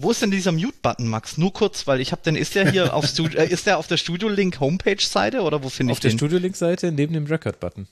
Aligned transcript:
Wo 0.00 0.12
ist 0.12 0.22
denn 0.22 0.30
dieser 0.30 0.52
Mute-Button, 0.52 1.08
Max? 1.08 1.38
Nur 1.38 1.52
kurz, 1.52 1.88
weil 1.88 2.00
ich 2.00 2.12
habe 2.12 2.22
den, 2.22 2.36
ist 2.36 2.54
der 2.54 2.70
hier 2.70 2.94
auf, 2.94 3.04
Studio, 3.04 3.40
äh, 3.40 3.48
ist 3.48 3.66
der 3.66 3.78
auf 3.78 3.88
der 3.88 3.96
Studio-Link 3.96 4.60
Homepage-Seite 4.60 5.40
oder 5.42 5.64
wo 5.64 5.68
finde 5.68 5.92
ich 5.92 5.98
den? 5.98 6.10
Auf 6.10 6.12
der 6.12 6.18
Studio-Link-Seite 6.18 6.92
neben 6.92 7.14
dem 7.14 7.26
Record-Button. 7.26 7.88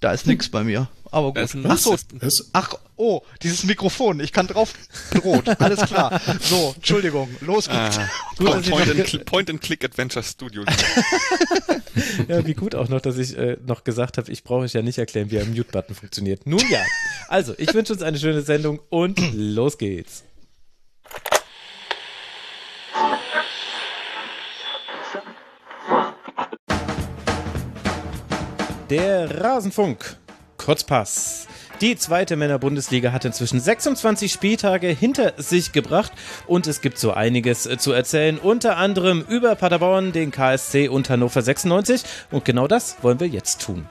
Da 0.00 0.12
ist 0.12 0.26
nix 0.26 0.50
bei 0.50 0.62
mir. 0.62 0.88
Aber 1.10 1.32
gut. 1.32 1.56
Ach 1.64 1.78
so. 1.78 1.96
Ach, 2.52 2.74
oh, 2.96 3.22
dieses 3.42 3.64
Mikrofon. 3.64 4.20
Ich 4.20 4.32
kann 4.32 4.46
drauf. 4.46 4.74
Rot. 5.24 5.48
Alles 5.60 5.80
klar. 5.80 6.20
So, 6.40 6.72
Entschuldigung. 6.76 7.28
Los 7.40 7.66
geht's. 7.66 7.98
Ah, 7.98 8.08
point, 8.36 8.70
point, 8.70 8.90
and, 8.90 9.24
point, 9.26 9.50
and, 9.50 9.60
Click 9.60 9.84
Adventure 9.84 10.22
Studio. 10.22 10.64
ja, 12.28 12.46
wie 12.46 12.54
gut 12.54 12.74
auch 12.74 12.88
noch, 12.88 13.00
dass 13.00 13.18
ich 13.18 13.36
äh, 13.36 13.58
noch 13.66 13.84
gesagt 13.84 14.16
habe, 14.16 14.30
ich 14.32 14.44
brauche 14.44 14.60
euch 14.60 14.72
ja 14.72 14.82
nicht 14.82 14.98
erklären, 14.98 15.30
wie 15.30 15.38
ein 15.38 15.50
Mute-Button 15.50 15.94
funktioniert. 15.94 16.46
Nun 16.46 16.62
ja. 16.70 16.80
Also, 17.28 17.54
ich 17.58 17.74
wünsche 17.74 17.92
uns 17.92 18.02
eine 18.02 18.18
schöne 18.18 18.42
Sendung 18.42 18.80
und 18.88 19.18
los 19.34 19.76
geht's. 19.76 20.24
Der 28.90 29.40
Rasenfunk. 29.40 30.16
Kurzpass. 30.56 31.46
Die 31.80 31.96
zweite 31.96 32.34
Männerbundesliga 32.34 33.12
hat 33.12 33.24
inzwischen 33.24 33.60
26 33.60 34.32
Spieltage 34.32 34.88
hinter 34.88 35.34
sich 35.36 35.70
gebracht 35.70 36.12
und 36.48 36.66
es 36.66 36.80
gibt 36.80 36.98
so 36.98 37.12
einiges 37.12 37.68
zu 37.78 37.92
erzählen, 37.92 38.36
unter 38.36 38.76
anderem 38.76 39.24
über 39.28 39.54
Paderborn, 39.54 40.10
den 40.10 40.32
KSC 40.32 40.88
und 40.88 41.08
Hannover 41.08 41.40
96 41.40 42.02
und 42.32 42.44
genau 42.44 42.66
das 42.66 42.96
wollen 43.02 43.20
wir 43.20 43.28
jetzt 43.28 43.62
tun. 43.62 43.86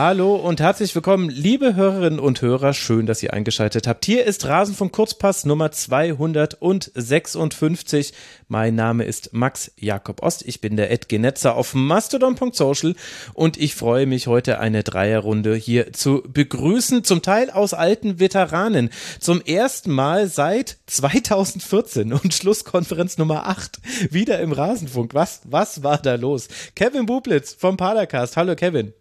Hallo 0.00 0.36
und 0.36 0.60
herzlich 0.60 0.94
willkommen, 0.94 1.28
liebe 1.28 1.74
Hörerinnen 1.74 2.20
und 2.20 2.40
Hörer. 2.40 2.72
Schön, 2.72 3.06
dass 3.06 3.20
ihr 3.20 3.34
eingeschaltet 3.34 3.88
habt. 3.88 4.04
Hier 4.04 4.24
ist 4.26 4.46
Rasenfunk 4.46 4.92
Kurzpass 4.92 5.44
Nummer 5.44 5.72
256. 5.72 8.12
Mein 8.46 8.76
Name 8.76 9.02
ist 9.02 9.32
Max 9.32 9.72
Jakob 9.76 10.22
Ost. 10.22 10.44
Ich 10.46 10.60
bin 10.60 10.76
der 10.76 10.92
Ed 10.92 11.08
Genetzer 11.08 11.56
auf 11.56 11.74
mastodon.social 11.74 12.94
und 13.34 13.56
ich 13.56 13.74
freue 13.74 14.06
mich 14.06 14.28
heute 14.28 14.60
eine 14.60 14.84
Dreierrunde 14.84 15.56
hier 15.56 15.92
zu 15.92 16.22
begrüßen. 16.32 17.02
Zum 17.02 17.20
Teil 17.20 17.50
aus 17.50 17.74
alten 17.74 18.20
Veteranen. 18.20 18.90
Zum 19.18 19.40
ersten 19.40 19.90
Mal 19.90 20.28
seit 20.28 20.76
2014 20.86 22.12
und 22.12 22.32
Schlusskonferenz 22.32 23.18
Nummer 23.18 23.48
8 23.48 23.80
wieder 24.12 24.38
im 24.38 24.52
Rasenfunk. 24.52 25.14
Was, 25.14 25.40
was 25.46 25.82
war 25.82 25.98
da 25.98 26.14
los? 26.14 26.46
Kevin 26.76 27.06
Bublitz 27.06 27.52
vom 27.52 27.76
Padercast. 27.76 28.36
Hallo 28.36 28.54
Kevin. 28.54 28.92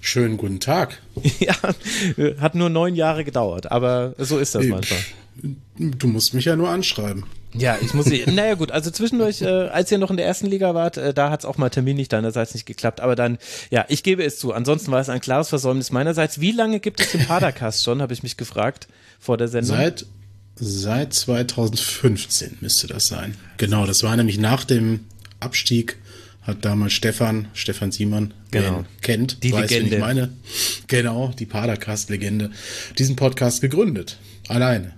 Schönen 0.00 0.36
guten 0.36 0.60
Tag. 0.60 1.00
Ja, 1.40 1.54
hat 2.40 2.54
nur 2.54 2.68
neun 2.68 2.94
Jahre 2.94 3.24
gedauert, 3.24 3.70
aber 3.70 4.14
so 4.18 4.38
ist 4.38 4.54
das 4.54 4.64
ich, 4.64 4.70
manchmal. 4.70 5.00
Du 5.78 6.06
musst 6.06 6.34
mich 6.34 6.44
ja 6.46 6.56
nur 6.56 6.70
anschreiben. 6.70 7.24
Ja, 7.58 7.78
ich 7.80 7.94
muss 7.94 8.06
sie. 8.06 8.24
naja, 8.26 8.54
gut, 8.54 8.70
also 8.70 8.90
zwischendurch, 8.90 9.42
äh, 9.42 9.46
als 9.46 9.90
ihr 9.90 9.98
noch 9.98 10.10
in 10.10 10.16
der 10.16 10.26
ersten 10.26 10.46
Liga 10.46 10.74
wart, 10.74 10.96
äh, 10.96 11.14
da 11.14 11.30
hat 11.30 11.40
es 11.40 11.46
auch 11.46 11.56
mal 11.58 11.70
terminlich 11.70 12.08
deinerseits 12.08 12.54
nicht 12.54 12.66
geklappt. 12.66 13.00
Aber 13.00 13.16
dann, 13.16 13.38
ja, 13.70 13.84
ich 13.88 14.02
gebe 14.02 14.24
es 14.24 14.38
zu. 14.38 14.52
Ansonsten 14.52 14.90
war 14.92 15.00
es 15.00 15.08
ein 15.08 15.20
klares 15.20 15.48
Versäumnis 15.48 15.90
meinerseits. 15.90 16.40
Wie 16.40 16.52
lange 16.52 16.80
gibt 16.80 17.00
es 17.00 17.12
den 17.12 17.26
Padercast 17.26 17.84
schon, 17.84 18.02
habe 18.02 18.12
ich 18.12 18.22
mich 18.22 18.36
gefragt 18.36 18.88
vor 19.18 19.36
der 19.36 19.48
Sendung? 19.48 19.76
Seit, 19.76 20.06
seit 20.56 21.12
2015 21.12 22.58
müsste 22.60 22.86
das 22.86 23.06
sein. 23.06 23.36
Genau, 23.56 23.86
das 23.86 24.02
war 24.02 24.16
nämlich 24.16 24.38
nach 24.38 24.64
dem 24.64 25.00
Abstieg 25.40 25.98
hat 26.46 26.64
damals 26.64 26.92
Stefan, 26.92 27.48
Stefan 27.54 27.90
Simon, 27.90 28.32
genau. 28.50 28.84
kennt, 29.02 29.42
die 29.42 29.52
weiß, 29.52 29.70
Legende. 29.70 29.96
ich 29.96 30.00
meine. 30.00 30.32
Genau, 30.86 31.32
die 31.38 31.46
Padercast-Legende, 31.46 32.50
diesen 32.98 33.16
Podcast 33.16 33.60
gegründet. 33.60 34.18
Alleine. 34.48 34.92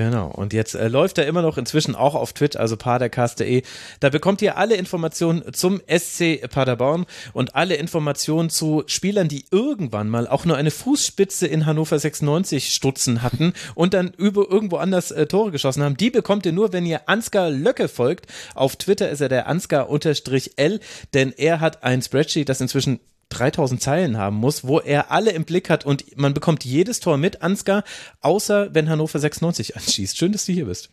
Genau. 0.00 0.28
Und 0.28 0.54
jetzt 0.54 0.74
äh, 0.74 0.88
läuft 0.88 1.18
er 1.18 1.26
immer 1.26 1.42
noch 1.42 1.58
inzwischen 1.58 1.94
auch 1.94 2.14
auf 2.14 2.32
Twitch, 2.32 2.56
also 2.56 2.78
padercast.de. 2.78 3.62
Da 4.00 4.08
bekommt 4.08 4.40
ihr 4.40 4.56
alle 4.56 4.76
Informationen 4.76 5.52
zum 5.52 5.82
SC 5.94 6.40
Paderborn 6.48 7.04
und 7.34 7.54
alle 7.54 7.74
Informationen 7.74 8.48
zu 8.48 8.82
Spielern, 8.86 9.28
die 9.28 9.44
irgendwann 9.50 10.08
mal 10.08 10.26
auch 10.26 10.46
nur 10.46 10.56
eine 10.56 10.70
Fußspitze 10.70 11.46
in 11.46 11.66
Hannover 11.66 11.98
96 11.98 12.72
stutzen 12.72 13.22
hatten 13.22 13.52
und 13.74 13.92
dann 13.92 14.14
über 14.16 14.50
irgendwo 14.50 14.78
anders 14.78 15.10
äh, 15.10 15.26
Tore 15.26 15.50
geschossen 15.50 15.82
haben. 15.82 15.98
Die 15.98 16.08
bekommt 16.08 16.46
ihr 16.46 16.52
nur, 16.52 16.72
wenn 16.72 16.86
ihr 16.86 17.06
Ansgar 17.06 17.50
Löcke 17.50 17.86
folgt. 17.86 18.24
Auf 18.54 18.76
Twitter 18.76 19.10
ist 19.10 19.20
er 19.20 19.28
der 19.28 19.48
Ansgar-L, 19.48 20.80
denn 21.12 21.34
er 21.36 21.60
hat 21.60 21.84
ein 21.84 22.00
Spreadsheet, 22.00 22.48
das 22.48 22.62
inzwischen 22.62 23.00
3000 23.30 23.80
Zeilen 23.80 24.18
haben 24.18 24.36
muss, 24.36 24.64
wo 24.64 24.78
er 24.78 25.10
alle 25.10 25.30
im 25.32 25.44
Blick 25.44 25.70
hat 25.70 25.86
und 25.86 26.16
man 26.16 26.34
bekommt 26.34 26.64
jedes 26.64 27.00
Tor 27.00 27.16
mit, 27.16 27.42
Ansgar, 27.42 27.84
außer 28.20 28.74
wenn 28.74 28.88
Hannover 28.88 29.18
96 29.18 29.76
anschießt. 29.76 30.16
Schön, 30.16 30.32
dass 30.32 30.46
du 30.46 30.52
hier 30.52 30.66
bist. 30.66 30.90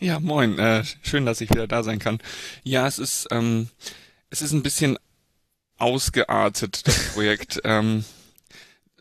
Ja, 0.00 0.18
moin. 0.18 0.58
Äh, 0.58 0.84
schön, 1.02 1.26
dass 1.26 1.40
ich 1.40 1.50
wieder 1.50 1.68
da 1.68 1.82
sein 1.82 1.98
kann. 1.98 2.18
Ja, 2.62 2.86
es 2.86 2.98
ist, 2.98 3.28
ähm, 3.30 3.68
es 4.30 4.42
ist 4.42 4.52
ein 4.52 4.62
bisschen 4.62 4.98
ausgeartet, 5.78 6.86
das 6.86 6.98
Projekt. 7.14 7.60
ähm, 7.64 8.04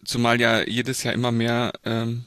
zumal 0.05 0.40
ja 0.40 0.67
jedes 0.67 1.03
Jahr 1.03 1.13
immer 1.13 1.31
mehr 1.31 1.73
ähm, 1.84 2.25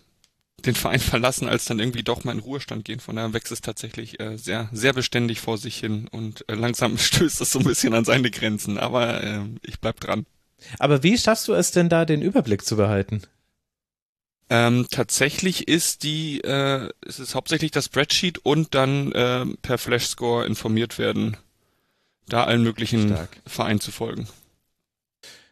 den 0.65 0.75
Verein 0.75 1.01
verlassen, 1.01 1.49
als 1.49 1.65
dann 1.67 1.79
irgendwie 1.79 2.03
doch 2.03 2.25
mal 2.25 2.33
in 2.33 2.41
Ruhestand 2.41 2.85
gehen. 2.85 3.01
Von 3.01 3.17
daher 3.17 3.33
wächst 3.33 3.53
es 3.53 3.61
tatsächlich 3.61 4.21
äh, 4.21 4.37
sehr, 4.37 4.69
sehr 4.73 4.93
beständig 4.93 5.41
vor 5.41 5.59
sich 5.59 5.77
hin 5.77 6.09
und 6.11 6.49
äh, 6.49 6.55
langsam 6.55 6.99
stößt 6.99 7.41
es 7.41 7.53
so 7.53 7.59
ein 7.61 7.65
bisschen 7.65 7.95
an 7.95 8.05
seine 8.05 8.31
Grenzen. 8.31 8.79
Aber 8.79 9.23
äh, 9.23 9.43
ich 9.63 9.81
bleib 9.81 10.01
dran. 10.01 10.27
Aber 10.79 11.03
wie 11.03 11.19
schaffst 11.19 11.49
du 11.49 11.55
es 11.55 11.71
denn 11.71 11.89
da, 11.89 12.05
den 12.05 12.23
Überblick 12.23 12.65
zu 12.65 12.77
behalten? 12.77 13.23
Ähm, 14.49 14.87
tatsächlich 14.91 15.67
ist 15.67 16.05
die, 16.05 16.41
äh, 16.41 16.89
es 17.05 17.19
ist 17.19 17.35
hauptsächlich 17.35 17.73
das 17.73 17.87
Spreadsheet 17.87 18.39
und 18.39 18.75
dann 18.75 19.11
äh, 19.13 19.45
per 19.63 19.79
Flashscore 19.79 20.47
informiert 20.47 20.99
werden, 20.99 21.37
da 22.29 22.45
allen 22.45 22.63
möglichen 22.63 23.09
Stark. 23.09 23.37
Vereinen 23.45 23.81
zu 23.81 23.91
folgen. 23.91 24.29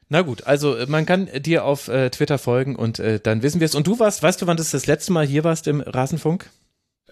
Na 0.09 0.23
gut, 0.23 0.45
also 0.45 0.77
äh, 0.77 0.87
man 0.87 1.07
kann 1.07 1.29
dir 1.43 1.65
auf 1.65 1.89
äh, 1.89 2.11
Twitter 2.11 2.39
folgen 2.39 2.77
und 2.77 3.01
äh, 3.01 3.19
dann 3.19 3.43
wissen 3.43 3.59
wir 3.59 3.65
es. 3.65 3.75
Und 3.75 3.89
du 3.89 3.99
warst, 3.99 4.23
weißt 4.23 4.41
du, 4.43 4.47
wann 4.47 4.57
das 4.57 4.71
das 4.71 4.87
letzte 4.87 5.13
Mal 5.13 5.27
hier 5.27 5.43
warst 5.43 5.67
im 5.67 5.81
Rasenfunk? 5.81 6.51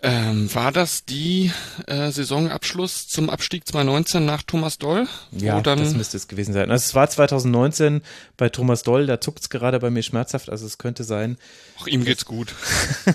Ähm, 0.04 0.52
war 0.52 0.72
das 0.72 1.04
die 1.04 1.52
äh, 1.86 2.10
Saisonabschluss 2.10 3.06
zum 3.06 3.30
Abstieg 3.30 3.68
2019 3.68 4.24
nach 4.24 4.42
Thomas 4.42 4.78
Doll? 4.78 5.06
Ja, 5.30 5.60
das 5.60 5.94
müsste 5.94 6.16
es 6.16 6.26
gewesen 6.26 6.52
sein. 6.52 6.72
Also 6.72 6.86
es 6.86 6.94
war 6.96 7.08
2019 7.08 8.02
bei 8.36 8.48
Thomas 8.48 8.82
Doll, 8.82 9.06
da 9.06 9.20
zuckt 9.20 9.42
es 9.42 9.48
gerade 9.48 9.78
bei 9.78 9.90
mir 9.90 10.02
schmerzhaft, 10.02 10.50
also 10.50 10.66
es 10.66 10.78
könnte 10.78 11.04
sein. 11.04 11.38
Ach, 11.80 11.86
ihm 11.86 12.04
geht's 12.04 12.24
gut. 12.24 12.52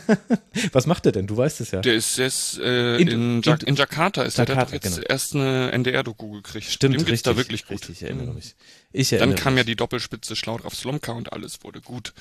Was 0.72 0.88
macht 0.88 1.06
er 1.06 1.12
denn? 1.12 1.28
Du 1.28 1.36
weißt 1.36 1.60
es 1.60 1.72
ja. 1.72 1.82
Der 1.82 1.96
ist 1.96 2.18
jetzt 2.18 2.58
äh, 2.60 2.96
in, 2.96 3.08
in, 3.10 3.42
ja 3.44 3.58
in, 3.66 3.76
Jakarta, 3.76 4.24
ist 4.24 4.38
Jakarta, 4.38 4.54
er, 4.54 4.56
der 4.56 4.62
hat 4.62 4.72
jetzt 4.72 4.96
genau. 4.96 5.08
erst 5.10 5.36
eine 5.36 5.74
NDR-Doku 5.74 6.32
gekriegt. 6.32 6.72
Stimmt, 6.72 6.96
Dem 6.96 7.00
geht's 7.00 7.12
richtig, 7.12 7.34
da 7.34 7.36
wirklich 7.36 7.66
gut. 7.66 7.82
Richtig, 7.82 7.98
ich 7.98 8.04
erinnere 8.04 8.34
mich. 8.34 8.56
Ich 8.98 9.10
Dann 9.10 9.36
kam 9.36 9.54
mich. 9.54 9.62
ja 9.62 9.64
die 9.64 9.76
Doppelspitze 9.76 10.36
Schlaut 10.36 10.66
auf 10.66 10.74
Slomka 10.74 11.12
und 11.12 11.32
alles 11.32 11.60
wurde 11.64 11.82
gut. 11.82 12.14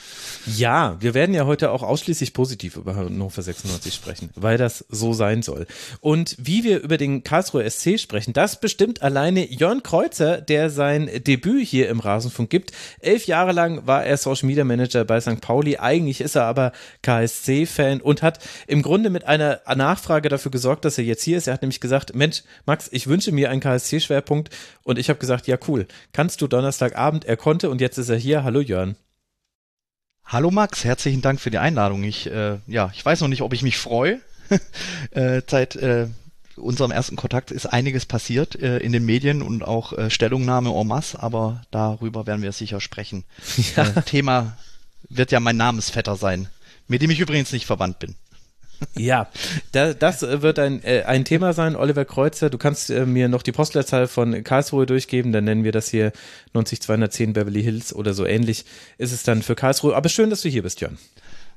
Ja, 0.56 0.96
wir 1.00 1.14
werden 1.14 1.34
ja 1.34 1.46
heute 1.46 1.70
auch 1.70 1.82
ausschließlich 1.82 2.34
positiv 2.34 2.76
über 2.76 2.94
Hannover 2.94 3.42
96 3.42 3.94
sprechen, 3.94 4.30
weil 4.34 4.58
das 4.58 4.84
so 4.90 5.12
sein 5.14 5.42
soll. 5.42 5.66
Und 6.00 6.36
wie 6.38 6.64
wir 6.64 6.80
über 6.82 6.98
den 6.98 7.24
Karlsruher 7.24 7.68
SC 7.68 7.98
sprechen, 7.98 8.32
das 8.34 8.60
bestimmt 8.60 9.02
alleine 9.02 9.50
Jörn 9.50 9.82
Kreuzer, 9.82 10.40
der 10.40 10.68
sein 10.68 11.10
Debüt 11.26 11.66
hier 11.66 11.88
im 11.88 12.00
Rasenfunk 12.00 12.50
gibt. 12.50 12.72
Elf 13.00 13.26
Jahre 13.26 13.52
lang 13.52 13.86
war 13.86 14.04
er 14.04 14.16
Social 14.18 14.46
Media 14.46 14.64
Manager 14.64 15.04
bei 15.04 15.20
St. 15.20 15.40
Pauli. 15.40 15.78
Eigentlich 15.78 16.20
ist 16.20 16.34
er 16.34 16.44
aber 16.44 16.72
KSC-Fan 17.02 18.00
und 18.00 18.22
hat 18.22 18.40
im 18.66 18.82
Grunde 18.82 19.10
mit 19.10 19.24
einer 19.24 19.60
Nachfrage 19.74 20.28
dafür 20.28 20.50
gesorgt, 20.50 20.84
dass 20.84 20.98
er 20.98 21.04
jetzt 21.04 21.22
hier 21.22 21.38
ist. 21.38 21.46
Er 21.46 21.54
hat 21.54 21.62
nämlich 21.62 21.80
gesagt, 21.80 22.14
Mensch, 22.14 22.42
Max, 22.66 22.88
ich 22.92 23.06
wünsche 23.06 23.32
mir 23.32 23.50
einen 23.50 23.60
KSC-Schwerpunkt. 23.60 24.50
Und 24.82 24.98
ich 24.98 25.08
habe 25.08 25.18
gesagt, 25.18 25.48
ja 25.48 25.58
cool, 25.66 25.86
kannst 26.12 26.40
du 26.40 26.46
Donnerstagabend, 26.66 27.24
er 27.24 27.36
konnte 27.36 27.70
und 27.70 27.80
jetzt 27.80 27.96
ist 27.96 28.08
er 28.08 28.16
hier. 28.16 28.42
Hallo 28.42 28.60
Jörn. 28.60 28.96
Hallo 30.24 30.50
Max, 30.50 30.82
herzlichen 30.82 31.22
Dank 31.22 31.40
für 31.40 31.52
die 31.52 31.58
Einladung. 31.58 32.02
Ich, 32.02 32.26
äh, 32.26 32.58
ja, 32.66 32.90
ich 32.92 33.04
weiß 33.04 33.20
noch 33.20 33.28
nicht, 33.28 33.42
ob 33.42 33.52
ich 33.52 33.62
mich 33.62 33.78
freue. 33.78 34.20
äh, 35.12 35.42
seit 35.46 35.76
äh, 35.76 36.08
unserem 36.56 36.90
ersten 36.90 37.14
Kontakt 37.14 37.52
ist 37.52 37.66
einiges 37.66 38.04
passiert 38.04 38.56
äh, 38.56 38.78
in 38.78 38.90
den 38.90 39.06
Medien 39.06 39.42
und 39.42 39.62
auch 39.62 39.92
äh, 39.92 40.10
Stellungnahme 40.10 40.70
en 40.74 40.88
masse, 40.88 41.22
aber 41.22 41.62
darüber 41.70 42.26
werden 42.26 42.42
wir 42.42 42.50
sicher 42.50 42.80
sprechen. 42.80 43.22
Ja. 43.76 43.84
Äh, 43.84 44.02
Thema 44.02 44.58
wird 45.08 45.30
ja 45.30 45.38
mein 45.38 45.56
Namensvetter 45.56 46.16
sein, 46.16 46.48
mit 46.88 47.00
dem 47.00 47.10
ich 47.10 47.20
übrigens 47.20 47.52
nicht 47.52 47.66
verwandt 47.66 48.00
bin. 48.00 48.16
Ja, 48.96 49.28
da, 49.72 49.94
das 49.94 50.22
wird 50.22 50.58
ein, 50.58 50.82
äh, 50.82 51.02
ein 51.04 51.24
Thema 51.24 51.52
sein, 51.52 51.76
Oliver 51.76 52.04
Kreuzer. 52.04 52.50
Du 52.50 52.58
kannst 52.58 52.90
äh, 52.90 53.06
mir 53.06 53.28
noch 53.28 53.42
die 53.42 53.52
Postleitzahl 53.52 54.06
von 54.06 54.42
Karlsruhe 54.44 54.86
durchgeben, 54.86 55.32
dann 55.32 55.44
nennen 55.44 55.64
wir 55.64 55.72
das 55.72 55.88
hier 55.88 56.12
90210 56.52 57.32
Beverly 57.32 57.62
Hills 57.62 57.94
oder 57.94 58.14
so 58.14 58.26
ähnlich 58.26 58.64
ist 58.98 59.12
es 59.12 59.22
dann 59.22 59.42
für 59.42 59.54
Karlsruhe. 59.54 59.94
Aber 59.94 60.08
schön, 60.08 60.30
dass 60.30 60.42
du 60.42 60.48
hier 60.48 60.62
bist, 60.62 60.80
Jörn. 60.80 60.98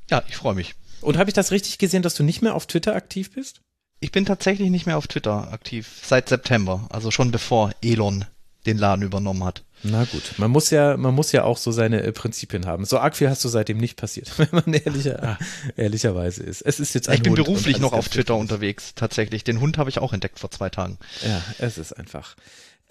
Ja, 0.09 0.23
ich 0.27 0.37
freue 0.37 0.55
mich. 0.55 0.75
Und 1.01 1.17
habe 1.17 1.29
ich 1.29 1.33
das 1.33 1.51
richtig 1.51 1.77
gesehen, 1.77 2.03
dass 2.03 2.15
du 2.15 2.23
nicht 2.23 2.41
mehr 2.41 2.55
auf 2.55 2.65
Twitter 2.65 2.95
aktiv 2.95 3.31
bist? 3.31 3.61
Ich 4.01 4.11
bin 4.11 4.25
tatsächlich 4.25 4.69
nicht 4.69 4.85
mehr 4.85 4.97
auf 4.97 5.07
Twitter 5.07 5.51
aktiv 5.51 6.01
seit 6.03 6.29
September, 6.29 6.87
also 6.89 7.11
schon 7.11 7.31
bevor 7.31 7.71
Elon 7.81 8.25
den 8.65 8.77
Laden 8.77 9.03
übernommen 9.03 9.43
hat. 9.43 9.63
Na 9.83 10.03
gut, 10.05 10.33
man 10.37 10.51
muss 10.51 10.69
ja, 10.71 10.97
man 10.97 11.15
muss 11.15 11.31
ja 11.31 11.43
auch 11.43 11.57
so 11.57 11.71
seine 11.71 12.03
äh, 12.03 12.11
Prinzipien 12.11 12.65
haben. 12.65 12.85
So 12.85 12.99
arg 12.99 13.15
viel 13.15 13.29
hast 13.29 13.43
du 13.45 13.49
seitdem 13.49 13.77
nicht 13.77 13.97
passiert, 13.97 14.31
wenn 14.37 14.49
man 14.51 14.73
ehrlicher, 14.73 15.23
ah. 15.23 15.37
ehrlicherweise 15.75 16.43
ist. 16.43 16.61
Es 16.61 16.79
ist 16.79 16.93
jetzt 16.93 17.07
ein 17.09 17.15
Ich 17.15 17.23
bin 17.23 17.31
Hund 17.31 17.45
beruflich 17.45 17.79
noch 17.79 17.93
auf 17.93 18.09
Twitter 18.09 18.35
unterwegs, 18.35 18.93
tatsächlich. 18.95 19.43
Den 19.43 19.59
Hund 19.61 19.77
habe 19.77 19.89
ich 19.89 19.99
auch 19.99 20.13
entdeckt 20.13 20.39
vor 20.39 20.51
zwei 20.51 20.69
Tagen. 20.69 20.97
Ja, 21.25 21.41
es 21.59 21.77
ist 21.77 21.93
einfach. 21.93 22.35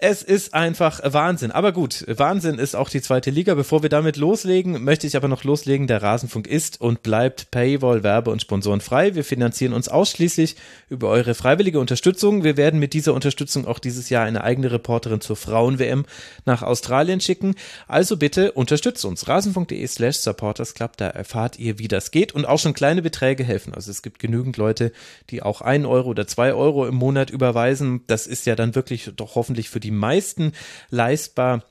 Es 0.01 0.23
ist 0.23 0.53
einfach 0.53 1.01
Wahnsinn. 1.03 1.51
Aber 1.51 1.73
gut, 1.73 2.05
Wahnsinn 2.07 2.57
ist 2.57 2.73
auch 2.73 2.87
die 2.87 3.01
zweite 3.01 3.31
Liga. 3.31 3.53
Bevor 3.53 3.83
wir 3.83 3.89
damit 3.89 4.15
loslegen, 4.15 4.81
möchte 4.81 5.05
ich 5.05 5.17
aber 5.17 5.27
noch 5.27 5.43
loslegen. 5.43 5.87
Der 5.87 6.01
Rasenfunk 6.01 6.47
ist 6.47 6.79
und 6.79 7.03
bleibt 7.03 7.51
Paywall, 7.51 8.01
Werbe 8.01 8.31
und 8.31 8.41
Sponsoren 8.41 8.79
frei. 8.79 9.15
Wir 9.15 9.25
finanzieren 9.25 9.73
uns 9.73 9.89
ausschließlich 9.89 10.55
über 10.87 11.09
eure 11.09 11.35
freiwillige 11.35 11.81
Unterstützung. 11.81 12.45
Wir 12.45 12.55
werden 12.55 12.79
mit 12.79 12.93
dieser 12.93 13.13
Unterstützung 13.13 13.67
auch 13.67 13.77
dieses 13.77 14.09
Jahr 14.09 14.23
eine 14.23 14.45
eigene 14.45 14.71
Reporterin 14.71 15.19
zur 15.19 15.35
Frauen-WM 15.35 16.05
nach 16.45 16.63
Australien 16.63 17.19
schicken. 17.19 17.55
Also 17.89 18.15
bitte 18.15 18.53
unterstützt 18.53 19.03
uns. 19.03 19.27
Rasenfunk.de 19.27 19.85
slash 19.85 20.19
supportersclub. 20.19 20.95
Da 20.95 21.07
erfahrt 21.09 21.59
ihr, 21.59 21.77
wie 21.77 21.89
das 21.89 22.11
geht. 22.11 22.31
Und 22.31 22.45
auch 22.45 22.59
schon 22.59 22.73
kleine 22.73 23.01
Beträge 23.01 23.43
helfen. 23.43 23.73
Also 23.73 23.91
es 23.91 24.01
gibt 24.01 24.19
genügend 24.19 24.55
Leute, 24.55 24.93
die 25.29 25.43
auch 25.43 25.59
ein 25.59 25.85
Euro 25.85 26.07
oder 26.07 26.25
zwei 26.25 26.53
Euro 26.53 26.87
im 26.87 26.95
Monat 26.95 27.31
überweisen. 27.31 28.05
Das 28.07 28.27
ist 28.27 28.45
ja 28.45 28.55
dann 28.55 28.75
wirklich 28.75 29.11
doch 29.17 29.35
hoffentlich 29.35 29.69
für 29.69 29.81
die 29.81 29.88
die 29.89 29.95
meisten 29.95 30.53
leistbar. 30.89 31.63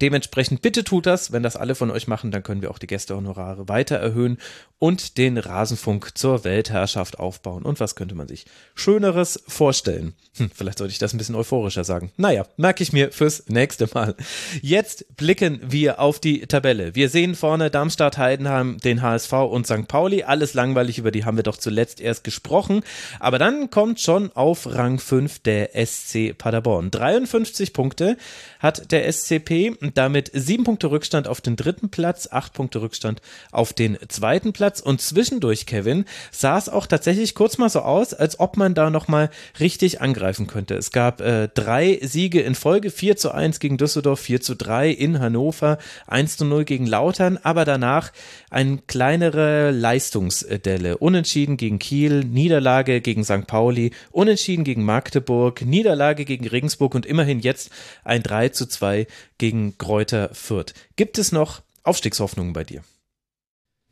Dementsprechend 0.00 0.62
bitte 0.62 0.84
tut 0.84 1.06
das. 1.06 1.32
Wenn 1.32 1.42
das 1.42 1.56
alle 1.56 1.74
von 1.74 1.90
euch 1.90 2.06
machen, 2.06 2.30
dann 2.30 2.42
können 2.42 2.62
wir 2.62 2.70
auch 2.70 2.78
die 2.78 2.86
Gästehonorare 2.86 3.68
weiter 3.68 3.96
erhöhen 3.96 4.38
und 4.78 5.18
den 5.18 5.36
Rasenfunk 5.36 6.16
zur 6.16 6.44
Weltherrschaft 6.44 7.18
aufbauen. 7.18 7.64
Und 7.64 7.80
was 7.80 7.96
könnte 7.96 8.14
man 8.14 8.28
sich 8.28 8.46
Schöneres 8.74 9.42
vorstellen? 9.46 10.14
Hm, 10.36 10.50
vielleicht 10.54 10.78
sollte 10.78 10.92
ich 10.92 10.98
das 10.98 11.12
ein 11.12 11.18
bisschen 11.18 11.34
euphorischer 11.34 11.84
sagen. 11.84 12.12
Naja, 12.16 12.46
merke 12.56 12.82
ich 12.82 12.92
mir 12.92 13.10
fürs 13.12 13.48
nächste 13.48 13.88
Mal. 13.92 14.14
Jetzt 14.62 15.16
blicken 15.16 15.60
wir 15.62 15.98
auf 15.98 16.20
die 16.20 16.46
Tabelle. 16.46 16.94
Wir 16.94 17.08
sehen 17.08 17.34
vorne 17.34 17.70
Darmstadt, 17.70 18.16
Heidenheim, 18.16 18.78
den 18.78 19.02
HSV 19.02 19.32
und 19.32 19.66
St. 19.66 19.88
Pauli. 19.88 20.22
Alles 20.22 20.54
langweilig, 20.54 20.98
über 20.98 21.10
die 21.10 21.24
haben 21.24 21.36
wir 21.36 21.42
doch 21.42 21.58
zuletzt 21.58 22.00
erst 22.00 22.24
gesprochen. 22.24 22.82
Aber 23.18 23.38
dann 23.38 23.70
kommt 23.70 24.00
schon 24.00 24.30
auf 24.32 24.72
Rang 24.72 24.98
5 24.98 25.40
der 25.40 25.70
SC 25.84 26.32
Paderborn. 26.38 26.90
53 26.90 27.72
Punkte 27.72 28.16
hat 28.60 28.92
der 28.92 29.12
SCP, 29.12 29.76
damit 29.94 30.30
7 30.32 30.64
Punkte 30.64 30.90
Rückstand 30.90 31.28
auf 31.28 31.40
den 31.40 31.56
dritten 31.56 31.90
Platz, 31.90 32.28
8 32.30 32.52
Punkte 32.52 32.82
Rückstand 32.82 33.20
auf 33.52 33.72
den 33.72 33.98
zweiten 34.08 34.52
Platz. 34.52 34.60
Platz 34.60 34.80
und 34.80 35.00
zwischendurch, 35.00 35.64
Kevin, 35.64 36.04
sah 36.30 36.58
es 36.58 36.68
auch 36.68 36.86
tatsächlich 36.86 37.34
kurz 37.34 37.56
mal 37.56 37.70
so 37.70 37.80
aus, 37.80 38.12
als 38.12 38.38
ob 38.38 38.58
man 38.58 38.74
da 38.74 38.90
nochmal 38.90 39.30
richtig 39.58 40.02
angreifen 40.02 40.46
könnte. 40.46 40.74
Es 40.74 40.92
gab 40.92 41.22
äh, 41.22 41.48
drei 41.48 41.98
Siege 42.02 42.42
in 42.42 42.54
Folge, 42.54 42.90
4 42.90 43.16
zu 43.16 43.32
1 43.32 43.58
gegen 43.58 43.78
Düsseldorf, 43.78 44.20
4 44.20 44.42
zu 44.42 44.54
3 44.54 44.90
in 44.90 45.18
Hannover, 45.18 45.78
1 46.06 46.36
zu 46.36 46.44
0 46.44 46.66
gegen 46.66 46.86
Lautern, 46.86 47.38
aber 47.42 47.64
danach 47.64 48.12
eine 48.50 48.78
kleinere 48.86 49.70
Leistungsdelle. 49.70 50.98
Unentschieden 50.98 51.56
gegen 51.56 51.78
Kiel, 51.78 52.22
Niederlage 52.22 53.00
gegen 53.00 53.24
St. 53.24 53.46
Pauli, 53.46 53.92
Unentschieden 54.10 54.64
gegen 54.64 54.84
Magdeburg, 54.84 55.62
Niederlage 55.62 56.26
gegen 56.26 56.46
Regensburg 56.46 56.94
und 56.94 57.06
immerhin 57.06 57.40
jetzt 57.40 57.70
ein 58.04 58.22
3 58.22 58.50
zu 58.50 58.66
2 58.66 59.06
gegen 59.38 59.69
Kräuter 59.78 60.30
Fürth. 60.32 60.74
Gibt 60.96 61.18
es 61.18 61.32
noch 61.32 61.62
Aufstiegshoffnungen 61.82 62.52
bei 62.52 62.64
dir? 62.64 62.82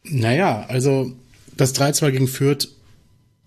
Naja, 0.05 0.65
also 0.69 1.13
das 1.57 1.75
3-2 1.75 2.11
gegen 2.13 2.29
Fürth 2.29 2.69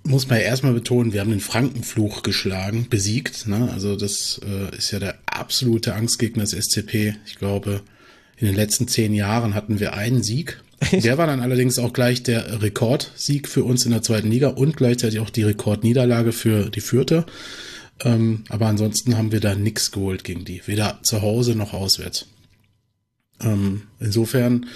muss 0.04 0.28
man 0.28 0.40
ja 0.40 0.46
erstmal 0.46 0.74
betonen, 0.74 1.14
wir 1.14 1.22
haben 1.22 1.30
den 1.30 1.40
Frankenfluch 1.40 2.24
geschlagen, 2.24 2.88
besiegt. 2.90 3.48
Ne? 3.48 3.70
Also 3.72 3.96
das 3.96 4.42
äh, 4.44 4.76
ist 4.76 4.92
ja 4.92 5.00
der 5.00 5.20
absolute 5.26 5.94
Angstgegner 5.94 6.44
des 6.44 6.54
SCP. 6.54 7.16
Ich 7.26 7.38
glaube, 7.38 7.82
in 8.38 8.48
den 8.48 8.56
letzten 8.56 8.88
zehn 8.88 9.14
Jahren 9.14 9.54
hatten 9.54 9.80
wir 9.80 9.94
einen 9.94 10.24
Sieg. 10.24 10.62
Der 10.92 11.20
war 11.20 11.28
dann 11.28 11.42
allerdings 11.42 11.78
auch 11.78 11.94
gleich 11.94 12.24
der 12.24 12.62
Rekordsieg 12.64 13.48
für 13.48 13.64
uns 13.64 13.86
in 13.86 13.92
der 13.92 14.02
zweiten 14.02 14.32
Liga 14.32 14.50
und 14.50 14.76
gleichzeitig 14.76 15.20
auch 15.20 15.30
die 15.30 15.44
Rekordniederlage 15.44 16.32
für 16.32 16.72
die 16.72 16.82
Vierte. 16.82 17.26
Ähm, 18.04 18.44
aber 18.50 18.68
ansonsten 18.68 19.18
haben 19.18 19.32
wir 19.32 19.40
da 19.40 19.56
nichts 19.56 19.92
geholt 19.92 20.24
gegen 20.24 20.46
die, 20.46 20.62
weder 20.66 21.00
zu 21.04 21.22
Hause 21.22 21.56
noch 21.56 21.74
auswärts. 21.74 22.28
Ähm, 23.42 23.84
insofern 24.00 24.68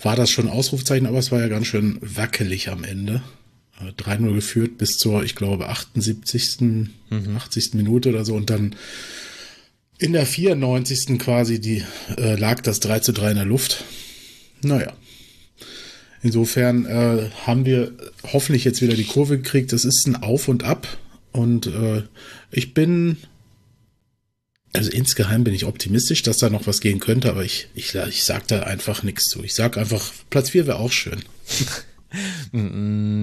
war 0.00 0.16
das 0.16 0.30
schon 0.30 0.48
Ausrufzeichen, 0.48 1.06
aber 1.06 1.18
es 1.18 1.32
war 1.32 1.40
ja 1.40 1.48
ganz 1.48 1.66
schön 1.66 1.98
wackelig 2.00 2.68
am 2.68 2.84
Ende. 2.84 3.22
3-0 3.80 4.30
äh, 4.30 4.34
geführt 4.34 4.78
bis 4.78 4.98
zur, 4.98 5.24
ich 5.24 5.34
glaube, 5.34 5.68
78., 5.68 6.60
mhm. 6.60 7.36
80. 7.36 7.74
Minute 7.74 8.10
oder 8.10 8.24
so 8.24 8.34
und 8.34 8.50
dann 8.50 8.76
in 9.98 10.12
der 10.12 10.26
94. 10.26 11.18
quasi 11.18 11.60
die, 11.60 11.84
äh, 12.16 12.36
lag 12.36 12.60
das 12.60 12.80
3 12.80 13.00
zu 13.00 13.12
3 13.12 13.30
in 13.30 13.36
der 13.36 13.44
Luft. 13.44 13.84
Naja. 14.62 14.92
Insofern 16.22 16.86
äh, 16.86 17.30
haben 17.46 17.64
wir 17.66 17.92
hoffentlich 18.32 18.64
jetzt 18.64 18.80
wieder 18.80 18.94
die 18.94 19.04
Kurve 19.04 19.38
gekriegt. 19.38 19.72
Das 19.72 19.84
ist 19.84 20.06
ein 20.06 20.16
Auf 20.16 20.46
und 20.46 20.62
Ab. 20.62 20.86
Und 21.32 21.66
äh, 21.66 22.02
ich 22.50 22.74
bin 22.74 23.16
also 24.74 24.90
insgeheim 24.90 25.44
bin 25.44 25.54
ich 25.54 25.66
optimistisch, 25.66 26.22
dass 26.22 26.38
da 26.38 26.48
noch 26.48 26.66
was 26.66 26.80
gehen 26.80 26.98
könnte, 26.98 27.28
aber 27.28 27.44
ich, 27.44 27.68
ich, 27.74 27.94
ich 27.94 28.24
sag 28.24 28.48
da 28.48 28.62
einfach 28.62 29.02
nichts 29.02 29.28
zu. 29.28 29.42
Ich 29.44 29.54
sag 29.54 29.76
einfach, 29.76 30.12
Platz 30.30 30.50
4 30.50 30.66
wäre 30.66 30.78
auch 30.78 30.92
schön. 30.92 31.22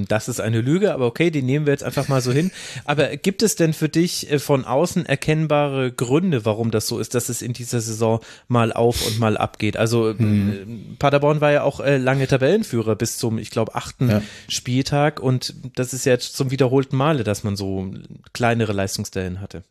Das 0.08 0.28
ist 0.28 0.40
eine 0.40 0.62
Lüge, 0.62 0.94
aber 0.94 1.06
okay, 1.06 1.30
die 1.32 1.42
nehmen 1.42 1.66
wir 1.66 1.74
jetzt 1.74 1.84
einfach 1.84 2.08
mal 2.08 2.22
so 2.22 2.32
hin. 2.32 2.52
Aber 2.86 3.16
gibt 3.18 3.44
es 3.44 3.56
denn 3.56 3.74
für 3.74 3.90
dich 3.90 4.32
äh, 4.32 4.40
von 4.40 4.66
außen 4.66 5.06
erkennbare 5.06 5.92
Gründe, 5.92 6.46
warum 6.46 6.72
das 6.72 6.88
so 6.88 7.00
ist, 7.00 7.16
dass 7.16 7.30
es 7.30 7.42
in 7.42 7.54
dieser 7.54 7.82
Saison 7.82 8.20
mal 8.48 8.74
auf 8.74 9.06
und 9.06 9.20
mal 9.20 9.38
abgeht? 9.38 9.78
Also 9.78 10.14
hm. 10.18 10.96
Paderborn 11.00 11.42
war 11.42 11.52
ja 11.52 11.64
auch 11.64 11.80
äh, 11.80 11.98
lange 11.98 12.28
Tabellenführer 12.28 12.96
bis 12.96 13.18
zum, 13.18 13.38
ich 13.38 13.52
glaube, 13.52 13.76
achten 13.76 14.10
ja. 14.10 14.22
Spieltag 14.48 15.20
und 15.20 15.54
das 15.76 15.94
ist 15.94 16.06
ja 16.06 16.14
jetzt 16.14 16.36
zum 16.36 16.52
wiederholten 16.52 16.98
Male, 16.98 17.24
dass 17.24 17.44
man 17.44 17.56
so 17.56 17.92
kleinere 18.34 18.74
Leistungsstellen 18.74 19.42
hatte. 19.42 19.64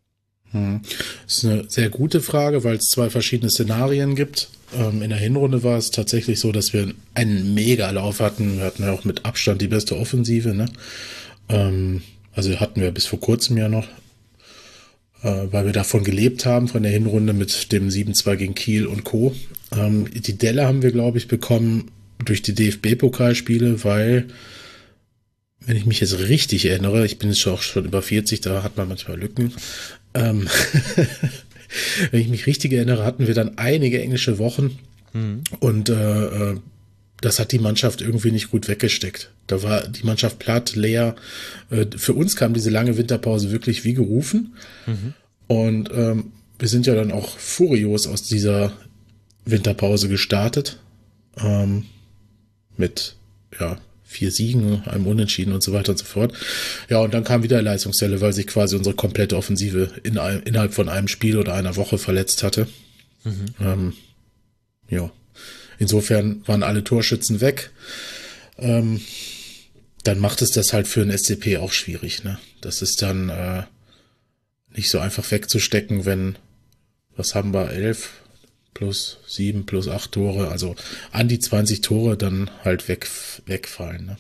Hm. 0.53 0.81
Das 1.27 1.39
ist 1.39 1.45
eine 1.45 1.65
sehr 1.69 1.91
gute 1.91 2.21
Frage, 2.21 2.65
weil 2.65 2.77
es 2.77 2.87
zwei 2.87 3.11
verschiedene 3.11 3.51
Szenarien 3.51 4.15
gibt. 4.15 4.49
Ähm, 4.77 5.03
in 5.03 5.11
der 5.11 5.19
Hinrunde 5.19 5.63
war 5.63 5.79
es 5.79 5.91
tatsächlich 5.91 6.41
so, 6.41 6.53
dass 6.53 6.73
wir 6.73 6.93
einen 7.15 7.55
Mega-Lauf 7.55 8.21
hatten. 8.21 8.59
Wir 8.59 8.65
hatten 8.65 8.83
ja 8.83 8.93
auch 8.93 9.05
mit 9.05 9.25
Abstand 9.25 9.63
die 9.63 9.69
beste 9.69 9.97
Offensive. 9.97 10.55
Ne? 10.55 10.67
Ähm, 11.49 12.03
also 12.35 12.59
hatten 12.61 12.81
wir 12.81 12.91
bis 12.91 13.07
vor 13.07 13.21
kurzem 13.21 13.57
ja 13.57 13.69
noch, 13.69 13.87
äh, 15.23 15.47
weil 15.51 15.67
wir 15.67 15.73
davon 15.73 16.05
gelebt 16.05 16.47
haben, 16.47 16.69
von 16.69 16.83
der 16.83 16.93
Hinrunde 16.93 17.33
mit 17.33 17.73
dem 17.73 17.89
7-2 17.89 18.37
gegen 18.37 18.55
Kiel 18.55 18.87
und 18.87 19.05
Co. 19.05 19.35
Ähm, 19.77 20.07
die 20.13 20.37
Delle 20.37 20.67
haben 20.67 20.83
wir, 20.83 20.93
glaube 20.93 21.19
ich, 21.19 21.29
bekommen 21.29 21.91
durch 22.25 22.43
die 22.43 22.55
DFB-Pokalspiele, 22.55 23.85
weil 23.85 24.29
wenn 25.61 25.77
ich 25.77 25.87
mich 25.87 26.01
jetzt 26.01 26.19
richtig 26.19 26.65
erinnere, 26.67 27.05
ich 27.05 27.19
bin 27.19 27.31
jetzt 27.31 27.47
auch 27.47 27.63
schon 27.63 27.85
über 27.85 28.03
40, 28.03 28.41
da 28.41 28.63
hat 28.63 28.77
man 28.77 28.89
manchmal 28.89 29.19
Lücken, 29.19 29.53
ähm, 30.15 30.49
wenn 32.11 32.21
ich 32.21 32.29
mich 32.29 32.47
richtig 32.47 32.73
erinnere, 32.73 33.05
hatten 33.05 33.27
wir 33.27 33.35
dann 33.35 33.59
einige 33.59 34.01
englische 34.01 34.39
Wochen 34.39 34.79
mhm. 35.13 35.43
und 35.61 35.89
äh, 35.89 36.53
äh, 36.53 36.57
das 37.21 37.41
hat 37.41 37.53
die 37.53 37.59
Mannschaft 37.59 38.01
irgendwie 38.01 38.31
nicht 38.31 38.51
gut 38.51 38.69
weggesteckt. 38.69 39.31
Da 39.47 39.63
war 39.63 39.89
die 39.89 40.05
Mannschaft 40.05 40.39
platt, 40.39 40.77
leer. 40.77 41.17
Äh, 41.71 41.87
für 41.97 42.13
uns 42.13 42.37
kam 42.37 42.55
diese 42.55 42.71
lange 42.71 42.97
Winterpause 42.97 43.51
wirklich 43.51 43.85
wie 43.85 43.95
gerufen. 43.95 44.55
Mhm. 44.87 45.15
Und 45.49 45.91
ähm, 45.93 46.33
wir 46.59 46.69
sind 46.69 46.87
ja 46.87 46.95
dann 46.95 47.11
auch 47.11 47.39
furios 47.39 48.07
aus 48.07 48.23
dieser 48.23 48.73
Winterpause 49.45 50.09
gestartet. 50.09 50.79
Ähm, 51.39 51.87
mit 52.77 53.17
ja, 53.59 53.79
vier 54.09 54.33
Siegen, 54.33 54.83
einem 54.87 55.07
Unentschieden 55.07 55.53
und 55.53 55.63
so 55.63 55.73
weiter 55.73 55.93
und 55.93 55.99
so 55.99 56.07
fort. 56.07 56.33
Ja, 56.89 57.01
und 57.01 57.13
dann 57.13 57.25
kam 57.25 57.43
wieder 57.43 57.61
Leistungsstelle, 57.61 58.23
weil 58.23 58.33
sich 58.33 58.47
quasi 58.47 58.75
unsere 58.75 58.97
komplette 58.97 59.37
Offensive 59.37 59.93
in 60.03 60.17
einem, 60.17 60.43
innerhalb 60.45 60.73
von 60.73 60.89
einem 60.89 61.09
Spiel 61.09 61.37
oder 61.37 61.55
einer 61.55 61.77
Woche 61.77 61.99
verletzt 61.99 62.43
hatte. 62.43 62.67
Mhm. 63.25 63.45
Ähm, 63.61 63.93
ja, 64.89 65.11
insofern 65.79 66.43
waren 66.47 66.63
alle 66.63 66.83
Torschützen 66.83 67.43
weg. 67.43 67.71
Ähm, 68.57 69.03
dann 70.05 70.19
macht 70.19 70.41
es 70.41 70.53
das 70.53 70.73
halt 70.73 70.89
für 70.89 71.03
ein 71.03 71.17
SCP 71.17 71.59
auch 71.59 71.73
schwierig. 71.73 72.25
Ne? 72.25 72.39
Das 72.63 72.81
ist 72.81 73.03
dann 73.03 73.29
äh, 73.29 73.65
nicht 74.75 74.89
so 74.89 75.01
einfach 75.01 75.31
wegzustecken, 75.31 76.07
wenn, 76.07 76.37
was 77.15 77.35
haben 77.35 77.53
wir, 77.53 77.71
elf, 77.73 78.23
plus 78.79 79.19
sieben 79.27 79.67
plus 79.67 79.89
acht 79.89 80.13
Tore, 80.13 80.49
also 80.49 80.77
an 81.11 81.27
die 81.27 81.41
20 81.41 81.81
Tore 81.81 82.17
dann 82.17 82.49
halt 82.65 82.87
weg, 82.87 83.09
wegfallen. 83.45 84.07
Ne? 84.07 84.17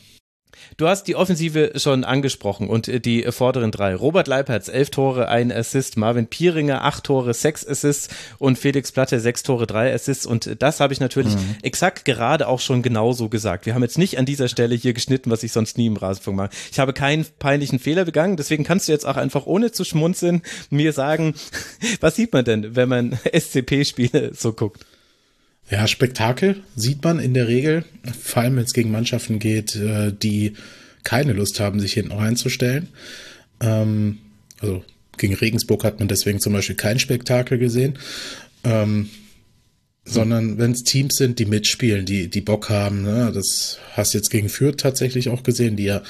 Du 0.78 0.86
hast 0.86 1.08
die 1.08 1.16
Offensive 1.16 1.72
schon 1.74 2.04
angesprochen 2.04 2.68
und 2.68 2.86
äh, 2.86 3.00
die 3.00 3.24
vorderen 3.32 3.72
drei. 3.72 3.96
Robert 3.96 4.28
Leipertz, 4.28 4.68
elf 4.68 4.90
Tore, 4.90 5.28
ein 5.28 5.50
Assist. 5.50 5.96
Marvin 5.96 6.28
Pieringer, 6.28 6.84
acht 6.84 7.02
Tore, 7.02 7.34
sechs 7.34 7.66
Assists. 7.66 8.08
Und 8.38 8.60
Felix 8.60 8.92
Platte, 8.92 9.18
sechs 9.18 9.42
Tore, 9.42 9.66
drei 9.66 9.92
Assists. 9.92 10.24
Und 10.24 10.62
das 10.62 10.78
habe 10.78 10.92
ich 10.92 11.00
natürlich 11.00 11.34
mhm. 11.34 11.56
exakt 11.62 12.04
gerade 12.04 12.46
auch 12.46 12.60
schon 12.60 12.82
genauso 12.82 13.28
gesagt. 13.28 13.66
Wir 13.66 13.74
haben 13.74 13.82
jetzt 13.82 13.98
nicht 13.98 14.18
an 14.18 14.24
dieser 14.24 14.46
Stelle 14.46 14.76
hier 14.76 14.92
geschnitten, 14.92 15.32
was 15.32 15.42
ich 15.42 15.50
sonst 15.50 15.78
nie 15.78 15.86
im 15.86 15.96
Rasenfunk 15.96 16.36
mache. 16.36 16.50
Ich 16.70 16.78
habe 16.78 16.92
keinen 16.92 17.26
peinlichen 17.40 17.80
Fehler 17.80 18.04
begangen. 18.04 18.36
Deswegen 18.36 18.62
kannst 18.62 18.86
du 18.86 18.92
jetzt 18.92 19.04
auch 19.04 19.16
einfach 19.16 19.46
ohne 19.46 19.72
zu 19.72 19.82
schmunzeln 19.82 20.42
mir 20.70 20.92
sagen, 20.92 21.34
was 22.00 22.14
sieht 22.14 22.32
man 22.32 22.44
denn, 22.44 22.76
wenn 22.76 22.88
man 22.88 23.18
SCP-Spiele 23.32 24.30
so 24.32 24.52
guckt? 24.52 24.86
Ja, 25.70 25.86
Spektakel 25.86 26.62
sieht 26.76 27.04
man 27.04 27.18
in 27.18 27.34
der 27.34 27.48
Regel, 27.48 27.84
vor 28.22 28.42
allem 28.42 28.56
wenn 28.56 28.64
es 28.64 28.72
gegen 28.72 28.90
Mannschaften 28.90 29.38
geht, 29.38 29.76
äh, 29.76 30.12
die 30.12 30.54
keine 31.04 31.32
Lust 31.32 31.60
haben, 31.60 31.80
sich 31.80 31.92
hinten 31.92 32.12
reinzustellen. 32.12 32.88
Ähm, 33.60 34.18
also 34.60 34.82
gegen 35.18 35.34
Regensburg 35.34 35.84
hat 35.84 35.98
man 35.98 36.08
deswegen 36.08 36.40
zum 36.40 36.52
Beispiel 36.52 36.76
kein 36.76 36.98
Spektakel 36.98 37.58
gesehen. 37.58 37.98
Ähm, 38.64 39.10
sondern 40.04 40.56
wenn 40.56 40.72
es 40.72 40.84
Teams 40.84 41.16
sind, 41.16 41.38
die 41.38 41.44
mitspielen, 41.44 42.06
die, 42.06 42.28
die 42.28 42.40
Bock 42.40 42.70
haben. 42.70 43.02
Ne? 43.02 43.30
Das 43.34 43.78
hast 43.92 44.14
du 44.14 44.18
jetzt 44.18 44.30
gegen 44.30 44.48
Fürth 44.48 44.78
tatsächlich 44.78 45.28
auch 45.28 45.42
gesehen, 45.42 45.76
die 45.76 45.84
ja 45.84 46.02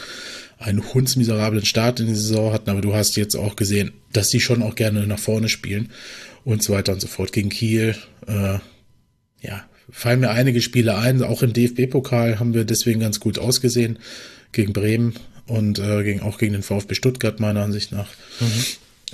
einen 0.58 0.92
hundsmiserablen 0.94 1.64
Start 1.64 2.00
in 2.00 2.06
die 2.06 2.14
Saison 2.14 2.52
hatten, 2.52 2.70
aber 2.70 2.80
du 2.80 2.94
hast 2.94 3.16
jetzt 3.16 3.36
auch 3.36 3.56
gesehen, 3.56 3.92
dass 4.12 4.28
die 4.28 4.40
schon 4.40 4.62
auch 4.62 4.74
gerne 4.74 5.06
nach 5.06 5.18
vorne 5.18 5.48
spielen 5.48 5.90
und 6.44 6.62
so 6.62 6.72
weiter 6.72 6.92
und 6.92 7.00
so 7.00 7.08
fort. 7.08 7.32
Gegen 7.32 7.48
Kiel, 7.48 7.96
äh, 8.26 8.58
ja, 9.40 9.64
fallen 9.90 10.20
mir 10.20 10.30
einige 10.30 10.60
Spiele 10.60 10.96
ein. 10.96 11.22
Auch 11.22 11.42
im 11.42 11.52
DFB-Pokal 11.52 12.38
haben 12.38 12.54
wir 12.54 12.64
deswegen 12.64 13.00
ganz 13.00 13.20
gut 13.20 13.38
ausgesehen 13.38 13.98
gegen 14.52 14.72
Bremen 14.72 15.14
und 15.46 15.78
äh, 15.78 16.02
gegen, 16.04 16.20
auch 16.20 16.38
gegen 16.38 16.52
den 16.52 16.62
VfB 16.62 16.94
Stuttgart 16.94 17.40
meiner 17.40 17.62
Ansicht 17.62 17.92
nach. 17.92 18.08
Mhm. 18.40 18.64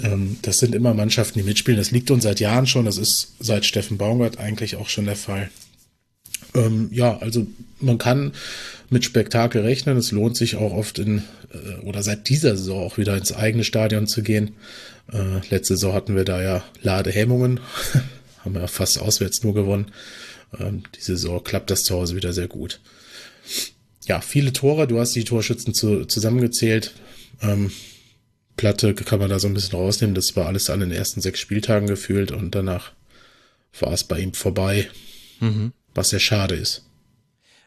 Ähm, 0.03 0.37
das 0.43 0.57
sind 0.57 0.75
immer 0.75 0.95
Mannschaften, 0.95 1.39
die 1.39 1.45
mitspielen. 1.45 1.79
Das 1.79 1.91
liegt 1.91 2.11
uns 2.11 2.25
seit 2.25 2.41
Jahren 2.41 2.67
schon. 2.67 2.87
Das 2.87 2.99
ist 2.99 3.35
seit 3.39 3.65
Steffen 3.65 3.99
Baumgart 3.99 4.39
eigentlich 4.39 4.77
auch 4.77 4.89
schon 4.89 5.07
der 5.07 5.17
Fall. 5.17 5.51
Ähm, 6.55 6.89
ja, 6.93 7.19
also 7.19 7.47
man 7.81 7.99
kann 7.99 8.33
mit 8.91 9.05
Spektakel 9.05 9.63
rechnen. 9.63 9.97
Es 9.97 10.11
lohnt 10.11 10.37
sich 10.37 10.57
auch 10.57 10.73
oft 10.73 10.99
in 10.99 11.23
äh, 11.53 11.85
oder 11.85 12.03
seit 12.03 12.29
dieser 12.29 12.57
Saison 12.57 12.85
auch 12.85 12.99
wieder 12.99 13.17
ins 13.17 13.33
eigene 13.33 13.65
Stadion 13.65 14.07
zu 14.07 14.23
gehen. 14.23 14.53
Äh, 15.13 15.47
letzte 15.51 15.75
Saison 15.75 15.95
hatten 15.95 16.17
wir 16.17 16.25
da 16.25 16.43
ja 16.43 16.65
Ladehemmungen. 16.83 17.61
haben 18.45 18.55
wir 18.55 18.69
fast 18.69 19.01
auswärts 19.01 19.43
nur 19.43 19.55
gewonnen. 19.55 19.93
Ähm, 20.59 20.83
diese 20.95 21.17
Saison 21.17 21.43
klappt 21.43 21.71
das 21.71 21.85
zu 21.85 21.95
Hause 21.95 22.17
wieder 22.17 22.33
sehr 22.33 22.49
gut. 22.49 22.81
Ja, 24.07 24.21
viele 24.21 24.53
Tore. 24.53 24.87
Du 24.87 25.01
hast 25.01 25.15
die 25.15 25.25
Torschützen 25.25 25.75
zu, 25.75 26.05
zusammengezählt. 26.05 26.93
Ähm, 27.41 27.71
Platte 28.57 28.95
kann 28.95 29.19
man 29.19 29.31
da 29.31 29.39
so 29.39 29.49
ein 29.49 29.55
bisschen 29.55 29.79
rausnehmen. 29.79 30.15
Das 30.15 30.37
war 30.37 30.47
alles 30.47 30.71
an 30.71 30.81
den 30.81 30.93
ersten 30.93 31.21
sechs 31.21 31.41
Spieltagen 31.41 31.89
gefühlt 31.89 32.31
und 32.31 32.55
danach 32.55 32.93
war 33.81 33.93
es 33.93 34.05
bei 34.05 34.21
ihm 34.21 34.35
vorbei. 34.35 34.89
Mhm. 35.41 35.73
Was 35.95 36.11
sehr 36.11 36.21
schade 36.21 36.55
ist. 36.55 36.85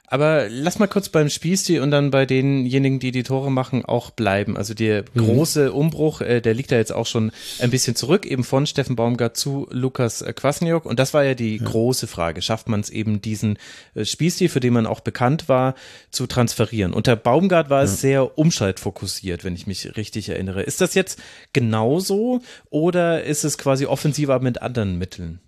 Aber 0.09 0.47
lass 0.49 0.79
mal 0.79 0.87
kurz 0.87 1.09
beim 1.09 1.29
Spielstil 1.29 1.81
und 1.81 1.91
dann 1.91 2.11
bei 2.11 2.25
denjenigen, 2.25 2.99
die 2.99 3.11
die 3.11 3.23
Tore 3.23 3.51
machen, 3.51 3.83
auch 3.83 4.09
bleiben. 4.11 4.55
Also 4.55 4.73
der 4.73 5.03
mhm. 5.13 5.19
große 5.19 5.73
Umbruch, 5.73 6.21
äh, 6.21 6.39
der 6.39 6.53
liegt 6.53 6.71
da 6.71 6.77
jetzt 6.77 6.93
auch 6.93 7.05
schon 7.05 7.33
ein 7.59 7.71
bisschen 7.71 7.93
zurück, 7.97 8.25
eben 8.25 8.45
von 8.45 8.65
Steffen 8.65 8.95
Baumgart 8.95 9.35
zu 9.35 9.67
Lukas 9.69 10.23
Kwasniok. 10.23 10.85
Und 10.85 10.97
das 10.97 11.13
war 11.13 11.25
ja 11.25 11.33
die 11.33 11.57
ja. 11.57 11.63
große 11.65 12.07
Frage. 12.07 12.41
Schafft 12.41 12.69
man 12.69 12.79
es 12.79 12.89
eben, 12.89 13.21
diesen 13.21 13.57
äh, 13.95 14.05
Spielstil, 14.05 14.47
für 14.47 14.61
den 14.61 14.71
man 14.71 14.85
auch 14.85 15.01
bekannt 15.01 15.49
war, 15.49 15.75
zu 16.09 16.25
transferieren? 16.25 16.93
Unter 16.93 17.17
Baumgart 17.17 17.69
war 17.69 17.79
ja. 17.79 17.83
es 17.83 17.99
sehr 17.99 18.37
umschaltfokussiert, 18.37 19.43
wenn 19.43 19.55
ich 19.55 19.67
mich 19.67 19.97
richtig 19.97 20.29
erinnere. 20.29 20.63
Ist 20.63 20.79
das 20.79 20.93
jetzt 20.93 21.19
genauso 21.51 22.39
oder 22.69 23.25
ist 23.25 23.43
es 23.43 23.57
quasi 23.57 23.85
offensiver 23.85 24.39
mit 24.39 24.61
anderen 24.61 24.97
Mitteln? 24.97 25.41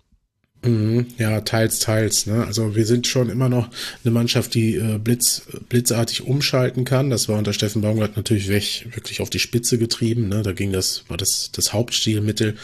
Mhm, 0.62 1.06
ja, 1.16 1.40
teils, 1.40 1.78
teils. 1.78 2.26
Ne? 2.26 2.44
Also 2.44 2.76
wir 2.76 2.84
sind 2.84 3.06
schon 3.06 3.30
immer 3.30 3.48
noch 3.48 3.70
eine 4.04 4.12
Mannschaft, 4.12 4.52
die 4.52 4.76
äh, 4.76 4.98
blitz, 4.98 5.42
blitzartig 5.70 6.22
umschalten 6.22 6.84
kann. 6.84 7.08
Das 7.08 7.28
war 7.28 7.38
unter 7.38 7.54
Steffen 7.54 7.80
Baumgart 7.80 8.16
natürlich 8.16 8.48
weg, 8.48 8.86
wirklich 8.94 9.22
auf 9.22 9.30
die 9.30 9.38
Spitze 9.38 9.78
getrieben. 9.78 10.28
Ne? 10.28 10.42
Da 10.42 10.52
ging 10.52 10.70
das, 10.70 11.04
war 11.08 11.16
das 11.16 11.50
das 11.52 11.72
Hauptstilmittel. 11.72 12.56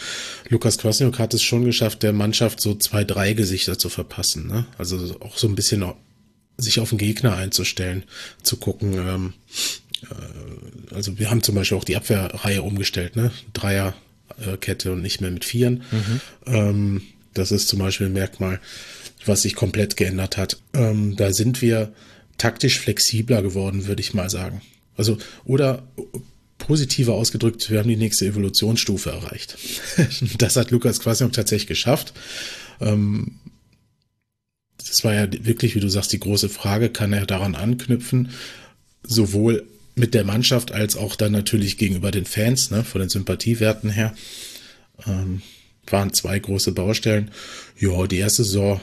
Lukas 0.50 0.76
Kwasniok 0.76 1.19
hat 1.19 1.33
es 1.33 1.43
schon 1.43 1.65
geschafft, 1.65 2.03
der 2.03 2.12
Mannschaft 2.12 2.61
so 2.61 2.75
zwei, 2.75 3.03
drei 3.03 3.33
Gesichter 3.33 3.79
zu 3.79 3.88
verpassen. 3.88 4.47
Ne? 4.47 4.67
Also 4.76 5.17
auch 5.21 5.38
so 5.38 5.49
ein 5.49 5.55
bisschen 5.55 5.83
sich 6.59 6.81
auf 6.81 6.91
den 6.91 6.99
Gegner 6.99 7.37
einzustellen, 7.37 8.05
zu 8.43 8.59
gucken. 8.59 8.93
Ähm, 8.95 9.33
äh, 10.03 10.95
also 10.95 11.19
wir 11.19 11.31
haben 11.31 11.43
zum 11.43 11.55
Beispiel 11.55 11.79
auch 11.79 11.85
die 11.85 11.97
Abwehrreihe 11.97 12.62
umgestellt, 12.62 13.17
ne? 13.17 13.31
Dreierkette 13.55 14.93
und 14.93 15.03
nicht 15.03 15.21
mehr 15.21 15.31
mit 15.31 15.45
Vieren. 15.45 15.83
Mhm. 15.91 16.21
Ähm, 16.47 17.03
das 17.38 17.52
ist 17.52 17.69
zum 17.69 17.78
Beispiel 17.78 18.07
ein 18.07 18.12
Merkmal, 18.12 18.61
was 19.25 19.43
sich 19.43 19.55
komplett 19.55 19.97
geändert 19.97 20.37
hat. 20.37 20.59
Ähm, 20.73 21.16
da 21.16 21.33
sind 21.33 21.62
wir 21.62 21.93
taktisch 22.38 22.78
flexibler 22.78 23.43
geworden, 23.43 23.87
würde 23.87 24.00
ich 24.00 24.14
mal 24.14 24.31
sagen. 24.31 24.61
Also, 24.97 25.19
oder 25.45 25.87
positiver 26.59 27.14
ausgedrückt, 27.14 27.71
wir 27.71 27.78
haben 27.78 27.88
die 27.88 27.97
nächste 27.97 28.26
Evolutionsstufe 28.26 29.11
erreicht. 29.11 29.57
das 30.38 30.57
hat 30.57 30.71
Lukas 30.71 31.00
Kwasniok 31.00 31.33
tatsächlich 31.33 31.69
geschafft. 31.69 32.12
Ähm, 32.81 33.37
das 34.78 35.05
war 35.05 35.14
ja 35.14 35.28
wirklich, 35.45 35.75
wie 35.75 35.81
du 35.81 35.88
sagst, 35.88 36.12
die 36.12 36.21
große 36.21 36.49
Frage, 36.49 36.90
kann 36.90 37.12
er 37.12 37.26
daran 37.26 37.55
anknüpfen, 37.55 38.31
sowohl 39.02 39.66
mit 39.95 40.14
der 40.14 40.25
Mannschaft 40.25 40.73
als 40.73 40.97
auch 40.97 41.16
dann 41.16 41.33
natürlich 41.33 41.78
gegenüber 41.78 42.11
den 42.11 42.26
Fans, 42.26 42.71
ne, 42.71 42.85
von 42.85 43.00
den 43.00 43.09
Sympathiewerten 43.09 43.90
her. 43.90 44.14
Ähm, 45.07 45.43
waren 45.87 46.12
zwei 46.12 46.38
große 46.38 46.73
Baustellen. 46.73 47.31
Ja, 47.78 48.07
die 48.07 48.19
erste 48.19 48.45
Saison, 48.45 48.81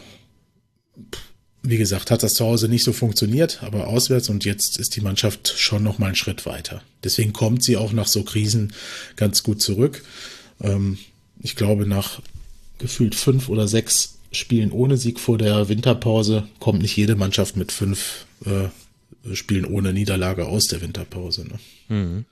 wie 1.62 1.78
gesagt, 1.78 2.12
hat 2.12 2.24
das 2.24 2.36
zu 2.36 2.46
Hause 2.46 2.68
nicht 2.68 2.84
so 2.84 2.94
funktioniert, 2.94 3.64
aber 3.64 3.88
auswärts 3.88 4.30
und 4.30 4.46
jetzt 4.46 4.78
ist 4.78 4.96
die 4.96 5.02
Mannschaft 5.02 5.54
schon 5.58 5.84
noch 5.84 5.98
mal 5.98 6.08
einen 6.08 6.16
Schritt 6.16 6.46
weiter. 6.46 6.82
Deswegen 7.04 7.34
kommt 7.34 7.64
sie 7.64 7.78
auch 7.78 7.94
nach 7.94 8.08
so 8.08 8.24
Krisen 8.24 8.74
ganz 9.16 9.44
gut 9.44 9.62
zurück. 9.62 10.04
Ähm, 10.62 10.98
ich 11.40 11.56
glaube, 11.56 11.86
nach 11.88 12.22
gefühlt 12.80 13.16
fünf 13.16 13.50
oder 13.50 13.68
sechs 13.68 14.16
Spielen 14.32 14.72
ohne 14.72 14.98
Sieg 14.98 15.20
vor 15.20 15.38
der 15.38 15.70
Winterpause 15.70 16.48
kommt 16.60 16.82
nicht 16.82 16.98
jede 16.98 17.16
Mannschaft 17.16 17.56
mit 17.56 17.72
fünf 17.72 18.26
äh, 18.46 19.36
Spielen 19.36 19.66
ohne 19.66 19.94
Niederlage 19.94 20.48
aus 20.48 20.66
der 20.66 20.82
Winterpause. 20.82 21.46
Ne? 21.48 21.60
Mhm. 21.96 22.26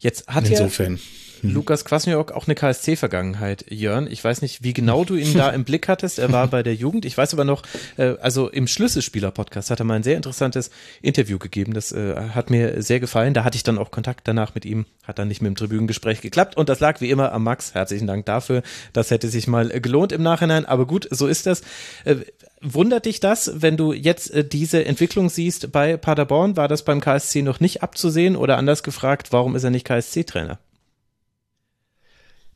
Jetzt 0.00 0.26
hat 0.26 0.48
Insofern. 0.48 0.96
ja. 0.96 1.00
Lukas 1.44 1.84
Kwasniok 1.84 2.32
auch 2.32 2.46
eine 2.46 2.54
KSC-Vergangenheit, 2.54 3.66
Jörn. 3.70 4.08
Ich 4.10 4.24
weiß 4.24 4.40
nicht, 4.42 4.62
wie 4.62 4.72
genau 4.72 5.04
du 5.04 5.14
ihn 5.14 5.34
da 5.34 5.50
im 5.50 5.64
Blick 5.64 5.88
hattest. 5.88 6.18
Er 6.18 6.32
war 6.32 6.46
bei 6.48 6.62
der 6.62 6.74
Jugend. 6.74 7.04
Ich 7.04 7.16
weiß 7.16 7.34
aber 7.34 7.44
noch, 7.44 7.62
äh, 7.96 8.14
also 8.20 8.48
im 8.48 8.66
Schlüsselspieler-Podcast 8.66 9.70
hat 9.70 9.80
er 9.80 9.84
mal 9.84 9.94
ein 9.94 10.02
sehr 10.02 10.16
interessantes 10.16 10.70
Interview 11.02 11.38
gegeben. 11.38 11.74
Das 11.74 11.92
äh, 11.92 12.14
hat 12.34 12.50
mir 12.50 12.82
sehr 12.82 12.98
gefallen. 12.98 13.34
Da 13.34 13.44
hatte 13.44 13.56
ich 13.56 13.62
dann 13.62 13.78
auch 13.78 13.90
Kontakt 13.90 14.26
danach 14.26 14.54
mit 14.54 14.64
ihm. 14.64 14.86
Hat 15.02 15.18
dann 15.18 15.28
nicht 15.28 15.42
mit 15.42 15.50
dem 15.50 15.56
Tribünengespräch 15.56 16.20
geklappt. 16.22 16.56
Und 16.56 16.68
das 16.68 16.80
lag 16.80 17.00
wie 17.00 17.10
immer 17.10 17.32
am 17.32 17.44
Max. 17.44 17.74
Herzlichen 17.74 18.06
Dank 18.06 18.24
dafür. 18.26 18.62
Das 18.92 19.10
hätte 19.10 19.28
sich 19.28 19.46
mal 19.46 19.68
gelohnt 19.68 20.12
im 20.12 20.22
Nachhinein. 20.22 20.64
Aber 20.64 20.86
gut, 20.86 21.06
so 21.10 21.26
ist 21.26 21.46
das. 21.46 21.60
Äh, 22.04 22.16
wundert 22.62 23.04
dich 23.04 23.20
das, 23.20 23.52
wenn 23.56 23.76
du 23.76 23.92
jetzt 23.92 24.30
äh, 24.32 24.44
diese 24.44 24.84
Entwicklung 24.84 25.28
siehst 25.28 25.72
bei 25.72 25.96
Paderborn? 25.96 26.56
War 26.56 26.68
das 26.68 26.84
beim 26.84 27.00
KSC 27.00 27.42
noch 27.42 27.60
nicht 27.60 27.82
abzusehen? 27.82 28.36
Oder 28.36 28.56
anders 28.56 28.82
gefragt, 28.82 29.32
warum 29.32 29.54
ist 29.54 29.64
er 29.64 29.70
nicht 29.70 29.86
KSC-Trainer? 29.86 30.58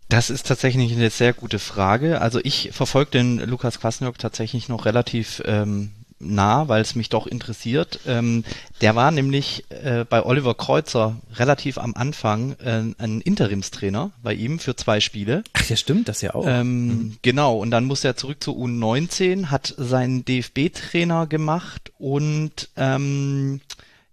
Das 0.09 0.31
ist 0.31 0.47
tatsächlich 0.47 0.93
eine 0.93 1.11
sehr 1.11 1.35
gute 1.35 1.59
Frage. 1.59 2.21
Also 2.21 2.41
ich 2.43 2.71
verfolge 2.73 3.11
den 3.11 3.39
Lukas 3.39 3.79
Kwasniok 3.79 4.19
tatsächlich 4.19 4.69
noch 4.69 4.87
relativ 4.87 5.43
ähm, 5.45 5.91
nah, 6.21 6.69
weil 6.69 6.83
es 6.83 6.95
mich 6.95 7.09
doch 7.09 7.27
interessiert. 7.27 8.01
Ähm, 8.07 8.45
der 8.81 8.97
war 8.97 9.11
nämlich 9.11 9.65
äh, 9.71 10.05
bei 10.09 10.25
Oliver 10.25 10.55
Kreuzer 10.55 11.17
relativ 11.35 11.79
am 11.79 11.95
Anfang 11.95 12.53
äh, 12.61 12.83
ein 12.99 13.21
Interimstrainer 13.21 14.11
bei 14.23 14.35
ihm 14.35 14.59
für 14.59 14.77
zwei 14.77 15.01
Spiele. 15.01 15.45
Ach 15.53 15.69
ja, 15.69 15.77
stimmt, 15.77 16.09
das 16.09 16.23
ja 16.23 16.35
auch. 16.35 16.45
Ähm, 16.47 16.87
mhm. 16.87 17.17
Genau, 17.23 17.59
und 17.59 17.71
dann 17.71 17.85
musste 17.85 18.09
er 18.09 18.17
zurück 18.17 18.43
zu 18.43 18.53
U19, 18.53 19.47
hat 19.47 19.75
seinen 19.77 20.25
DFB-Trainer 20.25 21.27
gemacht 21.27 21.93
und 21.99 22.71
ähm, 22.77 23.61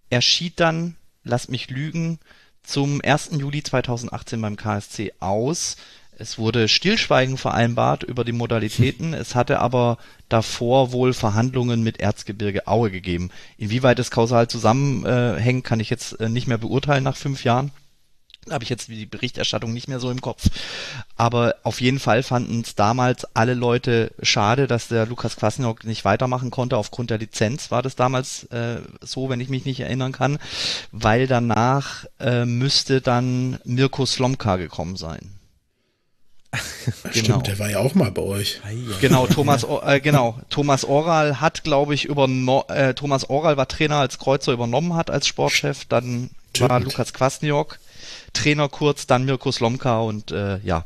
er 0.09 0.21
schied 0.21 0.59
dann, 0.59 0.95
lass 1.23 1.49
mich 1.49 1.69
lügen, 1.69 2.19
zum 2.65 3.01
1. 3.03 3.31
Juli 3.37 3.63
2018 3.63 4.41
beim 4.41 4.55
KSC 4.57 5.13
aus. 5.19 5.77
Es 6.17 6.37
wurde 6.37 6.67
Stillschweigen 6.67 7.37
vereinbart 7.37 8.03
über 8.03 8.23
die 8.23 8.31
Modalitäten. 8.31 9.13
Es 9.13 9.35
hatte 9.35 9.59
aber 9.59 9.97
davor 10.29 10.91
wohl 10.91 11.13
Verhandlungen 11.13 11.83
mit 11.83 11.99
Erzgebirge 11.99 12.67
Aue 12.67 12.89
gegeben. 12.89 13.31
Inwieweit 13.57 13.99
es 13.99 14.11
kausal 14.11 14.47
zusammenhängt, 14.47 15.65
kann 15.65 15.79
ich 15.79 15.89
jetzt 15.89 16.19
äh, 16.19 16.29
nicht 16.29 16.47
mehr 16.47 16.57
beurteilen 16.57 17.03
nach 17.03 17.17
fünf 17.17 17.43
Jahren. 17.43 17.71
Habe 18.49 18.63
ich 18.63 18.69
jetzt 18.69 18.87
die 18.87 19.05
Berichterstattung 19.05 19.73
nicht 19.73 19.87
mehr 19.87 19.99
so 19.99 20.11
im 20.11 20.21
Kopf. 20.21 20.47
Aber 21.17 21.55
auf 21.63 21.81
jeden 21.81 21.99
Fall 21.99 22.23
fanden 22.23 22.61
es 22.61 22.75
damals 22.75 23.25
alle 23.35 23.53
Leute 23.53 24.11
schade, 24.21 24.67
dass 24.67 24.87
der 24.87 25.05
Lukas 25.05 25.35
Kwasniok 25.35 25.83
nicht 25.83 26.05
weitermachen 26.05 26.51
konnte. 26.51 26.77
Aufgrund 26.77 27.09
der 27.09 27.17
Lizenz 27.17 27.71
war 27.71 27.81
das 27.81 27.95
damals 27.95 28.43
äh, 28.45 28.77
so, 29.01 29.29
wenn 29.29 29.39
ich 29.39 29.49
mich 29.49 29.65
nicht 29.65 29.79
erinnern 29.79 30.11
kann, 30.11 30.37
weil 30.91 31.27
danach 31.27 32.05
äh, 32.19 32.45
müsste 32.45 33.01
dann 33.01 33.59
Mirko 33.63 34.05
Slomka 34.05 34.57
gekommen 34.57 34.95
sein. 34.95 35.31
Stimmt, 37.11 37.25
genau. 37.25 37.41
der 37.41 37.59
war 37.59 37.69
ja 37.69 37.79
auch 37.79 37.95
mal 37.95 38.11
bei 38.11 38.21
euch. 38.21 38.61
Genau, 39.01 39.27
Thomas, 39.27 39.65
äh, 39.83 39.99
genau, 39.99 40.39
Thomas 40.49 40.85
Oral 40.85 41.41
hat, 41.41 41.63
glaube 41.63 41.93
ich, 41.93 42.05
über 42.05 42.27
äh, 42.69 42.93
Thomas 42.93 43.29
Oral 43.29 43.57
war 43.57 43.67
Trainer, 43.67 43.97
als 43.97 44.19
Kreuzer 44.19 44.53
übernommen 44.53 44.95
hat 44.95 45.09
als 45.09 45.27
Sportchef. 45.27 45.85
Dann 45.85 46.29
Stimmt. 46.55 46.69
war 46.69 46.79
Lukas 46.79 47.13
Kwasniok 47.13 47.79
Trainer 48.35 48.69
kurz, 48.69 49.07
dann 49.07 49.25
Mirko 49.25 49.51
Slomka 49.51 49.99
und 49.99 50.31
äh, 50.31 50.59
ja. 50.59 50.85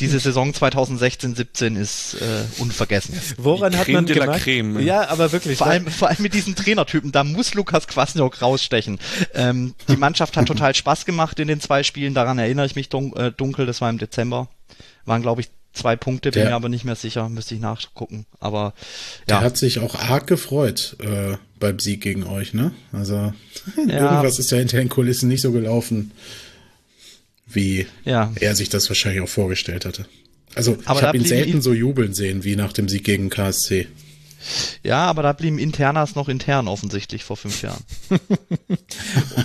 Diese 0.00 0.20
Saison 0.20 0.52
2016-17 0.52 1.76
ist 1.76 2.14
äh, 2.14 2.62
unvergessen. 2.62 3.20
Woran 3.36 3.76
hat 3.76 3.88
man 3.88 4.06
gemerkt? 4.06 4.44
Creme. 4.44 4.78
Ja, 4.80 5.08
aber 5.08 5.32
wirklich. 5.32 5.58
Vor 5.58 5.66
allem, 5.66 5.88
vor 5.88 6.08
allem 6.08 6.22
mit 6.22 6.34
diesen 6.34 6.54
Trainertypen, 6.54 7.10
da 7.10 7.24
muss 7.24 7.54
Lukas 7.54 7.88
Kwasniok 7.88 8.40
rausstechen. 8.40 8.98
Ähm, 9.34 9.74
die 9.88 9.96
Mannschaft 9.96 10.36
hat 10.36 10.46
total 10.46 10.74
Spaß 10.74 11.04
gemacht 11.04 11.40
in 11.40 11.48
den 11.48 11.60
zwei 11.60 11.82
Spielen, 11.82 12.14
daran 12.14 12.38
erinnere 12.38 12.66
ich 12.66 12.76
mich 12.76 12.88
dun 12.88 13.12
äh, 13.16 13.32
dunkel, 13.32 13.66
das 13.66 13.80
war 13.80 13.90
im 13.90 13.98
Dezember. 13.98 14.48
Waren, 15.04 15.22
glaube 15.22 15.40
ich, 15.40 15.48
zwei 15.72 15.96
Punkte, 15.96 16.30
bin 16.30 16.42
der, 16.42 16.50
mir 16.50 16.56
aber 16.56 16.68
nicht 16.68 16.84
mehr 16.84 16.96
sicher, 16.96 17.28
müsste 17.28 17.54
ich 17.54 17.60
nachgucken. 17.60 18.26
Aber 18.38 18.74
ja. 19.28 19.38
Der 19.38 19.40
hat 19.40 19.56
sich 19.56 19.80
auch 19.80 19.96
arg 19.96 20.28
gefreut 20.28 20.96
äh, 21.00 21.36
beim 21.58 21.80
Sieg 21.80 22.02
gegen 22.02 22.24
euch, 22.24 22.54
ne? 22.54 22.72
Also 22.92 23.14
ja. 23.88 24.04
irgendwas 24.04 24.38
ist 24.38 24.52
ja 24.52 24.58
hinter 24.58 24.78
den 24.78 24.88
Kulissen 24.88 25.28
nicht 25.28 25.40
so 25.40 25.50
gelaufen 25.50 26.12
wie 27.50 27.86
ja. 28.04 28.32
er 28.40 28.54
sich 28.54 28.68
das 28.68 28.88
wahrscheinlich 28.88 29.22
auch 29.22 29.28
vorgestellt 29.28 29.84
hatte. 29.84 30.06
Also 30.54 30.78
aber 30.84 31.00
ich 31.00 31.06
habe 31.06 31.18
ihn 31.18 31.24
selten 31.24 31.62
so 31.62 31.72
jubeln 31.72 32.14
sehen 32.14 32.44
wie 32.44 32.56
nach 32.56 32.72
dem 32.72 32.88
Sieg 32.88 33.04
gegen 33.04 33.30
KSC. 33.30 33.86
Ja, 34.82 35.06
aber 35.06 35.22
da 35.22 35.32
blieben 35.32 35.58
Internas 35.58 36.14
noch 36.14 36.28
intern 36.28 36.68
offensichtlich 36.68 37.24
vor 37.24 37.36
fünf 37.36 37.62
Jahren. 37.62 37.82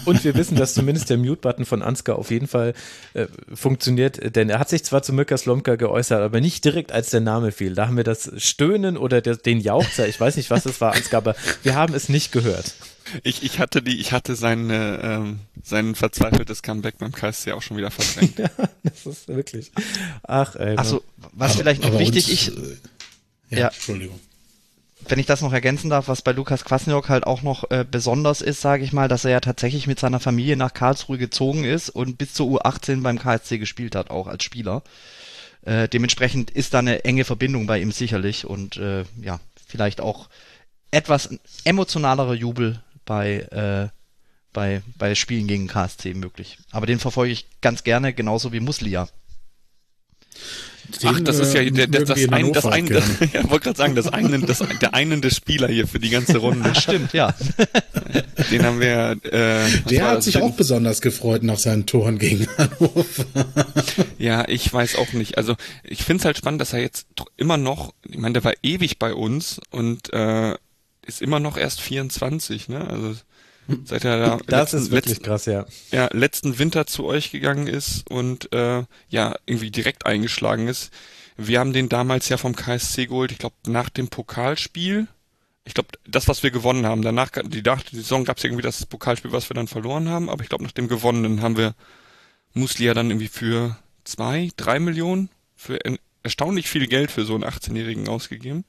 Und 0.06 0.24
wir 0.24 0.36
wissen, 0.36 0.56
dass 0.56 0.74
zumindest 0.74 1.10
der 1.10 1.18
Mute-Button 1.18 1.66
von 1.66 1.82
Ansgar 1.82 2.18
auf 2.18 2.32
jeden 2.32 2.48
Fall 2.48 2.74
äh, 3.14 3.28
funktioniert, 3.54 4.36
denn 4.36 4.50
er 4.50 4.60
hat 4.60 4.70
sich 4.70 4.84
zwar 4.84 5.02
zu 5.02 5.14
Mirka 5.14 5.38
Slomka 5.38 5.76
geäußert, 5.76 6.22
aber 6.22 6.42
nicht 6.42 6.64
direkt 6.64 6.92
als 6.92 7.10
der 7.10 7.22
Name 7.22 7.52
fiel. 7.52 7.74
Da 7.74 7.88
haben 7.88 7.98
wir 7.98 8.04
das 8.04 8.32
Stöhnen 8.38 8.98
oder 8.98 9.22
der, 9.22 9.36
den 9.36 9.60
Jauchzer, 9.60 10.08
ich 10.08 10.20
weiß 10.20 10.38
nicht, 10.38 10.52
was 10.52 10.64
das 10.64 10.80
war, 10.80 10.94
Ansgar, 10.94 11.20
aber 11.20 11.36
wir 11.64 11.76
haben 11.76 11.94
es 11.94 12.08
nicht 12.08 12.32
gehört. 12.32 12.74
Ich, 13.24 13.44
ich 13.44 13.60
hatte 13.60 13.82
die, 13.82 14.00
ich 14.00 14.12
hatte 14.12 14.36
seine, 14.36 15.00
ähm, 15.04 15.40
sein 15.64 15.96
verzweifeltes 15.96 16.62
Comeback 16.62 16.98
beim 16.98 17.12
KSC 17.12 17.52
auch 17.52 17.62
schon 17.62 17.78
wieder 17.78 17.92
verdrängt. 17.92 18.40
ja, 18.40 18.50
das 18.84 19.06
ist 19.06 19.28
wirklich. 19.28 19.72
Ach, 20.24 20.56
ey. 20.56 20.78
Also, 20.78 21.04
was 21.34 21.52
aber, 21.52 21.60
vielleicht 21.60 21.84
noch 21.84 21.98
wichtig 22.00 22.32
ist. 22.32 22.50
Äh, 22.50 22.78
ja, 23.50 23.58
ja, 23.60 23.68
Entschuldigung. 23.68 24.20
Wenn 25.08 25.20
ich 25.20 25.26
das 25.26 25.42
noch 25.42 25.52
ergänzen 25.52 25.90
darf, 25.90 26.08
was 26.08 26.22
bei 26.22 26.32
Lukas 26.32 26.64
Kwasniok 26.64 27.10
halt 27.10 27.26
auch 27.28 27.42
noch 27.42 27.70
äh, 27.72 27.86
besonders 27.90 28.42
ist, 28.42 28.62
sage 28.62 28.86
ich 28.86 28.94
mal, 28.94 29.10
dass 29.10 29.26
er 29.26 29.32
ja 29.32 29.40
tatsächlich 29.42 29.86
mit 29.86 30.00
seiner 30.00 30.22
Familie 30.22 30.56
nach 30.56 30.74
Karlsruhe 30.74 31.18
gezogen 31.18 31.66
ist 31.66 31.90
und 31.90 32.18
bis 32.18 32.34
zur 32.34 32.48
U18 32.48 33.02
beim 33.02 33.20
KSC 33.20 33.58
gespielt 33.58 33.96
hat, 33.96 34.12
auch 34.12 34.28
als 34.28 34.46
Spieler. 34.46 34.82
Äh, 35.64 35.90
dementsprechend 35.90 36.52
ist 36.52 36.74
da 36.74 36.80
eine 36.80 37.04
enge 37.04 37.26
Verbindung 37.26 37.68
bei 37.68 37.80
ihm 37.80 37.92
sicherlich 37.92 38.46
und 38.46 38.78
äh, 38.78 39.04
ja, 39.22 39.40
vielleicht 39.68 40.00
auch 40.00 40.30
etwas 40.92 41.30
emotionalerer 41.66 42.34
Jubel 42.34 42.82
bei, 43.06 43.40
äh, 43.40 43.90
bei, 44.54 44.82
bei 44.98 45.16
Spielen 45.16 45.48
gegen 45.48 45.68
KSC 45.68 46.14
möglich. 46.14 46.58
Aber 46.72 46.86
den 46.86 47.00
verfolge 47.00 47.34
ich 47.34 47.48
ganz 47.62 47.84
gerne, 47.84 48.14
genauso 48.14 48.54
wie 48.54 48.60
Muslia. 48.60 49.08
Den, 51.02 51.10
Ach, 51.10 51.20
das 51.22 51.40
ist 51.40 51.54
ja 51.54 51.62
äh, 51.62 51.72
der, 51.72 51.88
der, 51.88 52.04
das, 52.04 52.28
ein, 52.30 52.52
das 52.52 52.66
ein, 52.66 52.86
das, 52.88 53.06
ja, 53.34 53.50
wollte 53.50 53.66
gerade 53.66 53.78
sagen, 53.78 53.96
das 53.96 54.08
einen, 54.08 54.46
das, 54.46 54.62
der 54.82 54.94
einende 54.94 55.32
Spieler 55.32 55.70
hier 55.70 55.88
für 55.88 56.00
die 56.00 56.10
ganze 56.10 56.38
Runde. 56.40 56.76
Stimmt, 56.76 57.14
ja. 57.14 57.34
Den 58.52 58.64
haben 58.64 58.80
wir. 58.82 59.18
Äh, 59.24 59.70
der 59.90 60.06
hat 60.06 60.24
sich 60.24 60.42
auch 60.42 60.52
besonders 60.52 61.02
gefreut 61.02 61.44
nach 61.44 61.58
seinen 61.58 61.86
Toren 61.86 62.20
gegen 62.20 62.48
Hannover. 62.58 63.06
ja, 64.18 64.48
ich 64.48 64.72
weiß 64.72 64.98
auch 64.98 65.14
nicht. 65.14 65.38
Also 65.38 65.56
ich 65.84 66.04
finde 66.04 66.22
es 66.22 66.26
halt 66.26 66.38
spannend, 66.38 66.60
dass 66.60 66.74
er 66.74 66.82
jetzt 66.82 67.08
immer 67.38 67.58
noch, 67.58 67.94
ich 68.08 68.18
meine, 68.18 68.34
der 68.34 68.44
war 68.44 68.54
ewig 68.62 69.00
bei 69.00 69.14
uns 69.14 69.62
und 69.72 70.12
äh, 70.12 70.56
ist 71.06 71.22
immer 71.22 71.40
noch 71.40 71.58
erst 71.58 71.82
24, 71.82 72.70
ne? 72.70 72.88
Also 72.88 73.16
seit 73.86 74.06
er 74.06 74.18
da 74.18 74.38
das 74.38 74.72
letzten, 74.72 74.78
ist 74.78 74.92
wirklich 74.92 75.16
letzten, 75.16 75.26
krass, 75.26 75.46
ja. 75.46 75.66
Ja, 75.92 76.10
letzten 76.12 76.60
Winter 76.60 76.86
zu 76.86 77.06
euch 77.06 77.32
gegangen 77.32 77.68
ist 77.68 78.10
und 78.10 78.52
äh, 78.54 78.84
ja, 79.10 79.36
irgendwie 79.46 79.72
direkt 79.72 80.06
eingeschlagen 80.06 80.68
ist. 80.68 80.92
Wir 81.38 81.60
haben 81.60 81.74
den 81.74 81.90
damals 81.90 82.30
ja 82.30 82.38
vom 82.38 82.56
KSC 82.56 83.08
geholt, 83.08 83.32
ich 83.32 83.40
glaube, 83.40 83.56
nach 83.68 83.90
dem 83.90 84.08
Pokalspiel. 84.08 85.08
Ich 85.66 85.74
glaube, 85.74 85.90
das, 86.06 86.28
was 86.28 86.44
wir 86.44 86.52
gewonnen 86.52 86.86
haben. 86.86 87.02
Danach, 87.02 87.30
die, 87.30 87.62
nach 87.62 87.82
der 87.82 88.00
Saison 88.00 88.26
gab 88.26 88.38
es 88.38 88.44
irgendwie 88.44 88.62
das 88.62 88.86
Pokalspiel, 88.86 89.32
was 89.32 89.50
wir 89.50 89.56
dann 89.56 89.68
verloren 89.68 90.10
haben, 90.10 90.30
aber 90.30 90.44
ich 90.44 90.50
glaube, 90.50 90.64
nach 90.64 90.74
dem 90.74 90.88
gewonnenen 90.88 91.42
haben 91.42 91.58
wir 91.58 91.74
Muslia 92.54 92.94
dann 92.94 93.10
irgendwie 93.10 93.30
für 93.30 93.78
zwei, 94.04 94.52
drei 94.58 94.80
Millionen, 94.80 95.30
für 95.56 95.80
erstaunlich 96.22 96.70
viel 96.70 96.88
Geld 96.88 97.12
für 97.12 97.26
so 97.26 97.34
einen 97.34 97.46
18-Jährigen 97.46 98.08
ausgegeben. 98.08 98.66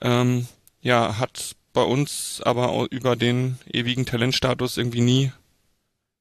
Ähm, 0.00 0.46
ja, 0.84 1.18
hat 1.18 1.56
bei 1.72 1.82
uns 1.82 2.40
aber 2.44 2.86
über 2.90 3.16
den 3.16 3.58
ewigen 3.66 4.06
Talentstatus 4.06 4.76
irgendwie 4.76 5.00
nie 5.00 5.32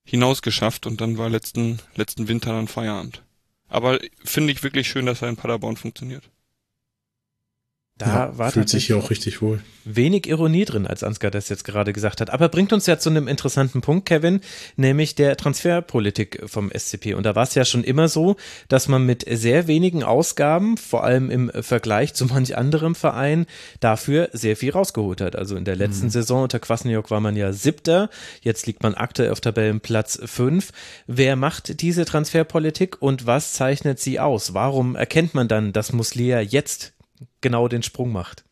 hinausgeschafft 0.06 0.88
und 0.88 1.00
dann 1.00 1.18
war 1.18 1.30
letzten, 1.30 1.80
letzten 1.96 2.28
Winter 2.28 2.54
dann 2.54 2.68
Feierabend. 2.68 3.24
Aber 3.68 4.00
finde 4.24 4.52
ich 4.52 4.64
wirklich 4.64 4.88
schön, 4.88 5.06
dass 5.06 5.22
er 5.22 5.30
in 5.30 5.36
Paderborn 5.36 5.78
funktioniert. 5.78 6.24
Da 8.00 8.08
ja, 8.08 8.38
war 8.40 8.52
fühlt 8.52 8.70
sich 8.70 8.88
ja 8.88 8.96
auch 8.96 9.12
richtig 9.12 9.44
wohl. 9.44 9.62
Wenig 9.86 10.26
Ironie 10.26 10.66
drin, 10.66 10.88
als 10.88 11.04
Ansgar 11.04 11.30
das 11.30 11.50
jetzt 11.50 11.64
gerade 11.64 11.94
gesagt 11.94 12.22
hat. 12.22 12.32
Aber 12.32 12.50
bringt 12.50 12.74
uns 12.74 12.88
ja 12.88 12.98
zu 12.98 13.12
einem 13.12 13.28
interessanten 13.28 13.82
Punkt, 13.82 14.08
Kevin, 14.08 14.42
nämlich 14.78 15.14
der 15.14 15.38
Transferpolitik 15.38 16.42
vom 16.48 16.72
SCP. 16.72 17.14
Und 17.14 17.24
da 17.24 17.36
war 17.36 17.44
es 17.44 17.54
ja 17.54 17.66
schon 17.66 17.84
immer 17.84 18.08
so, 18.08 18.36
dass 18.68 18.88
man 18.88 19.06
mit 19.06 19.26
sehr 19.30 19.68
wenigen 19.68 20.02
Ausgaben, 20.02 20.78
vor 20.78 21.04
allem 21.04 21.30
im 21.30 21.52
Vergleich 21.62 22.16
zu 22.16 22.26
manch 22.26 22.58
anderem 22.58 22.96
Verein, 22.96 23.46
dafür 23.80 24.30
sehr 24.34 24.58
viel 24.58 24.72
rausgeholt 24.72 25.22
hat. 25.22 25.36
Also 25.36 25.56
in 25.56 25.66
der 25.66 25.76
letzten 25.76 26.08
mhm. 26.08 26.12
Saison 26.12 26.44
unter 26.44 26.60
Kwasniok 26.60 27.12
war 27.12 27.20
man 27.20 27.36
ja 27.36 27.54
siebter, 27.54 28.10
jetzt 28.42 28.66
liegt 28.66 28.82
man 28.82 28.96
aktuell 28.96 29.30
auf 29.30 29.42
Tabellenplatz 29.42 30.20
fünf. 30.26 30.72
Wer 31.06 31.36
macht 31.36 31.82
diese 31.82 32.06
Transferpolitik 32.06 33.00
und 33.04 33.28
was 33.28 33.54
zeichnet 33.54 34.00
sie 34.00 34.20
aus? 34.20 34.56
Warum 34.56 34.96
erkennt 34.96 35.36
man 35.36 35.48
dann, 35.48 35.74
dass 35.74 35.94
Muslia 35.94 36.42
jetzt 36.42 36.94
genau 37.42 37.68
den 37.68 37.84
Sprung 37.84 38.12
macht. 38.12 38.44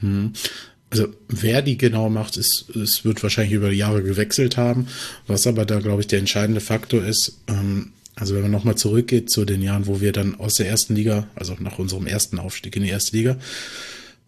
Hm. 0.00 0.32
Also 0.90 1.08
wer 1.28 1.62
die 1.62 1.76
genau 1.76 2.08
macht, 2.08 2.36
ist, 2.36 2.70
es 2.76 3.04
wird 3.04 3.22
wahrscheinlich 3.22 3.54
über 3.54 3.70
die 3.70 3.76
Jahre 3.76 4.02
gewechselt 4.02 4.56
haben. 4.56 4.86
Was 5.26 5.46
aber 5.46 5.64
da, 5.64 5.80
glaube 5.80 6.02
ich, 6.02 6.06
der 6.06 6.20
entscheidende 6.20 6.60
Faktor 6.60 7.04
ist, 7.04 7.40
ähm, 7.48 7.92
also 8.16 8.34
wenn 8.34 8.42
man 8.42 8.52
nochmal 8.52 8.76
zurückgeht 8.76 9.28
zu 9.28 9.44
den 9.44 9.60
Jahren, 9.60 9.86
wo 9.86 10.00
wir 10.00 10.12
dann 10.12 10.38
aus 10.38 10.54
der 10.54 10.68
ersten 10.68 10.94
Liga, 10.94 11.26
also 11.34 11.56
nach 11.58 11.78
unserem 11.78 12.06
ersten 12.06 12.38
Aufstieg 12.38 12.76
in 12.76 12.84
die 12.84 12.90
erste 12.90 13.16
Liga, 13.16 13.36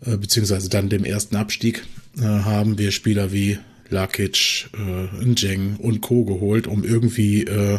äh, 0.05 0.17
beziehungsweise 0.17 0.69
dann 0.69 0.89
dem 0.89 1.05
ersten 1.05 1.37
Abstieg, 1.37 1.85
äh, 2.19 2.23
haben 2.23 2.79
wir 2.79 2.91
Spieler 2.91 3.33
wie 3.33 3.59
Lakic, 3.89 4.69
äh, 4.75 5.25
Njeng 5.25 5.77
und 5.77 6.01
Co. 6.01 6.25
geholt, 6.25 6.67
um 6.67 6.83
irgendwie 6.83 7.45
äh, 7.45 7.79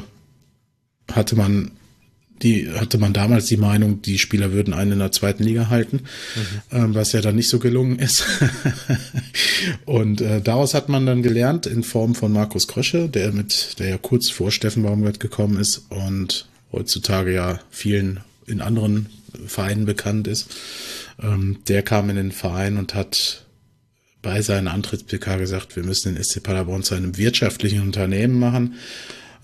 hatte 1.12 1.36
man 1.36 1.72
die 2.42 2.72
hatte 2.72 2.98
man 2.98 3.14
damals 3.14 3.48
die 3.48 3.58
Meinung, 3.58 4.02
die 4.02 4.20
Spieler 4.20 4.52
würden 4.52 4.74
einen 4.74 4.94
in 4.94 5.00
der 5.00 5.12
zweiten 5.12 5.44
Liga 5.44 5.70
halten, 5.70 6.02
mhm. 6.36 6.78
ähm, 6.78 6.96
was 6.96 7.12
ja 7.12 7.22
dann 7.22 7.36
nicht 7.36 7.50
so 7.50 7.60
gelungen 7.60 8.00
ist. 8.00 8.26
und 9.86 10.22
äh, 10.22 10.42
daraus 10.42 10.74
hat 10.74 10.90
man 10.90 11.06
dann 11.06 11.24
gelernt 11.24 11.66
in 11.66 11.84
Form 11.84 12.16
von 12.16 12.32
Markus 12.32 12.68
Krösche, 12.68 13.10
der 13.10 13.32
mit, 13.32 13.80
der 13.80 13.90
ja 13.90 13.98
kurz 13.98 14.30
vor 14.30 14.52
Steffen 14.52 14.84
Baumgart 14.84 15.20
gekommen 15.20 15.60
ist 15.60 15.86
und 15.90 16.48
heutzutage 16.72 17.34
ja 17.34 17.60
vielen 17.70 18.20
in 18.46 18.62
anderen 18.62 19.08
Vereinen 19.46 19.86
bekannt 19.86 20.28
ist. 20.28 20.48
Ähm, 21.22 21.60
der 21.68 21.82
kam 21.82 22.10
in 22.10 22.16
den 22.16 22.32
Verein 22.32 22.78
und 22.78 22.94
hat 22.94 23.46
bei 24.22 24.42
seiner 24.42 24.74
Antritts-PK 24.74 25.38
gesagt, 25.38 25.76
wir 25.76 25.84
müssen 25.84 26.16
den 26.16 26.24
SC 26.24 26.44
Paderborn 26.44 26.84
zu 26.84 26.96
einem 26.96 27.18
wirtschaftlichen 27.18 27.82
Unternehmen 27.82 28.40
machen 28.40 28.76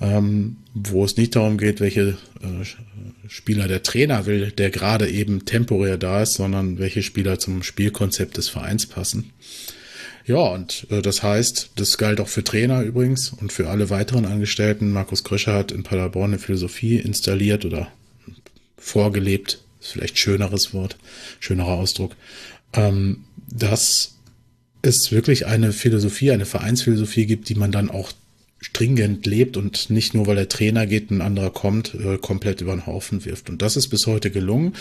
ähm, 0.02 0.58
wo 0.74 1.06
es 1.06 1.18
nicht 1.18 1.36
darum 1.36 1.58
geht, 1.58 1.80
welche 1.80 2.18
äh, 2.42 3.28
Spieler 3.28 3.68
der 3.68 3.84
Trainer 3.84 4.26
will, 4.26 4.52
der 4.52 4.70
gerade 4.70 5.10
eben 5.10 5.46
temporär 5.46 5.98
da 5.98 6.24
ist, 6.24 6.34
sondern 6.34 6.80
welche 6.80 7.04
Spieler 7.04 7.40
zum 7.40 7.64
Spielkonzept 7.64 8.38
des 8.38 8.50
Vereins 8.50 8.86
passen. 8.86 9.32
Ja, 10.26 10.38
und 10.38 10.88
äh, 10.90 11.02
das 11.02 11.22
heißt, 11.22 11.72
das 11.76 11.98
galt 11.98 12.20
auch 12.20 12.28
für 12.28 12.44
Trainer 12.44 12.82
übrigens 12.82 13.30
und 13.30 13.52
für 13.52 13.70
alle 13.70 13.90
weiteren 13.90 14.26
Angestellten. 14.26 14.92
Markus 14.92 15.24
Kröscher 15.24 15.54
hat 15.54 15.72
in 15.72 15.84
Paderborn 15.84 16.32
eine 16.32 16.40
Philosophie 16.40 16.98
installiert 16.98 17.66
oder 17.66 17.90
vorgelebt, 18.78 19.60
ist 19.82 19.92
vielleicht 19.92 20.18
schöneres 20.18 20.74
Wort, 20.74 20.98
schönerer 21.40 21.74
Ausdruck, 21.74 22.16
ähm, 22.74 23.26
dass 23.50 24.16
es 24.82 25.12
wirklich 25.12 25.46
eine 25.46 25.72
Philosophie, 25.72 26.32
eine 26.32 26.46
Vereinsphilosophie 26.46 27.26
gibt, 27.26 27.50
die 27.50 27.56
man 27.56 27.72
dann 27.72 27.90
auch 27.90 28.12
stringent 28.64 29.26
lebt 29.26 29.58
und 29.58 29.90
nicht 29.90 30.14
nur, 30.14 30.26
weil 30.26 30.38
der 30.38 30.48
Trainer 30.48 30.88
geht, 30.88 31.12
ein 31.12 31.22
anderer 31.22 31.52
kommt, 31.52 31.94
äh, 31.94 32.18
komplett 32.18 32.62
über 32.62 32.72
den 32.72 32.86
Haufen 32.86 33.26
wirft. 33.26 33.50
Und 33.50 33.62
das 33.62 33.76
ist 33.76 33.90
bis 33.90 34.08
heute 34.08 34.32
gelungen. 34.32 34.74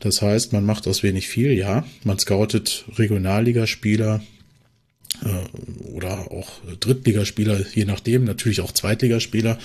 Das 0.00 0.20
heißt, 0.20 0.52
man 0.52 0.66
macht 0.66 0.88
aus 0.88 1.02
wenig 1.02 1.28
viel, 1.28 1.52
ja. 1.52 1.86
Man 2.02 2.18
scoutet 2.18 2.84
Regionalligaspieler 2.96 4.20
äh, 5.24 5.88
oder 5.88 6.32
auch 6.32 6.50
Drittligaspieler, 6.80 7.64
je 7.74 7.84
nachdem, 7.84 8.24
natürlich 8.24 8.60
auch 8.60 8.72
Zweitligaspieler. 8.72 9.58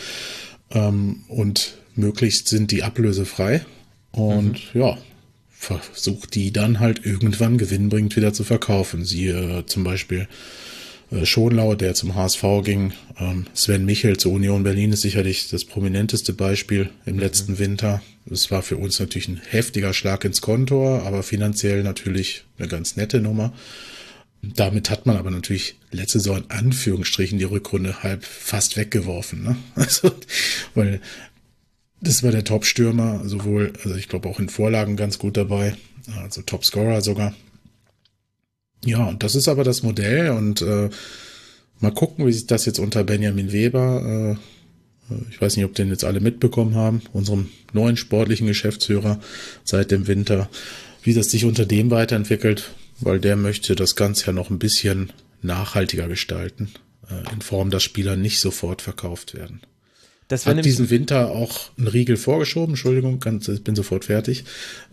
Ähm, 0.72 1.24
und 1.28 1.78
möglichst 1.96 2.48
sind 2.48 2.72
die 2.72 2.84
ablösefrei. 2.84 3.66
Und 4.12 4.74
mhm. 4.76 4.82
ja, 4.82 4.98
versucht 5.50 6.36
die 6.36 6.54
dann 6.54 6.80
halt 6.80 7.06
irgendwann 7.06 7.58
gewinnbringend 7.58 8.16
wieder 8.16 8.34
zu 8.34 8.44
verkaufen. 8.44 9.04
Siehe 9.04 9.60
äh, 9.60 9.66
zum 9.66 9.84
Beispiel 9.84 10.28
Schonlau, 11.26 11.76
der 11.76 11.94
zum 11.94 12.16
HSV 12.16 12.44
ging. 12.64 12.94
Ähm, 13.20 13.46
Sven 13.54 13.86
Michel 13.86 14.18
zur 14.18 14.34
Union 14.34 14.64
Berlin 14.64 14.94
ist 14.94 15.02
sicherlich 15.02 15.50
das 15.50 15.66
prominenteste 15.66 16.34
Beispiel 16.34 16.90
im 17.06 17.16
mhm. 17.16 17.20
letzten 17.20 17.60
Winter. 17.60 18.02
Es 18.30 18.52
war 18.52 18.62
für 18.62 18.78
uns 18.78 19.00
natürlich 19.00 19.28
ein 19.28 19.42
heftiger 19.50 19.94
Schlag 19.94 20.26
ins 20.26 20.42
Kontor, 20.42 21.04
aber 21.04 21.24
finanziell 21.24 21.84
natürlich 21.84 22.46
eine 22.58 22.68
ganz 22.68 22.96
nette 22.96 23.20
Nummer. 23.20 23.54
Damit 24.42 24.90
hat 24.90 25.06
man 25.06 25.16
aber 25.16 25.32
natürlich 25.32 25.76
letzte 25.92 26.20
Saison 26.20 26.38
in 26.38 26.50
Anführungsstrichen 26.50 27.38
die 27.38 27.46
Rückrunde 27.46 28.04
halb 28.04 28.26
fast 28.26 28.76
weggeworfen. 28.76 29.44
Ne? 29.44 29.56
Also, 29.76 30.12
weil 30.76 31.00
das 32.02 32.24
war 32.24 32.32
der 32.32 32.44
Top-Stürmer, 32.44 33.22
sowohl, 33.24 33.72
also 33.84 33.96
ich 33.96 34.10
glaube 34.10 34.28
auch 34.28 34.40
in 34.40 34.50
Vorlagen 34.50 34.98
ganz 34.98 35.18
gut 35.20 35.38
dabei, 35.38 35.76
also 36.22 36.42
Top-Scorer 36.42 37.02
sogar. 37.02 37.34
Ja, 38.86 39.06
und 39.06 39.24
das 39.24 39.36
ist 39.36 39.48
aber 39.48 39.64
das 39.64 39.84
Modell 39.84 40.32
und 40.32 40.62
äh, 40.62 40.90
mal 41.80 41.94
gucken, 41.94 42.28
wie 42.28 42.34
sich 42.34 42.48
das 42.48 42.66
jetzt 42.66 42.80
unter 42.80 43.04
Benjamin 43.04 43.52
Weber, 43.52 44.38
äh, 45.10 45.16
ich 45.30 45.42
weiß 45.42 45.58
nicht, 45.58 45.66
ob 45.66 45.76
den 45.76 45.90
jetzt 45.90 46.06
alle 46.06 46.20
mitbekommen 46.20 46.76
haben, 46.76 47.02
unserem 47.12 47.50
neuen 47.72 47.98
sportlichen 47.98 48.48
Geschäftsführer 48.48 49.20
seit 49.64 49.92
dem 49.92 50.08
Winter, 50.08 50.50
wie 51.04 51.14
das 51.14 51.30
sich 51.30 51.46
unter 51.46 51.66
dem 51.66 51.92
weiterentwickelt, 51.92 52.72
weil 53.00 53.20
der 53.20 53.36
möchte 53.36 53.76
das 53.76 53.96
Ganze 53.96 54.28
ja 54.28 54.34
noch 54.34 54.50
ein 54.50 54.60
bisschen 54.60 55.12
nachhaltiger 55.42 56.08
gestalten, 56.08 56.72
äh, 57.10 57.34
in 57.34 57.42
Form, 57.42 57.70
dass 57.70 57.84
Spieler 57.84 58.16
nicht 58.16 58.40
sofort 58.40 58.82
verkauft 58.82 59.34
werden. 59.34 59.62
Das 60.34 60.48
hat 60.48 60.66
diesen 60.66 60.90
Winter 60.90 61.30
auch 61.30 61.70
einen 61.78 61.88
Riegel 61.88 62.18
vorgeschoben, 62.18 62.74
Entschuldigung, 62.74 63.20
ganz, 63.20 63.48
ich 63.48 63.64
bin 63.64 63.76
sofort 63.76 64.06
fertig, 64.06 64.46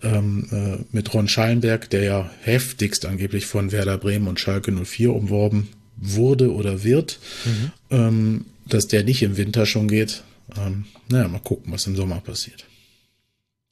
ähm, 0.03 0.47
äh, 0.53 0.85
mit 0.93 1.15
Ron 1.15 1.29
Schallenberg, 1.29 1.89
der 1.89 2.03
ja 2.03 2.31
heftigst 2.43 3.07
angeblich 3.07 3.47
von 3.47 3.73
Werder 3.73 3.97
Bremen 3.97 4.29
und 4.29 4.39
Schalke 4.39 4.71
04 4.71 5.15
umworben 5.15 5.69
wurde 5.97 6.53
oder 6.53 6.85
wird, 6.85 7.21
mhm. 7.47 7.73
ähm, 7.91 8.45
dass 8.67 8.87
der 8.87 9.03
nicht 9.03 9.23
im 9.23 9.39
Winter 9.39 9.65
schon 9.65 9.89
geht. 9.89 10.25
Ähm, 10.59 10.85
naja, 11.09 11.27
mal 11.29 11.39
gucken, 11.39 11.73
was 11.73 11.87
im 11.87 11.97
Sommer 11.97 12.21
passiert. 12.21 12.67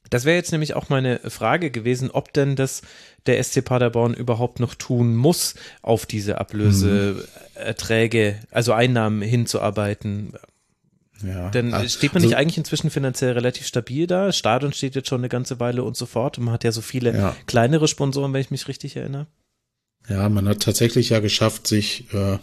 Das 0.09 0.24
wäre 0.24 0.37
jetzt 0.37 0.52
nämlich 0.52 0.72
auch 0.72 0.88
meine 0.88 1.20
Frage 1.28 1.70
gewesen, 1.70 2.11
ob 2.11 2.33
denn 2.33 2.57
das 2.57 2.81
der 3.26 3.42
SC 3.44 3.62
Paderborn 3.62 4.14
überhaupt 4.14 4.59
noch 4.59 4.74
tun 4.74 5.14
muss, 5.14 5.54
auf 5.83 6.07
diese 6.07 6.38
Ablöseerträge, 6.38 8.37
also 8.50 8.72
Einnahmen 8.72 9.20
hinzuarbeiten. 9.20 10.33
Ja. 11.22 11.50
Denn 11.50 11.74
also, 11.74 11.88
steht 11.88 12.14
man 12.14 12.22
nicht 12.22 12.35
also, 12.35 12.42
eigentlich 12.42 12.59
inzwischen 12.59 12.90
finanziell 12.90 13.33
relativ 13.33 13.66
stabil 13.66 14.07
da? 14.07 14.26
Das 14.26 14.38
Stadion 14.38 14.72
steht 14.72 14.94
jetzt 14.94 15.09
schon 15.09 15.20
eine 15.20 15.28
ganze 15.28 15.59
Weile 15.61 15.83
und 15.83 15.96
so 15.96 16.07
fort. 16.07 16.38
Und 16.38 16.44
man 16.44 16.54
hat 16.54 16.64
ja 16.64 16.72
so 16.72 16.81
viele 16.81 17.14
ja. 17.14 17.37
kleinere 17.46 17.88
Sponsoren, 17.88 18.33
wenn 18.33 18.40
ich 18.40 18.50
mich 18.50 18.68
richtig 18.68 18.96
erinnere. 18.96 19.26
Ja, 20.09 20.28
man 20.28 20.48
hat 20.48 20.62
tatsächlich 20.62 21.11
ja 21.11 21.20
geschafft, 21.20 21.66
sich 21.66 22.04
äh, 22.12 22.38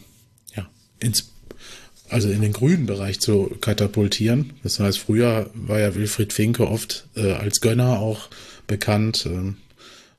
ja, 0.55 0.69
ins, 0.99 1.31
also 2.09 2.29
in 2.29 2.41
den 2.41 2.53
grünen 2.53 2.85
Bereich 2.85 3.19
zu 3.19 3.55
katapultieren. 3.61 4.53
Das 4.63 4.79
heißt, 4.79 4.99
früher 4.99 5.49
war 5.53 5.79
ja 5.79 5.95
Wilfried 5.95 6.33
Finke 6.33 6.67
oft 6.67 7.07
äh, 7.15 7.31
als 7.33 7.61
Gönner 7.61 7.99
auch 7.99 8.29
bekannt, 8.67 9.25
äh, 9.25 9.53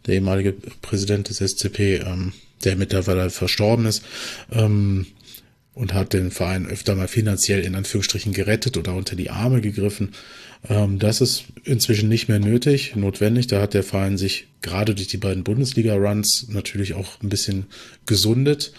der 0.07 0.15
ehemalige 0.15 0.55
Präsident 0.83 1.29
des 1.29 1.39
SCP, 1.39 1.97
ähm, 1.99 2.33
der 2.65 2.77
mittlerweile 2.77 3.31
verstorben 3.31 3.87
ist. 3.87 4.03
Ähm, 4.51 5.07
und 5.77 5.93
hat 5.93 6.15
den 6.15 6.31
Verein 6.31 6.67
öfter 6.67 6.95
mal 6.95 7.07
finanziell 7.07 7.61
in 7.61 7.75
Anführungsstrichen 7.75 8.33
gerettet 8.33 8.79
oder 8.79 8.95
unter 8.95 9.15
die 9.15 9.29
Arme 9.29 9.61
gegriffen. 9.61 10.13
Ähm, 10.71 10.99
das 10.99 11.21
ist 11.21 11.45
inzwischen 11.65 12.09
nicht 12.09 12.29
mehr 12.29 12.41
nötig, 12.41 12.97
notwendig. 12.97 13.47
Da 13.47 13.61
hat 13.61 13.75
der 13.75 13.83
Verein 13.83 14.17
sich 14.17 14.47
gerade 14.63 14.95
durch 14.95 15.09
die 15.09 15.19
beiden 15.19 15.45
Bundesliga-Runs 15.45 16.47
natürlich 16.49 16.95
auch 16.95 17.23
ein 17.23 17.29
bisschen 17.29 17.67
gesundet 18.07 18.73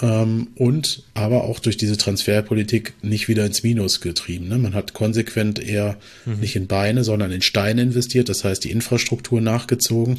ähm, 0.00 0.48
und 0.54 1.02
aber 1.12 1.44
auch 1.44 1.58
durch 1.58 1.76
diese 1.76 1.98
Transferpolitik 1.98 2.94
nicht 3.02 3.28
wieder 3.28 3.44
ins 3.44 3.62
Minus 3.62 4.00
getrieben. 4.00 4.48
Ne? 4.48 4.56
Man 4.56 4.72
hat 4.72 4.94
konsequent 4.94 5.58
eher 5.58 5.98
mhm. 6.24 6.40
nicht 6.40 6.56
in 6.56 6.66
Beine, 6.66 7.04
sondern 7.04 7.32
in 7.32 7.42
Steine 7.42 7.82
investiert, 7.82 8.30
das 8.30 8.44
heißt 8.44 8.64
die 8.64 8.70
Infrastruktur 8.70 9.42
nachgezogen. 9.42 10.16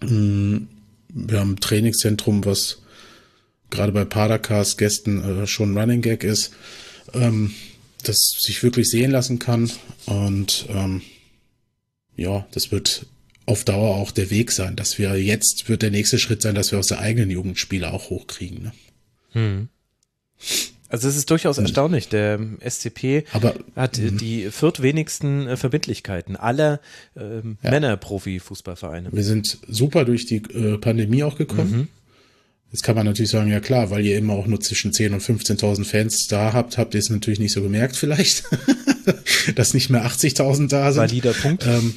Mm, 0.00 0.58
wir 1.12 1.40
haben 1.40 1.54
ein 1.54 1.60
Trainingszentrum, 1.60 2.44
was 2.44 2.82
gerade 3.70 3.92
bei 3.92 4.04
Padercast 4.04 4.78
Gästen 4.78 5.42
äh, 5.42 5.46
schon 5.46 5.76
Running 5.76 6.02
Gag 6.02 6.24
ist, 6.24 6.52
ähm, 7.14 7.54
das 8.04 8.16
sich 8.40 8.62
wirklich 8.62 8.88
sehen 8.88 9.10
lassen 9.10 9.38
kann. 9.38 9.70
Und 10.06 10.66
ähm, 10.70 11.02
ja, 12.16 12.46
das 12.52 12.72
wird 12.72 13.06
auf 13.46 13.64
Dauer 13.64 13.96
auch 13.96 14.10
der 14.10 14.30
Weg 14.30 14.52
sein, 14.52 14.76
dass 14.76 14.98
wir 14.98 15.16
jetzt 15.16 15.68
wird 15.68 15.82
der 15.82 15.90
nächste 15.90 16.18
Schritt 16.18 16.42
sein, 16.42 16.54
dass 16.54 16.70
wir 16.70 16.78
aus 16.78 16.88
der 16.88 17.00
eigenen 17.00 17.30
Jugendspiele 17.30 17.92
auch 17.92 18.10
hochkriegen. 18.10 18.62
Ne? 18.62 18.72
Hm. 19.32 19.68
Also 20.90 21.08
es 21.08 21.16
ist 21.16 21.30
durchaus 21.30 21.58
erstaunlich. 21.58 22.08
Der 22.08 22.40
SCP 22.60 23.24
Aber, 23.32 23.54
hat 23.76 23.98
mh. 23.98 24.12
die 24.12 24.50
viertwenigsten 24.50 25.46
äh, 25.46 25.56
Verbindlichkeiten 25.56 26.36
aller 26.36 26.80
ähm, 27.16 27.58
ja. 27.62 27.70
Männer-Profi-Fußballvereine. 27.70 29.10
Wir 29.12 29.24
sind 29.24 29.58
super 29.68 30.04
durch 30.04 30.24
die 30.24 30.36
äh, 30.36 30.78
Pandemie 30.78 31.24
auch 31.24 31.36
gekommen. 31.36 31.70
Mhm. 31.70 31.88
Jetzt 32.70 32.82
kann 32.82 32.96
man 32.96 33.06
natürlich 33.06 33.30
sagen, 33.30 33.50
ja 33.50 33.60
klar, 33.60 33.90
weil 33.90 34.04
ihr 34.04 34.18
immer 34.18 34.34
auch 34.34 34.46
nur 34.46 34.60
zwischen 34.60 34.92
10 34.92 35.14
und 35.14 35.22
15.000 35.22 35.84
Fans 35.84 36.28
da 36.28 36.52
habt, 36.52 36.76
habt 36.76 36.94
ihr 36.94 37.00
es 37.00 37.08
natürlich 37.08 37.38
nicht 37.38 37.52
so 37.52 37.62
gemerkt 37.62 37.96
vielleicht, 37.96 38.44
dass 39.54 39.72
nicht 39.72 39.88
mehr 39.88 40.06
80.000 40.06 40.68
da 40.68 40.92
sind. 40.92 41.00
Valider 41.00 41.32
Punkt. 41.32 41.66
Ähm, 41.66 41.94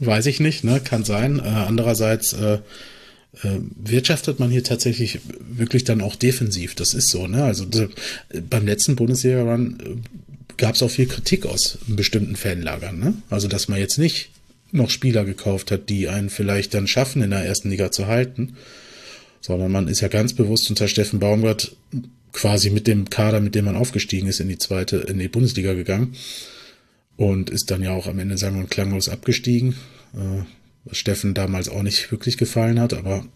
weiß 0.00 0.26
ich 0.26 0.40
nicht, 0.40 0.64
ne? 0.64 0.80
kann 0.82 1.04
sein. 1.04 1.40
Äh, 1.40 1.42
andererseits 1.42 2.32
äh, 2.32 2.54
äh, 2.54 2.60
wirtschaftet 3.76 4.40
man 4.40 4.50
hier 4.50 4.64
tatsächlich 4.64 5.20
wirklich 5.40 5.84
dann 5.84 6.00
auch 6.00 6.16
defensiv. 6.16 6.74
Das 6.74 6.94
ist 6.94 7.08
so. 7.08 7.26
Ne? 7.26 7.44
Also 7.44 7.64
äh, 7.64 8.40
beim 8.40 8.64
letzten 8.64 8.96
Bundesliga-Run 8.96 9.78
äh, 9.78 10.54
gab 10.56 10.74
es 10.74 10.82
auch 10.82 10.90
viel 10.90 11.06
Kritik 11.06 11.44
aus 11.44 11.78
bestimmten 11.86 12.36
Fanlagern. 12.36 12.98
Ne? 12.98 13.14
Also 13.28 13.46
dass 13.46 13.68
man 13.68 13.78
jetzt 13.78 13.98
nicht 13.98 14.30
noch 14.72 14.88
Spieler 14.88 15.26
gekauft 15.26 15.70
hat, 15.70 15.90
die 15.90 16.08
einen 16.08 16.30
vielleicht 16.30 16.72
dann 16.72 16.86
schaffen, 16.86 17.22
in 17.22 17.30
der 17.30 17.44
ersten 17.44 17.68
Liga 17.68 17.92
zu 17.92 18.06
halten 18.06 18.56
sondern 19.44 19.70
man 19.70 19.88
ist 19.88 20.00
ja 20.00 20.08
ganz 20.08 20.32
bewusst 20.32 20.70
unter 20.70 20.88
Steffen 20.88 21.18
Baumgart 21.18 21.76
quasi 22.32 22.70
mit 22.70 22.86
dem 22.86 23.10
Kader, 23.10 23.42
mit 23.42 23.54
dem 23.54 23.66
man 23.66 23.76
aufgestiegen 23.76 24.26
ist, 24.26 24.40
in 24.40 24.48
die 24.48 24.56
zweite, 24.56 24.96
in 24.96 25.18
die 25.18 25.28
Bundesliga 25.28 25.74
gegangen 25.74 26.16
und 27.18 27.50
ist 27.50 27.70
dann 27.70 27.82
ja 27.82 27.92
auch 27.92 28.06
am 28.06 28.18
Ende 28.18 28.38
sagen 28.38 28.58
wir 28.58 28.66
klanglos 28.66 29.10
abgestiegen, 29.10 29.74
äh, 30.14 30.44
was 30.86 30.96
Steffen 30.96 31.34
damals 31.34 31.68
auch 31.68 31.82
nicht 31.82 32.10
wirklich 32.10 32.38
gefallen 32.38 32.80
hat, 32.80 32.94
aber 32.94 33.26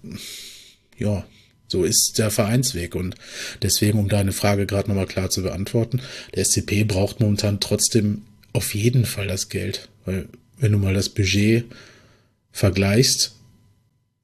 ja, 0.97 1.27
so 1.67 1.85
ist 1.85 2.15
der 2.17 2.31
Vereinsweg 2.31 2.95
und 2.95 3.15
deswegen, 3.61 3.99
um 3.99 4.09
deine 4.09 4.33
Frage 4.33 4.65
gerade 4.65 4.89
nochmal 4.89 5.07
klar 5.07 5.29
zu 5.29 5.43
beantworten, 5.43 6.01
der 6.35 6.47
SCP 6.47 6.85
braucht 6.85 7.21
momentan 7.21 7.61
trotzdem 7.61 8.23
auf 8.55 8.75
jeden 8.75 9.05
Fall 9.05 9.27
das 9.27 9.51
Geld, 9.51 9.91
weil 10.07 10.27
wenn 10.57 10.73
du 10.73 10.79
mal 10.79 10.95
das 10.95 11.11
Budget 11.11 11.67
vergleichst, 12.51 13.38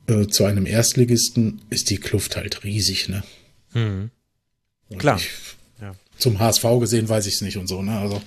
äh, 0.07 0.27
zu 0.27 0.45
einem 0.45 0.67
Erstligisten 0.67 1.63
ist 1.71 1.91
die 1.91 1.99
Kluft 1.99 2.37
halt 2.37 2.65
riesig, 2.65 3.09
ne? 3.09 3.23
Mhm. 3.73 4.11
Klar. 4.99 5.17
Ich, 5.17 5.29
ja. 5.81 5.95
Zum 6.19 6.39
HSV 6.39 6.65
gesehen 6.81 7.09
weiß 7.09 7.27
ich 7.27 7.35
es 7.35 7.41
nicht 7.41 7.57
und 7.57 7.67
so, 7.67 7.83
ne? 7.83 7.99
Also 7.99 8.23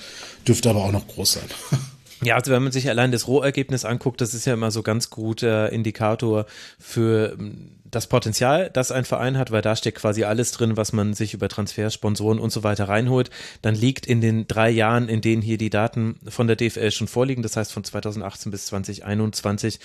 dürfte 0.48 0.70
aber 0.70 0.84
auch 0.84 0.92
noch 0.92 1.08
groß 1.08 1.34
sein. 1.34 1.50
Ja, 2.24 2.36
also 2.36 2.52
wenn 2.52 2.64
man 2.64 2.72
sich 2.72 2.90
allein 2.90 3.12
das 3.12 3.28
Rohergebnis 3.28 3.86
anguckt, 3.86 4.22
das 4.22 4.34
ist 4.34 4.46
ja 4.46 4.54
immer 4.56 4.72
so 4.72 4.82
ganz 4.82 5.12
guter 5.12 5.72
Indikator 5.72 6.48
für 6.80 7.38
ähm, 7.40 7.78
das 7.86 8.08
Potenzial, 8.08 8.70
das 8.74 8.92
ein 8.92 9.06
Verein 9.06 9.38
hat, 9.38 9.52
weil 9.52 9.62
da 9.62 9.76
steht 9.76 9.96
quasi 9.96 10.24
alles 10.24 10.52
drin, 10.52 10.78
was 10.78 10.94
man 10.94 11.14
sich 11.14 11.34
über 11.34 11.48
Transfer, 11.48 11.90
Sponsoren 11.90 12.40
und 12.40 12.52
so 12.52 12.64
weiter 12.64 12.90
reinholt, 12.90 13.30
dann 13.62 13.76
liegt 13.76 14.06
in 14.08 14.20
den 14.20 14.48
drei 14.48 14.70
Jahren, 14.70 15.10
in 15.10 15.22
denen 15.22 15.42
hier 15.42 15.58
die 15.58 15.70
Daten 15.70 16.20
von 16.28 16.48
der 16.48 16.56
DFL 16.56 16.92
schon 16.92 17.08
vorliegen, 17.08 17.44
das 17.44 17.56
heißt 17.56 17.72
von 17.72 17.84
2018 17.84 18.52
bis 18.52 18.66
2021, 18.66 19.80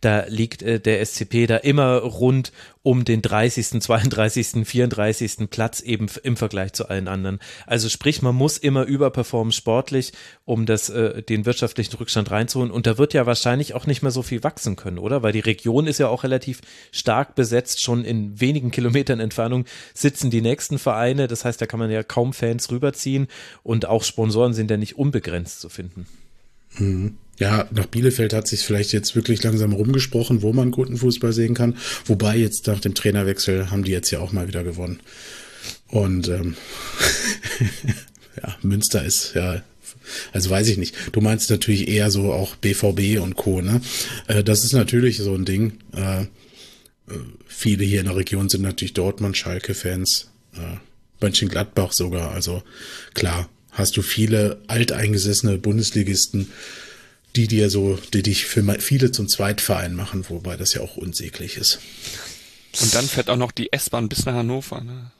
da 0.00 0.24
liegt 0.28 0.62
äh, 0.62 0.80
der 0.80 1.04
SCP 1.04 1.46
da 1.46 1.56
immer 1.56 1.98
rund 1.98 2.52
um 2.82 3.04
den 3.04 3.20
30., 3.20 3.80
32., 3.80 4.64
34. 4.64 5.50
Platz 5.50 5.80
eben 5.80 6.06
im 6.22 6.36
Vergleich 6.36 6.72
zu 6.72 6.88
allen 6.88 7.08
anderen. 7.08 7.40
Also 7.66 7.88
sprich, 7.88 8.22
man 8.22 8.36
muss 8.36 8.58
immer 8.58 8.84
überperformen 8.84 9.50
sportlich, 9.50 10.12
um 10.44 10.66
das, 10.66 10.88
äh, 10.88 11.22
den 11.22 11.46
wirtschaftlichen 11.46 11.96
Rückstand 11.96 12.30
reinzuholen. 12.30 12.70
Und 12.70 12.86
da 12.86 12.96
wird 12.96 13.12
ja 13.12 13.26
wahrscheinlich 13.26 13.74
auch 13.74 13.86
nicht 13.86 14.02
mehr 14.02 14.12
so 14.12 14.22
viel 14.22 14.44
wachsen 14.44 14.76
können, 14.76 14.98
oder? 14.98 15.24
Weil 15.24 15.32
die 15.32 15.40
Region 15.40 15.88
ist 15.88 15.98
ja 15.98 16.06
auch 16.08 16.22
relativ 16.22 16.60
stark 16.92 17.34
besetzt. 17.34 17.82
Schon 17.82 18.04
in 18.04 18.40
wenigen 18.40 18.70
Kilometern 18.76 19.18
Entfernung 19.18 19.64
sitzen 19.92 20.30
die 20.30 20.42
nächsten 20.42 20.78
Vereine. 20.78 21.26
Das 21.26 21.44
heißt, 21.44 21.60
da 21.60 21.66
kann 21.66 21.80
man 21.80 21.90
ja 21.90 22.04
kaum 22.04 22.32
Fans 22.32 22.70
rüberziehen. 22.70 23.26
Und 23.64 23.86
auch 23.86 24.04
Sponsoren 24.04 24.54
sind 24.54 24.70
ja 24.70 24.76
nicht 24.76 24.96
unbegrenzt 24.96 25.60
zu 25.60 25.68
finden. 25.68 26.06
Mhm. 26.78 27.18
Ja, 27.38 27.68
nach 27.70 27.86
Bielefeld 27.86 28.32
hat 28.32 28.48
sich 28.48 28.60
vielleicht 28.60 28.92
jetzt 28.92 29.14
wirklich 29.14 29.42
langsam 29.42 29.72
rumgesprochen, 29.72 30.42
wo 30.42 30.52
man 30.52 30.70
guten 30.70 30.96
Fußball 30.96 31.32
sehen 31.32 31.54
kann. 31.54 31.76
Wobei 32.06 32.36
jetzt 32.36 32.66
nach 32.66 32.80
dem 32.80 32.94
Trainerwechsel 32.94 33.70
haben 33.70 33.84
die 33.84 33.92
jetzt 33.92 34.10
ja 34.10 34.20
auch 34.20 34.32
mal 34.32 34.48
wieder 34.48 34.64
gewonnen. 34.64 35.00
Und 35.88 36.28
ähm, 36.28 36.56
ja, 38.42 38.56
Münster 38.62 39.04
ist 39.04 39.34
ja, 39.34 39.62
also 40.32 40.50
weiß 40.50 40.68
ich 40.68 40.78
nicht. 40.78 40.94
Du 41.12 41.20
meinst 41.20 41.50
natürlich 41.50 41.88
eher 41.88 42.10
so 42.10 42.32
auch 42.32 42.56
BVB 42.56 43.20
und 43.20 43.36
Co. 43.36 43.60
Ne? 43.60 43.80
Äh, 44.28 44.42
das 44.42 44.64
ist 44.64 44.72
natürlich 44.72 45.18
so 45.18 45.34
ein 45.34 45.44
Ding. 45.44 45.78
Äh, 45.94 46.22
äh, 46.22 46.26
viele 47.46 47.84
hier 47.84 48.00
in 48.00 48.06
der 48.06 48.16
Region 48.16 48.48
sind 48.48 48.62
natürlich 48.62 48.94
Dortmund, 48.94 49.36
Schalke-Fans, 49.36 50.30
äh, 50.54 50.78
Mönchengladbach 51.20 51.92
sogar. 51.92 52.32
Also 52.32 52.62
klar, 53.14 53.48
hast 53.70 53.96
du 53.96 54.02
viele 54.02 54.60
alteingesessene 54.66 55.58
Bundesligisten, 55.58 56.50
die 57.36 57.48
dir 57.48 57.70
so, 57.70 57.98
die 58.12 58.22
dich 58.22 58.46
für 58.46 58.62
viele 58.80 59.12
zum 59.12 59.28
Zweitverein 59.28 59.94
machen, 59.94 60.24
wobei 60.28 60.56
das 60.56 60.74
ja 60.74 60.80
auch 60.80 60.96
unsäglich 60.96 61.56
ist. 61.56 61.80
Und 62.80 62.94
dann 62.94 63.06
fährt 63.06 63.30
auch 63.30 63.36
noch 63.36 63.52
die 63.52 63.72
S-Bahn 63.72 64.08
bis 64.08 64.24
nach 64.24 64.34
Hannover. 64.34 64.82
Ne? 64.82 65.10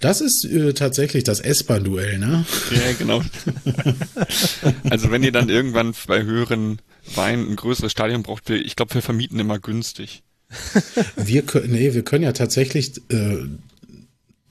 Das 0.00 0.20
ist 0.20 0.44
äh, 0.44 0.72
tatsächlich 0.74 1.24
das 1.24 1.40
S-Bahn-Duell, 1.40 2.18
ne? 2.18 2.44
Ja, 2.70 2.92
genau. 2.98 3.22
also 4.90 5.10
wenn 5.10 5.22
ihr 5.22 5.32
dann 5.32 5.48
irgendwann 5.48 5.94
bei 6.06 6.22
höheren 6.22 6.78
Weinen 7.14 7.50
ein 7.50 7.56
größeres 7.56 7.90
Stadion 7.90 8.22
braucht, 8.22 8.48
ich 8.50 8.76
glaube, 8.76 8.94
wir 8.94 9.02
vermieten 9.02 9.40
immer 9.40 9.58
günstig. 9.58 10.22
wir 11.16 11.42
können, 11.42 11.72
nee, 11.72 11.94
wir 11.94 12.04
können 12.04 12.24
ja 12.24 12.32
tatsächlich 12.32 12.98
äh, 13.10 13.38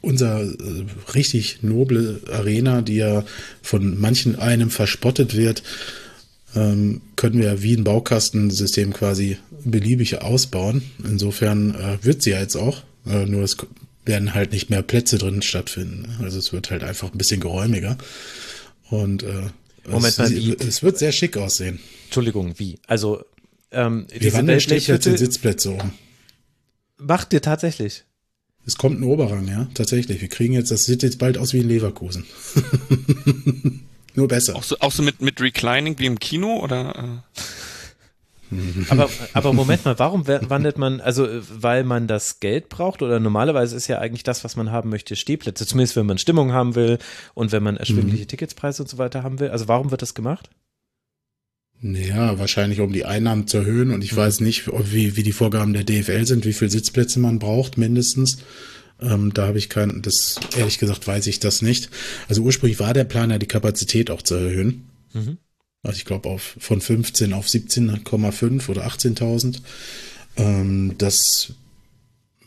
unser 0.02 0.41
äh, 0.41 0.86
richtig 1.13 1.63
noble 1.63 2.21
Arena, 2.32 2.82
die 2.82 2.97
ja 2.97 3.23
von 3.62 4.00
manchen 4.00 4.38
einem 4.38 4.69
verspottet 4.69 5.36
wird, 5.36 5.63
ähm, 6.58 7.02
können 7.15 7.39
wir 7.39 7.62
wie 7.62 7.76
ein 7.76 7.84
Baukastensystem 7.84 8.93
quasi 8.93 9.38
beliebig 9.63 10.22
ausbauen. 10.22 10.82
Insofern 11.04 11.76
äh, 11.76 12.04
wird 12.04 12.24
sie 12.24 12.32
ja 12.32 12.39
jetzt 12.39 12.56
auch, 12.56 12.84
äh, 13.06 13.26
nur 13.26 13.43
es 13.43 13.58
werden 14.06 14.34
halt 14.34 14.54
nicht 14.54 14.70
mehr 14.70 14.82
Plätze 14.82 15.17
drin 15.17 15.41
stattfinden. 15.41 16.17
Also 16.22 16.39
es 16.39 16.54
wird 16.54 16.72
halt 16.72 16.84
einfach 16.84 17.12
ein 17.12 17.17
bisschen 17.17 17.41
geräumiger. 17.41 17.98
Und 18.89 19.24
äh, 19.24 19.50
Moment 19.88 20.17
es, 20.17 20.32
wie? 20.32 20.56
es 20.58 20.82
wird 20.82 20.98
sehr 20.98 21.12
schick 21.12 21.38
aussehen. 21.38 21.80
Entschuldigung, 22.06 22.58
wie? 22.58 22.80
Also 22.88 23.24
ähm, 23.72 24.08
wir 24.17 24.34
wandeln 24.34 24.60
Stellplätze 24.60 25.17
Sitzplätze 25.17 25.72
um. 25.72 25.91
Macht 26.98 27.34
ihr 27.34 27.41
tatsächlich? 27.41 28.06
Es 28.65 28.78
kommt 28.78 29.00
ein 29.00 29.04
Oberrang, 29.04 29.48
ja, 29.48 29.70
tatsächlich. 29.76 30.20
Wir 30.20 30.28
kriegen 30.28 30.54
jetzt, 30.54 30.72
das 30.72 30.86
sieht 30.86 31.04
jetzt 31.04 31.20
bald 31.20 31.38
aus 31.38 31.54
wie 31.54 31.60
ein 31.60 31.67
Leverkusen. 31.67 32.26
Nur 34.18 34.28
besser. 34.28 34.56
Auch 34.56 34.64
so, 34.64 34.76
auch 34.80 34.92
so 34.92 35.04
mit, 35.04 35.22
mit 35.22 35.40
Reclining 35.40 36.00
wie 36.00 36.08
im 36.08 36.18
Kino 36.18 36.60
oder? 36.60 37.22
Äh? 38.52 38.56
aber, 38.90 39.10
aber 39.34 39.54
Moment 39.54 39.86
mal, 39.86 40.00
warum 40.00 40.28
wandelt 40.28 40.80
man, 40.80 41.02
also 41.02 41.28
weil 41.52 41.84
man 41.84 42.08
das 42.08 42.40
Geld 42.40 42.68
braucht 42.68 43.04
oder 43.04 43.20
normalerweise 43.20 43.76
ist 43.76 43.88
ja 43.88 44.00
eigentlich 44.00 44.24
das, 44.24 44.44
was 44.44 44.56
man 44.56 44.72
haben 44.72 44.90
möchte, 44.90 45.16
Stehplätze, 45.16 45.68
zumindest 45.68 45.96
wenn 45.98 46.08
man 46.08 46.18
Stimmung 46.18 46.52
haben 46.52 46.74
will 46.74 46.98
und 47.36 47.52
wenn 47.52 47.62
man 47.62 47.78
erschwingliche 47.78 48.24
mhm. 48.24 48.28
Ticketspreise 48.28 48.82
und 48.82 48.90
so 48.90 48.98
weiter 48.98 49.22
haben 49.22 49.40
will. 49.40 49.50
Also 49.50 49.68
warum 49.68 49.92
wird 49.92 50.02
das 50.02 50.16
gemacht? 50.16 50.50
Naja, 51.80 52.40
wahrscheinlich 52.40 52.80
um 52.80 52.92
die 52.92 53.06
Einnahmen 53.06 53.46
zu 53.46 53.58
erhöhen 53.58 53.92
und 53.92 54.04
ich 54.04 54.14
mhm. 54.14 54.18
weiß 54.18 54.40
nicht, 54.40 54.68
wie, 54.68 55.16
wie 55.16 55.24
die 55.24 55.32
Vorgaben 55.32 55.74
der 55.74 55.84
DFL 55.84 56.26
sind, 56.26 56.44
wie 56.44 56.54
viele 56.54 56.72
Sitzplätze 56.72 57.20
man 57.20 57.38
braucht 57.38 57.78
mindestens. 57.78 58.40
Ähm, 59.02 59.34
da 59.34 59.48
habe 59.48 59.58
ich 59.58 59.70
kein, 59.70 60.02
das 60.02 60.40
ehrlich 60.56 60.80
gesagt 60.80 61.08
weiß 61.08 61.28
ich 61.28 61.40
das 61.40 61.62
nicht. 61.62 61.90
Also 62.28 62.42
ursprünglich 62.42 62.80
war 62.80 62.94
der 62.94 63.04
Plan 63.04 63.30
ja 63.30 63.38
die 63.38 63.46
Kapazität 63.46 64.10
auch 64.10 64.22
zu 64.22 64.36
erhöhen. 64.36 64.90
Mhm. 65.14 65.38
Also 65.84 65.98
ich 65.98 66.06
glaube 66.06 66.30
auf 66.30 66.56
von 66.60 66.82
15 66.82 67.34
auf 67.34 67.48
17,5 67.48 68.70
oder 68.70 68.88
18.000. 68.88 69.62
Ähm, 70.38 70.96
das 70.98 71.54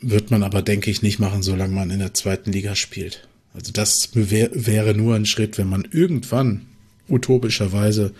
wird 0.00 0.30
man 0.30 0.42
aber 0.42 0.62
denke 0.62 0.90
ich 0.90 1.02
nicht 1.02 1.18
machen, 1.18 1.42
solange 1.42 1.74
man 1.74 1.90
in 1.90 1.98
der 1.98 2.14
zweiten 2.14 2.52
Liga 2.52 2.74
spielt. 2.74 3.28
Also 3.54 3.72
das 3.72 4.10
wär, 4.14 4.50
wäre 4.52 4.94
nur 4.94 5.14
ein 5.14 5.26
Schritt, 5.26 5.58
wenn 5.58 5.68
man 5.68 5.86
irgendwann 5.90 6.66
utopischerweise 7.08 8.12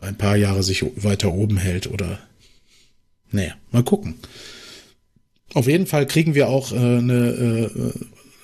ein 0.00 0.16
paar 0.16 0.36
Jahre 0.36 0.62
sich 0.62 0.84
weiter 0.96 1.32
oben 1.32 1.56
hält 1.56 1.86
oder 1.88 2.18
naja, 3.30 3.54
mal 3.70 3.82
gucken. 3.82 4.14
Auf 5.54 5.66
jeden 5.66 5.86
Fall 5.86 6.06
kriegen 6.06 6.34
wir 6.34 6.48
auch 6.48 6.72
äh, 6.72 6.76
eine 6.76 7.70
äh, 7.74 7.90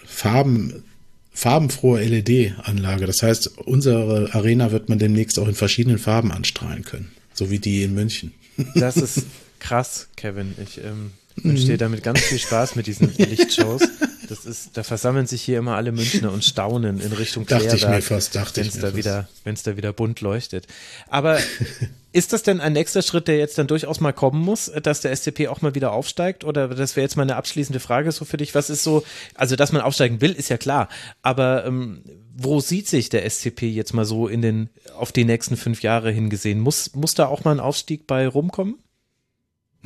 Farben, 0.06 0.84
farbenfrohe 1.32 2.02
LED-Anlage. 2.02 3.06
Das 3.06 3.22
heißt, 3.22 3.58
unsere 3.58 4.32
Arena 4.32 4.72
wird 4.72 4.88
man 4.88 4.98
demnächst 4.98 5.38
auch 5.38 5.48
in 5.48 5.54
verschiedenen 5.54 5.98
Farben 5.98 6.32
anstrahlen 6.32 6.84
können. 6.84 7.10
So 7.34 7.50
wie 7.50 7.58
die 7.58 7.82
in 7.82 7.94
München. 7.94 8.32
Das 8.76 8.96
ist 8.96 9.26
krass, 9.58 10.06
Kevin. 10.16 10.54
Ich 10.62 10.78
ähm, 10.78 11.10
wünsche 11.36 11.66
dir 11.66 11.76
damit 11.76 12.04
ganz 12.04 12.20
viel 12.20 12.38
Spaß 12.38 12.76
mit 12.76 12.86
diesen 12.86 13.12
Lichtshows. 13.18 13.82
Das 14.28 14.46
ist, 14.46 14.70
da 14.74 14.84
versammeln 14.84 15.26
sich 15.26 15.42
hier 15.42 15.58
immer 15.58 15.74
alle 15.74 15.90
Münchner 15.90 16.32
und 16.32 16.44
staunen 16.44 17.00
in 17.00 17.12
Richtung 17.12 17.44
Klärwerk. 17.46 17.72
Dachte 17.72 17.84
ich 17.84 17.88
mir 17.88 18.02
fast, 18.02 18.34
dachte 18.36 18.60
ich 18.60 18.74
mir 18.74 18.80
da 18.80 18.86
fast. 18.86 18.96
wieder, 18.96 19.28
Wenn 19.42 19.54
es 19.54 19.64
da 19.64 19.76
wieder 19.76 19.92
bunt 19.92 20.20
leuchtet. 20.20 20.66
Aber 21.08 21.38
ist 22.14 22.32
das 22.32 22.44
denn 22.44 22.60
ein 22.60 22.74
nächster 22.74 23.02
Schritt, 23.02 23.26
der 23.26 23.38
jetzt 23.38 23.58
dann 23.58 23.66
durchaus 23.66 23.98
mal 23.98 24.12
kommen 24.12 24.40
muss, 24.40 24.70
dass 24.82 25.00
der 25.00 25.14
SCP 25.14 25.48
auch 25.48 25.62
mal 25.62 25.74
wieder 25.74 25.92
aufsteigt? 25.92 26.44
Oder 26.44 26.68
das 26.68 26.94
wäre 26.94 27.02
jetzt 27.02 27.16
mal 27.16 27.24
eine 27.24 27.34
abschließende 27.34 27.80
Frage 27.80 28.12
so 28.12 28.24
für 28.24 28.36
dich. 28.36 28.54
Was 28.54 28.70
ist 28.70 28.84
so, 28.84 29.02
also 29.34 29.56
dass 29.56 29.72
man 29.72 29.82
aufsteigen 29.82 30.20
will, 30.20 30.30
ist 30.30 30.48
ja 30.48 30.56
klar. 30.56 30.88
Aber 31.22 31.66
ähm, 31.66 32.02
wo 32.36 32.60
sieht 32.60 32.86
sich 32.86 33.08
der 33.08 33.28
SCP 33.28 33.62
jetzt 33.62 33.94
mal 33.94 34.04
so 34.04 34.28
in 34.28 34.42
den, 34.42 34.70
auf 34.96 35.10
die 35.10 35.24
nächsten 35.24 35.56
fünf 35.56 35.82
Jahre 35.82 36.12
hingesehen? 36.12 36.60
Muss, 36.60 36.94
muss 36.94 37.14
da 37.14 37.26
auch 37.26 37.42
mal 37.42 37.50
ein 37.50 37.60
Aufstieg 37.60 38.06
bei 38.06 38.28
rumkommen? 38.28 38.76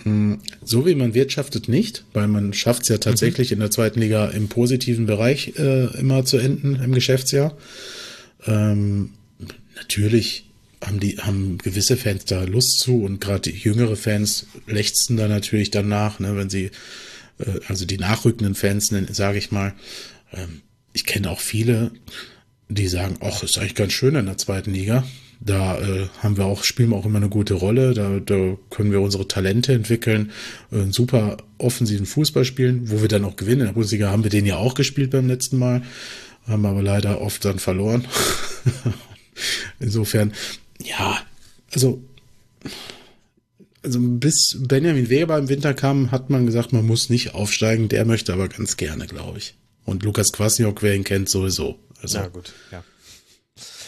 Hm, 0.03 0.41
so 0.63 0.85
wie 0.85 0.95
man 0.95 1.15
wirtschaftet 1.15 1.69
nicht, 1.69 2.05
weil 2.13 2.29
man 2.29 2.53
schafft 2.53 2.83
es 2.83 2.89
ja 2.89 2.99
tatsächlich 2.99 3.51
mhm. 3.51 3.55
in 3.55 3.61
der 3.61 3.71
zweiten 3.71 4.01
Liga 4.01 4.27
im 4.27 4.49
positiven 4.49 5.07
Bereich 5.07 5.55
äh, 5.59 5.87
immer 5.99 6.27
zu 6.27 6.37
enden 6.37 6.77
im 6.77 6.93
Geschäftsjahr. 6.93 7.57
Ähm, 8.47 9.15
natürlich 9.77 10.48
haben 10.85 11.01
die 11.01 11.19
haben 11.19 11.59
gewisse 11.59 11.97
Fans 11.97 12.25
da 12.25 12.45
Lust 12.45 12.79
zu 12.81 13.03
und 13.03 13.21
gerade 13.21 13.51
jüngere 13.51 13.97
Fans 13.97 14.47
lechzen 14.67 15.17
da 15.17 15.29
natürlich 15.29 15.71
danach, 15.71 16.21
ne, 16.21 16.37
wenn 16.37 16.51
sie 16.51 16.71
äh, 17.39 17.61
also 17.69 17.85
die 17.85 17.99
nachrückenden 17.99 18.55
Fans, 18.55 18.93
sage 19.11 19.39
ich 19.39 19.51
mal. 19.51 19.75
Ähm, 20.33 20.63
ich 20.93 21.05
kenne 21.05 21.31
auch 21.31 21.41
viele, 21.41 21.91
die 22.69 22.89
sagen, 22.89 23.17
ach, 23.21 23.43
ist 23.43 23.59
eigentlich 23.59 23.75
ganz 23.75 23.93
schön 23.93 24.15
in 24.15 24.27
der 24.27 24.39
zweiten 24.39 24.73
Liga. 24.73 25.05
Da 25.41 25.79
äh, 25.79 26.09
haben 26.21 26.37
wir 26.37 26.47
auch, 26.47 26.65
spielen 26.65 26.91
wir 26.91 26.97
auch 26.97 27.07
immer 27.07 27.19
eine 27.19 27.29
gute 27.29 27.55
Rolle. 27.55 27.95
Da, 27.95 28.19
da 28.19 28.57
können 28.71 28.91
wir 28.91 29.01
unsere 29.01 29.29
Talente 29.29 29.73
entwickeln, 29.73 30.33
äh, 30.73 30.77
einen 30.77 30.93
super 30.93 31.37
offensiven 31.59 32.07
Fußball 32.07 32.45
spielen, 32.45 32.91
wo 32.91 33.01
wir 33.01 33.09
dann 33.09 33.25
auch 33.25 33.37
gewinnen. 33.37 33.61
In 33.61 33.67
der 33.67 33.75
Bundesliga 33.75 34.11
haben 34.11 34.25
wir 34.25 34.31
den 34.31 34.47
ja 34.47 34.57
auch 34.57 34.75
gespielt 34.75 35.11
beim 35.11 35.29
letzten 35.29 35.59
Mal, 35.59 35.83
haben 36.47 36.67
aber 36.67 36.83
leider 36.83 37.21
oft 37.21 37.45
dann 37.45 37.59
verloren. 37.59 38.07
Insofern, 39.81 40.33
ja, 40.83 41.19
also, 41.73 42.03
also 43.83 43.99
bis 44.01 44.57
Benjamin 44.59 45.09
Weber 45.09 45.39
im 45.39 45.49
Winter 45.49 45.75
kam, 45.75 46.11
hat 46.11 46.31
man 46.31 46.47
gesagt, 46.47 46.73
man 46.73 46.87
muss 46.87 47.11
nicht 47.11 47.35
aufsteigen. 47.35 47.89
Der 47.89 48.05
möchte 48.05 48.33
aber 48.33 48.49
ganz 48.49 48.77
gerne, 48.77 49.07
glaube 49.07 49.39
ich. 49.39 49.55
Und 49.85 50.03
Lukas 50.03 50.33
Kwasniok, 50.33 50.83
wer 50.83 50.95
ihn 50.95 51.05
kennt, 51.05 51.29
sowieso. 51.29 51.79
Also, 52.03 52.19
ja, 52.19 52.29
gut, 52.29 52.53
ja. 52.71 52.85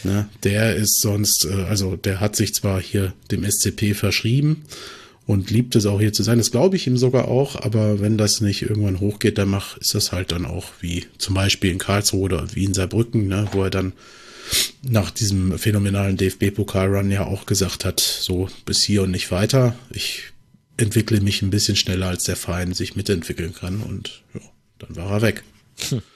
Ne, 0.03 0.27
der 0.43 0.75
ist 0.75 0.99
sonst, 0.99 1.45
äh, 1.45 1.63
also 1.63 1.95
der 1.95 2.19
hat 2.19 2.35
sich 2.35 2.55
zwar 2.55 2.81
hier 2.81 3.13
dem 3.29 3.43
SCP 3.43 3.93
verschrieben 3.93 4.63
und 5.27 5.51
liebt 5.51 5.75
es 5.75 5.85
auch 5.85 5.99
hier 5.99 6.11
zu 6.11 6.23
sein. 6.23 6.39
Das 6.39 6.51
glaube 6.51 6.75
ich 6.75 6.87
ihm 6.87 6.97
sogar 6.97 7.27
auch, 7.27 7.55
aber 7.55 7.99
wenn 7.99 8.17
das 8.17 8.41
nicht 8.41 8.63
irgendwann 8.63 8.99
hochgeht, 8.99 9.37
dann 9.37 9.49
mach, 9.49 9.77
ist 9.77 9.93
das 9.93 10.11
halt 10.11 10.31
dann 10.31 10.47
auch 10.47 10.65
wie 10.81 11.05
zum 11.19 11.35
Beispiel 11.35 11.69
in 11.69 11.77
Karlsruhe 11.77 12.23
oder 12.23 12.47
wie 12.55 12.65
in 12.65 12.73
Saarbrücken, 12.73 13.27
ne, 13.27 13.47
wo 13.51 13.63
er 13.63 13.69
dann 13.69 13.93
nach 14.83 15.11
diesem 15.11 15.57
phänomenalen 15.57 16.17
DFB-Pokal-Run 16.17 17.11
ja 17.11 17.25
auch 17.25 17.45
gesagt 17.45 17.85
hat, 17.85 17.99
so 17.99 18.49
bis 18.65 18.83
hier 18.83 19.03
und 19.03 19.11
nicht 19.11 19.31
weiter. 19.31 19.75
Ich 19.91 20.23
entwickle 20.77 21.21
mich 21.21 21.41
ein 21.41 21.49
bisschen 21.49 21.75
schneller, 21.75 22.07
als 22.07 22.23
der 22.23 22.35
Verein 22.35 22.73
sich 22.73 22.95
mitentwickeln 22.95 23.53
kann 23.53 23.81
und 23.81 24.23
ja, 24.33 24.41
dann 24.79 24.95
war 24.95 25.11
er 25.11 25.21
weg. 25.21 25.43
Hm. 25.89 26.01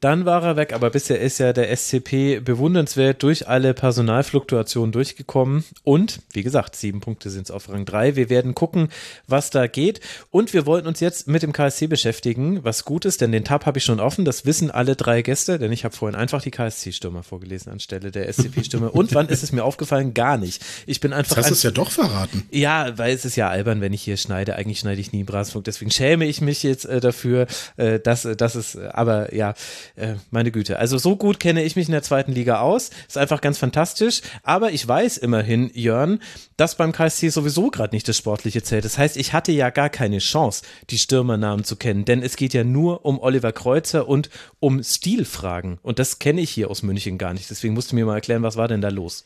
Dann 0.00 0.24
war 0.24 0.44
er 0.44 0.56
weg, 0.56 0.72
aber 0.72 0.90
bisher 0.90 1.20
ist 1.20 1.38
ja 1.38 1.52
der 1.52 1.74
SCP 1.76 2.40
bewundernswert 2.40 3.22
durch 3.22 3.48
alle 3.48 3.74
Personalfluktuationen 3.74 4.92
durchgekommen. 4.92 5.64
Und, 5.82 6.20
wie 6.32 6.42
gesagt, 6.42 6.76
sieben 6.76 7.00
Punkte 7.00 7.30
sind 7.30 7.46
es 7.46 7.50
auf 7.50 7.68
Rang 7.68 7.84
3. 7.84 8.16
Wir 8.16 8.30
werden 8.30 8.54
gucken, 8.54 8.88
was 9.26 9.50
da 9.50 9.66
geht. 9.66 10.00
Und 10.30 10.52
wir 10.52 10.66
wollten 10.66 10.86
uns 10.86 11.00
jetzt 11.00 11.26
mit 11.26 11.42
dem 11.42 11.52
KSC 11.52 11.86
beschäftigen, 11.86 12.64
was 12.64 12.84
gut 12.84 13.04
ist, 13.04 13.20
denn 13.20 13.32
den 13.32 13.44
Tab 13.44 13.66
habe 13.66 13.78
ich 13.78 13.84
schon 13.84 14.00
offen. 14.00 14.24
Das 14.24 14.46
wissen 14.46 14.70
alle 14.70 14.94
drei 14.94 15.22
Gäste, 15.22 15.58
denn 15.58 15.72
ich 15.72 15.84
habe 15.84 15.96
vorhin 15.96 16.18
einfach 16.18 16.42
die 16.42 16.50
KSC-Stürmer 16.50 17.22
vorgelesen 17.22 17.72
anstelle 17.72 18.10
der 18.10 18.32
SCP-Stürmer. 18.32 18.94
Und 18.94 19.14
wann 19.14 19.28
ist 19.28 19.42
es 19.42 19.52
mir 19.52 19.64
aufgefallen? 19.64 20.14
Gar 20.14 20.38
nicht. 20.38 20.64
Ich 20.86 21.00
bin 21.00 21.12
einfach. 21.12 21.36
Das 21.36 21.46
hast 21.46 21.50
ein, 21.50 21.54
es 21.54 21.62
ja 21.64 21.70
doch 21.70 21.90
verraten. 21.90 22.46
Ja, 22.50 22.96
weil 22.98 23.14
es 23.14 23.24
ist 23.24 23.36
ja 23.36 23.48
albern, 23.48 23.80
wenn 23.80 23.92
ich 23.92 24.02
hier 24.02 24.16
schneide. 24.16 24.56
Eigentlich 24.56 24.80
schneide 24.80 25.00
ich 25.00 25.12
nie 25.12 25.24
Brasfunk. 25.24 25.64
Deswegen 25.64 25.90
schäme 25.90 26.26
ich 26.26 26.40
mich 26.40 26.62
jetzt 26.62 26.84
äh, 26.84 27.00
dafür, 27.00 27.46
äh, 27.76 27.98
dass, 27.98 28.24
äh, 28.24 28.36
dass 28.36 28.54
es, 28.54 28.76
aber 28.76 29.34
ja, 29.34 29.54
äh, 29.98 30.16
meine 30.30 30.50
Güte. 30.50 30.78
Also 30.78 30.98
so 30.98 31.16
gut 31.16 31.40
kenne 31.40 31.62
ich 31.62 31.76
mich 31.76 31.86
in 31.86 31.92
der 31.92 32.02
zweiten 32.02 32.32
Liga 32.32 32.60
aus. 32.60 32.90
Ist 33.06 33.18
einfach 33.18 33.40
ganz 33.40 33.58
fantastisch. 33.58 34.22
Aber 34.42 34.72
ich 34.72 34.86
weiß 34.86 35.18
immerhin, 35.18 35.70
Jörn, 35.74 36.20
dass 36.56 36.76
beim 36.76 36.92
KSC 36.92 37.28
sowieso 37.28 37.70
gerade 37.70 37.94
nicht 37.94 38.08
das 38.08 38.16
Sportliche 38.16 38.62
zählt. 38.62 38.84
Das 38.84 38.98
heißt, 38.98 39.16
ich 39.16 39.32
hatte 39.32 39.52
ja 39.52 39.70
gar 39.70 39.90
keine 39.90 40.18
Chance, 40.18 40.62
die 40.90 40.98
Stürmernamen 40.98 41.64
zu 41.64 41.76
kennen, 41.76 42.04
denn 42.04 42.22
es 42.22 42.36
geht 42.36 42.54
ja 42.54 42.64
nur 42.64 43.04
um 43.04 43.18
Oliver 43.18 43.52
Kreuzer 43.52 44.08
und 44.08 44.30
um 44.60 44.82
Stilfragen. 44.82 45.78
Und 45.82 45.98
das 45.98 46.18
kenne 46.18 46.40
ich 46.40 46.50
hier 46.50 46.70
aus 46.70 46.82
München 46.82 47.18
gar 47.18 47.34
nicht. 47.34 47.50
Deswegen 47.50 47.74
musst 47.74 47.92
du 47.92 47.96
mir 47.96 48.06
mal 48.06 48.14
erklären, 48.14 48.42
was 48.42 48.56
war 48.56 48.68
denn 48.68 48.80
da 48.80 48.88
los? 48.88 49.24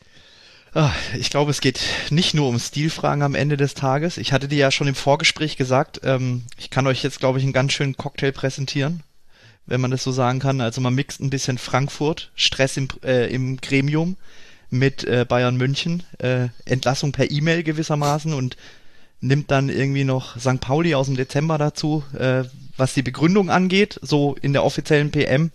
Ah, 0.75 0.91
ich 1.15 1.29
glaube, 1.29 1.51
es 1.51 1.61
geht 1.61 1.79
nicht 2.09 2.33
nur 2.33 2.49
um 2.49 2.57
Stilfragen 2.57 3.21
am 3.21 3.35
Ende 3.35 3.57
des 3.57 3.75
Tages. 3.75 4.17
Ich 4.17 4.33
hatte 4.33 4.47
dir 4.47 4.57
ja 4.57 4.71
schon 4.71 4.87
im 4.87 4.95
Vorgespräch 4.95 5.55
gesagt, 5.55 6.01
ähm, 6.03 6.43
ich 6.57 6.71
kann 6.71 6.87
euch 6.87 7.03
jetzt, 7.03 7.19
glaube 7.19 7.37
ich, 7.37 7.43
einen 7.43 7.53
ganz 7.53 7.73
schönen 7.73 7.95
Cocktail 7.95 8.31
präsentieren 8.31 9.03
wenn 9.65 9.81
man 9.81 9.91
das 9.91 10.03
so 10.03 10.11
sagen 10.11 10.39
kann. 10.39 10.61
Also 10.61 10.81
man 10.81 10.95
mixt 10.95 11.21
ein 11.21 11.29
bisschen 11.29 11.57
Frankfurt, 11.57 12.31
Stress 12.35 12.77
im, 12.77 12.87
äh, 13.03 13.33
im 13.33 13.57
Gremium 13.57 14.17
mit 14.69 15.03
äh, 15.03 15.25
Bayern 15.27 15.55
München, 15.55 16.03
äh, 16.17 16.47
Entlassung 16.65 17.11
per 17.11 17.29
E-Mail 17.29 17.63
gewissermaßen 17.63 18.33
und 18.33 18.57
nimmt 19.21 19.51
dann 19.51 19.69
irgendwie 19.69 20.03
noch 20.03 20.37
St. 20.37 20.59
Pauli 20.59 20.95
aus 20.95 21.07
dem 21.07 21.15
Dezember 21.15 21.57
dazu, 21.57 22.03
äh, 22.17 22.43
was 22.75 22.93
die 22.93 23.03
Begründung 23.03 23.49
angeht, 23.49 23.99
so 24.01 24.35
in 24.41 24.53
der 24.53 24.63
offiziellen 24.63 25.11
PM. 25.11 25.51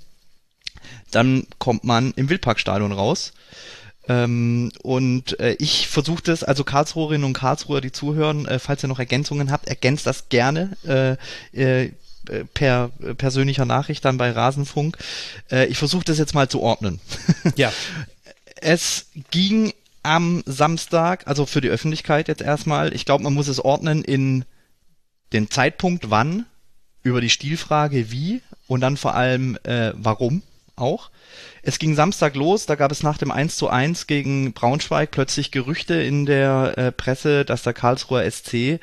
Dann 1.11 1.47
kommt 1.59 1.85
man 1.85 2.13
im 2.17 2.29
Wildparkstadion 2.29 2.93
raus. 2.93 3.33
Ähm, 4.09 4.73
und 4.83 5.39
äh, 5.39 5.57
ich 5.59 5.89
versuche 5.89 6.23
das, 6.23 6.43
also 6.43 6.65
Karlsruherinnen 6.65 7.25
und 7.25 7.35
Karlsruher, 7.35 7.83
die 7.83 7.93
zuhören, 7.93 8.47
äh, 8.47 8.59
falls 8.59 8.83
ihr 8.83 8.89
noch 8.89 8.99
Ergänzungen 8.99 9.51
habt, 9.51 9.69
ergänzt 9.69 10.07
das 10.07 10.31
gerne. 10.31 10.77
Äh, 11.53 11.83
äh, 11.85 11.93
per 12.55 12.91
äh, 13.03 13.15
persönlicher 13.15 13.65
Nachricht 13.65 14.05
dann 14.05 14.19
bei 14.19 14.31
Rasenfunk. 14.31 14.99
Äh, 15.51 15.67
ich 15.67 15.79
versuche 15.79 16.05
das 16.05 16.19
jetzt 16.19 16.35
mal 16.35 16.49
zu 16.49 16.61
ordnen. 16.61 17.01
Ja. 17.57 17.73
es 18.61 19.07
ging 19.31 19.73
am 20.03 20.43
Samstag, 20.47 21.27
also 21.27 21.47
für 21.47 21.61
die 21.61 21.69
Öffentlichkeit 21.69 22.29
jetzt 22.29 22.43
erstmal, 22.43 22.95
ich 22.95 23.05
glaube, 23.05 23.25
man 23.25 23.35
muss 23.35 23.49
es 23.49 23.63
ordnen 23.63 24.05
in 24.05 24.45
den 25.33 25.51
Zeitpunkt, 25.51 26.11
wann, 26.11 26.47
über 27.03 27.21
die 27.21 27.31
Stilfrage 27.31 28.11
wie 28.11 28.41
und 28.67 28.81
dann 28.81 28.97
vor 28.97 29.15
allem 29.15 29.59
äh, 29.65 29.93
warum 29.95 30.43
auch. 30.77 31.11
Es 31.63 31.79
ging 31.79 31.95
Samstag 31.95 32.35
los, 32.35 32.67
da 32.67 32.75
gab 32.75 32.93
es 32.93 33.03
nach 33.03 33.19
dem 33.19 33.31
1 33.31 33.57
zu 33.57 33.69
1 33.69 34.07
gegen 34.07 34.53
Braunschweig 34.53 35.11
plötzlich 35.11 35.51
Gerüchte 35.51 35.95
in 35.95 36.25
der 36.25 36.75
äh, 36.77 36.93
Presse, 36.93 37.45
dass 37.45 37.63
der 37.63 37.75
Karlsruher 37.75 38.29
SC 38.31 38.81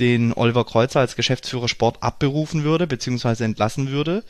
den 0.00 0.32
Oliver 0.32 0.64
Kreuzer 0.64 1.00
als 1.00 1.16
Geschäftsführer 1.16 1.68
Sport 1.68 2.02
abberufen 2.02 2.64
würde, 2.64 2.86
beziehungsweise 2.86 3.44
entlassen 3.44 3.90
würde. 3.90 4.24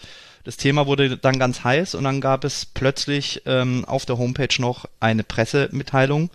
Das 0.45 0.59
Thema 0.59 0.87
wurde 0.87 1.17
dann 1.17 1.39
ganz 1.39 1.65
heiß 1.65 1.95
und 1.95 2.05
dann 2.05 2.21
gab 2.21 2.45
es 2.45 2.67
plötzlich 2.67 3.43
ähm, 3.47 3.85
auf 3.87 4.05
der 4.05 4.19
Homepage 4.19 4.55
noch 4.59 4.85
eine 5.01 5.25
Pressemitteilung, 5.25 6.31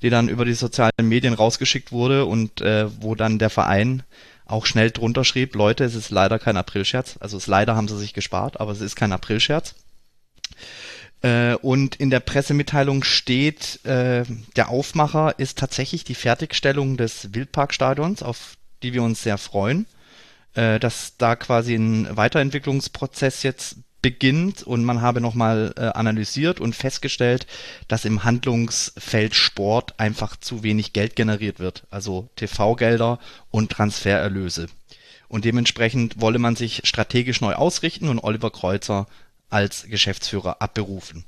die 0.00 0.08
dann 0.08 0.30
über 0.30 0.46
die 0.46 0.54
sozialen 0.54 0.92
Medien 1.02 1.34
rausgeschickt 1.34 1.92
wurde 1.92 2.24
und 2.24 2.62
äh, 2.62 2.86
wo 3.02 3.14
dann 3.14 3.38
der 3.38 3.50
Verein 3.50 4.02
auch 4.46 4.66
schnell 4.66 4.90
drunter 4.90 5.24
schrieb, 5.24 5.54
Leute, 5.54 5.84
es 5.84 5.94
ist 5.94 6.10
leider 6.10 6.38
kein 6.38 6.56
Aprilscherz. 6.56 7.16
Also 7.20 7.36
es 7.36 7.46
leider 7.46 7.76
haben 7.76 7.86
sie 7.86 7.98
sich 7.98 8.14
gespart, 8.14 8.58
aber 8.60 8.72
es 8.72 8.80
ist 8.80 8.96
kein 8.96 9.12
Aprilscherz. 9.12 9.74
Äh, 11.22 11.54
und 11.56 11.96
in 11.96 12.10
der 12.10 12.20
Pressemitteilung 12.20 13.04
steht, 13.04 13.84
äh, 13.84 14.24
der 14.56 14.70
Aufmacher 14.70 15.38
ist 15.38 15.58
tatsächlich 15.58 16.04
die 16.04 16.14
Fertigstellung 16.14 16.96
des 16.96 17.34
Wildparkstadions, 17.34 18.22
auf 18.22 18.56
die 18.82 18.92
wir 18.92 19.02
uns 19.02 19.22
sehr 19.22 19.38
freuen, 19.38 19.86
äh, 20.54 20.78
dass 20.80 21.16
da 21.16 21.36
quasi 21.36 21.74
ein 21.74 22.16
Weiterentwicklungsprozess 22.16 23.42
jetzt 23.42 23.76
beginnt 24.02 24.62
und 24.62 24.84
man 24.84 25.02
habe 25.02 25.20
nochmal 25.20 25.74
äh, 25.76 25.82
analysiert 25.82 26.60
und 26.60 26.74
festgestellt, 26.74 27.46
dass 27.88 28.04
im 28.04 28.24
Handlungsfeld 28.24 29.34
Sport 29.34 29.98
einfach 29.98 30.36
zu 30.36 30.62
wenig 30.62 30.92
Geld 30.92 31.16
generiert 31.16 31.58
wird, 31.58 31.84
also 31.90 32.28
TV-Gelder 32.36 33.18
und 33.50 33.70
Transfererlöse. 33.70 34.68
Und 35.28 35.44
dementsprechend 35.44 36.20
wolle 36.20 36.38
man 36.38 36.56
sich 36.56 36.82
strategisch 36.84 37.40
neu 37.40 37.54
ausrichten 37.54 38.08
und 38.08 38.18
Oliver 38.18 38.50
Kreuzer 38.50 39.06
als 39.48 39.84
Geschäftsführer 39.84 40.60
abberufen. 40.60 41.24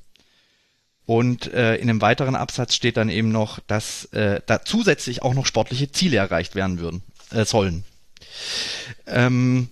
Und 1.04 1.52
äh, 1.52 1.76
in 1.76 1.90
einem 1.90 2.00
weiteren 2.00 2.36
Absatz 2.36 2.74
steht 2.74 2.96
dann 2.96 3.08
eben 3.08 3.30
noch, 3.30 3.58
dass 3.66 4.06
äh, 4.06 4.40
da 4.46 4.64
zusätzlich 4.64 5.22
auch 5.22 5.34
noch 5.34 5.46
sportliche 5.46 5.90
Ziele 5.90 6.16
erreicht 6.16 6.54
werden 6.54 6.78
würden 6.78 7.02
äh, 7.32 7.44
sollen. 7.44 7.84
Ähm, 9.06 9.68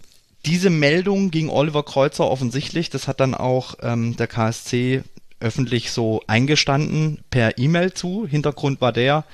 diese 0.46 0.70
Meldung 0.70 1.30
ging 1.30 1.48
Oliver 1.48 1.82
Kreuzer 1.82 2.30
offensichtlich, 2.30 2.90
das 2.90 3.08
hat 3.08 3.20
dann 3.20 3.34
auch 3.34 3.74
ähm, 3.82 4.16
der 4.16 4.26
KSC 4.26 5.02
öffentlich 5.40 5.90
so 5.90 6.22
eingestanden 6.26 7.22
per 7.30 7.58
E-Mail 7.58 7.92
zu. 7.92 8.26
Hintergrund 8.26 8.80
war 8.80 8.92
der, 8.92 9.24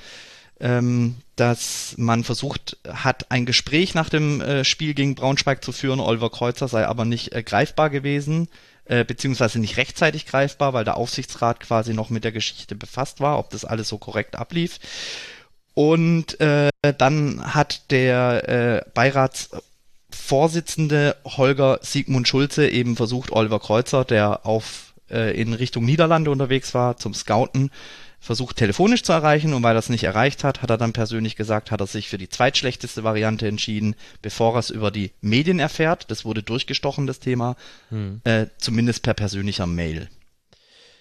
ähm, 0.59 1.15
dass 1.35 1.93
man 1.97 2.23
versucht 2.23 2.77
hat, 2.87 3.29
ein 3.31 3.45
Gespräch 3.45 3.93
nach 3.93 4.09
dem 4.09 4.41
äh, 4.41 4.63
Spiel 4.63 4.93
gegen 4.93 5.15
Braunschweig 5.15 5.63
zu 5.63 5.71
führen. 5.71 5.99
Oliver 5.99 6.29
Kreuzer 6.29 6.67
sei 6.67 6.85
aber 6.87 7.05
nicht 7.05 7.33
äh, 7.33 7.43
greifbar 7.43 7.89
gewesen, 7.89 8.47
äh, 8.85 9.03
beziehungsweise 9.03 9.59
nicht 9.59 9.77
rechtzeitig 9.77 10.25
greifbar, 10.25 10.73
weil 10.73 10.85
der 10.85 10.97
Aufsichtsrat 10.97 11.59
quasi 11.59 11.93
noch 11.93 12.09
mit 12.09 12.23
der 12.23 12.31
Geschichte 12.31 12.75
befasst 12.75 13.19
war, 13.19 13.37
ob 13.37 13.49
das 13.49 13.65
alles 13.65 13.89
so 13.89 13.97
korrekt 13.97 14.35
ablief. 14.37 14.79
Und 15.77 16.39
äh, 16.39 16.69
dann 16.97 17.53
hat 17.53 17.91
der 17.91 18.49
äh, 18.49 18.81
Beiratsvorsitzende 18.95 21.15
Holger 21.23 21.77
Siegmund 21.83 22.27
Schulze 22.27 22.67
eben 22.67 22.95
versucht, 22.95 23.31
Oliver 23.31 23.59
Kreuzer, 23.59 24.03
der 24.03 24.47
auf 24.47 24.95
äh, 25.11 25.39
in 25.39 25.53
Richtung 25.53 25.85
Niederlande 25.85 26.31
unterwegs 26.31 26.73
war, 26.73 26.97
zum 26.97 27.13
Scouten, 27.13 27.69
versucht 28.19 28.55
telefonisch 28.55 29.03
zu 29.03 29.11
erreichen 29.11 29.53
und 29.53 29.61
weil 29.61 29.75
er 29.75 29.79
es 29.79 29.89
nicht 29.89 30.05
erreicht 30.05 30.43
hat, 30.43 30.63
hat 30.63 30.71
er 30.71 30.79
dann 30.79 30.93
persönlich 30.93 31.35
gesagt, 31.35 31.69
hat 31.69 31.79
er 31.79 31.85
sich 31.85 32.09
für 32.09 32.17
die 32.17 32.29
zweitschlechteste 32.29 33.03
Variante 33.03 33.47
entschieden, 33.47 33.95
bevor 34.23 34.55
er 34.55 34.59
es 34.61 34.71
über 34.71 34.89
die 34.89 35.11
Medien 35.21 35.59
erfährt. 35.59 36.09
Das 36.09 36.25
wurde 36.25 36.41
durchgestochen, 36.41 37.05
das 37.05 37.19
Thema, 37.19 37.55
hm. 37.89 38.21
äh, 38.23 38.47
zumindest 38.57 39.03
per 39.03 39.13
persönlicher 39.13 39.67
Mail. 39.67 40.09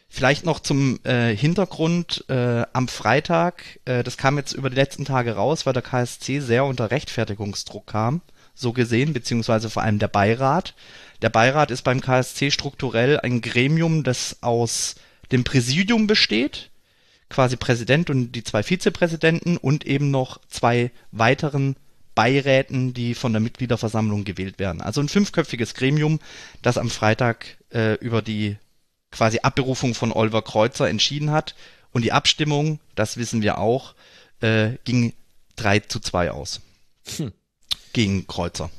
Vielleicht 0.09 0.45
noch 0.45 0.61
zum 0.61 1.01
äh, 1.05 1.35
Hintergrund 1.35 2.25
äh, 2.29 2.65
am 2.73 2.89
Freitag, 2.89 3.81
äh, 3.85 4.05
das 4.05 4.17
kam 4.17 4.39
jetzt 4.39 4.53
über 4.53 4.71
die 4.71 4.77
letzten 4.77 5.05
Tage 5.05 5.35
raus, 5.35 5.67
weil 5.67 5.73
der 5.73 5.83
KSC 5.83 6.41
sehr 6.41 6.65
unter 6.65 6.91
Rechtfertigungsdruck 6.91 7.87
kam, 7.87 8.23
so 8.55 8.73
gesehen, 8.73 9.13
beziehungsweise 9.13 9.69
vor 9.69 9.83
allem 9.83 9.99
der 9.99 10.09
Beirat. 10.09 10.75
Der 11.23 11.29
Beirat 11.29 11.71
ist 11.71 11.83
beim 11.83 12.01
KSC 12.01 12.51
strukturell 12.51 13.21
ein 13.21 13.41
Gremium, 13.41 14.05
das 14.05 14.39
aus 14.43 14.95
dem 15.33 15.45
Präsidium 15.45 16.07
besteht, 16.07 16.71
quasi 17.29 17.57
Präsident 17.57 18.09
und 18.09 18.33
die 18.33 18.45
zwei 18.45 18.63
Vizepräsidenten 18.63 19.57
und 19.57 19.87
eben 19.87 20.11
noch 20.11 20.41
zwei 20.49 20.93
weiteren 21.11 21.77
Beiräten, 22.15 22.95
die 22.95 23.15
von 23.15 23.33
der 23.33 23.41
Mitgliederversammlung 23.41 24.25
gewählt 24.25 24.59
werden. 24.59 24.81
Also 24.81 25.01
ein 25.01 25.09
fünfköpfiges 25.09 25.75
Gremium, 25.75 26.21
das 26.63 26.79
am 26.79 26.89
Freitag 26.89 27.59
äh, 27.73 27.95
über 27.95 28.23
die 28.23 28.57
quasi 29.11 29.41
Abberufung 29.41 29.95
von 29.95 30.13
Oliver 30.13 30.43
Kreuzer 30.43 30.89
entschieden 30.89 31.31
hat. 31.31 31.55
Und 31.93 32.03
die 32.03 32.13
Abstimmung, 32.13 32.81
das 32.95 33.17
wissen 33.17 33.43
wir 33.43 33.59
auch, 33.59 33.95
äh, 34.41 34.73
ging 34.85 35.15
3 35.57 35.81
zu 35.81 36.01
2 36.01 36.31
aus. 36.31 36.61
Hm. 37.17 37.33
Gegen 37.93 38.27
Kreuzer. 38.27 38.71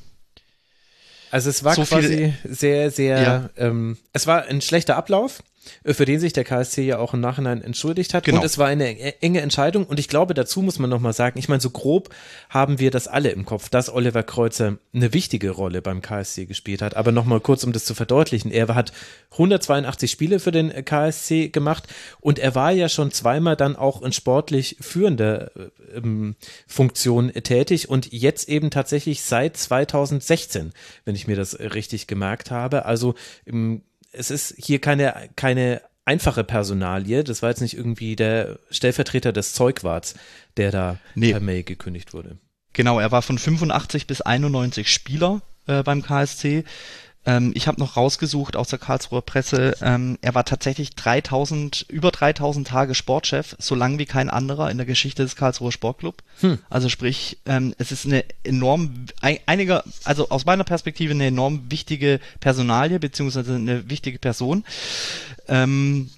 Also 1.32 1.50
es 1.50 1.64
war 1.64 1.76
so 1.76 1.84
quasi 1.84 2.08
viel, 2.08 2.34
sehr, 2.44 2.92
sehr, 2.92 3.22
ja. 3.22 3.50
ähm, 3.58 3.98
es 4.14 4.28
war 4.28 4.46
ein 4.46 4.62
schlechter 4.62 4.96
Ablauf. 4.96 5.44
Äh, 5.84 5.94
für 5.94 6.06
den 6.06 6.20
sich 6.20 6.34
der 6.34 6.44
KSC 6.44 6.84
ja 6.84 7.00
auch 7.00 7.14
im 7.14 7.22
Nachhinein 7.22 7.62
entschuldigt 7.62 8.14
hat. 8.14 8.26
Genau. 8.26 8.40
Und 8.40 8.46
es 8.46 8.58
war 8.58 8.68
eine 8.68 8.98
e-, 8.98 9.14
enge 9.22 9.42
Entscheidung. 9.42 9.86
Und 9.86 10.00
ich 10.00 10.08
glaube, 10.08 10.34
dazu 10.34 10.62
muss 10.62 10.80
man 10.80 10.90
nochmal 10.90 11.14
sagen, 11.14 11.40
ich 11.40 11.50
meine, 11.50 11.62
so 11.62 11.70
grob 11.70 12.10
haben 12.50 12.80
wir 12.80 12.92
das 12.92 13.08
alle 13.08 13.30
im 13.30 13.46
Kopf, 13.46 13.70
dass 13.70 13.90
Oliver 13.90 14.24
Kreuzer 14.24 14.78
eine 14.94 15.14
wichtige 15.14 15.52
Rolle 15.52 15.82
beim 15.82 16.02
KSC 16.02 16.46
gespielt 16.46 16.82
hat. 16.82 16.96
Aber 16.96 17.12
nochmal 17.12 17.40
kurz, 17.40 17.64
um 17.64 17.74
das 17.74 17.86
zu 17.86 17.96
verdeutlichen. 17.96 18.52
Er 18.52 18.68
hat 18.76 18.92
182 19.32 20.10
Spiele 20.10 20.40
für 20.40 20.52
den 20.52 20.74
KSC 20.86 21.50
gemacht 21.50 21.88
und 22.20 22.40
er 22.40 22.56
war 22.56 22.72
ja 22.72 22.90
schon 22.90 23.12
zweimal 23.12 23.56
dann 23.56 23.76
auch 23.76 24.02
in 24.02 24.12
sportlich 24.12 24.78
führender 24.80 25.52
ähm, 25.94 26.36
Funktion 26.68 27.32
tätig 27.34 27.90
und 27.90 28.12
jetzt 28.12 28.50
eben 28.50 28.70
tatsächlich 28.70 29.22
seit 29.22 29.58
2016, 29.58 30.74
wenn 31.06 31.16
ich 31.16 31.28
mir 31.28 31.36
das 31.36 31.60
richtig 31.60 32.08
gemerkt 32.08 32.52
habe. 32.52 32.86
Also 32.86 33.16
im 33.46 33.82
es 34.12 34.32
ist 34.32 34.56
hier 34.58 34.80
keine, 34.80 35.30
keine 35.36 35.82
einfache 36.06 36.44
Personalie. 36.44 37.24
Das 37.24 37.42
war 37.42 37.50
jetzt 37.50 37.62
nicht 37.62 37.76
irgendwie 37.76 38.16
der 38.16 38.60
Stellvertreter 38.72 39.34
des 39.34 39.54
Zeugwarts, 39.54 40.16
der 40.56 40.72
da 40.72 41.00
nee. 41.16 41.32
per 41.32 41.42
Mail 41.42 41.64
gekündigt 41.64 42.14
wurde. 42.14 42.38
Genau, 42.74 43.00
er 43.00 43.12
war 43.12 43.22
von 43.22 43.38
85 43.38 44.08
bis 44.08 44.22
91 44.22 44.92
Spieler 44.92 45.42
äh, 45.66 45.84
beim 45.84 46.02
KSC. 46.02 46.64
Ähm, 47.28 47.52
ich 47.56 47.68
habe 47.68 47.80
noch 47.80 47.98
rausgesucht 47.98 48.56
aus 48.56 48.70
der 48.70 48.80
Karlsruher 48.80 49.22
Presse, 49.22 49.76
ähm, 49.82 50.18
er 50.22 50.34
war 50.34 50.46
tatsächlich 50.46 50.96
3000, 50.96 51.86
über 51.90 52.10
3000 52.10 52.66
Tage 52.66 52.96
Sportchef, 52.96 53.56
so 53.60 53.76
lang 53.76 54.00
wie 54.00 54.06
kein 54.06 54.30
anderer 54.30 54.72
in 54.72 54.78
der 54.78 54.86
Geschichte 54.86 55.24
des 55.24 55.36
Karlsruher 55.36 55.74
Sportclub. 55.74 56.24
Hm. 56.40 56.60
Also 56.70 56.88
sprich, 56.88 57.38
ähm, 57.46 57.76
es 57.78 57.92
ist 57.92 58.06
eine 58.06 58.24
enorm, 58.46 59.08
ein, 59.20 59.40
einiger, 59.46 59.84
also 60.06 60.30
aus 60.30 60.46
meiner 60.46 60.64
Perspektive 60.64 61.12
eine 61.12 61.26
enorm 61.26 61.70
wichtige 61.70 62.22
Personalie, 62.40 62.98
beziehungsweise 62.98 63.56
eine 63.56 63.90
wichtige 63.90 64.20
Person. 64.20 64.64
Ähm, 65.50 66.10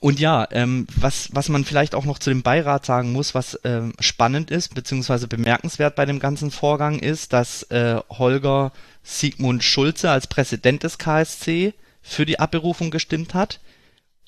und 0.00 0.20
ja, 0.20 0.46
ähm, 0.52 0.86
was, 0.94 1.30
was 1.32 1.48
man 1.48 1.64
vielleicht 1.64 1.94
auch 1.94 2.04
noch 2.04 2.18
zu 2.18 2.30
dem 2.30 2.42
Beirat 2.42 2.86
sagen 2.86 3.12
muss, 3.12 3.34
was 3.34 3.58
ähm, 3.64 3.94
spannend 3.98 4.50
ist, 4.50 4.74
beziehungsweise 4.74 5.26
bemerkenswert 5.26 5.96
bei 5.96 6.04
dem 6.04 6.20
ganzen 6.20 6.50
Vorgang 6.50 6.98
ist, 6.98 7.32
dass 7.32 7.64
äh, 7.64 8.00
Holger 8.10 8.72
Sigmund 9.08 9.64
Schulze 9.64 10.10
als 10.10 10.26
Präsident 10.26 10.82
des 10.82 10.98
KSC 10.98 11.72
für 12.02 12.26
die 12.26 12.38
Abberufung 12.38 12.90
gestimmt 12.90 13.32
hat 13.32 13.58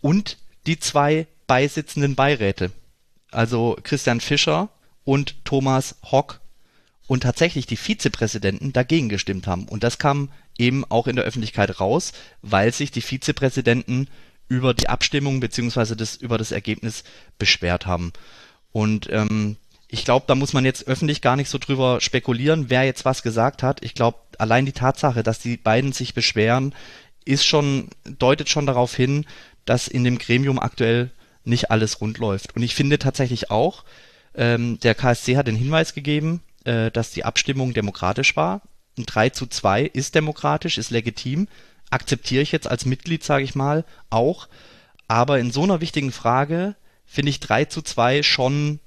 und 0.00 0.38
die 0.66 0.80
zwei 0.80 1.26
beisitzenden 1.46 2.14
Beiräte, 2.14 2.72
also 3.30 3.76
Christian 3.82 4.20
Fischer 4.22 4.70
und 5.04 5.44
Thomas 5.44 5.96
Hock 6.10 6.40
und 7.06 7.24
tatsächlich 7.24 7.66
die 7.66 7.76
Vizepräsidenten 7.76 8.72
dagegen 8.72 9.10
gestimmt 9.10 9.46
haben. 9.46 9.68
Und 9.68 9.84
das 9.84 9.98
kam 9.98 10.30
eben 10.56 10.84
auch 10.86 11.06
in 11.06 11.16
der 11.16 11.26
Öffentlichkeit 11.26 11.78
raus, 11.78 12.12
weil 12.40 12.72
sich 12.72 12.90
die 12.90 13.02
Vizepräsidenten 13.02 14.08
über 14.48 14.72
die 14.72 14.88
Abstimmung 14.88 15.40
beziehungsweise 15.40 15.94
das, 15.94 16.16
über 16.16 16.38
das 16.38 16.52
Ergebnis 16.52 17.04
beschwert 17.38 17.84
haben. 17.84 18.12
Und 18.72 19.08
ähm, 19.10 19.56
ich 19.90 20.04
glaube, 20.04 20.24
da 20.28 20.34
muss 20.34 20.52
man 20.52 20.64
jetzt 20.64 20.86
öffentlich 20.86 21.20
gar 21.20 21.36
nicht 21.36 21.48
so 21.48 21.58
drüber 21.58 22.00
spekulieren, 22.00 22.70
wer 22.70 22.84
jetzt 22.84 23.04
was 23.04 23.22
gesagt 23.22 23.62
hat. 23.62 23.82
Ich 23.84 23.94
glaube, 23.94 24.18
allein 24.38 24.66
die 24.66 24.72
Tatsache, 24.72 25.22
dass 25.22 25.40
die 25.40 25.56
beiden 25.56 25.92
sich 25.92 26.14
beschweren, 26.14 26.74
ist 27.24 27.44
schon, 27.44 27.88
deutet 28.04 28.48
schon 28.48 28.66
darauf 28.66 28.94
hin, 28.94 29.26
dass 29.64 29.88
in 29.88 30.04
dem 30.04 30.18
Gremium 30.18 30.58
aktuell 30.58 31.10
nicht 31.44 31.70
alles 31.70 32.00
rund 32.00 32.18
läuft. 32.18 32.56
Und 32.56 32.62
ich 32.62 32.74
finde 32.74 32.98
tatsächlich 32.98 33.50
auch, 33.50 33.84
ähm, 34.34 34.78
der 34.80 34.94
KSC 34.94 35.36
hat 35.36 35.46
den 35.46 35.56
Hinweis 35.56 35.94
gegeben, 35.94 36.42
äh, 36.64 36.90
dass 36.90 37.10
die 37.10 37.24
Abstimmung 37.24 37.74
demokratisch 37.74 38.36
war. 38.36 38.62
Ein 38.96 39.06
3 39.06 39.30
zu 39.30 39.46
2 39.46 39.82
ist 39.82 40.14
demokratisch, 40.14 40.78
ist 40.78 40.90
legitim 40.90 41.48
akzeptiere 41.90 42.42
ich 42.42 42.52
jetzt 42.52 42.70
als 42.70 42.86
Mitglied, 42.86 43.22
sage 43.22 43.44
ich 43.44 43.54
mal, 43.54 43.84
auch. 44.08 44.48
Aber 45.08 45.38
in 45.38 45.50
so 45.50 45.64
einer 45.64 45.80
wichtigen 45.80 46.12
Frage 46.12 46.76
finde 47.04 47.30
ich 47.30 47.40
3 47.40 47.66
zu 47.66 47.82
2 47.82 48.22
schon, 48.22 48.78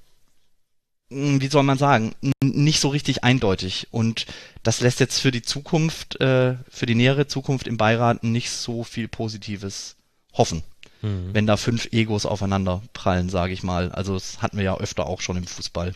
wie 1.14 1.48
soll 1.48 1.64
man 1.64 1.78
sagen, 1.78 2.14
nicht 2.44 2.80
so 2.80 2.90
richtig 2.90 3.24
eindeutig. 3.24 3.88
Und 3.92 4.26
das 4.64 4.82
lässt 4.82 5.00
jetzt 5.00 5.20
für 5.20 5.32
die 5.32 5.42
Zukunft, 5.42 6.20
äh, 6.22 6.56
für 6.70 6.86
die 6.86 6.96
nähere 6.96 7.28
Zukunft 7.28 7.68
im 7.68 7.78
Beirat 7.78 8.24
nicht 8.24 8.50
so 8.52 8.84
viel 8.84 9.08
Positives 9.08 9.96
hoffen. 10.34 10.64
Mhm. 11.02 11.30
Wenn 11.34 11.48
da 11.48 11.58
fünf 11.58 11.90
Egos 11.92 12.26
aufeinander 12.26 12.82
prallen, 12.94 13.30
sage 13.30 13.54
ich 13.54 13.64
mal. 13.64 13.92
Also 13.92 14.14
das 14.14 14.42
hatten 14.42 14.58
wir 14.58 14.64
ja 14.64 14.78
öfter 14.78 15.06
auch 15.06 15.22
schon 15.22 15.38
im 15.38 15.48
Fußball. 15.48 15.94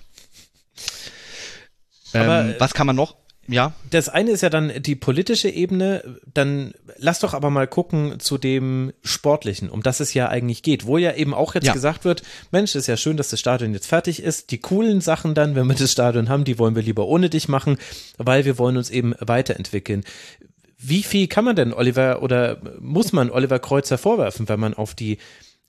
Ähm, 2.13 2.55
was 2.59 2.74
kann 2.74 2.88
man 2.88 2.95
noch? 2.95 3.15
Ja. 3.47 3.73
Das 3.89 4.09
eine 4.09 4.31
ist 4.31 4.41
ja 4.41 4.49
dann 4.49 4.71
die 4.81 4.95
politische 4.95 5.49
Ebene, 5.49 6.03
dann 6.33 6.73
lass 6.97 7.19
doch 7.19 7.33
aber 7.33 7.49
mal 7.49 7.67
gucken 7.67 8.19
zu 8.19 8.37
dem 8.37 8.93
sportlichen, 9.03 9.69
um 9.69 9.83
das 9.83 9.99
es 9.99 10.13
ja 10.13 10.27
eigentlich 10.27 10.63
geht, 10.63 10.85
wo 10.85 10.97
ja 10.97 11.13
eben 11.15 11.33
auch 11.33 11.55
jetzt 11.55 11.67
ja. 11.67 11.73
gesagt 11.73 12.03
wird, 12.05 12.23
Mensch, 12.51 12.75
ist 12.75 12.87
ja 12.87 12.97
schön, 12.97 13.17
dass 13.17 13.29
das 13.29 13.39
Stadion 13.39 13.73
jetzt 13.73 13.87
fertig 13.87 14.21
ist. 14.21 14.51
Die 14.51 14.59
coolen 14.59 15.01
Sachen 15.01 15.33
dann, 15.33 15.55
wenn 15.55 15.67
wir 15.67 15.75
das 15.75 15.91
Stadion 15.91 16.29
haben, 16.29 16.43
die 16.43 16.59
wollen 16.59 16.75
wir 16.75 16.83
lieber 16.83 17.07
ohne 17.07 17.29
dich 17.29 17.47
machen, 17.47 17.77
weil 18.17 18.45
wir 18.45 18.57
wollen 18.57 18.77
uns 18.77 18.89
eben 18.89 19.15
weiterentwickeln. 19.19 20.03
Wie 20.77 21.03
viel 21.03 21.27
kann 21.27 21.45
man 21.45 21.55
denn 21.55 21.73
Oliver 21.73 22.21
oder 22.21 22.61
muss 22.79 23.13
man 23.13 23.31
Oliver 23.31 23.59
Kreuzer 23.59 23.97
vorwerfen, 23.97 24.47
wenn 24.49 24.59
man 24.59 24.73
auf 24.73 24.93
die 24.93 25.17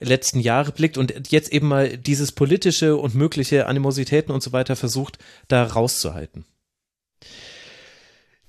letzten 0.01 0.41
Jahre 0.41 0.73
blickt 0.73 0.99
und 0.99 1.31
jetzt 1.31 1.53
eben 1.53 1.69
mal 1.69 1.97
dieses 1.97 2.33
politische 2.33 2.97
und 2.97 3.15
mögliche 3.15 3.67
Animositäten 3.67 4.35
und 4.35 4.43
so 4.43 4.53
weiter 4.53 4.77
versucht, 4.77 5.19
da 5.49 5.65
rauszuhalten? 5.65 6.45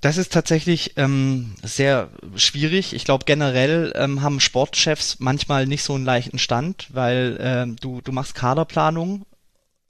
Das 0.02 0.18
ist 0.18 0.32
tatsächlich 0.32 0.94
ähm, 0.96 1.56
sehr 1.62 2.10
schwierig. 2.36 2.94
Ich 2.94 3.04
glaube, 3.04 3.26
generell 3.26 3.92
ähm, 3.96 4.22
haben 4.22 4.40
Sportchefs 4.40 5.18
manchmal 5.20 5.68
nicht 5.68 5.84
so 5.84 5.94
einen 5.94 6.06
leichten 6.06 6.40
Stand, 6.40 6.88
weil 6.94 7.38
ähm, 7.42 7.76
du, 7.76 8.00
du 8.02 8.14
machst 8.14 8.34
Kaderplanung, 8.34 9.26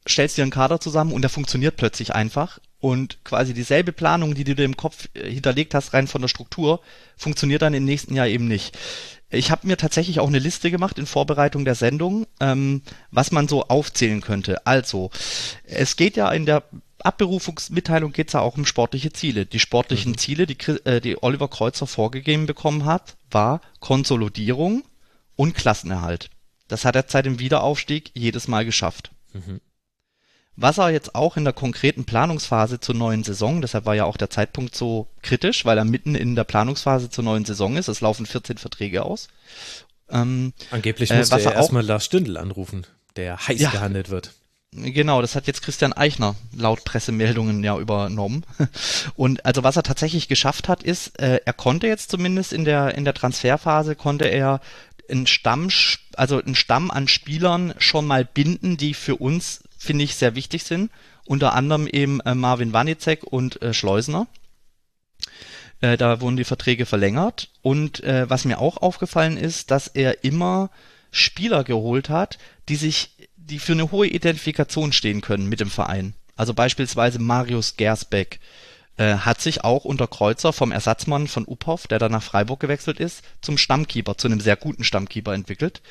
stellst 0.07 0.37
dir 0.37 0.41
einen 0.41 0.51
Kader 0.51 0.79
zusammen 0.79 1.13
und 1.13 1.21
der 1.21 1.29
funktioniert 1.29 1.77
plötzlich 1.77 2.15
einfach. 2.15 2.57
Und 2.79 3.23
quasi 3.23 3.53
dieselbe 3.53 3.91
Planung, 3.91 4.33
die 4.33 4.45
du 4.45 4.55
dir 4.55 4.63
im 4.63 4.77
Kopf 4.77 5.09
äh, 5.13 5.29
hinterlegt 5.29 5.75
hast, 5.75 5.93
rein 5.93 6.07
von 6.07 6.21
der 6.21 6.27
Struktur, 6.29 6.81
funktioniert 7.15 7.61
dann 7.61 7.75
im 7.75 7.85
nächsten 7.85 8.15
Jahr 8.15 8.27
eben 8.27 8.47
nicht. 8.47 8.75
Ich 9.29 9.51
habe 9.51 9.67
mir 9.67 9.77
tatsächlich 9.77 10.19
auch 10.19 10.27
eine 10.27 10.39
Liste 10.39 10.71
gemacht 10.71 10.97
in 10.97 11.05
Vorbereitung 11.05 11.65
der 11.65 11.75
Sendung, 11.75 12.25
ähm, 12.39 12.81
was 13.11 13.31
man 13.31 13.47
so 13.47 13.65
aufzählen 13.67 14.21
könnte. 14.21 14.65
Also, 14.65 15.11
es 15.65 15.97
geht 15.97 16.17
ja 16.17 16.31
in 16.31 16.47
der 16.47 16.63
Abberufungsmitteilung 17.01 18.11
geht 18.11 18.27
es 18.27 18.33
ja 18.33 18.41
auch 18.41 18.57
um 18.57 18.65
sportliche 18.65 19.13
Ziele. 19.13 19.45
Die 19.45 19.59
sportlichen 19.59 20.13
mhm. 20.13 20.17
Ziele, 20.17 20.47
die, 20.47 20.57
äh, 20.85 20.99
die 20.99 21.21
Oliver 21.21 21.47
Kreuzer 21.47 21.87
vorgegeben 21.87 22.45
bekommen 22.45 22.85
hat, 22.85 23.15
war 23.31 23.61
Konsolidierung 23.79 24.83
und 25.35 25.55
Klassenerhalt. 25.55 26.29
Das 26.67 26.85
hat 26.85 26.95
er 26.95 27.05
seit 27.07 27.25
dem 27.25 27.39
Wiederaufstieg 27.39 28.11
jedes 28.13 28.47
Mal 28.47 28.65
geschafft. 28.65 29.11
Mhm. 29.33 29.61
Was 30.61 30.77
er 30.77 30.89
jetzt 30.89 31.15
auch 31.15 31.37
in 31.37 31.45
der 31.45 31.53
konkreten 31.53 32.03
Planungsphase 32.03 32.81
zur 32.81 32.93
neuen 32.93 33.23
Saison, 33.23 33.61
deshalb 33.61 33.85
war 33.85 33.95
ja 33.95 34.03
auch 34.03 34.17
der 34.17 34.29
Zeitpunkt 34.29 34.75
so 34.75 35.07
kritisch, 35.21 35.63
weil 35.63 35.77
er 35.77 35.85
mitten 35.85 36.15
in 36.15 36.35
der 36.35 36.43
Planungsphase 36.43 37.09
zur 37.09 37.23
neuen 37.23 37.45
Saison 37.45 37.77
ist, 37.77 37.87
es 37.87 38.01
laufen 38.01 38.25
14 38.25 38.57
Verträge 38.57 39.05
aus. 39.05 39.29
Ähm, 40.09 40.51
Angeblich 40.69 41.13
musste 41.13 41.37
äh, 41.37 41.43
er 41.43 41.53
erstmal 41.53 41.85
Lars 41.85 42.03
Stündel 42.03 42.35
anrufen, 42.35 42.85
der 43.15 43.37
heiß 43.47 43.61
ja, 43.61 43.69
gehandelt 43.69 44.09
wird. 44.09 44.33
Genau, 44.71 45.21
das 45.21 45.35
hat 45.35 45.47
jetzt 45.47 45.63
Christian 45.63 45.93
Eichner 45.93 46.35
laut 46.55 46.83
Pressemeldungen 46.85 47.63
ja 47.63 47.77
übernommen. 47.79 48.45
Und 49.15 49.43
also 49.43 49.63
was 49.63 49.75
er 49.75 49.83
tatsächlich 49.83 50.27
geschafft 50.27 50.69
hat, 50.69 50.83
ist, 50.83 51.19
äh, 51.19 51.41
er 51.43 51.53
konnte 51.53 51.87
jetzt 51.87 52.11
zumindest 52.11 52.53
in 52.53 52.65
der 52.65 52.95
in 52.95 53.03
der 53.03 53.15
Transferphase 53.15 53.95
konnte 53.95 54.25
er 54.25 54.61
einen 55.09 55.25
Stamm, 55.25 55.69
also 56.15 56.39
einen 56.39 56.53
Stamm 56.53 56.91
an 56.91 57.07
Spielern 57.07 57.73
schon 57.79 58.05
mal 58.05 58.23
binden, 58.23 58.77
die 58.77 58.93
für 58.93 59.15
uns 59.15 59.63
finde 59.75 60.03
ich 60.03 60.15
sehr 60.15 60.35
wichtig 60.35 60.63
sind. 60.63 60.91
Unter 61.25 61.53
anderem 61.53 61.87
eben 61.87 62.19
äh, 62.21 62.35
Marvin 62.35 62.71
Wanicek 62.71 63.23
und 63.23 63.61
äh, 63.63 63.73
Schleusner. 63.73 64.27
Äh, 65.81 65.97
da 65.97 66.21
wurden 66.21 66.37
die 66.37 66.43
Verträge 66.43 66.85
verlängert. 66.85 67.49
Und 67.63 68.03
äh, 68.03 68.29
was 68.29 68.45
mir 68.45 68.59
auch 68.59 68.77
aufgefallen 68.77 69.37
ist, 69.37 69.71
dass 69.71 69.87
er 69.87 70.23
immer 70.23 70.69
Spieler 71.11 71.63
geholt 71.63 72.09
hat, 72.09 72.37
die 72.67 72.75
sich 72.75 73.11
die 73.49 73.59
für 73.59 73.73
eine 73.73 73.91
hohe 73.91 74.07
Identifikation 74.07 74.93
stehen 74.93 75.21
können 75.21 75.47
mit 75.47 75.59
dem 75.59 75.69
Verein. 75.69 76.13
Also 76.35 76.53
beispielsweise 76.53 77.19
Marius 77.19 77.75
Gersbeck 77.75 78.39
äh, 78.99 79.15
hat 79.15 79.41
sich 79.41 79.63
auch 79.63 79.85
unter 79.85 80.07
Kreuzer 80.07 80.53
vom 80.53 80.71
Ersatzmann 80.71 81.27
von 81.27 81.47
Uphoff, 81.47 81.87
der 81.87 81.99
dann 81.99 82.11
nach 82.11 82.23
Freiburg 82.23 82.59
gewechselt 82.59 82.99
ist, 82.99 83.23
zum 83.41 83.57
Stammkeeper, 83.57 84.17
zu 84.17 84.27
einem 84.27 84.39
sehr 84.39 84.55
guten 84.55 84.83
Stammkeeper 84.83 85.33
entwickelt. 85.33 85.81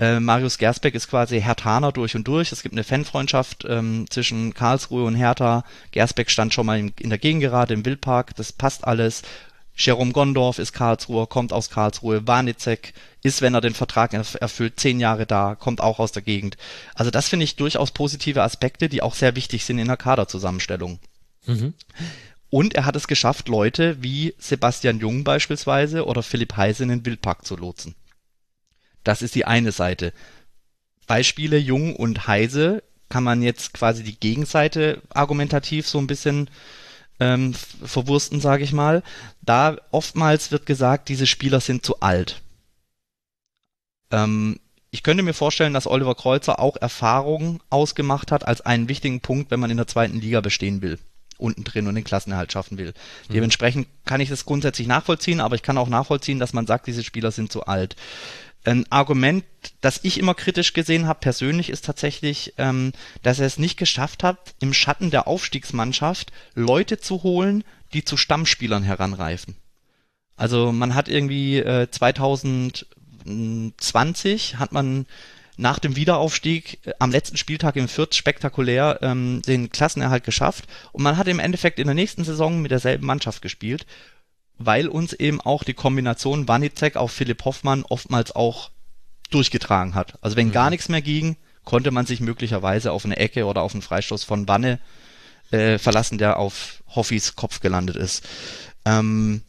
Äh, 0.00 0.20
Marius 0.20 0.58
Gersbeck 0.58 0.94
ist 0.94 1.08
quasi 1.08 1.40
Hertaner 1.40 1.92
durch 1.92 2.14
und 2.14 2.28
durch. 2.28 2.52
Es 2.52 2.62
gibt 2.62 2.74
eine 2.74 2.84
Fanfreundschaft 2.84 3.64
ähm, 3.68 4.06
zwischen 4.10 4.54
Karlsruhe 4.54 5.04
und 5.04 5.14
Hertha. 5.14 5.64
Gersbeck 5.90 6.30
stand 6.30 6.54
schon 6.54 6.66
mal 6.66 6.78
in, 6.78 6.92
in 7.00 7.10
der 7.10 7.18
Gegengerade 7.18 7.74
im 7.74 7.84
Wildpark. 7.84 8.34
Das 8.36 8.52
passt 8.52 8.84
alles. 8.84 9.22
Jerome 9.78 10.12
Gondorf 10.12 10.58
ist 10.58 10.72
Karlsruher, 10.72 11.28
kommt 11.28 11.52
aus 11.52 11.70
Karlsruhe. 11.70 12.26
Warnizek 12.26 12.94
ist, 13.22 13.42
wenn 13.42 13.54
er 13.54 13.60
den 13.60 13.74
Vertrag 13.74 14.12
erfüllt, 14.12 14.80
zehn 14.80 14.98
Jahre 14.98 15.24
da, 15.24 15.54
kommt 15.54 15.80
auch 15.80 16.00
aus 16.00 16.10
der 16.10 16.22
Gegend. 16.22 16.56
Also 16.94 17.12
das 17.12 17.28
finde 17.28 17.44
ich 17.44 17.54
durchaus 17.54 17.92
positive 17.92 18.42
Aspekte, 18.42 18.88
die 18.88 19.02
auch 19.02 19.14
sehr 19.14 19.36
wichtig 19.36 19.64
sind 19.64 19.78
in 19.78 19.86
der 19.86 19.96
Kaderzusammenstellung. 19.96 20.98
Mhm. 21.46 21.74
Und 22.50 22.74
er 22.74 22.86
hat 22.86 22.96
es 22.96 23.06
geschafft, 23.06 23.48
Leute 23.48 24.02
wie 24.02 24.34
Sebastian 24.38 24.98
Jung 24.98 25.22
beispielsweise 25.22 26.06
oder 26.06 26.24
Philipp 26.24 26.56
Heise 26.56 26.82
in 26.82 26.88
den 26.88 27.06
Wildpark 27.06 27.44
zu 27.46 27.56
lotsen. 27.56 27.94
Das 29.04 29.22
ist 29.22 29.36
die 29.36 29.44
eine 29.44 29.70
Seite. 29.70 30.12
Beispiele 31.06 31.56
Jung 31.56 31.94
und 31.94 32.26
Heise 32.26 32.82
kann 33.08 33.22
man 33.22 33.42
jetzt 33.42 33.74
quasi 33.74 34.02
die 34.02 34.18
Gegenseite 34.18 35.02
argumentativ 35.10 35.86
so 35.86 35.98
ein 35.98 36.06
bisschen 36.06 36.50
ähm, 37.20 37.54
verwursten, 37.54 38.40
sage 38.40 38.64
ich 38.64 38.72
mal. 38.72 39.02
Da 39.42 39.76
oftmals 39.90 40.50
wird 40.50 40.66
gesagt, 40.66 41.08
diese 41.08 41.26
Spieler 41.26 41.60
sind 41.60 41.84
zu 41.84 42.00
alt. 42.00 42.40
Ähm, 44.10 44.60
ich 44.90 45.02
könnte 45.02 45.22
mir 45.22 45.34
vorstellen, 45.34 45.74
dass 45.74 45.86
Oliver 45.86 46.14
Kreuzer 46.14 46.58
auch 46.60 46.76
Erfahrung 46.76 47.62
ausgemacht 47.70 48.32
hat 48.32 48.46
als 48.46 48.62
einen 48.62 48.88
wichtigen 48.88 49.20
Punkt, 49.20 49.50
wenn 49.50 49.60
man 49.60 49.70
in 49.70 49.76
der 49.76 49.86
zweiten 49.86 50.20
Liga 50.20 50.40
bestehen 50.40 50.80
will. 50.80 50.98
unten 51.38 51.62
drin 51.62 51.86
und 51.86 51.94
den 51.94 52.04
Klassenerhalt 52.04 52.52
schaffen 52.52 52.78
will. 52.78 52.94
Mhm. 53.28 53.32
Dementsprechend 53.32 53.86
kann 54.04 54.20
ich 54.20 54.28
das 54.28 54.44
grundsätzlich 54.44 54.88
nachvollziehen, 54.88 55.40
aber 55.40 55.54
ich 55.54 55.62
kann 55.62 55.78
auch 55.78 55.88
nachvollziehen, 55.88 56.40
dass 56.40 56.52
man 56.52 56.66
sagt, 56.66 56.88
diese 56.88 57.04
Spieler 57.04 57.30
sind 57.30 57.52
zu 57.52 57.64
alt. 57.66 57.96
Ein 58.68 58.84
Argument, 58.90 59.44
das 59.80 60.00
ich 60.02 60.18
immer 60.18 60.34
kritisch 60.34 60.74
gesehen 60.74 61.06
habe, 61.06 61.20
persönlich, 61.20 61.70
ist 61.70 61.86
tatsächlich, 61.86 62.52
ähm, 62.58 62.92
dass 63.22 63.38
er 63.38 63.46
es 63.46 63.58
nicht 63.58 63.78
geschafft 63.78 64.22
hat, 64.22 64.54
im 64.60 64.74
Schatten 64.74 65.10
der 65.10 65.26
Aufstiegsmannschaft 65.26 66.32
Leute 66.54 66.98
zu 66.98 67.22
holen, 67.22 67.64
die 67.94 68.04
zu 68.04 68.18
Stammspielern 68.18 68.82
heranreifen. 68.82 69.56
Also 70.36 70.70
man 70.70 70.94
hat 70.94 71.08
irgendwie 71.08 71.56
äh, 71.58 71.90
2020 71.90 74.56
hat 74.56 74.72
man 74.72 75.06
nach 75.56 75.78
dem 75.78 75.96
Wiederaufstieg 75.96 76.86
äh, 76.86 76.92
am 76.98 77.10
letzten 77.10 77.38
Spieltag 77.38 77.76
im 77.76 77.88
Fürth 77.88 78.14
spektakulär 78.14 78.98
ähm, 79.02 79.40
den 79.46 79.70
Klassenerhalt 79.70 80.24
geschafft 80.24 80.66
und 80.92 81.02
man 81.02 81.16
hat 81.16 81.28
im 81.28 81.40
Endeffekt 81.40 81.78
in 81.78 81.86
der 81.86 81.94
nächsten 81.94 82.22
Saison 82.22 82.60
mit 82.60 82.70
derselben 82.70 83.06
Mannschaft 83.06 83.40
gespielt, 83.40 83.86
weil 84.58 84.88
uns 84.88 85.12
eben 85.12 85.40
auch 85.40 85.64
die 85.64 85.74
Kombination 85.74 86.48
Wanizek 86.48 86.96
auf 86.96 87.12
Philipp 87.12 87.44
Hoffmann 87.44 87.84
oftmals 87.84 88.34
auch 88.34 88.70
durchgetragen 89.30 89.94
hat. 89.94 90.14
Also 90.20 90.36
wenn 90.36 90.48
mhm. 90.48 90.52
gar 90.52 90.70
nichts 90.70 90.88
mehr 90.88 91.02
ging, 91.02 91.36
konnte 91.64 91.90
man 91.90 92.06
sich 92.06 92.20
möglicherweise 92.20 92.92
auf 92.92 93.04
eine 93.04 93.16
Ecke 93.16 93.44
oder 93.46 93.62
auf 93.62 93.74
einen 93.74 93.82
Freistoß 93.82 94.24
von 94.24 94.48
Wanne 94.48 94.80
äh, 95.50 95.78
verlassen, 95.78 96.18
der 96.18 96.38
auf 96.38 96.82
Hoffis 96.88 97.36
Kopf 97.36 97.60
gelandet 97.60 97.96
ist. 97.96 98.26
Ähm, 98.84 99.42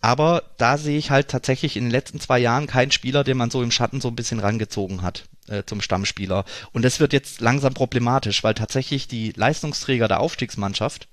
aber 0.00 0.44
da 0.58 0.78
sehe 0.78 0.98
ich 0.98 1.10
halt 1.10 1.28
tatsächlich 1.28 1.76
in 1.76 1.84
den 1.84 1.90
letzten 1.90 2.20
zwei 2.20 2.38
Jahren 2.38 2.66
keinen 2.66 2.92
Spieler, 2.92 3.24
den 3.24 3.36
man 3.36 3.50
so 3.50 3.62
im 3.62 3.70
Schatten 3.70 4.00
so 4.00 4.08
ein 4.08 4.16
bisschen 4.16 4.40
rangezogen 4.40 5.02
hat 5.02 5.24
äh, 5.48 5.64
zum 5.64 5.80
Stammspieler. 5.80 6.44
Und 6.72 6.82
das 6.84 7.00
wird 7.00 7.12
jetzt 7.12 7.40
langsam 7.40 7.74
problematisch, 7.74 8.44
weil 8.44 8.54
tatsächlich 8.54 9.08
die 9.08 9.32
Leistungsträger 9.32 10.08
der 10.08 10.20
Aufstiegsmannschaft 10.20 11.08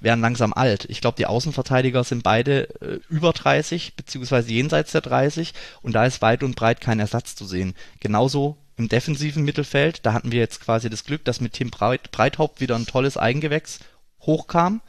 werden 0.00 0.20
langsam 0.20 0.52
alt. 0.52 0.86
Ich 0.88 1.00
glaube, 1.00 1.16
die 1.16 1.26
Außenverteidiger 1.26 2.04
sind 2.04 2.22
beide 2.22 2.68
äh, 2.80 3.00
über 3.08 3.32
30, 3.32 3.94
beziehungsweise 3.96 4.52
jenseits 4.52 4.92
der 4.92 5.00
30 5.00 5.54
und 5.82 5.92
da 5.94 6.04
ist 6.04 6.22
weit 6.22 6.42
und 6.42 6.56
breit 6.56 6.80
kein 6.80 7.00
Ersatz 7.00 7.34
zu 7.34 7.46
sehen. 7.46 7.74
Genauso 8.00 8.56
im 8.76 8.88
defensiven 8.88 9.44
Mittelfeld, 9.44 10.04
da 10.04 10.12
hatten 10.12 10.32
wir 10.32 10.40
jetzt 10.40 10.60
quasi 10.60 10.90
das 10.90 11.04
Glück, 11.04 11.24
dass 11.24 11.40
mit 11.40 11.54
Tim 11.54 11.70
Breit, 11.70 12.10
Breithaupt 12.10 12.60
wieder 12.60 12.76
ein 12.76 12.86
tolles 12.86 13.16
Eigengewächs 13.16 13.80
hochkam, 14.20 14.82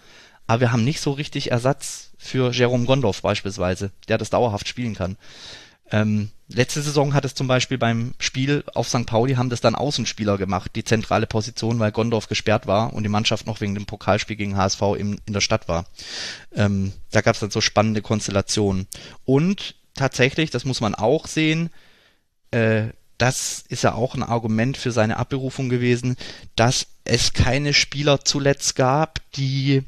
aber 0.46 0.62
wir 0.62 0.72
haben 0.72 0.84
nicht 0.84 1.02
so 1.02 1.12
richtig 1.12 1.52
Ersatz 1.52 2.12
für 2.18 2.52
Jerome 2.52 2.86
Gondorf 2.86 3.22
beispielsweise, 3.22 3.92
der 4.08 4.18
das 4.18 4.30
dauerhaft 4.30 4.68
spielen 4.68 4.96
kann. 4.96 5.18
Ähm, 5.92 6.30
letzte 6.50 6.82
Saison 6.82 7.14
hat 7.14 7.26
es 7.26 7.36
zum 7.36 7.48
Beispiel 7.48 7.78
beim 7.78 8.14
Spiel 8.20 8.64
auf 8.74 8.90
St. 8.90 9.06
Pauli 9.06 9.36
haben 9.36 9.50
das 9.50 9.62
dann 9.62 9.76
Außenspieler 9.76 10.38
gemacht, 10.38 10.72
die 10.76 10.84
zentrale 10.84 11.28
Position, 11.28 11.80
weil 11.80 11.92
Gondorf 11.92 12.28
gesperrt 12.28 12.68
war 12.68 12.94
und 12.94 13.04
die 13.04 13.10
Mannschaft 13.10 13.48
noch 13.48 13.62
wegen 13.62 13.76
dem 13.76 13.86
Pokalspiel 13.86 14.36
gegen 14.36 14.58
HSV 14.58 14.82
in, 14.98 15.20
in 15.26 15.34
der 15.34 15.42
Stadt 15.42 15.68
war. 15.68 15.86
Ähm, 16.54 16.94
da 17.12 17.22
gab 17.22 17.36
es 17.36 17.40
dann 17.40 17.52
so 17.52 17.62
spannende 17.62 18.02
Konstellationen. 18.02 18.88
Und 19.26 19.76
tatsächlich, 19.96 20.50
das 20.50 20.66
muss 20.66 20.82
man 20.82 20.96
auch 20.96 21.28
sehen, 21.28 21.70
äh, 22.52 22.88
das 23.18 23.64
ist 23.68 23.84
ja 23.84 23.94
auch 23.94 24.14
ein 24.14 24.24
Argument 24.24 24.78
für 24.78 24.92
seine 24.92 25.18
Abberufung 25.18 25.70
gewesen, 25.70 26.18
dass 26.56 26.88
es 27.04 27.34
keine 27.34 27.74
Spieler 27.74 28.24
zuletzt 28.24 28.76
gab, 28.76 29.20
die 29.32 29.84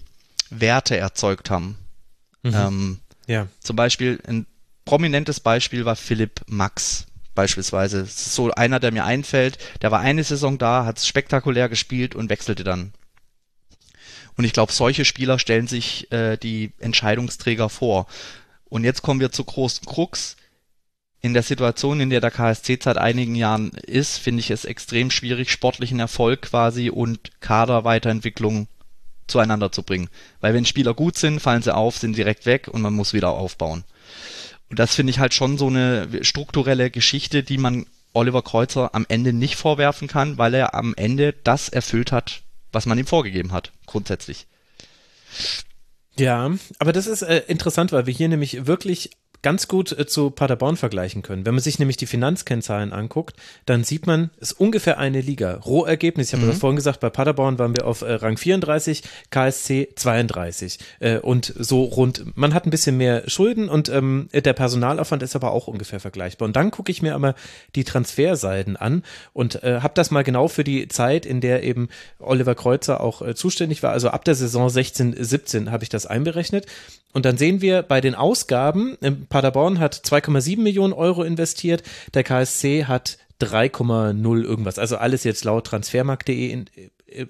Werte 0.49 0.97
erzeugt 0.97 1.49
haben. 1.49 1.77
Mhm. 2.41 2.53
Ähm, 2.55 2.99
ja. 3.27 3.47
Zum 3.59 3.75
Beispiel 3.75 4.19
ein 4.27 4.47
prominentes 4.89 5.39
Beispiel 5.39 5.85
war 5.85 5.95
Philipp 5.95 6.41
Max 6.47 7.05
beispielsweise. 7.35 7.99
Das 7.99 8.09
ist 8.09 8.33
so 8.33 8.49
einer, 8.49 8.79
der 8.79 8.91
mir 8.91 9.05
einfällt. 9.05 9.59
Der 9.83 9.91
war 9.91 9.99
eine 9.99 10.23
Saison 10.23 10.57
da, 10.57 10.83
hat 10.83 10.99
spektakulär 10.99 11.69
gespielt 11.69 12.15
und 12.15 12.31
wechselte 12.31 12.63
dann. 12.63 12.91
Und 14.35 14.45
ich 14.45 14.51
glaube, 14.51 14.73
solche 14.73 15.05
Spieler 15.05 15.37
stellen 15.37 15.67
sich 15.67 16.11
äh, 16.11 16.37
die 16.37 16.71
Entscheidungsträger 16.79 17.69
vor. 17.69 18.07
Und 18.67 18.83
jetzt 18.83 19.03
kommen 19.03 19.19
wir 19.19 19.31
zu 19.31 19.43
großen 19.43 19.85
Krux. 19.85 20.37
In 21.21 21.35
der 21.35 21.43
Situation, 21.43 21.99
in 21.99 22.09
der 22.09 22.21
der 22.21 22.31
KSC 22.31 22.79
seit 22.81 22.97
einigen 22.97 23.35
Jahren 23.35 23.69
ist, 23.83 24.17
finde 24.17 24.39
ich 24.39 24.49
es 24.49 24.65
extrem 24.65 25.11
schwierig, 25.11 25.51
sportlichen 25.51 25.99
Erfolg 25.99 26.41
quasi 26.41 26.89
und 26.89 27.29
Kaderweiterentwicklung 27.41 28.67
zueinander 29.27 29.71
zu 29.71 29.83
bringen. 29.83 30.09
Weil 30.41 30.55
wenn 30.55 30.65
Spieler 30.65 30.95
gut 30.95 31.15
sind, 31.15 31.41
fallen 31.41 31.61
sie 31.61 31.75
auf, 31.75 31.99
sind 31.99 32.17
direkt 32.17 32.47
weg 32.47 32.67
und 32.67 32.81
man 32.81 32.95
muss 32.95 33.13
wieder 33.13 33.29
aufbauen. 33.29 33.83
Und 34.69 34.79
das 34.79 34.95
finde 34.95 35.11
ich 35.11 35.19
halt 35.19 35.33
schon 35.33 35.57
so 35.57 35.67
eine 35.67 36.23
strukturelle 36.23 36.91
Geschichte, 36.91 37.43
die 37.43 37.57
man 37.57 37.85
Oliver 38.13 38.41
Kreuzer 38.41 38.93
am 38.93 39.05
Ende 39.09 39.33
nicht 39.33 39.55
vorwerfen 39.55 40.07
kann, 40.07 40.37
weil 40.37 40.53
er 40.53 40.73
am 40.73 40.93
Ende 40.95 41.33
das 41.43 41.69
erfüllt 41.69 42.11
hat, 42.11 42.41
was 42.71 42.85
man 42.85 42.97
ihm 42.97 43.07
vorgegeben 43.07 43.51
hat, 43.51 43.71
grundsätzlich. 43.85 44.47
Ja, 46.17 46.51
aber 46.79 46.91
das 46.91 47.07
ist 47.07 47.21
äh, 47.21 47.43
interessant, 47.47 47.91
weil 47.91 48.05
wir 48.05 48.13
hier 48.13 48.29
nämlich 48.29 48.65
wirklich 48.67 49.11
ganz 49.41 49.67
gut 49.67 49.91
äh, 49.97 50.05
zu 50.05 50.31
Paderborn 50.31 50.77
vergleichen 50.77 51.21
können. 51.21 51.45
Wenn 51.45 51.53
man 51.53 51.63
sich 51.63 51.79
nämlich 51.79 51.97
die 51.97 52.05
Finanzkennzahlen 52.05 52.91
anguckt, 52.91 53.35
dann 53.65 53.83
sieht 53.83 54.07
man, 54.07 54.29
es 54.39 54.51
ist 54.51 54.59
ungefähr 54.59 54.97
eine 54.97 55.21
Liga. 55.21 55.55
Rohergebnis, 55.55 56.27
ich 56.27 56.33
habe 56.33 56.45
mhm. 56.45 56.49
das 56.49 56.59
vorhin 56.59 56.75
gesagt, 56.75 56.99
bei 56.99 57.09
Paderborn 57.09 57.59
waren 57.59 57.75
wir 57.75 57.85
auf 57.85 58.01
äh, 58.01 58.13
Rang 58.13 58.37
34, 58.37 59.03
KSC 59.29 59.89
32 59.95 60.79
äh, 60.99 61.17
und 61.17 61.53
so 61.57 61.83
rund. 61.83 62.35
Man 62.35 62.53
hat 62.53 62.65
ein 62.65 62.71
bisschen 62.71 62.97
mehr 62.97 63.29
Schulden 63.29 63.69
und 63.69 63.89
ähm, 63.89 64.29
der 64.33 64.53
Personalaufwand 64.53 65.23
ist 65.23 65.35
aber 65.35 65.51
auch 65.51 65.67
ungefähr 65.67 65.99
vergleichbar. 65.99 66.47
Und 66.47 66.55
dann 66.55 66.71
gucke 66.71 66.91
ich 66.91 67.01
mir 67.01 67.15
aber 67.15 67.35
die 67.75 67.83
Transferseiten 67.83 68.75
an 68.75 69.03
und 69.33 69.63
äh, 69.63 69.79
habe 69.81 69.93
das 69.95 70.11
mal 70.11 70.23
genau 70.23 70.47
für 70.47 70.63
die 70.63 70.87
Zeit, 70.87 71.25
in 71.25 71.41
der 71.41 71.63
eben 71.63 71.89
Oliver 72.19 72.55
Kreuzer 72.55 73.01
auch 73.01 73.33
zuständig 73.33 73.83
war, 73.83 73.91
also 73.91 74.09
ab 74.09 74.25
der 74.25 74.35
Saison 74.35 74.69
16, 74.69 75.15
17 75.17 75.71
habe 75.71 75.83
ich 75.83 75.89
das 75.89 76.05
einberechnet. 76.05 76.65
Und 77.11 77.25
dann 77.25 77.37
sehen 77.37 77.61
wir 77.61 77.81
bei 77.81 78.01
den 78.01 78.15
Ausgaben, 78.15 78.97
Paderborn 79.29 79.79
hat 79.79 79.95
2,7 79.95 80.59
Millionen 80.59 80.93
Euro 80.93 81.23
investiert, 81.23 81.83
der 82.13 82.23
KSC 82.23 82.85
hat 82.85 83.17
3,0 83.41 84.43
irgendwas. 84.43 84.77
Also 84.77 84.97
alles 84.97 85.23
jetzt 85.23 85.43
laut 85.43 85.65
transfermarkt.de 85.65 86.53
äh, 86.53 86.65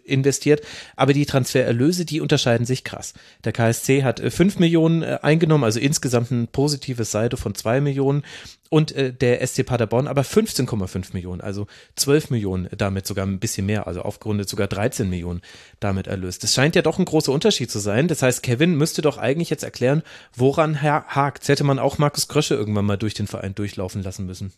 investiert. 0.03 0.61
Aber 0.95 1.13
die 1.13 1.25
Transfererlöse, 1.25 2.05
die 2.05 2.21
unterscheiden 2.21 2.65
sich 2.65 2.83
krass. 2.83 3.13
Der 3.43 3.51
KSC 3.51 4.03
hat 4.03 4.19
5 4.19 4.55
äh, 4.55 4.59
Millionen 4.59 5.03
äh, 5.03 5.19
eingenommen, 5.21 5.63
also 5.63 5.79
insgesamt 5.79 6.31
ein 6.31 6.47
positives 6.47 7.11
Saldo 7.11 7.37
von 7.37 7.55
2 7.55 7.81
Millionen. 7.81 8.23
Und 8.71 8.93
der 8.95 9.45
SC 9.47 9.65
Paderborn 9.65 10.07
aber 10.07 10.21
15,5 10.21 11.13
Millionen, 11.13 11.41
also 11.41 11.65
12 11.95 12.29
Millionen 12.29 12.69
damit 12.77 13.07
sogar 13.07 13.25
ein 13.25 13.39
bisschen 13.39 13.65
mehr, 13.65 13.87
also 13.87 14.03
aufgerundet 14.03 14.47
sogar 14.47 14.67
13 14.67 15.09
Millionen 15.09 15.41
damit 15.79 16.05
erlöst. 16.05 16.43
Das 16.43 16.53
scheint 16.53 16.75
ja 16.75 16.83
doch 16.83 16.99
ein 16.99 17.05
großer 17.05 17.31
Unterschied 17.31 17.71
zu 17.71 17.79
sein. 17.79 18.07
Das 18.07 18.21
heißt, 18.21 18.43
Kevin 18.43 18.75
müsste 18.75 19.01
doch 19.01 19.17
eigentlich 19.17 19.49
jetzt 19.49 19.63
erklären, 19.63 20.03
woran 20.35 20.83
hakt. 20.83 21.47
Hätte 21.47 21.63
man 21.63 21.79
auch 21.79 21.97
Markus 21.97 22.27
Krösche 22.27 22.53
irgendwann 22.53 22.85
mal 22.85 22.97
durch 22.97 23.15
den 23.15 23.25
Verein 23.25 23.55
durchlaufen 23.55 24.03
lassen 24.03 24.27
müssen. 24.27 24.53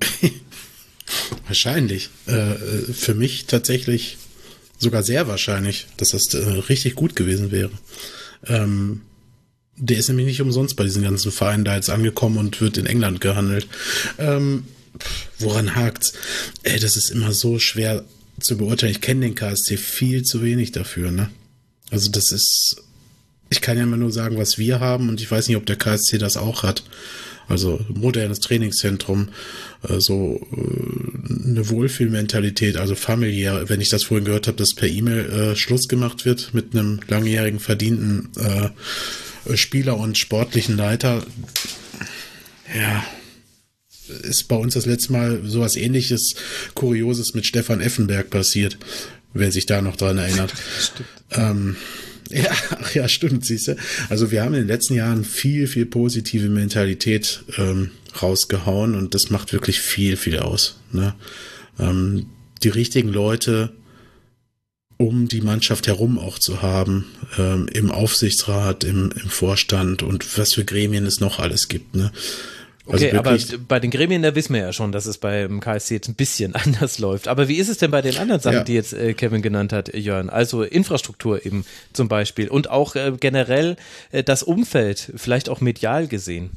Wahrscheinlich. 1.46 2.10
Äh, 2.26 2.54
für 2.92 3.14
mich 3.14 3.46
tatsächlich 3.46 4.18
sogar 4.78 5.02
sehr 5.02 5.28
wahrscheinlich, 5.28 5.86
dass 5.96 6.10
das 6.10 6.34
äh, 6.34 6.38
richtig 6.38 6.94
gut 6.94 7.16
gewesen 7.16 7.50
wäre. 7.50 7.70
Ähm, 8.46 9.02
der 9.76 9.98
ist 9.98 10.08
nämlich 10.08 10.26
nicht 10.26 10.40
umsonst 10.40 10.76
bei 10.76 10.84
diesen 10.84 11.02
ganzen 11.02 11.30
Vereinen 11.32 11.64
da 11.64 11.76
jetzt 11.76 11.90
angekommen 11.90 12.38
und 12.38 12.60
wird 12.60 12.78
in 12.78 12.86
England 12.86 13.20
gehandelt. 13.20 13.68
Ähm, 14.18 14.64
woran 15.38 15.74
hakt's? 15.76 16.14
Ey, 16.62 16.80
das 16.80 16.96
ist 16.96 17.10
immer 17.10 17.32
so 17.32 17.58
schwer 17.58 18.04
zu 18.40 18.56
beurteilen. 18.56 18.92
Ich 18.92 19.00
kenne 19.00 19.20
den 19.20 19.34
KSC 19.34 19.76
viel 19.76 20.22
zu 20.22 20.42
wenig 20.42 20.72
dafür, 20.72 21.10
ne? 21.10 21.30
Also 21.90 22.10
das 22.10 22.32
ist, 22.32 22.82
ich 23.50 23.60
kann 23.60 23.76
ja 23.76 23.84
immer 23.84 23.96
nur 23.96 24.10
sagen, 24.10 24.38
was 24.38 24.58
wir 24.58 24.80
haben 24.80 25.08
und 25.08 25.20
ich 25.20 25.30
weiß 25.30 25.46
nicht, 25.46 25.56
ob 25.56 25.66
der 25.66 25.76
KSC 25.76 26.18
das 26.18 26.36
auch 26.36 26.62
hat 26.62 26.82
also 27.48 27.80
modernes 27.88 28.40
Trainingszentrum, 28.40 29.28
äh, 29.88 30.00
so 30.00 30.40
äh, 30.52 31.15
eine 31.46 31.68
Wohlfühlmentalität, 31.68 32.76
also 32.76 32.94
familiär. 32.94 33.68
Wenn 33.68 33.80
ich 33.80 33.88
das 33.88 34.04
vorhin 34.04 34.24
gehört 34.24 34.46
habe, 34.46 34.56
dass 34.56 34.74
per 34.74 34.88
E-Mail 34.88 35.30
äh, 35.30 35.56
Schluss 35.56 35.88
gemacht 35.88 36.24
wird 36.24 36.54
mit 36.54 36.74
einem 36.74 37.00
langjährigen 37.08 37.60
verdienten 37.60 38.28
äh, 38.36 39.56
Spieler 39.56 39.96
und 39.98 40.18
sportlichen 40.18 40.76
Leiter, 40.76 41.24
ja, 42.76 43.04
ist 44.22 44.48
bei 44.48 44.56
uns 44.56 44.74
das 44.74 44.86
letzte 44.86 45.12
Mal 45.12 45.40
sowas 45.44 45.76
ähnliches, 45.76 46.34
Kurioses 46.74 47.34
mit 47.34 47.46
Stefan 47.46 47.80
Effenberg 47.80 48.30
passiert, 48.30 48.78
wer 49.34 49.52
sich 49.52 49.66
da 49.66 49.82
noch 49.82 49.96
dran 49.96 50.18
erinnert. 50.18 50.52
Ähm, 51.32 51.76
ja, 52.30 52.50
ach 52.80 52.94
ja, 52.94 53.08
stimmt, 53.08 53.44
siehst 53.44 53.68
du. 53.68 53.76
Also 54.08 54.30
wir 54.30 54.42
haben 54.42 54.54
in 54.54 54.62
den 54.62 54.68
letzten 54.68 54.94
Jahren 54.94 55.24
viel, 55.24 55.66
viel 55.66 55.86
positive 55.86 56.48
Mentalität 56.48 57.44
ähm, 57.56 57.90
rausgehauen 58.22 58.94
und 58.94 59.14
das 59.14 59.30
macht 59.30 59.52
wirklich 59.52 59.80
viel, 59.80 60.16
viel 60.16 60.38
aus. 60.38 60.80
Ne? 60.92 61.14
Ähm, 61.78 62.26
die 62.62 62.68
richtigen 62.68 63.08
Leute 63.08 63.72
um 64.98 65.28
die 65.28 65.42
Mannschaft 65.42 65.86
herum 65.86 66.18
auch 66.18 66.38
zu 66.38 66.62
haben, 66.62 67.06
ähm, 67.38 67.68
im 67.72 67.90
Aufsichtsrat, 67.90 68.84
im, 68.84 69.12
im 69.12 69.28
Vorstand 69.28 70.02
und 70.02 70.38
was 70.38 70.54
für 70.54 70.64
Gremien 70.64 71.04
es 71.04 71.20
noch 71.20 71.38
alles 71.38 71.68
gibt. 71.68 71.94
Ne? 71.94 72.12
Okay, 72.86 73.10
also 73.10 73.18
aber 73.18 73.38
bei 73.66 73.80
den 73.80 73.90
Gremien, 73.90 74.22
da 74.22 74.34
wissen 74.36 74.54
wir 74.54 74.60
ja 74.60 74.72
schon, 74.72 74.92
dass 74.92 75.06
es 75.06 75.18
beim 75.18 75.60
KSC 75.60 75.94
jetzt 75.94 76.08
ein 76.08 76.14
bisschen 76.14 76.54
anders 76.54 76.98
läuft. 76.98 77.28
Aber 77.28 77.48
wie 77.48 77.56
ist 77.56 77.68
es 77.68 77.78
denn 77.78 77.90
bei 77.90 78.00
den 78.00 78.16
anderen 78.16 78.40
Sachen, 78.40 78.58
ja. 78.58 78.64
die 78.64 78.74
jetzt 78.74 78.92
äh, 78.92 79.12
Kevin 79.12 79.42
genannt 79.42 79.72
hat, 79.72 79.92
Jörn? 79.94 80.30
Also 80.30 80.62
Infrastruktur 80.62 81.44
eben 81.44 81.66
zum 81.92 82.08
Beispiel 82.08 82.48
und 82.48 82.70
auch 82.70 82.94
äh, 82.94 83.12
generell 83.18 83.76
äh, 84.12 84.22
das 84.22 84.44
Umfeld, 84.44 85.12
vielleicht 85.16 85.48
auch 85.48 85.60
medial 85.60 86.06
gesehen. 86.06 86.50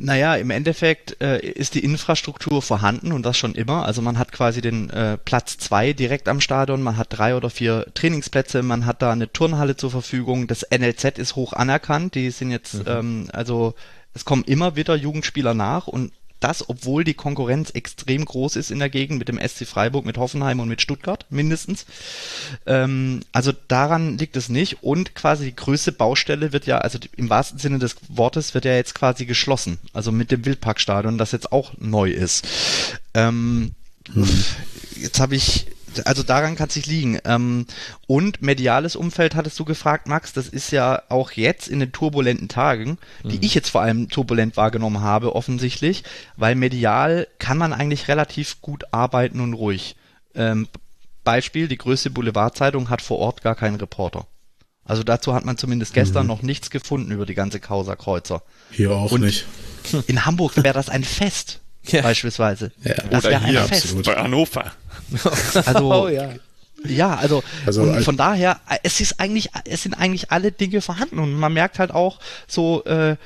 Naja, 0.00 0.36
im 0.36 0.50
Endeffekt 0.50 1.20
äh, 1.20 1.40
ist 1.40 1.74
die 1.74 1.82
Infrastruktur 1.82 2.62
vorhanden 2.62 3.10
und 3.10 3.26
das 3.26 3.36
schon 3.36 3.56
immer. 3.56 3.84
Also 3.84 4.00
man 4.00 4.16
hat 4.16 4.30
quasi 4.30 4.60
den 4.60 4.90
äh, 4.90 5.18
Platz 5.18 5.58
zwei 5.58 5.92
direkt 5.92 6.28
am 6.28 6.40
Stadion, 6.40 6.82
man 6.82 6.96
hat 6.96 7.08
drei 7.10 7.34
oder 7.34 7.50
vier 7.50 7.84
Trainingsplätze, 7.94 8.62
man 8.62 8.86
hat 8.86 9.02
da 9.02 9.10
eine 9.10 9.32
Turnhalle 9.32 9.76
zur 9.76 9.90
Verfügung. 9.90 10.46
Das 10.46 10.64
NLZ 10.70 11.18
ist 11.18 11.34
hoch 11.34 11.52
anerkannt. 11.52 12.14
Die 12.14 12.30
sind 12.30 12.52
jetzt, 12.52 12.74
mhm. 12.74 12.84
ähm, 12.86 13.28
also 13.32 13.74
es 14.14 14.24
kommen 14.24 14.44
immer 14.44 14.76
wieder 14.76 14.94
Jugendspieler 14.94 15.54
nach 15.54 15.88
und 15.88 16.12
das, 16.40 16.68
obwohl 16.68 17.04
die 17.04 17.14
Konkurrenz 17.14 17.70
extrem 17.70 18.24
groß 18.24 18.56
ist 18.56 18.70
in 18.70 18.78
der 18.78 18.88
Gegend 18.88 19.18
mit 19.18 19.28
dem 19.28 19.38
SC 19.38 19.66
Freiburg, 19.66 20.04
mit 20.04 20.18
Hoffenheim 20.18 20.60
und 20.60 20.68
mit 20.68 20.80
Stuttgart 20.80 21.26
mindestens. 21.30 21.86
Ähm, 22.66 23.20
also 23.32 23.52
daran 23.68 24.18
liegt 24.18 24.36
es 24.36 24.48
nicht. 24.48 24.82
Und 24.82 25.14
quasi 25.14 25.46
die 25.46 25.56
größte 25.56 25.92
Baustelle 25.92 26.52
wird 26.52 26.66
ja, 26.66 26.78
also 26.78 26.98
im 27.16 27.30
wahrsten 27.30 27.58
Sinne 27.58 27.78
des 27.78 27.96
Wortes, 28.08 28.54
wird 28.54 28.64
ja 28.64 28.74
jetzt 28.74 28.94
quasi 28.94 29.26
geschlossen. 29.26 29.78
Also 29.92 30.12
mit 30.12 30.30
dem 30.30 30.44
Wildparkstadion, 30.44 31.18
das 31.18 31.32
jetzt 31.32 31.52
auch 31.52 31.72
neu 31.78 32.10
ist. 32.10 32.46
Ähm, 33.14 33.72
hm. 34.12 34.28
Jetzt 34.96 35.20
habe 35.20 35.36
ich 35.36 35.66
also 36.04 36.22
daran 36.22 36.56
kann 36.56 36.68
es 36.68 36.74
sich 36.74 36.86
liegen. 36.86 37.18
Ähm, 37.24 37.66
und 38.06 38.42
mediales 38.42 38.96
Umfeld 38.96 39.34
hattest 39.34 39.58
du 39.58 39.64
gefragt, 39.64 40.08
Max, 40.08 40.32
das 40.32 40.48
ist 40.48 40.70
ja 40.70 41.02
auch 41.08 41.32
jetzt 41.32 41.68
in 41.68 41.80
den 41.80 41.92
turbulenten 41.92 42.48
Tagen, 42.48 42.98
die 43.24 43.36
mhm. 43.36 43.42
ich 43.42 43.54
jetzt 43.54 43.70
vor 43.70 43.82
allem 43.82 44.08
turbulent 44.08 44.56
wahrgenommen 44.56 45.00
habe, 45.00 45.34
offensichtlich, 45.34 46.04
weil 46.36 46.54
medial 46.54 47.28
kann 47.38 47.58
man 47.58 47.72
eigentlich 47.72 48.08
relativ 48.08 48.60
gut 48.60 48.84
arbeiten 48.92 49.40
und 49.40 49.54
ruhig. 49.54 49.96
Ähm, 50.34 50.68
Beispiel, 51.24 51.68
die 51.68 51.78
größte 51.78 52.10
Boulevardzeitung 52.10 52.90
hat 52.90 53.02
vor 53.02 53.18
Ort 53.18 53.42
gar 53.42 53.54
keinen 53.54 53.76
Reporter. 53.76 54.26
Also 54.88 55.02
dazu 55.02 55.34
hat 55.34 55.44
man 55.44 55.58
zumindest 55.58 55.92
gestern 55.92 56.22
mhm. 56.22 56.28
noch 56.28 56.42
nichts 56.42 56.70
gefunden 56.70 57.12
über 57.12 57.26
die 57.26 57.34
ganze 57.34 57.60
Causa 57.60 57.94
Kreuzer. 57.94 58.42
Hier 58.70 58.92
auch 58.92 59.12
und 59.12 59.20
nicht. 59.20 59.44
In 60.06 60.24
Hamburg 60.24 60.56
wäre 60.56 60.72
das 60.72 60.88
ein 60.88 61.04
Fest, 61.04 61.60
ja. 61.84 62.00
beispielsweise. 62.00 62.72
Ja. 62.82 62.94
Das 63.10 63.24
wäre 63.24 63.44
ein 63.44 63.54
Fest. 63.68 63.84
Absolut. 63.84 64.06
Bei 64.06 64.16
Hannover. 64.16 64.72
Also, 65.66 65.92
oh, 65.92 66.08
ja. 66.08 66.30
Ja, 66.84 67.16
also, 67.16 67.42
also 67.66 67.92
von 68.02 68.16
daher, 68.16 68.60
es 68.84 69.00
ist 69.00 69.18
eigentlich, 69.18 69.50
es 69.64 69.82
sind 69.82 69.94
eigentlich 69.94 70.30
alle 70.30 70.52
Dinge 70.52 70.80
vorhanden 70.80 71.18
und 71.18 71.34
man 71.34 71.52
merkt 71.52 71.80
halt 71.80 71.90
auch 71.90 72.20
so, 72.46 72.84
äh, 72.84 73.16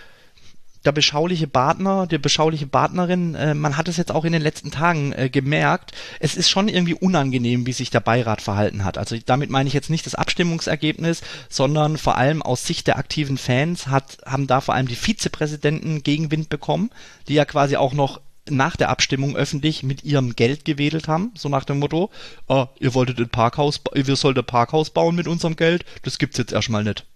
der 0.85 0.93
beschauliche 0.93 1.47
Partner, 1.47 2.07
die 2.07 2.19
beschauliche 2.19 2.67
Partnerin, 2.67 3.35
äh, 3.35 3.55
man 3.55 3.77
hat 3.77 3.89
es 3.89 3.97
jetzt 3.97 4.11
auch 4.11 4.25
in 4.25 4.33
den 4.33 4.43
letzten 4.43 4.71
Tagen 4.71 5.13
äh, 5.13 5.29
gemerkt, 5.29 5.93
es 6.19 6.35
ist 6.35 6.51
schon 6.51 6.69
irgendwie 6.69 6.95
unangenehm, 6.95 7.67
wie 7.67 7.73
sich 7.73 7.91
der 7.91 8.01
Beirat 8.01 8.43
verhalten 8.43 8.85
hat. 8.85 8.99
Also 8.99 9.17
damit 9.25 9.51
meine 9.51 9.69
ich 9.69 9.75
jetzt 9.75 9.91
nicht 9.91 10.07
das 10.07 10.15
Abstimmungsergebnis, 10.15 11.23
sondern 11.49 11.99
vor 11.99 12.17
allem 12.17 12.43
aus 12.43 12.67
Sicht 12.67 12.87
der 12.87 12.99
aktiven 12.99 13.39
Fans 13.39 13.87
hat, 13.87 14.19
haben 14.27 14.47
da 14.47 14.61
vor 14.61 14.75
allem 14.75 14.89
die 14.89 14.97
Vizepräsidenten 14.97 16.03
Gegenwind 16.03 16.49
bekommen, 16.49 16.91
die 17.29 17.35
ja 17.35 17.45
quasi 17.45 17.77
auch 17.77 17.93
noch 17.93 18.21
nach 18.49 18.77
der 18.77 18.89
Abstimmung 18.89 19.37
öffentlich 19.37 19.83
mit 19.83 20.05
ihrem 20.05 20.35
Geld 20.35 20.65
gewedelt 20.65 21.09
haben, 21.09 21.33
so 21.37 21.49
nach 21.49 21.65
dem 21.65 21.79
Motto, 21.79 22.11
ah, 22.49 22.69
ihr 22.81 22.95
wolltet 22.95 23.19
ein 23.19 23.29
Parkhaus, 23.29 23.81
wir 23.95 24.17
sollten 24.17 24.41
ein 24.41 24.47
Parkhaus 24.47 24.91
bauen 24.91 25.15
mit 25.15 25.29
unserem 25.29 25.57
Geld, 25.57 25.85
das 26.03 26.19
gibt's 26.19 26.39
jetzt 26.39 26.53
erstmal 26.53 26.85
nicht. 26.85 27.07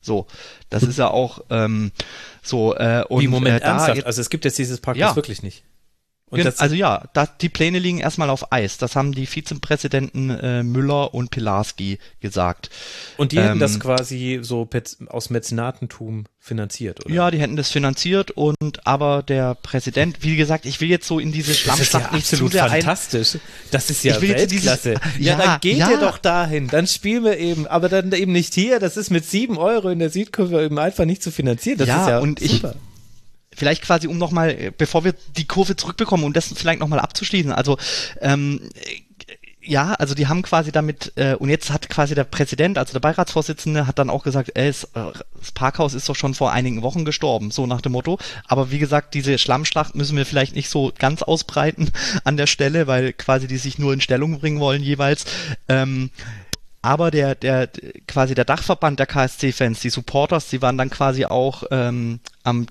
So, 0.00 0.26
das 0.70 0.82
ist 0.84 0.98
ja 0.98 1.08
auch 1.08 1.40
ähm, 1.50 1.90
so. 2.42 2.74
Äh, 2.76 3.04
und, 3.08 3.20
Wie 3.20 3.28
Moment 3.28 3.62
äh, 3.62 3.64
ernsthaft? 3.64 4.06
also 4.06 4.20
es 4.20 4.30
gibt 4.30 4.44
jetzt 4.44 4.56
dieses 4.56 4.80
Parkhaus 4.80 5.00
ja. 5.00 5.16
wirklich 5.16 5.42
nicht. 5.42 5.64
Und 6.30 6.44
das, 6.44 6.58
also 6.58 6.74
ja, 6.74 7.04
das, 7.14 7.36
die 7.40 7.48
Pläne 7.48 7.78
liegen 7.78 7.98
erstmal 7.98 8.30
auf 8.30 8.52
Eis. 8.52 8.78
Das 8.78 8.96
haben 8.96 9.12
die 9.12 9.26
Vizepräsidenten 9.26 10.30
äh, 10.30 10.62
Müller 10.62 11.14
und 11.14 11.30
Pilarski 11.30 11.98
gesagt. 12.20 12.70
Und 13.16 13.32
die 13.32 13.36
ähm, 13.36 13.44
hätten 13.44 13.58
das 13.60 13.74
ähm, 13.74 13.80
quasi 13.80 14.40
so 14.42 14.68
aus 15.08 15.30
Mäzenatentum 15.30 16.26
finanziert, 16.38 17.04
oder? 17.04 17.14
Ja, 17.14 17.30
die 17.30 17.38
hätten 17.38 17.56
das 17.56 17.70
finanziert 17.70 18.30
und 18.30 18.86
aber 18.86 19.22
der 19.22 19.54
Präsident, 19.54 20.18
wie 20.22 20.36
gesagt, 20.36 20.66
ich 20.66 20.80
will 20.80 20.88
jetzt 20.88 21.06
so 21.06 21.18
in 21.18 21.32
diese 21.32 21.54
Schlammschlacht 21.54 22.10
ja 22.10 22.16
nicht 22.16 22.26
zu 22.26 22.48
sehr 22.48 22.68
fantastisch. 22.68 23.34
Ein 23.34 23.40
das 23.70 23.90
ist 23.90 24.04
ja 24.04 24.20
Weltklasse. 24.20 24.94
Dieses, 24.94 25.26
ja, 25.26 25.36
ja, 25.36 25.44
dann 25.44 25.60
geht 25.60 25.78
ja. 25.78 25.90
ihr 25.90 25.98
doch 25.98 26.18
dahin, 26.18 26.68
dann 26.68 26.86
spielen 26.86 27.24
wir 27.24 27.38
eben, 27.38 27.66
aber 27.66 27.88
dann 27.88 28.12
eben 28.12 28.32
nicht 28.32 28.54
hier. 28.54 28.80
Das 28.80 28.96
ist 28.96 29.10
mit 29.10 29.24
sieben 29.26 29.58
Euro 29.58 29.90
in 29.90 29.98
der 29.98 30.10
Südkurve 30.10 30.64
eben 30.64 30.78
einfach 30.78 31.04
nicht 31.04 31.22
zu 31.22 31.30
finanzieren. 31.30 31.78
Das 31.78 31.88
ja, 31.88 32.02
ist 32.02 32.08
ja 32.08 32.18
und 32.18 32.40
super. 32.40 32.74
ich 32.74 32.87
vielleicht 33.58 33.82
quasi, 33.82 34.06
um 34.06 34.18
nochmal, 34.18 34.50
äh, 34.50 34.72
bevor 34.76 35.04
wir 35.04 35.14
die 35.36 35.46
Kurve 35.46 35.76
zurückbekommen, 35.76 36.24
um 36.24 36.32
das 36.32 36.52
vielleicht 36.54 36.80
nochmal 36.80 37.00
abzuschließen. 37.00 37.52
Also 37.52 37.76
ähm, 38.20 38.60
ja, 39.68 39.92
also 39.94 40.14
die 40.14 40.28
haben 40.28 40.40
quasi 40.40 40.72
damit, 40.72 41.12
äh, 41.16 41.34
und 41.34 41.50
jetzt 41.50 41.70
hat 41.70 41.90
quasi 41.90 42.14
der 42.14 42.24
Präsident, 42.24 42.78
also 42.78 42.94
der 42.94 43.00
Beiratsvorsitzende, 43.00 43.86
hat 43.86 43.98
dann 43.98 44.08
auch 44.08 44.24
gesagt, 44.24 44.52
ey, 44.54 44.68
das, 44.68 44.84
äh, 44.84 45.12
das 45.38 45.52
Parkhaus 45.52 45.92
ist 45.92 46.08
doch 46.08 46.16
schon 46.16 46.34
vor 46.34 46.52
einigen 46.52 46.80
Wochen 46.80 47.04
gestorben, 47.04 47.50
so 47.50 47.66
nach 47.66 47.82
dem 47.82 47.92
Motto. 47.92 48.18
Aber 48.46 48.70
wie 48.70 48.78
gesagt, 48.78 49.12
diese 49.12 49.36
Schlammschlacht 49.36 49.94
müssen 49.94 50.16
wir 50.16 50.24
vielleicht 50.24 50.56
nicht 50.56 50.70
so 50.70 50.92
ganz 50.98 51.22
ausbreiten 51.22 51.90
an 52.24 52.38
der 52.38 52.46
Stelle, 52.46 52.86
weil 52.86 53.12
quasi 53.12 53.46
die 53.46 53.58
sich 53.58 53.78
nur 53.78 53.92
in 53.92 54.00
Stellung 54.00 54.40
bringen 54.40 54.58
wollen 54.58 54.82
jeweils. 54.82 55.26
Ähm, 55.68 56.10
aber 56.80 57.10
der, 57.10 57.34
der, 57.34 57.68
quasi 58.06 58.34
der 58.34 58.46
Dachverband 58.46 58.98
der 58.98 59.06
KSC-Fans, 59.06 59.80
die 59.80 59.90
Supporters, 59.90 60.48
die 60.48 60.62
waren 60.62 60.78
dann 60.78 60.88
quasi 60.88 61.26
auch 61.26 61.64
ähm, 61.70 62.20
am 62.44 62.66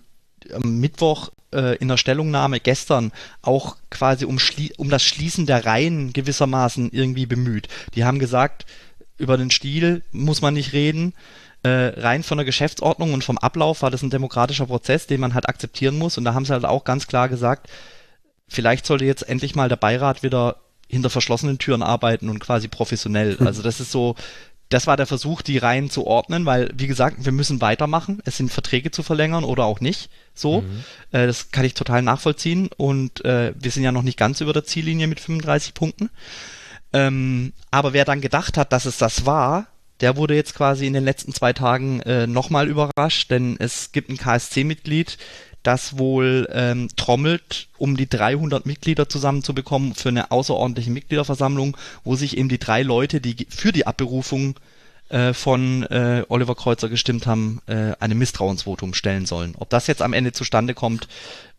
am 0.53 0.79
Mittwoch 0.79 1.29
äh, 1.53 1.77
in 1.77 1.87
der 1.87 1.97
Stellungnahme 1.97 2.59
gestern 2.59 3.11
auch 3.41 3.77
quasi 3.89 4.25
um, 4.25 4.37
um 4.77 4.89
das 4.89 5.03
Schließen 5.03 5.45
der 5.45 5.65
Reihen 5.65 6.13
gewissermaßen 6.13 6.89
irgendwie 6.91 7.25
bemüht. 7.25 7.67
Die 7.95 8.05
haben 8.05 8.19
gesagt, 8.19 8.65
über 9.17 9.37
den 9.37 9.51
Stil 9.51 10.03
muss 10.11 10.41
man 10.41 10.53
nicht 10.53 10.73
reden. 10.73 11.13
Äh, 11.63 11.99
rein 11.99 12.23
von 12.23 12.37
der 12.37 12.45
Geschäftsordnung 12.45 13.13
und 13.13 13.23
vom 13.23 13.37
Ablauf 13.37 13.81
war 13.81 13.89
das 13.89 14.03
ein 14.03 14.11
demokratischer 14.11 14.67
Prozess, 14.67 15.07
den 15.07 15.19
man 15.19 15.33
halt 15.33 15.49
akzeptieren 15.49 15.97
muss. 15.97 16.17
Und 16.17 16.23
da 16.23 16.33
haben 16.33 16.45
sie 16.45 16.53
halt 16.53 16.65
auch 16.65 16.83
ganz 16.83 17.07
klar 17.07 17.29
gesagt, 17.29 17.69
vielleicht 18.47 18.85
sollte 18.85 19.05
jetzt 19.05 19.27
endlich 19.27 19.55
mal 19.55 19.69
der 19.69 19.75
Beirat 19.75 20.23
wieder 20.23 20.57
hinter 20.87 21.09
verschlossenen 21.09 21.57
Türen 21.57 21.81
arbeiten 21.81 22.29
und 22.29 22.39
quasi 22.39 22.67
professionell. 22.67 23.37
Also 23.39 23.61
das 23.61 23.79
ist 23.79 23.91
so 23.91 24.15
das 24.69 24.87
war 24.87 24.97
der 24.97 25.05
Versuch, 25.05 25.41
die 25.41 25.57
Reihen 25.57 25.89
zu 25.89 26.05
ordnen, 26.05 26.45
weil, 26.45 26.69
wie 26.75 26.87
gesagt, 26.87 27.25
wir 27.25 27.31
müssen 27.31 27.61
weitermachen. 27.61 28.21
Es 28.25 28.37
sind 28.37 28.51
Verträge 28.51 28.91
zu 28.91 29.01
verlängern 29.01 29.43
oder 29.43 29.65
auch 29.65 29.79
nicht. 29.79 30.09
So, 30.39 30.61
mhm. 30.61 30.83
äh, 31.11 31.27
das 31.27 31.51
kann 31.51 31.65
ich 31.65 31.73
total 31.73 32.01
nachvollziehen. 32.01 32.69
Und 32.77 33.23
äh, 33.25 33.53
wir 33.57 33.71
sind 33.71 33.83
ja 33.83 33.91
noch 33.91 34.03
nicht 34.03 34.17
ganz 34.17 34.41
über 34.41 34.53
der 34.53 34.63
Ziellinie 34.63 35.07
mit 35.07 35.19
35 35.19 35.73
Punkten. 35.73 36.09
Ähm, 36.93 37.53
aber 37.71 37.93
wer 37.93 38.05
dann 38.05 38.21
gedacht 38.21 38.57
hat, 38.57 38.71
dass 38.71 38.85
es 38.85 38.97
das 38.97 39.25
war, 39.25 39.67
der 39.99 40.15
wurde 40.15 40.35
jetzt 40.35 40.55
quasi 40.55 40.85
in 40.85 40.93
den 40.93 41.03
letzten 41.03 41.33
zwei 41.33 41.53
Tagen 41.53 42.01
äh, 42.01 42.27
nochmal 42.27 42.67
überrascht, 42.67 43.31
denn 43.31 43.57
es 43.59 43.91
gibt 43.91 44.09
ein 44.09 44.17
KSC-Mitglied, 44.17 45.17
das 45.63 45.97
wohl 45.97 46.47
ähm, 46.51 46.87
trommelt, 46.95 47.67
um 47.77 47.97
die 47.97 48.07
300 48.07 48.65
Mitglieder 48.65 49.09
zusammenzubekommen 49.09 49.95
für 49.95 50.09
eine 50.09 50.31
außerordentliche 50.31 50.91
Mitgliederversammlung, 50.91 51.75
wo 52.03 52.15
sich 52.15 52.37
eben 52.37 52.47
die 52.47 52.59
drei 52.59 52.83
Leute, 52.83 53.19
die 53.19 53.47
für 53.49 53.71
die 53.71 53.87
Abberufung 53.87 54.51
äh, 54.51 54.76
von 55.33 55.83
äh, 55.83 56.23
Oliver 56.27 56.55
Kreuzer 56.55 56.89
gestimmt 56.89 57.27
haben, 57.27 57.61
äh, 57.67 57.93
einem 57.99 58.17
Misstrauensvotum 58.17 58.93
stellen 58.93 59.25
sollen. 59.25 59.55
Ob 59.57 59.69
das 59.69 59.87
jetzt 59.87 60.01
am 60.01 60.13
Ende 60.13 60.33
zustande 60.33 60.73
kommt, 60.73 61.07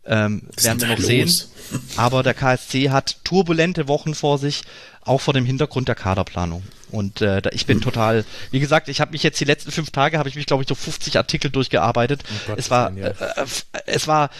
ähm, 0.05 0.41
werden 0.61 0.81
wir 0.81 0.87
noch 0.87 0.97
los? 0.97 1.05
sehen. 1.05 1.31
Aber 1.97 2.23
der 2.23 2.33
KSC 2.33 2.89
hat 2.89 3.23
turbulente 3.23 3.87
Wochen 3.87 4.15
vor 4.15 4.37
sich, 4.37 4.63
auch 5.01 5.21
vor 5.21 5.33
dem 5.33 5.45
Hintergrund 5.45 5.87
der 5.87 5.95
Kaderplanung. 5.95 6.63
Und 6.91 7.21
äh, 7.21 7.41
ich 7.51 7.67
bin 7.67 7.77
hm. 7.77 7.83
total, 7.83 8.25
wie 8.51 8.59
gesagt, 8.59 8.89
ich 8.89 8.99
habe 8.99 9.11
mich 9.11 9.21
jetzt 9.21 9.39
die 9.39 9.45
letzten 9.45 9.71
fünf 9.71 9.91
Tage, 9.91 10.17
habe 10.17 10.27
ich 10.27 10.35
mich, 10.35 10.47
glaube 10.47 10.63
ich, 10.63 10.67
durch 10.67 10.79
50 10.79 11.17
Artikel 11.17 11.51
durchgearbeitet. 11.51 12.23
Oh 12.49 12.53
es 12.57 12.71
war, 12.71 12.95
äh, 12.97 13.09
äh, 13.09 13.45
es 13.85 14.07
war 14.07 14.31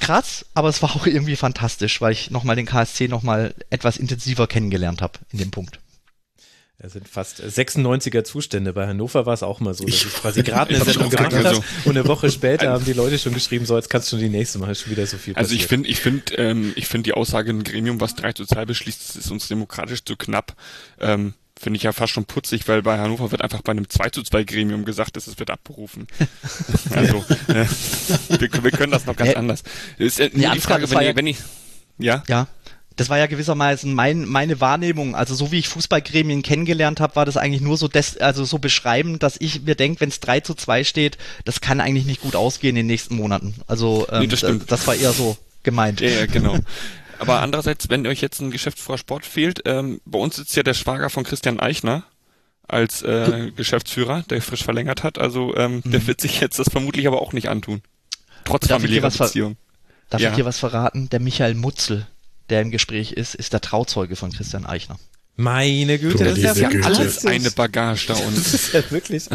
krass, 0.00 0.44
aber 0.54 0.68
es 0.68 0.82
war 0.82 0.96
auch 0.96 1.06
irgendwie 1.06 1.36
fantastisch, 1.36 2.00
weil 2.00 2.12
ich 2.12 2.30
nochmal 2.30 2.56
den 2.56 2.66
KSC 2.66 3.06
nochmal 3.06 3.54
etwas 3.70 3.96
intensiver 3.96 4.48
kennengelernt 4.48 5.02
habe 5.02 5.20
in 5.32 5.38
dem 5.38 5.52
Punkt. 5.52 5.78
Es 6.84 6.92
sind 6.92 7.08
fast 7.08 7.40
96er 7.42 8.24
Zustände. 8.24 8.74
Bei 8.74 8.86
Hannover 8.86 9.24
war 9.24 9.32
es 9.32 9.42
auch 9.42 9.58
mal 9.60 9.72
so, 9.72 9.86
dass 9.86 9.94
ich 9.94 10.12
quasi 10.12 10.42
gerade 10.42 10.74
eine 10.74 10.84
Sendung 10.84 11.08
gemacht 11.08 11.34
habe 11.34 11.54
so. 11.54 11.64
und 11.86 11.96
eine 11.96 12.06
Woche 12.06 12.30
später 12.30 12.68
haben 12.72 12.84
die 12.84 12.92
Leute 12.92 13.18
schon 13.18 13.32
geschrieben, 13.32 13.64
so 13.64 13.74
jetzt 13.74 13.88
kannst 13.88 14.12
du 14.12 14.18
die 14.18 14.28
nächste 14.28 14.58
machen, 14.58 14.72
ist 14.72 14.82
schon 14.82 14.92
wieder 14.92 15.06
so 15.06 15.16
viel 15.16 15.34
Also 15.34 15.48
passiert. 15.48 15.62
ich 15.62 15.66
finde, 15.66 15.88
ich 15.88 16.00
finde, 16.00 16.34
ähm, 16.34 16.72
ich 16.76 16.86
finde 16.86 17.04
die 17.04 17.14
Aussage, 17.14 17.50
ein 17.50 17.64
Gremium, 17.64 18.02
was 18.02 18.16
3 18.16 18.34
zu 18.34 18.44
2 18.44 18.66
beschließt, 18.66 19.16
ist 19.16 19.30
uns 19.30 19.48
demokratisch 19.48 20.04
zu 20.04 20.14
knapp. 20.16 20.54
Ähm, 21.00 21.32
Finde 21.58 21.76
ich 21.78 21.84
ja 21.84 21.92
fast 21.92 22.12
schon 22.12 22.26
putzig, 22.26 22.68
weil 22.68 22.82
bei 22.82 22.98
Hannover 22.98 23.30
wird 23.30 23.40
einfach 23.40 23.62
bei 23.62 23.70
einem 23.70 23.88
2 23.88 24.10
zu 24.10 24.22
2 24.22 24.44
Gremium 24.44 24.84
gesagt, 24.84 25.16
dass 25.16 25.26
es 25.26 25.38
wird 25.38 25.50
abberufen. 25.50 26.06
also, 26.90 27.24
äh, 27.48 27.64
wir, 28.28 28.64
wir, 28.64 28.70
können 28.72 28.92
das 28.92 29.06
noch 29.06 29.16
ganz 29.16 29.34
anders. 29.34 29.62
Ist, 29.96 30.20
äh, 30.20 30.28
die, 30.28 30.40
die 30.40 30.60
Frage, 30.60 30.90
wenn, 30.90 31.00
ja, 31.00 31.16
wenn 31.16 31.26
ich, 31.28 31.38
ja? 31.96 32.24
Ja. 32.28 32.48
Das 32.96 33.08
war 33.08 33.18
ja 33.18 33.26
gewissermaßen 33.26 33.92
mein, 33.92 34.24
meine 34.24 34.60
Wahrnehmung. 34.60 35.16
Also 35.16 35.34
so 35.34 35.50
wie 35.50 35.58
ich 35.58 35.68
Fußballgremien 35.68 36.42
kennengelernt 36.42 37.00
habe, 37.00 37.16
war 37.16 37.24
das 37.24 37.36
eigentlich 37.36 37.62
nur 37.62 37.76
so 37.76 37.88
des, 37.88 38.18
also 38.18 38.44
so 38.44 38.58
beschreibend, 38.58 39.22
dass 39.22 39.36
ich 39.40 39.62
mir 39.62 39.74
denke, 39.74 40.00
wenn 40.00 40.10
es 40.10 40.20
3 40.20 40.40
zu 40.40 40.54
2 40.54 40.84
steht, 40.84 41.18
das 41.44 41.60
kann 41.60 41.80
eigentlich 41.80 42.06
nicht 42.06 42.20
gut 42.20 42.36
ausgehen 42.36 42.76
in 42.76 42.82
den 42.82 42.86
nächsten 42.86 43.16
Monaten. 43.16 43.54
Also 43.66 44.06
ähm, 44.12 44.20
nee, 44.20 44.26
das, 44.28 44.40
das, 44.40 44.66
das, 44.66 44.86
war 44.86 44.94
eher 44.94 45.12
so 45.12 45.36
gemeint. 45.62 46.00
Ja, 46.00 46.08
ja 46.08 46.26
genau. 46.26 46.58
Aber 47.18 47.40
andererseits, 47.40 47.88
wenn 47.88 48.06
euch 48.06 48.20
jetzt 48.20 48.40
ein 48.40 48.50
Geschäftsführer 48.50 48.98
Sport 48.98 49.24
fehlt, 49.24 49.62
ähm, 49.64 50.00
bei 50.04 50.18
uns 50.18 50.36
sitzt 50.36 50.54
ja 50.56 50.62
der 50.62 50.74
Schwager 50.74 51.10
von 51.10 51.24
Christian 51.24 51.58
Eichner 51.58 52.04
als 52.68 53.02
äh, 53.02 53.50
Geschäftsführer, 53.56 54.24
der 54.30 54.40
frisch 54.40 54.64
verlängert 54.64 55.02
hat. 55.02 55.18
Also 55.18 55.56
ähm, 55.56 55.82
mhm. 55.84 55.90
der 55.90 56.06
wird 56.06 56.20
sich 56.20 56.40
jetzt 56.40 56.58
das 56.58 56.68
vermutlich 56.70 57.06
aber 57.06 57.22
auch 57.22 57.32
nicht 57.32 57.48
antun. 57.48 57.82
Trotz 58.44 58.68
familiärer 58.68 59.10
Beziehung. 59.10 59.56
Darf 60.10 60.20
ja. 60.20 60.30
ich 60.30 60.36
dir 60.36 60.44
was 60.44 60.58
verraten? 60.58 61.08
Der 61.08 61.20
Michael 61.20 61.54
Mutzel, 61.54 62.06
der 62.50 62.62
im 62.62 62.70
Gespräch 62.70 63.12
ist, 63.12 63.34
ist 63.34 63.52
der 63.52 63.60
Trauzeuge 63.60 64.16
von 64.16 64.32
Christian 64.32 64.66
Eichner. 64.66 64.98
Meine 65.36 65.98
Güte, 65.98 66.22
das 66.22 66.38
ist 66.38 66.58
ja 66.58 66.68
Güte. 66.68 66.86
alles 66.86 67.26
eine 67.26 67.50
Bagage 67.50 68.06
da 68.06 68.14
unten. 68.14 68.36
Das 68.36 68.54
ist 68.54 68.72
ja 68.72 68.88
wirklich. 68.90 69.24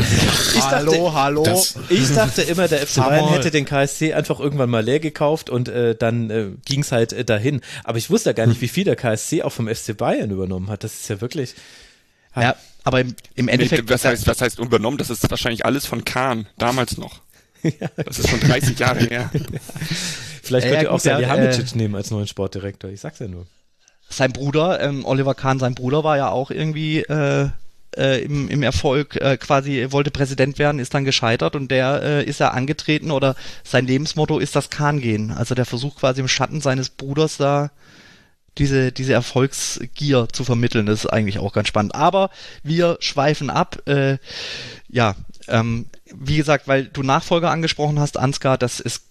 Ich 0.56 0.62
hallo, 0.64 0.92
dachte, 0.92 1.14
hallo. 1.14 1.44
Das, 1.44 1.76
ich 1.90 2.14
dachte 2.14 2.42
immer, 2.42 2.68
der 2.68 2.88
FC 2.88 2.98
Bayern 2.98 3.30
hätte 3.30 3.52
den 3.52 3.66
KSC 3.66 4.14
einfach 4.14 4.40
irgendwann 4.40 4.70
mal 4.70 4.84
leer 4.84 5.00
gekauft 5.00 5.50
und 5.50 5.68
äh, 5.68 5.96
dann 5.96 6.30
äh, 6.30 6.52
ging 6.66 6.82
es 6.82 6.92
halt 6.92 7.12
äh, 7.12 7.26
dahin. 7.26 7.62
Aber 7.84 7.98
ich 7.98 8.10
wusste 8.10 8.30
ja 8.30 8.34
gar 8.34 8.48
nicht, 8.48 8.62
wie 8.62 8.68
viel 8.70 8.86
der 8.86 8.96
KSC 8.96 9.44
auch 9.44 9.52
vom 9.52 9.68
FC 9.68 9.96
Bayern 9.96 10.32
übernommen 10.32 10.70
hat. 10.70 10.84
Das 10.86 10.94
ist 10.94 11.10
ja 11.10 11.20
wirklich. 11.20 11.56
Ja, 12.36 12.56
aber 12.84 13.02
im, 13.02 13.16
im 13.36 13.48
Endeffekt. 13.50 13.90
Was 13.90 14.06
heißt, 14.06 14.26
was 14.26 14.42
heißt 14.42 14.60
übernommen? 14.60 14.98
Das 14.98 15.10
ist 15.10 15.30
wahrscheinlich 15.30 15.66
alles 15.66 15.86
von 15.86 16.06
Kahn, 16.06 16.48
damals 16.58 16.98
noch. 16.98 17.22
Ja. 17.62 17.90
Das 17.98 18.20
ist 18.20 18.30
schon 18.30 18.40
30 18.40 18.80
Jahre 18.80 19.02
her. 19.02 19.30
Vielleicht 20.50 20.68
könnt 20.68 20.84
ihr 20.84 20.92
auch 20.92 21.00
Sally 21.00 21.26
Hamicic 21.26 21.74
äh, 21.74 21.78
nehmen 21.78 21.96
als 21.96 22.12
neuen 22.12 22.28
Sportdirektor. 22.28 22.90
Ich 22.90 23.02
sag's 23.02 23.20
ja 23.20 23.28
nur. 23.28 23.46
Sein 24.10 24.34
Bruder, 24.34 24.82
ähm, 24.82 25.06
Oliver 25.06 25.36
Kahn, 25.36 25.60
sein 25.60 25.76
Bruder 25.76 26.04
war 26.04 26.18
ja 26.18 26.30
auch 26.30 26.50
irgendwie 26.50 27.00
äh, 27.02 27.50
äh, 27.96 28.24
im, 28.24 28.50
im 28.50 28.64
Erfolg 28.64 29.16
äh, 29.18 29.38
quasi 29.38 29.88
wollte 29.90 30.12
Präsident 30.12 30.58
werden, 30.60 30.80
ist 30.80 30.94
dann 30.94 31.06
gescheitert 31.06 31.56
und 31.56 31.70
der 31.70 32.02
äh, 32.02 32.24
ist 32.24 32.40
ja 32.40 32.50
angetreten 32.50 33.12
oder 33.12 33.36
sein 33.64 33.86
Lebensmotto 33.86 34.40
ist 34.40 34.56
das 34.56 34.70
Kahn 34.70 35.00
gehen. 35.00 35.32
Also 35.32 35.56
der 35.56 35.66
versucht 35.66 36.00
quasi 36.00 36.22
im 36.22 36.28
Schatten 36.28 36.62
seines 36.62 36.90
Bruders 36.90 37.38
da 37.38 37.72
diese, 38.58 38.92
diese 38.92 39.14
Erfolgsgier 39.14 40.28
zu 40.32 40.44
vermitteln. 40.44 40.86
Das 40.86 41.06
ist 41.06 41.10
eigentlich 41.12 41.40
auch 41.40 41.54
ganz 41.54 41.68
spannend. 41.68 41.96
Aber 41.96 42.30
wir 42.64 42.98
schweifen 43.00 43.50
ab. 43.50 43.88
Äh, 43.88 44.18
ja, 44.88 45.16
ähm, 45.48 45.86
wie 46.14 46.38
gesagt, 46.38 46.68
weil 46.68 46.86
du 46.86 47.04
Nachfolger 47.04 47.52
angesprochen 47.52 48.00
hast, 48.00 48.18
Ansgar, 48.18 48.58
das 48.58 48.80
ist 48.80 49.04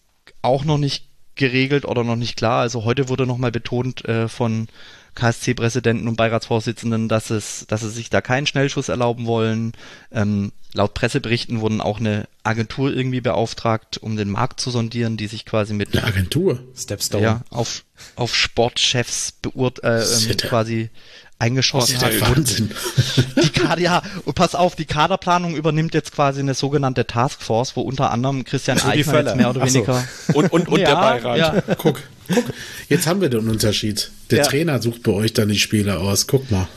auch 0.43 0.65
noch 0.65 0.79
nicht 0.79 1.08
geregelt 1.39 1.85
oder 1.85 2.05
noch 2.05 2.17
nicht 2.17 2.37
klar. 2.37 2.61
Also 2.61 2.85
heute 2.85 3.09
wurde 3.09 3.27
nochmal 3.27 3.51
betont 3.53 4.05
äh, 4.05 4.29
von 4.29 4.69
KSC-Präsidenten 5.15 6.07
und 6.07 6.17
Beiratsvorsitzenden, 6.17 7.09
dass 7.09 7.31
es, 7.31 7.67
dass 7.67 7.81
sie 7.81 7.91
sich 7.91 8.09
da 8.09 8.21
keinen 8.21 8.47
Schnellschuss 8.47 8.89
erlauben 8.89 9.27
wollen. 9.27 9.73
Ähm, 10.13 10.53
laut 10.75 10.95
Presseberichten 10.95 11.61
wurden 11.61 11.81
auch 11.81 11.99
eine 11.99 12.29
Agentur 12.45 12.95
irgendwie 12.95 13.21
beauftragt, 13.21 13.99
um 13.99 14.17
den 14.17 14.31
Markt 14.31 14.61
zu 14.61 14.71
sondieren, 14.71 15.17
die 15.17 15.27
sich 15.27 15.45
quasi 15.45 15.75
mit 15.75 15.93
eine 15.93 16.07
Agentur 16.07 16.63
Stepstone 16.77 17.25
ja, 17.25 17.41
auf 17.51 17.85
auf 18.15 18.35
Sportchefs 18.35 19.33
beurt 19.33 19.83
äh, 19.83 20.03
ähm, 20.03 20.37
quasi 20.37 20.91
eingeschossen 21.39 22.01
hat. 22.01 22.21
Wahnsinn. 22.21 22.71
Die 23.43 23.51
Kader, 23.51 23.81
ja, 23.81 24.03
und 24.25 24.35
pass 24.35 24.55
auf, 24.55 24.75
die 24.75 24.85
Kaderplanung 24.85 25.55
übernimmt 25.55 25.95
jetzt 25.95 26.13
quasi 26.13 26.41
eine 26.41 26.55
sogenannte 26.55 27.07
Taskforce, 27.07 27.77
wo 27.77 27.83
unter 27.83 28.11
anderem 28.11 28.45
Christian 28.45 28.81
Eichner 28.81 29.21
jetzt 29.21 29.37
mehr 29.37 29.51
oder 29.51 29.65
weniger. 29.65 30.05
So. 30.27 30.39
Und, 30.39 30.53
und, 30.53 30.69
und 30.69 30.81
ja, 30.81 30.89
der 30.89 30.95
Beirat. 30.95 31.39
Ja. 31.39 31.75
Guck, 31.77 32.03
guck, 32.33 32.45
jetzt 32.89 33.07
haben 33.07 33.21
wir 33.21 33.29
den 33.29 33.49
Unterschied. 33.49 34.11
Der 34.31 34.39
ja. 34.39 34.45
Trainer 34.45 34.83
sucht 34.83 35.03
bei 35.05 35.13
euch 35.13 35.33
dann 35.33 35.49
die 35.49 35.59
Spieler 35.59 36.01
aus. 36.01 36.27
Guck 36.27 36.51
mal. 36.51 36.69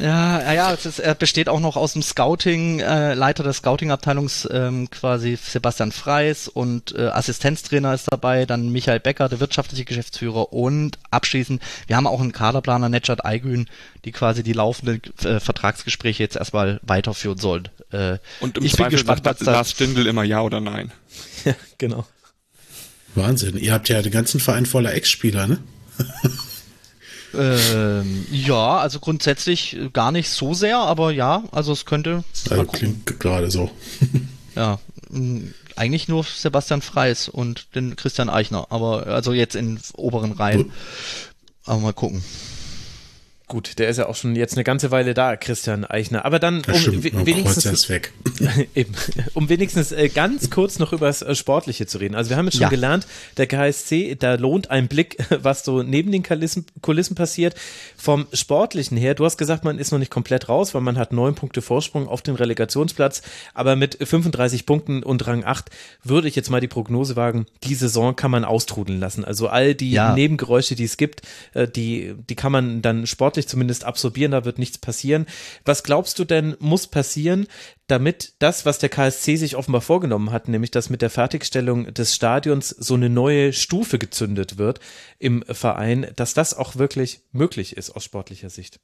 Ja, 0.00 0.52
ja, 0.52 0.72
es 0.72 0.86
ist, 0.86 0.98
er 0.98 1.14
besteht 1.14 1.48
auch 1.48 1.60
noch 1.60 1.76
aus 1.76 1.92
dem 1.92 2.02
Scouting, 2.02 2.80
äh, 2.80 3.14
Leiter 3.14 3.44
der 3.44 3.52
Scouting-Abteilungs 3.52 4.48
ähm, 4.50 4.90
quasi 4.90 5.36
Sebastian 5.36 5.92
Freis 5.92 6.48
und 6.48 6.94
äh, 6.96 7.08
Assistenztrainer 7.08 7.94
ist 7.94 8.08
dabei, 8.10 8.44
dann 8.44 8.70
Michael 8.70 9.00
Becker, 9.00 9.28
der 9.28 9.40
wirtschaftliche 9.40 9.84
Geschäftsführer 9.84 10.52
und 10.52 10.98
abschließend, 11.10 11.62
wir 11.86 11.96
haben 11.96 12.06
auch 12.06 12.20
einen 12.20 12.32
Kaderplaner, 12.32 12.88
Netschat 12.88 13.24
Aygün, 13.24 13.66
die 14.04 14.12
quasi 14.12 14.42
die 14.42 14.52
laufenden 14.52 15.00
äh, 15.22 15.38
Vertragsgespräche 15.38 16.22
jetzt 16.22 16.36
erstmal 16.36 16.80
weiterführen 16.82 17.38
sollen. 17.38 17.68
Äh, 17.92 18.18
und 18.40 18.58
im 18.58 18.64
ich 18.64 18.72
Zweifel 18.72 18.90
bin 18.90 18.98
gespannt, 18.98 19.24
sagt 19.24 19.40
Lars 19.42 19.70
Stindl 19.70 20.06
immer 20.06 20.24
ja 20.24 20.40
oder 20.40 20.60
nein. 20.60 20.92
ja, 21.44 21.54
genau. 21.78 22.06
Wahnsinn, 23.14 23.56
ihr 23.56 23.72
habt 23.72 23.88
ja 23.88 24.02
den 24.02 24.12
ganzen 24.12 24.40
Verein 24.40 24.66
voller 24.66 24.92
Ex-Spieler, 24.92 25.46
ne? 25.46 25.58
Ähm, 27.36 28.26
ja, 28.30 28.78
also 28.78 29.00
grundsätzlich 29.00 29.76
gar 29.92 30.12
nicht 30.12 30.30
so 30.30 30.54
sehr, 30.54 30.78
aber 30.78 31.10
ja, 31.10 31.44
also 31.52 31.72
es 31.72 31.84
könnte. 31.84 32.24
Also 32.50 32.64
klingt 32.64 33.18
gerade 33.20 33.50
so. 33.50 33.70
ja, 34.56 34.78
eigentlich 35.76 36.08
nur 36.08 36.24
Sebastian 36.24 36.82
Freis 36.82 37.28
und 37.28 37.74
den 37.74 37.96
Christian 37.96 38.30
Eichner, 38.30 38.66
aber 38.70 39.06
also 39.08 39.32
jetzt 39.32 39.56
in 39.56 39.78
oberen 39.94 40.32
Reihen. 40.32 40.72
Aber 41.64 41.80
mal 41.80 41.92
gucken. 41.92 42.22
Gut, 43.46 43.78
der 43.78 43.90
ist 43.90 43.98
ja 43.98 44.06
auch 44.06 44.14
schon 44.16 44.36
jetzt 44.36 44.54
eine 44.54 44.64
ganze 44.64 44.90
Weile 44.90 45.12
da, 45.12 45.36
Christian 45.36 45.84
Eichner. 45.84 46.24
Aber 46.24 46.38
dann, 46.38 46.62
um 46.66 46.74
stimmt, 46.74 47.04
wenigstens, 47.26 47.90
weg. 47.90 48.10
eben, 48.74 48.94
um 49.34 49.50
wenigstens 49.50 49.92
äh, 49.92 50.08
ganz 50.08 50.48
kurz 50.48 50.78
noch 50.78 50.94
über 50.94 51.08
das 51.08 51.20
äh, 51.20 51.34
Sportliche 51.34 51.86
zu 51.86 51.98
reden. 51.98 52.14
Also 52.14 52.30
wir 52.30 52.38
haben 52.38 52.46
jetzt 52.46 52.54
schon 52.54 52.62
ja. 52.62 52.68
gelernt, 52.70 53.06
der 53.36 53.46
KSC, 53.46 54.16
da 54.18 54.36
lohnt 54.36 54.70
ein 54.70 54.88
Blick, 54.88 55.18
was 55.42 55.62
so 55.62 55.82
neben 55.82 56.10
den 56.10 56.22
Kulissen, 56.22 56.64
Kulissen 56.80 57.16
passiert. 57.16 57.54
Vom 57.98 58.26
Sportlichen 58.32 58.96
her, 58.96 59.14
du 59.14 59.26
hast 59.26 59.36
gesagt, 59.36 59.62
man 59.62 59.78
ist 59.78 59.92
noch 59.92 59.98
nicht 59.98 60.10
komplett 60.10 60.48
raus, 60.48 60.72
weil 60.72 60.80
man 60.80 60.96
hat 60.96 61.12
neun 61.12 61.34
Punkte 61.34 61.60
Vorsprung 61.60 62.08
auf 62.08 62.22
den 62.22 62.36
Relegationsplatz. 62.36 63.20
Aber 63.52 63.76
mit 63.76 63.98
35 64.02 64.64
Punkten 64.64 65.02
und 65.02 65.26
Rang 65.26 65.44
8 65.44 65.68
würde 66.02 66.28
ich 66.28 66.34
jetzt 66.34 66.48
mal 66.48 66.62
die 66.62 66.68
Prognose 66.68 67.14
wagen, 67.14 67.44
die 67.62 67.74
Saison 67.74 68.16
kann 68.16 68.30
man 68.30 68.44
austrudeln 68.46 68.98
lassen. 68.98 69.22
Also 69.22 69.48
all 69.48 69.74
die 69.74 69.92
ja. 69.92 70.14
Nebengeräusche, 70.14 70.76
die 70.76 70.84
es 70.84 70.96
gibt, 70.96 71.20
äh, 71.52 71.68
die, 71.68 72.14
die 72.30 72.34
kann 72.34 72.50
man 72.50 72.80
dann 72.80 73.06
sportlich 73.06 73.33
sportlich 73.34 73.48
zumindest 73.48 73.84
absorbieren, 73.84 74.30
da 74.30 74.44
wird 74.44 74.58
nichts 74.58 74.78
passieren. 74.78 75.26
Was 75.64 75.82
glaubst 75.82 76.20
du 76.20 76.24
denn 76.24 76.56
muss 76.60 76.86
passieren, 76.86 77.48
damit 77.88 78.34
das, 78.38 78.64
was 78.64 78.78
der 78.78 78.88
KSC 78.88 79.36
sich 79.36 79.56
offenbar 79.56 79.80
vorgenommen 79.80 80.30
hat, 80.30 80.46
nämlich 80.46 80.70
dass 80.70 80.88
mit 80.88 81.02
der 81.02 81.10
Fertigstellung 81.10 81.92
des 81.92 82.14
Stadions 82.14 82.68
so 82.68 82.94
eine 82.94 83.10
neue 83.10 83.52
Stufe 83.52 83.98
gezündet 83.98 84.56
wird 84.56 84.78
im 85.18 85.42
Verein, 85.48 86.06
dass 86.14 86.34
das 86.34 86.54
auch 86.54 86.76
wirklich 86.76 87.22
möglich 87.32 87.76
ist 87.76 87.90
aus 87.90 88.04
sportlicher 88.04 88.50
Sicht? 88.50 88.78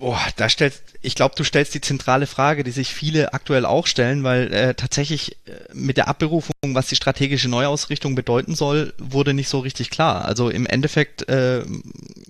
Boah, 0.00 0.18
da 0.36 0.48
stellst, 0.48 0.82
ich 1.02 1.14
glaube, 1.14 1.34
du 1.36 1.44
stellst 1.44 1.74
die 1.74 1.82
zentrale 1.82 2.26
Frage, 2.26 2.64
die 2.64 2.70
sich 2.70 2.88
viele 2.94 3.34
aktuell 3.34 3.66
auch 3.66 3.86
stellen, 3.86 4.24
weil 4.24 4.50
äh, 4.50 4.74
tatsächlich 4.74 5.36
äh, 5.46 5.52
mit 5.74 5.98
der 5.98 6.08
Abberufung, 6.08 6.54
was 6.68 6.86
die 6.86 6.96
strategische 6.96 7.50
Neuausrichtung 7.50 8.14
bedeuten 8.14 8.54
soll, 8.54 8.94
wurde 8.96 9.34
nicht 9.34 9.50
so 9.50 9.58
richtig 9.58 9.90
klar. 9.90 10.24
Also 10.24 10.48
im 10.48 10.64
Endeffekt 10.64 11.28
äh, 11.28 11.66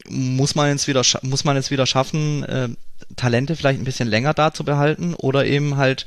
muss 0.08 0.56
man 0.56 0.70
es 0.70 0.88
wieder, 0.88 1.02
muss 1.22 1.44
man 1.44 1.56
es 1.56 1.70
wieder 1.70 1.86
schaffen, 1.86 2.42
äh, 2.42 2.70
Talente 3.14 3.54
vielleicht 3.54 3.80
ein 3.80 3.84
bisschen 3.84 4.08
länger 4.08 4.34
da 4.34 4.52
zu 4.52 4.64
behalten 4.64 5.14
oder 5.14 5.46
eben 5.46 5.76
halt 5.76 6.06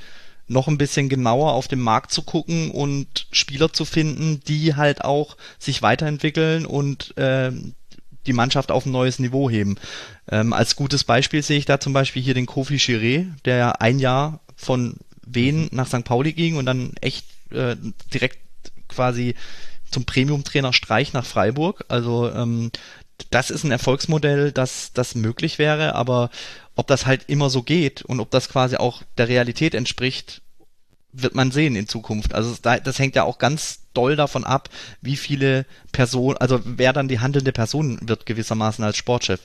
noch 0.49 0.67
ein 0.67 0.77
bisschen 0.77 1.07
genauer 1.07 1.53
auf 1.53 1.69
den 1.69 1.79
Markt 1.79 2.11
zu 2.11 2.23
gucken 2.23 2.71
und 2.71 3.27
Spieler 3.31 3.71
zu 3.71 3.85
finden, 3.85 4.41
die 4.45 4.75
halt 4.75 5.01
auch 5.05 5.37
sich 5.59 5.81
weiterentwickeln 5.81 6.65
und 6.65 7.15
äh, 7.17 7.53
die 8.25 8.33
Mannschaft 8.33 8.71
auf 8.71 8.85
ein 8.85 8.91
neues 8.91 9.19
Niveau 9.19 9.49
heben. 9.49 9.77
Ähm, 10.29 10.53
als 10.53 10.75
gutes 10.75 11.03
Beispiel 11.03 11.43
sehe 11.43 11.57
ich 11.57 11.65
da 11.65 11.79
zum 11.79 11.93
Beispiel 11.93 12.21
hier 12.21 12.33
den 12.33 12.45
Kofi 12.45 12.77
Chiré, 12.77 13.27
der 13.45 13.81
ein 13.81 13.99
Jahr 13.99 14.39
von 14.55 14.95
Wien 15.25 15.69
nach 15.71 15.87
St. 15.87 16.03
Pauli 16.03 16.33
ging 16.33 16.57
und 16.57 16.65
dann 16.65 16.93
echt 17.01 17.25
äh, 17.51 17.75
direkt 18.13 18.39
quasi 18.87 19.35
zum 19.89 20.05
Premium-Trainer 20.05 20.73
Streich 20.73 21.13
nach 21.13 21.25
Freiburg. 21.25 21.85
Also 21.87 22.31
ähm, 22.31 22.71
das 23.29 23.49
ist 23.49 23.63
ein 23.63 23.71
Erfolgsmodell, 23.71 24.51
das, 24.51 24.91
das 24.93 25.15
möglich 25.15 25.59
wäre, 25.59 25.95
aber 25.95 26.29
ob 26.75 26.87
das 26.87 27.05
halt 27.05 27.25
immer 27.27 27.49
so 27.49 27.61
geht 27.61 28.01
und 28.01 28.19
ob 28.19 28.31
das 28.31 28.49
quasi 28.49 28.77
auch 28.77 29.03
der 29.17 29.27
Realität 29.27 29.75
entspricht, 29.75 30.41
wird 31.11 31.35
man 31.35 31.51
sehen 31.51 31.75
in 31.75 31.87
Zukunft. 31.87 32.33
Also 32.33 32.55
das 32.61 32.99
hängt 32.99 33.15
ja 33.15 33.23
auch 33.23 33.37
ganz 33.37 33.82
doll 33.93 34.15
davon 34.15 34.43
ab, 34.43 34.69
wie 35.01 35.15
viele 35.15 35.65
Personen, 35.91 36.37
also 36.37 36.59
wer 36.63 36.93
dann 36.93 37.07
die 37.07 37.19
handelnde 37.19 37.51
Person 37.51 37.99
wird 38.01 38.25
gewissermaßen 38.25 38.83
als 38.83 38.97
Sportchef. 38.97 39.39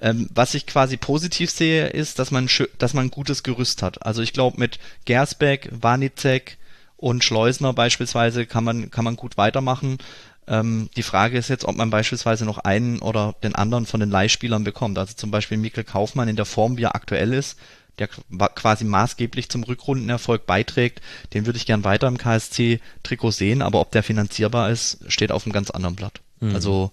Ähm, 0.00 0.28
was 0.34 0.54
ich 0.54 0.66
quasi 0.66 0.96
positiv 0.96 1.50
sehe, 1.50 1.88
ist, 1.88 2.18
dass 2.18 2.30
man, 2.30 2.48
dass 2.78 2.94
man 2.94 3.06
ein 3.06 3.10
gutes 3.10 3.42
Gerüst 3.42 3.82
hat. 3.82 4.04
Also 4.04 4.22
ich 4.22 4.32
glaube 4.32 4.58
mit 4.58 4.78
Gersbeck, 5.04 5.68
Wanizek 5.72 6.58
und 6.96 7.24
Schleusner 7.24 7.72
beispielsweise 7.72 8.46
kann 8.46 8.64
man, 8.64 8.90
kann 8.90 9.04
man 9.04 9.16
gut 9.16 9.36
weitermachen. 9.36 9.98
Ähm, 10.46 10.90
die 10.96 11.02
Frage 11.02 11.38
ist 11.38 11.48
jetzt, 11.48 11.64
ob 11.64 11.76
man 11.76 11.90
beispielsweise 11.90 12.44
noch 12.44 12.58
einen 12.58 13.00
oder 13.00 13.34
den 13.42 13.54
anderen 13.54 13.86
von 13.86 14.00
den 14.00 14.10
Leihspielern 14.10 14.64
bekommt. 14.64 14.98
Also 14.98 15.14
zum 15.14 15.30
Beispiel 15.30 15.58
Mikkel 15.58 15.84
Kaufmann 15.84 16.28
in 16.28 16.36
der 16.36 16.44
Form, 16.44 16.76
wie 16.76 16.84
er 16.84 16.94
aktuell 16.94 17.32
ist, 17.32 17.58
der 17.98 18.08
quasi 18.08 18.84
maßgeblich 18.84 19.48
zum 19.48 19.62
Rückrundenerfolg 19.64 20.46
beiträgt, 20.46 21.00
den 21.34 21.44
würde 21.46 21.58
ich 21.58 21.66
gern 21.66 21.84
weiter 21.84 22.08
im 22.08 22.16
KSC-Trikot 22.18 23.30
sehen, 23.32 23.62
aber 23.62 23.80
ob 23.80 23.90
der 23.92 24.02
finanzierbar 24.02 24.70
ist, 24.70 24.98
steht 25.08 25.30
auf 25.30 25.44
einem 25.44 25.52
ganz 25.52 25.70
anderen 25.70 25.94
Blatt. 25.96 26.20
Mhm. 26.40 26.54
Also 26.54 26.90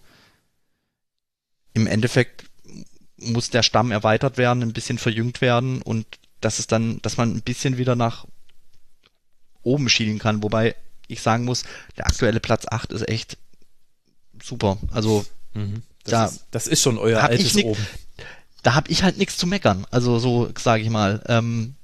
im 1.74 1.88
Endeffekt 1.88 2.46
muss 3.18 3.50
der 3.50 3.64
Stamm 3.64 3.92
erweitert 3.92 4.38
werden, 4.38 4.64
ein 4.64 4.74
bisschen 4.74 4.98
verjüngt 4.98 5.42
werden 5.42 5.82
und 5.82 6.06
dass 6.42 6.60
es 6.60 6.68
dann, 6.68 7.02
dass 7.02 7.18
man 7.18 7.32
ein 7.36 7.42
bisschen 7.42 7.78
wieder 7.78 7.96
nach 7.96 8.26
oben 9.62 9.90
schielen 9.90 10.20
kann, 10.20 10.42
wobei 10.44 10.76
ich 11.08 11.22
sagen 11.22 11.44
muss, 11.46 11.64
der 11.98 12.08
aktuelle 12.08 12.40
Platz 12.40 12.66
8 12.70 12.92
ist 12.94 13.08
echt 13.08 13.38
super. 14.42 14.78
Also 14.92 15.26
Mhm. 15.54 15.82
Das, 16.04 16.12
Da 16.12 16.26
ist, 16.26 16.46
das 16.52 16.68
ist 16.68 16.82
schon 16.84 16.98
euer 17.00 17.22
hab 17.24 17.32
ich 17.32 17.40
altes 17.40 17.56
nick- 17.56 17.66
Oben. 17.66 17.88
Da 18.64 18.76
habe 18.76 18.92
ich 18.92 19.04
halt 19.04 19.18
nichts 19.18 19.38
zu 19.38 19.48
meckern. 19.48 19.86
Also 19.92 20.20
so 20.20 20.50
sage 20.58 20.84
ich 20.84 20.90
mal. 20.90 21.24
Ähm, 21.28 21.76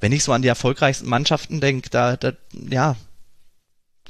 wenn 0.00 0.12
ich 0.12 0.24
so 0.24 0.32
an 0.32 0.42
die 0.42 0.48
erfolgreichsten 0.48 1.08
Mannschaften 1.08 1.60
denke, 1.60 1.88
da, 1.88 2.16
da, 2.16 2.32
ja, 2.52 2.96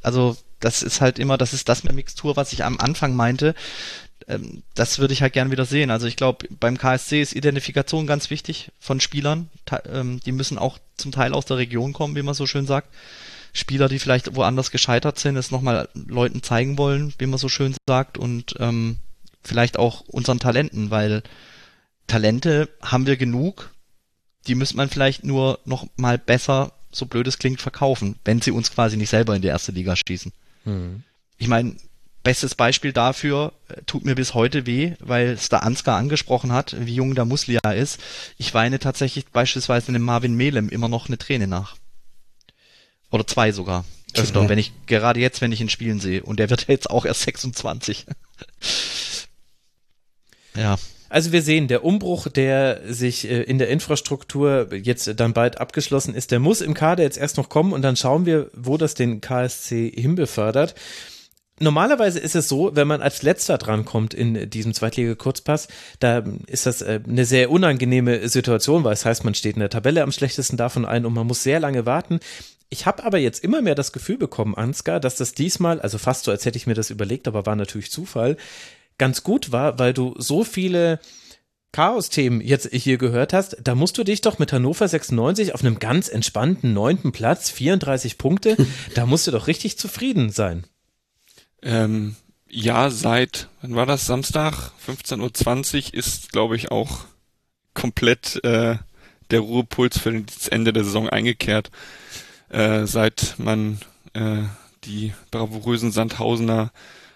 also 0.03 0.37
das 0.61 0.83
ist 0.83 1.01
halt 1.01 1.19
immer, 1.19 1.39
das 1.39 1.53
ist 1.53 1.69
das 1.69 1.85
mit 1.85 1.95
Mixtur, 1.95 2.37
was 2.37 2.53
ich 2.53 2.65
am 2.65 2.81
Anfang 2.81 3.15
meinte. 3.15 3.55
Ähm, 4.27 4.63
das 4.75 4.99
würde 4.99 5.13
ich 5.13 5.23
halt 5.23 5.33
gern 5.33 5.51
wieder 5.51 5.65
sehen. 5.65 5.91
Also 5.91 6.07
ich 6.07 6.17
glaube, 6.17 6.49
beim 6.59 6.79
KSC 6.79 7.21
ist 7.21 7.35
Identifikation 7.35 8.07
ganz 8.07 8.31
wichtig 8.31 8.73
von 8.81 9.01
Spielern. 9.01 9.49
Ähm, 9.93 10.21
die 10.21 10.33
müssen 10.33 10.59
auch 10.59 10.79
zum 10.97 11.13
Teil 11.13 11.35
aus 11.35 11.47
der 11.47 11.59
Region 11.59 11.93
kommen, 11.93 12.17
wie 12.17 12.23
man 12.23 12.35
so 12.35 12.47
schön 12.47 12.67
sagt. 12.67 12.89
Spieler, 13.53 13.89
die 13.89 14.01
vielleicht 14.01 14.35
woanders 14.35 14.73
gescheitert 14.73 15.19
sind, 15.19 15.37
es 15.37 15.53
nochmal 15.53 15.89
Leuten 15.95 16.43
zeigen 16.43 16.77
wollen, 16.77 17.15
wie 17.19 17.27
man 17.27 17.39
so 17.39 17.49
schön 17.49 17.77
sagt, 17.87 18.19
und 18.19 18.57
ähm, 18.59 18.97
vielleicht 19.45 19.79
auch 19.79 20.01
unseren 20.01 20.41
Talenten, 20.41 20.91
weil 20.91 21.23
Talente 22.07 22.69
haben 22.83 23.07
wir 23.07 23.17
genug, 23.17 23.71
die 24.47 24.55
müsste 24.55 24.77
man 24.77 24.91
vielleicht 24.91 25.25
nur 25.25 25.59
noch 25.65 25.87
mal 25.97 26.19
besser, 26.19 26.73
so 26.93 27.07
blöd 27.07 27.27
es 27.27 27.39
klingt, 27.39 27.61
verkaufen, 27.61 28.17
wenn 28.25 28.41
sie 28.41 28.51
uns 28.51 28.71
quasi 28.71 28.97
nicht 28.97 29.11
selber 29.11 29.35
in 29.35 29.43
die 29.43 29.49
erste 29.49 29.73
Liga 29.73 29.95
schießen. 29.97 30.33
Mhm. 30.65 31.03
Ich 31.39 31.49
meine, 31.49 31.77
bestes 32.23 32.55
Beispiel 32.55 32.93
dafür 32.93 33.53
äh, 33.69 33.83
tut 33.83 34.05
mir 34.05 34.15
bis 34.15 34.35
heute 34.35 34.67
weh, 34.67 34.95
weil 35.01 35.29
es 35.31 35.49
da 35.49 35.59
Ansgar 35.59 35.97
angesprochen 35.97 36.53
hat, 36.53 36.77
wie 36.79 36.95
jung 36.95 37.15
der 37.15 37.25
Muslia 37.25 37.61
ist. 37.75 38.01
Ich 38.39 38.53
weine 38.55 38.79
tatsächlich 38.79 39.27
beispielsweise 39.27 39.93
dem 39.93 40.03
Marvin 40.03 40.35
Melem 40.35 40.69
immer 40.69 40.89
noch 40.89 41.09
eine 41.09 41.19
Träne 41.19 41.47
nach. 41.47 41.77
Oder 43.11 43.27
zwei 43.27 43.53
sogar. 43.53 43.85
Öfter, 44.17 44.43
Ja. 44.43 44.49
wenn 44.49 44.59
ich, 44.59 44.73
gerade 44.87 45.19
jetzt, 45.21 45.41
wenn 45.41 45.51
ich 45.53 45.61
ihn 45.61 45.69
spielen 45.69 46.01
sehe. 46.01 46.23
Und 46.23 46.39
der 46.39 46.51
wird 46.51 46.67
jetzt 46.69 46.89
auch 46.91 47.05
erst 47.05 47.23
26. 47.23 48.07
ja. 50.57 50.77
Also 51.15 51.31
wir 51.31 51.43
sehen, 51.43 51.69
der 51.69 51.85
Umbruch, 51.85 52.27
der 52.27 52.81
sich 52.93 53.31
äh, 53.31 53.43
in 53.43 53.59
der 53.59 53.69
Infrastruktur 53.69 54.75
jetzt 54.75 55.09
dann 55.21 55.33
bald 55.33 55.61
abgeschlossen 55.61 56.13
ist, 56.13 56.33
der 56.33 56.41
muss 56.41 56.61
im 56.61 56.75
Kader 56.75 57.05
jetzt 57.05 57.19
erst 57.19 57.37
noch 57.37 57.49
kommen 57.49 57.73
und 57.73 57.83
dann 57.83 57.95
schauen 57.95 58.27
wir, 58.27 58.51
wo 58.53 58.79
das 58.79 58.95
den 58.95 59.21
KSC 59.21 59.93
hinbefördert. 59.95 60.75
Normalerweise 61.61 62.19
ist 62.19 62.35
es 62.35 62.49
so, 62.49 62.75
wenn 62.75 62.89
man 62.89 63.01
als 63.01 63.23
letzter 63.23 63.59
drankommt 63.59 64.13
in 64.13 64.51
diesem 64.51 64.75
Zweitliga-Kurzpass, 64.75 65.69
da 66.01 66.25
ist 66.49 66.67
das 66.67 66.83
äh, 66.83 66.99
eine 67.07 67.25
sehr 67.25 67.49
unangenehme 67.49 68.29
Situation, 68.29 68.83
weil 68.83 68.95
es 68.95 69.05
heißt, 69.05 69.23
man 69.23 69.35
steht 69.35 69.55
in 69.55 69.61
der 69.61 69.71
Tabelle 69.71 70.03
am 70.03 70.11
schlechtesten 70.11 70.57
davon 70.57 70.85
ein 70.85 71.07
und 71.07 71.15
man 71.15 71.29
muss 71.29 71.45
sehr 71.45 71.61
lange 71.61 71.87
warten. 71.87 72.19
Ich 72.71 72.87
habe 72.87 73.05
aber 73.05 73.19
jetzt 73.19 73.45
immer 73.45 73.63
mehr 73.63 73.77
das 73.77 73.93
Gefühl 73.93 74.19
bekommen, 74.19 74.57
Ansgar, 74.57 74.99
dass 74.99 75.15
das 75.15 75.33
diesmal, 75.33 75.81
also 75.81 75.97
fast 75.97 76.25
so, 76.25 76.33
als 76.33 76.45
hätte 76.45 76.57
ich 76.57 76.67
mir 76.67 76.75
das 76.75 76.91
überlegt, 76.91 77.29
aber 77.29 77.47
war 77.47 77.55
natürlich 77.55 77.93
Zufall, 77.93 78.37
ganz 78.99 79.23
gut 79.23 79.53
war, 79.53 79.79
weil 79.79 79.93
du 79.93 80.15
so 80.19 80.45
viele 80.45 81.01
Chaos-Themen 81.73 82.41
jetzt 82.41 82.69
hier 82.73 82.99
gehört 82.99 83.33
hast, 83.33 83.57
da 83.63 83.75
musst 83.75 83.99
du 83.99 84.05
dich 84.05 84.21
doch 84.21 84.39
mit 84.39 84.53
Hannover 84.53 84.87
96 84.87 85.55
auf 85.55 85.63
einem 85.63 85.81
ganz 85.81 86.09
entspannten 86.09 86.73
neunten 86.73 87.11
Platz, 87.11 87.51
34 87.51 88.17
Punkte, 88.17 88.57
da 88.95 89.07
musst 89.07 89.27
du 89.27 89.33
doch 89.33 89.49
richtig 89.49 89.77
zufrieden 89.77 90.31
sein. 90.31 90.65
Ähm, 91.63 92.15
ja, 92.49 92.91
seit, 92.91 93.49
wann 93.61 93.75
war 93.75 93.87
das? 93.87 94.07
Samstag, 94.07 94.71
15.20 94.87 95.89
Uhr 95.89 95.95
ist, 95.95 96.31
glaube 96.31 96.55
ich, 96.55 96.71
auch 96.71 97.07
komplett 97.75 98.45
äh, 98.45 98.77
der 99.31 99.41
Ruhepuls 99.41 99.99
für 99.99 100.13
das 100.21 100.47
Ende 100.47 100.73
der 100.73 100.85
Saison 100.85 101.09
eingekehrt. 101.09 101.73
Äh, 102.51 102.87
seit 102.87 103.35
man 103.39 103.81
äh, 104.13 104.43
die 104.85 105.13
bravourösen 105.33 105.91
Sandhausener 105.91 106.71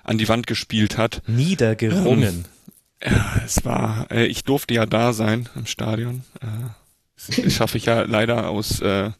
an 0.09 0.19
die 0.19 0.29
Wand 0.29 0.47
gespielt 0.47 0.97
hat. 0.97 1.23
Niedergerungen. 1.27 2.47
Ja, 3.05 3.41
es 3.45 3.65
war, 3.65 4.11
äh, 4.11 4.27
ich 4.27 4.43
durfte 4.43 4.75
ja 4.75 4.87
da 4.87 5.13
sein 5.13 5.49
im 5.55 5.67
Stadion. 5.67 6.25
Äh, 6.41 6.47
das 7.45 7.53
schaffe 7.53 7.79
ich 7.79 7.87
ja 7.87 8.03
leider 8.03 8.49
aus 8.49 8.81
äh, 8.81 9.11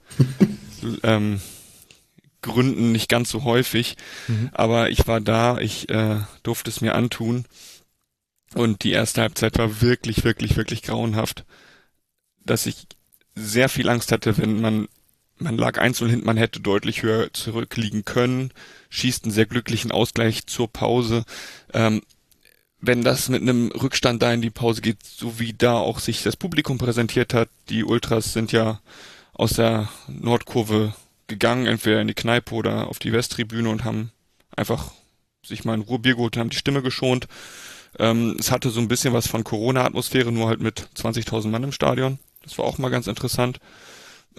ähm, 1.03 1.41
Gründen 2.41 2.93
nicht 2.93 3.09
ganz 3.09 3.29
so 3.29 3.45
häufig. 3.45 3.97
Mhm. 4.29 4.51
Aber 4.53 4.91
ich 4.91 5.07
war 5.07 5.21
da, 5.21 5.59
ich 5.59 5.91
äh, 5.91 6.17
durfte 6.43 6.71
es 6.71 6.81
mir 6.81 6.95
antun. 6.95 7.45
Und 8.55 8.83
die 8.83 8.93
erste 8.93 9.21
Halbzeit 9.21 9.59
war 9.59 9.83
wirklich, 9.83 10.25
wirklich, 10.25 10.57
wirklich 10.57 10.83
grauenhaft. 10.83 11.45
Dass 12.45 12.65
ich 12.65 12.87
sehr 13.35 13.69
viel 13.69 13.91
Angst 13.91 14.11
hatte, 14.11 14.39
wenn 14.39 14.61
man, 14.61 14.89
man 15.39 15.57
lag 15.57 15.79
1 15.79 15.99
hinten, 15.99 16.27
man 16.27 16.37
hätte 16.37 16.61
deutlich 16.61 17.03
höher 17.03 17.33
zurückliegen 17.33 18.05
können, 18.05 18.53
schießt 18.91 19.25
einen 19.25 19.33
sehr 19.33 19.47
glücklichen 19.47 19.93
Ausgleich 19.93 20.47
zur 20.47 20.69
Pause. 20.73 21.25
Ähm, 21.73 22.03
wenn 22.81 23.03
das 23.03 23.29
mit 23.29 23.43
einem 23.43 23.69
Rückstand 23.73 24.23
da 24.23 24.33
in 24.33 24.43
die 24.43 24.51
Pause 24.51 24.83
geht, 24.83 25.05
so 25.05 25.39
wie 25.39 25.53
da 25.53 25.75
auch 25.75 25.99
sich 25.99 26.23
das 26.23 26.37
Publikum 26.37 26.79
präsentiert 26.79 27.35
hat, 27.35 27.49
die 27.69 27.85
Ultras 27.85 28.33
sind 28.33 28.53
ja 28.53 28.81
aus 29.33 29.55
der 29.55 29.89
Nordkurve 30.07 30.95
gegangen, 31.27 31.67
entweder 31.67 32.01
in 32.01 32.09
die 32.09 32.15
Kneipe 32.15 32.55
oder 32.55 32.89
auf 32.89 32.99
die 32.99 33.13
Westtribüne 33.13 33.69
und 33.69 33.85
haben 33.85 34.13
einfach 34.57 34.93
sich 35.45 35.65
mal 35.65 35.75
ein 35.75 35.83
Ruhrbier 35.83 36.15
geholt 36.15 36.37
und 36.37 36.41
haben 36.41 36.51
die 36.51 36.57
Stimme 36.57 36.83
geschont. 36.83 37.29
Ähm, 37.99 38.37
es 38.39 38.51
hatte 38.51 38.71
so 38.71 38.81
ein 38.81 38.89
bisschen 38.89 39.13
was 39.13 39.27
von 39.27 39.45
Corona-Atmosphäre, 39.45 40.33
nur 40.33 40.49
halt 40.49 40.61
mit 40.61 40.89
20.000 40.97 41.49
Mann 41.49 41.65
im 41.65 41.73
Stadion. 41.73 42.19
Das 42.43 42.59
war 42.59 42.65
auch 42.65 42.79
mal 42.79 42.91
ganz 42.91 43.07
interessant. 43.07 43.61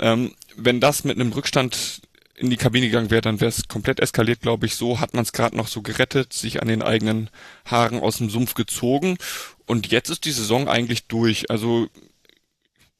Ähm, 0.02 0.34
wenn 0.56 0.80
das 0.80 1.04
mit 1.04 1.20
einem 1.20 1.32
Rückstand 1.32 2.02
in 2.36 2.50
die 2.50 2.58
Kabine 2.58 2.88
gegangen 2.88 3.12
wäre, 3.12 3.22
dann 3.22 3.42
wäre 3.42 3.50
es 3.50 3.68
komplett 3.68 4.00
eskaliert, 4.00 4.42
glaube 4.42 4.66
ich. 4.66 4.76
So 4.76 5.00
hat 5.00 5.14
man 5.14 5.24
es 5.24 5.34
gerade 5.34 5.58
noch 5.58 5.68
so 5.68 5.82
gerettet, 5.82 6.32
sich 6.34 6.62
an 6.62 6.68
den 6.68 6.82
eigenen 6.82 7.30
Haaren 7.66 8.00
aus 8.00 8.18
dem 8.18 8.30
Sumpf 8.30 8.54
gezogen. 8.54 9.18
Und 9.66 9.92
jetzt 9.92 10.10
ist 10.10 10.26
die 10.26 10.32
Saison 10.32 10.68
eigentlich 10.68 11.08
durch. 11.08 11.52
Also 11.52 11.90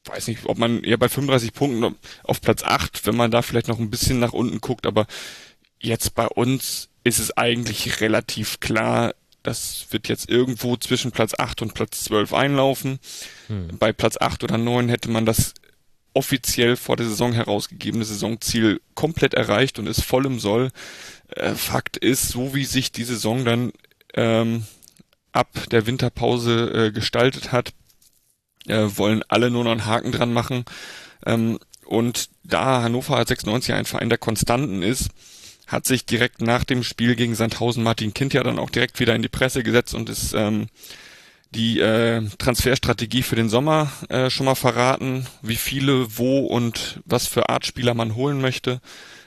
weiß 0.04 0.28
nicht, 0.28 0.46
ob 0.46 0.58
man 0.58 0.82
eher 0.82 0.98
bei 0.98 1.08
35 1.08 1.52
Punkten 1.52 1.96
auf 2.22 2.40
Platz 2.40 2.62
8, 2.62 3.06
wenn 3.06 3.16
man 3.16 3.30
da 3.30 3.42
vielleicht 3.42 3.68
noch 3.68 3.78
ein 3.78 3.90
bisschen 3.90 4.18
nach 4.18 4.32
unten 4.32 4.60
guckt, 4.60 4.86
aber 4.86 5.06
jetzt 5.80 6.14
bei 6.14 6.26
uns 6.26 6.88
ist 7.04 7.18
es 7.18 7.36
eigentlich 7.36 8.00
relativ 8.00 8.60
klar, 8.60 9.14
das 9.42 9.86
wird 9.90 10.08
jetzt 10.08 10.28
irgendwo 10.28 10.76
zwischen 10.76 11.12
Platz 11.12 11.34
8 11.38 11.62
und 11.62 11.74
Platz 11.74 12.04
12 12.04 12.34
einlaufen. 12.34 12.98
Hm. 13.46 13.78
Bei 13.78 13.92
Platz 13.92 14.18
8 14.20 14.44
oder 14.44 14.58
9 14.58 14.88
hätte 14.88 15.10
man 15.10 15.24
das 15.24 15.54
offiziell 16.14 16.76
vor 16.76 16.96
der 16.96 17.06
Saison 17.06 17.32
herausgegebene 17.32 18.04
Saisonziel 18.04 18.80
komplett 18.94 19.34
erreicht 19.34 19.78
und 19.78 19.86
ist 19.86 20.02
voll 20.02 20.26
im 20.26 20.40
Soll. 20.40 20.70
Äh, 21.28 21.54
Fakt 21.54 21.96
ist, 21.96 22.28
so 22.28 22.54
wie 22.54 22.64
sich 22.64 22.92
die 22.92 23.04
Saison 23.04 23.44
dann 23.44 23.72
ähm, 24.14 24.64
ab 25.32 25.48
der 25.70 25.86
Winterpause 25.86 26.86
äh, 26.88 26.92
gestaltet 26.92 27.52
hat, 27.52 27.72
äh, 28.66 28.86
wollen 28.94 29.22
alle 29.28 29.50
nur 29.50 29.64
noch 29.64 29.72
einen 29.72 29.86
Haken 29.86 30.12
dran 30.12 30.32
machen. 30.32 30.64
Ähm, 31.24 31.58
und 31.84 32.28
da 32.44 32.82
Hannover 32.82 33.24
96 33.24 33.74
ein 33.74 33.84
Verein 33.84 34.08
der 34.08 34.18
Konstanten 34.18 34.82
ist, 34.82 35.10
hat 35.66 35.86
sich 35.86 36.04
direkt 36.04 36.40
nach 36.40 36.64
dem 36.64 36.82
Spiel 36.82 37.14
gegen 37.14 37.34
Sandhausen 37.34 37.82
Martin 37.82 38.14
Kind 38.14 38.34
ja 38.34 38.42
dann 38.42 38.58
auch 38.58 38.70
direkt 38.70 38.98
wieder 38.98 39.14
in 39.14 39.22
die 39.22 39.28
Presse 39.28 39.62
gesetzt 39.62 39.94
und 39.94 40.08
ist 40.08 40.32
ähm, 40.34 40.66
die 41.54 41.80
äh, 41.80 42.22
Transferstrategie 42.38 43.22
für 43.22 43.36
den 43.36 43.48
Sommer 43.48 43.90
äh, 44.08 44.30
schon 44.30 44.46
mal 44.46 44.54
verraten, 44.54 45.26
wie 45.42 45.56
viele, 45.56 46.16
wo 46.16 46.46
und 46.46 47.00
was 47.04 47.26
für 47.26 47.48
Art 47.48 47.66
Spieler 47.66 47.94
man 47.94 48.14
holen 48.14 48.40
möchte, 48.40 48.80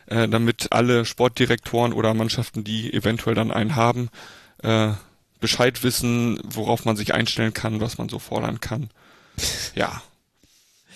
äh, 0.07 0.27
damit 0.27 0.71
alle 0.71 1.05
Sportdirektoren 1.05 1.93
oder 1.93 2.13
Mannschaften, 2.13 2.63
die 2.63 2.93
eventuell 2.93 3.35
dann 3.35 3.51
einen 3.51 3.75
haben, 3.75 4.09
äh, 4.61 4.91
Bescheid 5.39 5.83
wissen, 5.83 6.39
worauf 6.43 6.85
man 6.85 6.95
sich 6.95 7.13
einstellen 7.13 7.53
kann, 7.53 7.81
was 7.81 7.97
man 7.97 8.07
so 8.07 8.19
fordern 8.19 8.61
kann. 8.61 8.89
Ja. 9.75 10.01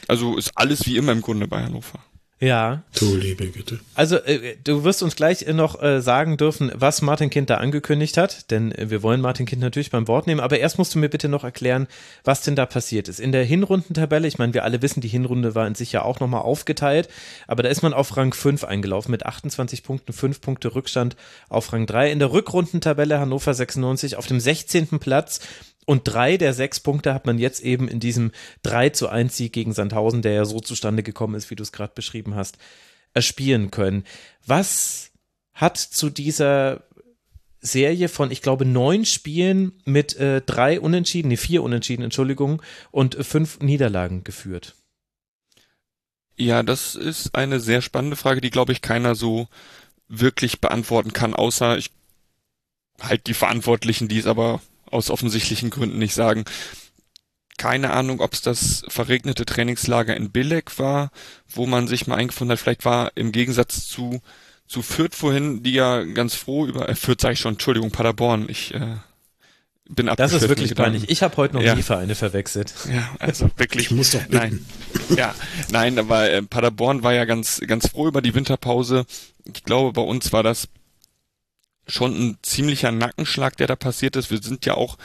Also 0.08 0.38
ist 0.38 0.52
alles 0.56 0.86
wie 0.86 0.96
immer 0.96 1.12
im 1.12 1.22
Grunde 1.22 1.48
bei 1.48 1.62
Hannover. 1.62 2.00
Ja, 2.40 2.84
Du 2.94 3.16
liebe 3.16 3.48
Güte. 3.48 3.80
also 3.96 4.18
äh, 4.18 4.58
du 4.64 4.84
wirst 4.84 5.02
uns 5.02 5.16
gleich 5.16 5.42
äh, 5.48 5.54
noch 5.54 5.82
äh, 5.82 6.02
sagen 6.04 6.38
dürfen, 6.38 6.72
was 6.76 7.02
Martin 7.02 7.32
Kind 7.32 7.50
da 7.50 7.56
angekündigt 7.56 8.16
hat, 8.16 8.52
denn 8.52 8.72
äh, 8.74 8.92
wir 8.92 9.02
wollen 9.02 9.22
Martin 9.22 9.48
Kind 9.48 9.60
natürlich 9.60 9.90
beim 9.90 10.08
Wort 10.08 10.28
nehmen, 10.28 10.40
aber 10.40 10.60
erst 10.60 10.78
musst 10.78 10.94
du 10.94 11.00
mir 11.00 11.10
bitte 11.10 11.30
noch 11.30 11.44
erklären, 11.44 11.88
was 12.24 12.42
denn 12.44 12.56
da 12.56 12.68
passiert 12.68 13.08
ist. 13.08 13.20
In 13.20 13.32
der 13.32 13.44
Hinrundentabelle, 13.44 14.28
ich 14.28 14.38
meine, 14.38 14.54
wir 14.54 14.64
alle 14.64 14.84
wissen, 14.84 15.02
die 15.02 15.08
Hinrunde 15.08 15.56
war 15.56 15.66
in 15.66 15.74
sich 15.74 15.92
ja 15.92 16.04
auch 16.04 16.20
nochmal 16.20 16.42
aufgeteilt, 16.42 17.10
aber 17.48 17.64
da 17.64 17.70
ist 17.70 17.82
man 17.82 17.94
auf 17.94 18.16
Rang 18.16 18.32
5 18.34 18.64
eingelaufen 18.66 19.10
mit 19.10 19.26
28 19.26 19.82
Punkten, 19.82 20.14
5 20.14 20.40
Punkte 20.40 20.76
Rückstand 20.76 21.16
auf 21.50 21.74
Rang 21.74 21.88
3. 21.88 22.12
In 22.12 22.20
der 22.20 22.32
Rückrundentabelle 22.32 23.20
Hannover 23.20 23.56
96 23.56 24.16
auf 24.16 24.28
dem 24.28 24.40
16. 24.40 25.00
Platz 25.00 25.40
und 25.88 26.04
drei 26.04 26.36
der 26.36 26.54
sechs 26.54 26.82
Punkte 26.82 27.14
hat 27.14 27.26
man 27.26 27.40
jetzt 27.40 27.62
eben 27.62 27.88
in 27.88 28.02
diesem 28.02 28.34
3 28.64 28.90
zu 28.90 29.08
1 29.08 29.38
Sieg 29.38 29.54
gegen 29.54 29.72
Sandhausen, 29.72 30.22
der 30.22 30.34
ja 30.34 30.44
so 30.44 30.60
zustande 30.60 31.02
gekommen 31.02 31.34
ist, 31.34 31.50
wie 31.50 31.56
du 31.56 31.64
es 31.64 31.72
gerade 31.72 31.94
beschrieben 31.96 32.36
hast, 32.36 32.58
erspielen 33.14 33.72
können. 33.72 34.04
Was 34.46 35.12
hat 35.54 35.78
zu 35.78 36.10
dieser 36.10 36.84
Serie 37.62 38.10
von, 38.10 38.32
ich 38.32 38.42
glaube, 38.42 38.66
neun 38.66 39.06
Spielen 39.06 39.82
mit 39.86 40.18
äh, 40.18 40.42
drei 40.42 40.82
Unentschieden, 40.82 41.30
nee, 41.30 41.38
vier 41.38 41.64
Unentschieden, 41.64 42.04
Entschuldigung, 42.04 42.62
und 42.92 43.16
fünf 43.26 43.62
Niederlagen 43.62 44.26
geführt. 44.26 44.76
Ja, 46.36 46.64
das 46.64 46.96
ist 46.96 47.34
eine 47.34 47.62
sehr 47.62 47.82
spannende 47.82 48.18
Frage, 48.18 48.42
die, 48.42 48.50
glaube 48.52 48.74
ich, 48.74 48.82
keiner 48.82 49.16
so 49.16 49.48
wirklich 50.10 50.60
beantworten 50.60 51.14
kann, 51.14 51.34
außer 51.34 51.78
ich 51.78 51.92
halt 53.00 53.28
die 53.28 53.34
Verantwortlichen, 53.34 54.10
die 54.10 54.20
es 54.20 54.28
aber 54.28 54.62
aus 54.92 55.10
offensichtlichen 55.10 55.70
Gründen 55.70 56.00
nicht 56.00 56.14
sagen. 56.14 56.46
Keine 57.58 57.92
Ahnung, 57.92 58.22
ob 58.22 58.34
es 58.34 58.42
das 58.42 58.84
verregnete 58.88 59.46
Trainingslager 59.46 60.16
in 60.16 60.32
Bilek 60.32 60.78
war, 60.78 61.12
wo 61.48 61.66
man 61.66 61.88
sich 61.88 62.06
mal 62.06 62.16
eingefunden 62.16 62.54
hat. 62.54 62.60
Vielleicht 62.60 62.86
war 62.86 63.12
im 63.16 63.32
Gegensatz 63.32 63.88
zu 63.88 64.22
zu 64.68 64.82
Fürth 64.82 65.16
vorhin, 65.16 65.64
die 65.64 65.74
ja 65.74 66.04
ganz 66.04 66.36
froh 66.36 66.66
über, 66.66 66.90
äh, 66.90 66.96
Fürth 66.96 67.22
sage 67.22 67.34
ich 67.34 67.40
schon, 67.40 67.54
Entschuldigung, 67.54 67.92
Paderborn, 67.92 68.48
ich 68.50 68.74
äh, 68.74 68.98
bin 69.90 70.08
Das 70.18 70.34
ist 70.34 70.50
wirklich 70.50 70.76
peinlich. 70.76 71.10
Ich 71.10 71.24
habe 71.24 71.38
heute 71.38 71.56
noch 71.56 71.62
ja. 71.62 71.76
die 71.76 71.84
Vereine 71.84 72.16
verwechselt. 72.16 72.74
Ja, 72.92 73.10
also 73.20 73.50
wirklich. 73.56 73.86
Ich 73.86 73.92
muss 73.92 74.12
doch 74.12 74.22
bitten. 74.24 74.36
Nein. 74.36 74.66
Ja, 75.16 75.34
nein, 75.72 75.98
aber 75.98 76.30
äh, 76.30 76.42
Paderborn 76.42 77.04
war 77.04 77.14
ja 77.14 77.24
ganz, 77.24 77.62
ganz 77.66 77.88
froh 77.88 78.08
über 78.08 78.22
die 78.22 78.36
Winterpause. 78.36 79.06
Ich 79.46 79.64
glaube, 79.64 79.94
bei 79.94 80.02
uns 80.02 80.34
war 80.34 80.44
das 80.44 80.68
schon 81.88 82.14
ein 82.14 82.38
ziemlicher 82.42 82.92
Nackenschlag, 82.92 83.58
der 83.58 83.68
da 83.68 83.76
passiert 83.76 84.16
ist. 84.16 84.32
Wir 84.32 84.42
sind 84.42 84.66
ja 84.66 84.76
auch 84.76 84.98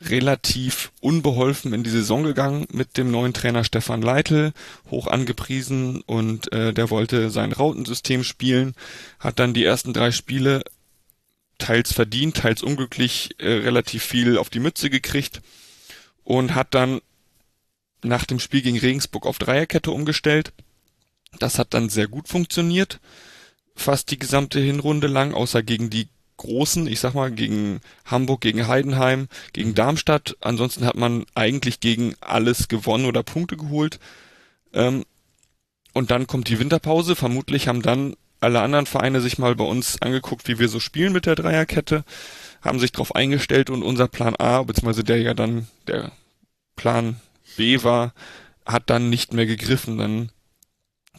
relativ 0.00 0.92
unbeholfen 1.00 1.72
in 1.72 1.82
die 1.82 1.90
Saison 1.90 2.22
gegangen 2.22 2.66
mit 2.72 2.96
dem 2.96 3.10
neuen 3.10 3.34
Trainer 3.34 3.64
Stefan 3.64 4.00
Leitl, 4.00 4.52
hoch 4.90 5.08
angepriesen 5.08 6.02
und 6.02 6.52
äh, 6.52 6.72
der 6.72 6.90
wollte 6.90 7.30
sein 7.30 7.52
Rautensystem 7.52 8.22
spielen, 8.22 8.74
hat 9.18 9.38
dann 9.40 9.54
die 9.54 9.64
ersten 9.64 9.92
drei 9.92 10.12
Spiele 10.12 10.62
teils 11.58 11.92
verdient, 11.92 12.36
teils 12.36 12.62
unglücklich 12.62 13.34
äh, 13.38 13.48
relativ 13.48 14.04
viel 14.04 14.38
auf 14.38 14.50
die 14.50 14.60
Mütze 14.60 14.88
gekriegt 14.88 15.42
und 16.22 16.54
hat 16.54 16.74
dann 16.74 17.00
nach 18.04 18.24
dem 18.24 18.38
Spiel 18.38 18.62
gegen 18.62 18.78
Regensburg 18.78 19.26
auf 19.26 19.38
Dreierkette 19.38 19.90
umgestellt. 19.90 20.52
Das 21.40 21.58
hat 21.58 21.74
dann 21.74 21.88
sehr 21.88 22.06
gut 22.06 22.28
funktioniert, 22.28 23.00
fast 23.74 24.12
die 24.12 24.18
gesamte 24.18 24.60
Hinrunde 24.60 25.08
lang, 25.08 25.34
außer 25.34 25.64
gegen 25.64 25.90
die 25.90 26.08
großen, 26.38 26.86
ich 26.86 27.00
sag 27.00 27.14
mal, 27.14 27.30
gegen 27.30 27.80
Hamburg, 28.04 28.40
gegen 28.40 28.66
Heidenheim, 28.66 29.28
gegen 29.52 29.74
Darmstadt. 29.74 30.36
Ansonsten 30.40 30.86
hat 30.86 30.96
man 30.96 31.26
eigentlich 31.34 31.80
gegen 31.80 32.14
alles 32.20 32.68
gewonnen 32.68 33.04
oder 33.04 33.22
Punkte 33.22 33.56
geholt. 33.56 34.00
Ähm, 34.72 35.04
und 35.92 36.10
dann 36.10 36.26
kommt 36.26 36.48
die 36.48 36.58
Winterpause. 36.58 37.14
Vermutlich 37.14 37.68
haben 37.68 37.82
dann 37.82 38.16
alle 38.40 38.60
anderen 38.60 38.86
Vereine 38.86 39.20
sich 39.20 39.38
mal 39.38 39.54
bei 39.54 39.64
uns 39.64 40.00
angeguckt, 40.00 40.48
wie 40.48 40.58
wir 40.58 40.68
so 40.68 40.80
spielen 40.80 41.12
mit 41.12 41.26
der 41.26 41.34
Dreierkette, 41.34 42.04
haben 42.62 42.78
sich 42.78 42.92
darauf 42.92 43.14
eingestellt 43.14 43.70
und 43.70 43.82
unser 43.82 44.08
Plan 44.08 44.36
A, 44.36 44.62
beziehungsweise 44.62 45.04
der 45.04 45.20
ja 45.20 45.34
dann 45.34 45.66
der 45.86 46.12
Plan 46.76 47.20
B 47.56 47.82
war, 47.82 48.14
hat 48.64 48.90
dann 48.90 49.10
nicht 49.10 49.32
mehr 49.32 49.46
gegriffen. 49.46 49.98
Dann 49.98 50.30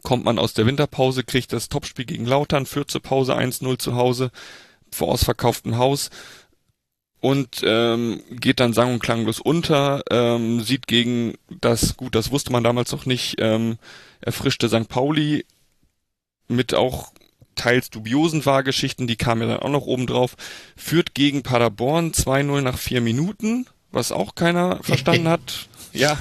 kommt 0.03 0.24
man 0.24 0.39
aus 0.39 0.53
der 0.53 0.65
Winterpause, 0.65 1.24
kriegt 1.24 1.51
das 1.51 1.70
Topspiel 1.70 2.05
gegen 2.05 2.26
Lautern, 2.26 2.65
führt 2.65 2.89
zur 2.89 3.01
Pause 3.01 3.38
1-0 3.38 3.78
zu 3.78 3.95
Hause, 3.95 4.32
vor 4.95 5.09
ausverkauftem 5.09 5.77
Haus 5.77 6.09
und 7.21 7.61
ähm, 7.63 8.21
geht 8.29 8.59
dann 8.59 8.73
sang- 8.73 8.93
und 8.93 8.99
klanglos 8.99 9.39
unter, 9.39 10.03
ähm, 10.09 10.61
sieht 10.61 10.87
gegen 10.87 11.35
das, 11.49 11.97
gut, 11.97 12.15
das 12.15 12.31
wusste 12.31 12.51
man 12.51 12.63
damals 12.63 12.91
noch 12.91 13.05
nicht, 13.05 13.35
ähm, 13.39 13.77
erfrischte 14.21 14.69
St. 14.69 14.87
Pauli 14.87 15.45
mit 16.47 16.73
auch 16.73 17.11
teils 17.55 17.89
dubiosen 17.89 18.45
Wahrgeschichten, 18.45 19.05
die 19.05 19.17
kamen 19.17 19.41
ja 19.41 19.47
dann 19.55 19.59
auch 19.59 19.69
noch 19.69 19.85
oben 19.85 20.07
drauf, 20.07 20.35
führt 20.77 21.13
gegen 21.13 21.43
Paderborn 21.43 22.11
2-0 22.11 22.61
nach 22.61 22.77
vier 22.77 23.01
Minuten, 23.01 23.67
was 23.91 24.11
auch 24.11 24.35
keiner 24.35 24.79
verstanden 24.83 25.27
hat. 25.27 25.67
Ja, 25.91 26.17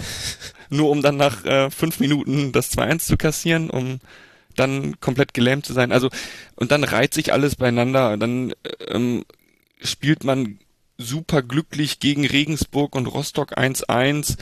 nur 0.68 0.90
um 0.90 1.02
dann 1.02 1.16
nach 1.16 1.44
äh, 1.44 1.70
fünf 1.70 2.00
Minuten 2.00 2.52
das 2.52 2.72
2-1 2.72 2.98
zu 3.00 3.16
kassieren, 3.16 3.70
um 3.70 4.00
dann 4.58 5.00
komplett 5.00 5.34
gelähmt 5.34 5.66
zu 5.66 5.72
sein. 5.72 5.92
Also, 5.92 6.08
und 6.56 6.70
dann 6.70 6.84
reiht 6.84 7.14
sich 7.14 7.32
alles 7.32 7.56
beieinander. 7.56 8.16
Dann 8.16 8.54
ähm, 8.88 9.24
spielt 9.82 10.24
man 10.24 10.58
super 10.98 11.42
glücklich 11.42 12.00
gegen 12.00 12.26
Regensburg 12.26 12.94
und 12.96 13.06
Rostock 13.06 13.56
1-1, 13.56 14.36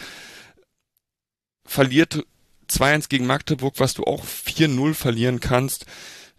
verliert 1.65 2.25
2-1 2.71 3.09
gegen 3.09 3.27
Magdeburg, 3.27 3.75
was 3.79 3.95
du 3.95 4.05
auch 4.05 4.25
4-0 4.25 4.95
verlieren 4.95 5.41
kannst. 5.41 5.87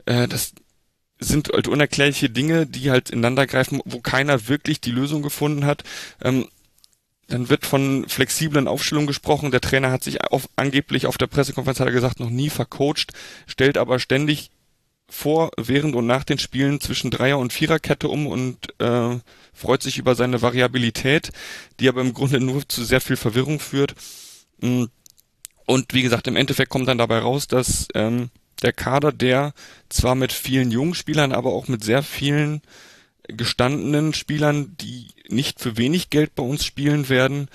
Äh, 0.05 0.28
das 0.28 0.53
sind 1.19 1.49
halt 1.49 1.67
unerklärliche 1.67 2.30
Dinge, 2.30 2.67
die 2.67 2.91
halt 2.91 3.09
ineinander 3.09 3.47
greifen, 3.47 3.82
wo 3.86 4.01
keiner 4.01 4.47
wirklich 4.47 4.82
die 4.82 4.91
Lösung 4.91 5.21
gefunden 5.21 5.65
hat. 5.65 5.84
Ähm, 6.21 6.47
dann 7.28 7.49
wird 7.49 7.65
von 7.65 8.05
flexiblen 8.07 8.67
Aufstellungen 8.67 9.07
gesprochen. 9.07 9.51
Der 9.51 9.61
Trainer 9.61 9.91
hat 9.91 10.03
sich 10.03 10.21
auf, 10.23 10.49
angeblich 10.55 11.05
auf 11.05 11.17
der 11.17 11.28
Pressekonferenz 11.28 11.80
hat 11.80 11.88
er 11.88 11.93
gesagt, 11.93 12.19
noch 12.19 12.30
nie 12.30 12.49
vercoacht, 12.49 13.13
stellt 13.45 13.78
aber 13.78 13.99
ständig 13.99 14.51
vor, 15.09 15.51
während 15.57 15.95
und 15.95 16.05
nach 16.05 16.23
den 16.23 16.38
Spielen 16.38 16.82
zwischen 16.82 17.11
Dreier- 17.11 17.38
und 17.39 17.53
Viererkette 17.53 18.09
um 18.09 18.28
und 18.28 18.80
äh, 18.80 19.17
freut 19.53 19.82
sich 19.82 19.97
über 19.97 20.15
seine 20.15 20.41
Variabilität, 20.41 21.32
die 21.80 21.88
aber 21.88 22.01
im 22.01 22.13
Grunde 22.13 22.39
nur 22.39 22.67
zu 22.67 22.84
sehr 22.84 23.01
viel 23.01 23.15
Verwirrung 23.15 23.59
führt. 23.59 23.95
Mm. 24.59 24.86
Und 25.65 25.93
wie 25.93 26.01
gesagt, 26.01 26.28
im 26.28 26.38
Endeffekt 26.38 26.69
kommt 26.69 26.88
dann 26.88 26.97
dabei 26.97 27.19
raus, 27.19 27.47
dass 27.47 27.88
ähm, 27.93 28.30
der 28.61 28.71
Kader, 28.71 29.11
der 29.11 29.53
zwar 29.89 30.15
mit 30.15 30.32
vielen 30.32 30.71
jungen 30.71 30.95
Spielern, 30.95 31.34
aber 31.34 31.51
auch 31.51 31.67
mit 31.67 31.84
sehr 31.84 32.03
vielen 32.03 32.61
gestandenen 33.28 34.13
Spielern, 34.13 34.75
die 34.78 35.07
nicht 35.28 35.59
für 35.59 35.78
wenig 35.78 36.09
Geld 36.09 36.36
bei 36.36 36.43
uns 36.43 36.65
spielen 36.65 37.09
werden, 37.09 37.49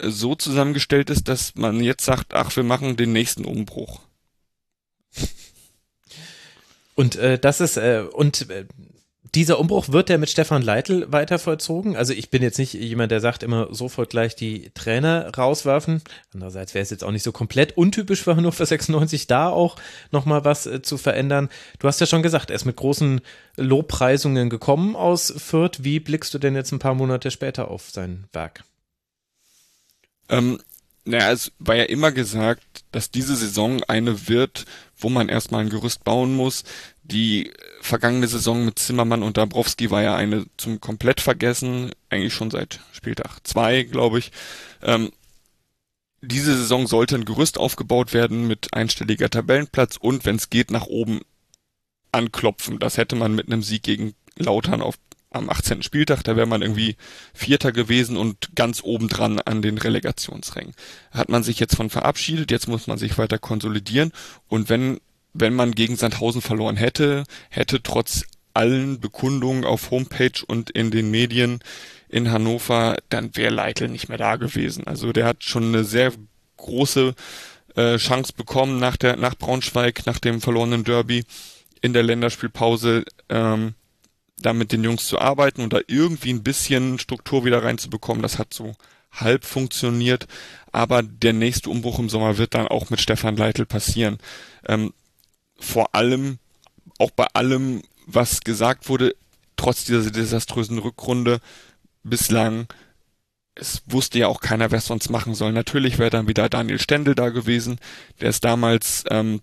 so 0.00 0.34
zusammengestellt 0.34 1.10
ist, 1.10 1.28
dass 1.28 1.54
man 1.54 1.82
jetzt 1.82 2.04
sagt, 2.04 2.34
ach, 2.34 2.54
wir 2.54 2.62
machen 2.62 2.96
den 2.96 3.12
nächsten 3.12 3.44
Umbruch. 3.44 4.00
Und 6.94 7.16
äh, 7.16 7.38
das 7.38 7.60
ist 7.60 7.76
äh, 7.76 8.04
und 8.12 8.50
äh, 8.50 8.66
dieser 9.34 9.58
Umbruch 9.58 9.88
wird 9.88 10.08
der 10.08 10.18
mit 10.18 10.30
Stefan 10.30 10.62
Leitl 10.62 11.10
weiter 11.10 11.38
vollzogen? 11.38 11.96
Also 11.96 12.12
ich 12.12 12.30
bin 12.30 12.42
jetzt 12.42 12.58
nicht 12.58 12.74
jemand, 12.74 13.10
der 13.10 13.20
sagt 13.20 13.42
immer 13.42 13.68
sofort 13.74 14.10
gleich 14.10 14.36
die 14.36 14.70
Trainer 14.74 15.30
rauswerfen. 15.36 16.02
Andererseits 16.32 16.74
wäre 16.74 16.82
es 16.82 16.90
jetzt 16.90 17.04
auch 17.04 17.10
nicht 17.10 17.22
so 17.22 17.32
komplett 17.32 17.76
untypisch 17.76 18.22
für 18.22 18.36
Hannover 18.36 18.64
96, 18.64 19.26
da 19.26 19.48
auch 19.48 19.76
nochmal 20.10 20.44
was 20.44 20.66
äh, 20.66 20.82
zu 20.82 20.98
verändern. 20.98 21.48
Du 21.78 21.88
hast 21.88 22.00
ja 22.00 22.06
schon 22.06 22.22
gesagt, 22.22 22.50
er 22.50 22.56
ist 22.56 22.64
mit 22.64 22.76
großen 22.76 23.20
Lobpreisungen 23.56 24.50
gekommen 24.50 24.96
aus 24.96 25.32
Fürth. 25.36 25.82
Wie 25.82 26.00
blickst 26.00 26.32
du 26.34 26.38
denn 26.38 26.54
jetzt 26.54 26.72
ein 26.72 26.78
paar 26.78 26.94
Monate 26.94 27.30
später 27.30 27.70
auf 27.70 27.90
sein 27.90 28.24
Werk? 28.32 28.64
Ähm, 30.28 30.58
naja, 31.08 31.32
es 31.32 31.52
war 31.58 31.74
ja 31.74 31.84
immer 31.84 32.12
gesagt, 32.12 32.84
dass 32.92 33.10
diese 33.10 33.34
Saison 33.34 33.82
eine 33.84 34.28
wird, 34.28 34.66
wo 34.98 35.08
man 35.08 35.30
erstmal 35.30 35.62
ein 35.62 35.70
Gerüst 35.70 36.04
bauen 36.04 36.34
muss. 36.34 36.64
Die 37.10 37.52
vergangene 37.80 38.28
Saison 38.28 38.64
mit 38.64 38.78
Zimmermann 38.78 39.22
und 39.22 39.36
Dabrowski 39.36 39.90
war 39.90 40.02
ja 40.02 40.14
eine 40.14 40.46
zum 40.56 40.80
komplett 40.80 41.20
vergessen, 41.20 41.90
eigentlich 42.10 42.34
schon 42.34 42.50
seit 42.50 42.80
Spieltag 42.92 43.40
zwei, 43.44 43.82
glaube 43.82 44.18
ich. 44.18 44.30
Ähm, 44.82 45.10
diese 46.20 46.56
Saison 46.56 46.86
sollte 46.86 47.14
ein 47.14 47.24
Gerüst 47.24 47.58
aufgebaut 47.58 48.12
werden 48.12 48.46
mit 48.46 48.74
einstelliger 48.74 49.30
Tabellenplatz 49.30 49.96
und 49.96 50.24
wenn 50.24 50.36
es 50.36 50.50
geht 50.50 50.70
nach 50.70 50.86
oben 50.86 51.20
anklopfen. 52.12 52.78
Das 52.78 52.96
hätte 52.96 53.16
man 53.16 53.34
mit 53.34 53.46
einem 53.46 53.62
Sieg 53.62 53.82
gegen 53.82 54.14
Lautern 54.36 54.82
auf 54.82 54.96
am 55.30 55.50
18. 55.50 55.82
Spieltag, 55.82 56.22
da 56.24 56.36
wäre 56.36 56.46
man 56.46 56.62
irgendwie 56.62 56.96
Vierter 57.34 57.70
gewesen 57.70 58.16
und 58.16 58.54
ganz 58.54 58.82
obendran 58.82 59.38
an 59.40 59.60
den 59.60 59.76
Relegationsrängen. 59.76 60.74
Hat 61.10 61.28
man 61.28 61.42
sich 61.42 61.60
jetzt 61.60 61.76
von 61.76 61.90
verabschiedet, 61.90 62.50
jetzt 62.50 62.66
muss 62.66 62.86
man 62.86 62.96
sich 62.96 63.18
weiter 63.18 63.38
konsolidieren 63.38 64.12
und 64.48 64.70
wenn, 64.70 65.00
wenn 65.32 65.54
man 65.54 65.72
gegen 65.72 65.96
Sandhausen 65.96 66.42
verloren 66.42 66.76
hätte, 66.76 67.24
hätte 67.50 67.82
trotz 67.82 68.24
allen 68.54 69.00
Bekundungen 69.00 69.64
auf 69.64 69.90
Homepage 69.90 70.44
und 70.46 70.70
in 70.70 70.90
den 70.90 71.10
Medien 71.10 71.60
in 72.08 72.30
Hannover, 72.30 72.96
dann 73.08 73.36
wäre 73.36 73.54
Leitl 73.54 73.88
nicht 73.88 74.08
mehr 74.08 74.18
da 74.18 74.36
gewesen. 74.36 74.86
Also 74.86 75.12
der 75.12 75.26
hat 75.26 75.44
schon 75.44 75.64
eine 75.64 75.84
sehr 75.84 76.12
große 76.56 77.14
äh, 77.76 77.96
Chance 77.98 78.32
bekommen 78.36 78.78
nach 78.78 78.96
der 78.96 79.16
nach 79.16 79.36
Braunschweig, 79.36 80.06
nach 80.06 80.18
dem 80.18 80.40
verlorenen 80.40 80.84
Derby 80.84 81.24
in 81.82 81.92
der 81.92 82.02
Länderspielpause. 82.02 83.04
Ähm, 83.28 83.74
da 84.40 84.52
mit 84.52 84.72
den 84.72 84.84
Jungs 84.84 85.06
zu 85.06 85.18
arbeiten 85.18 85.62
und 85.62 85.72
da 85.72 85.80
irgendwie 85.86 86.32
ein 86.32 86.42
bisschen 86.42 86.98
Struktur 86.98 87.44
wieder 87.44 87.62
reinzubekommen. 87.62 88.22
Das 88.22 88.38
hat 88.38 88.54
so 88.54 88.74
halb 89.10 89.44
funktioniert, 89.44 90.26
aber 90.70 91.02
der 91.02 91.32
nächste 91.32 91.70
Umbruch 91.70 91.98
im 91.98 92.08
Sommer 92.08 92.38
wird 92.38 92.54
dann 92.54 92.68
auch 92.68 92.90
mit 92.90 93.00
Stefan 93.00 93.36
Leitl 93.36 93.66
passieren. 93.66 94.18
Ähm, 94.66 94.92
vor 95.58 95.94
allem, 95.94 96.38
auch 96.98 97.10
bei 97.10 97.26
allem, 97.34 97.82
was 98.06 98.40
gesagt 98.40 98.88
wurde, 98.88 99.14
trotz 99.56 99.84
dieser 99.84 100.10
desaströsen 100.10 100.78
Rückrunde 100.78 101.40
bislang, 102.02 102.66
es 103.54 103.82
wusste 103.86 104.18
ja 104.20 104.28
auch 104.28 104.40
keiner, 104.40 104.70
wer 104.70 104.78
es 104.78 104.86
sonst 104.86 105.10
machen 105.10 105.34
soll. 105.34 105.52
Natürlich 105.52 105.98
wäre 105.98 106.10
dann 106.10 106.28
wieder 106.28 106.48
Daniel 106.48 106.80
Stendel 106.80 107.14
da 107.14 107.30
gewesen, 107.30 107.78
der 108.20 108.30
ist 108.30 108.44
damals 108.44 109.04
ähm, 109.10 109.40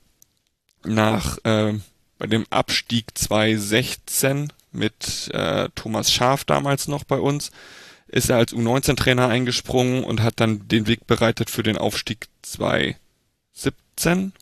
nach 0.83 1.37
äh, 1.43 1.73
bei 2.17 2.27
dem 2.27 2.45
Abstieg 2.49 3.17
2016 3.17 4.53
mit 4.71 5.29
äh, 5.33 5.69
Thomas 5.75 6.11
Schaf 6.13 6.43
damals 6.45 6.87
noch 6.87 7.03
bei 7.03 7.17
uns, 7.17 7.51
ist 8.07 8.29
er 8.29 8.37
als 8.37 8.53
U19-Trainer 8.53 9.27
eingesprungen 9.27 10.03
und 10.03 10.21
hat 10.21 10.39
dann 10.39 10.67
den 10.67 10.87
Weg 10.87 11.07
bereitet 11.07 11.49
für 11.49 11.63
den 11.63 11.77
Aufstieg 11.77 12.27
2017. 12.43 14.33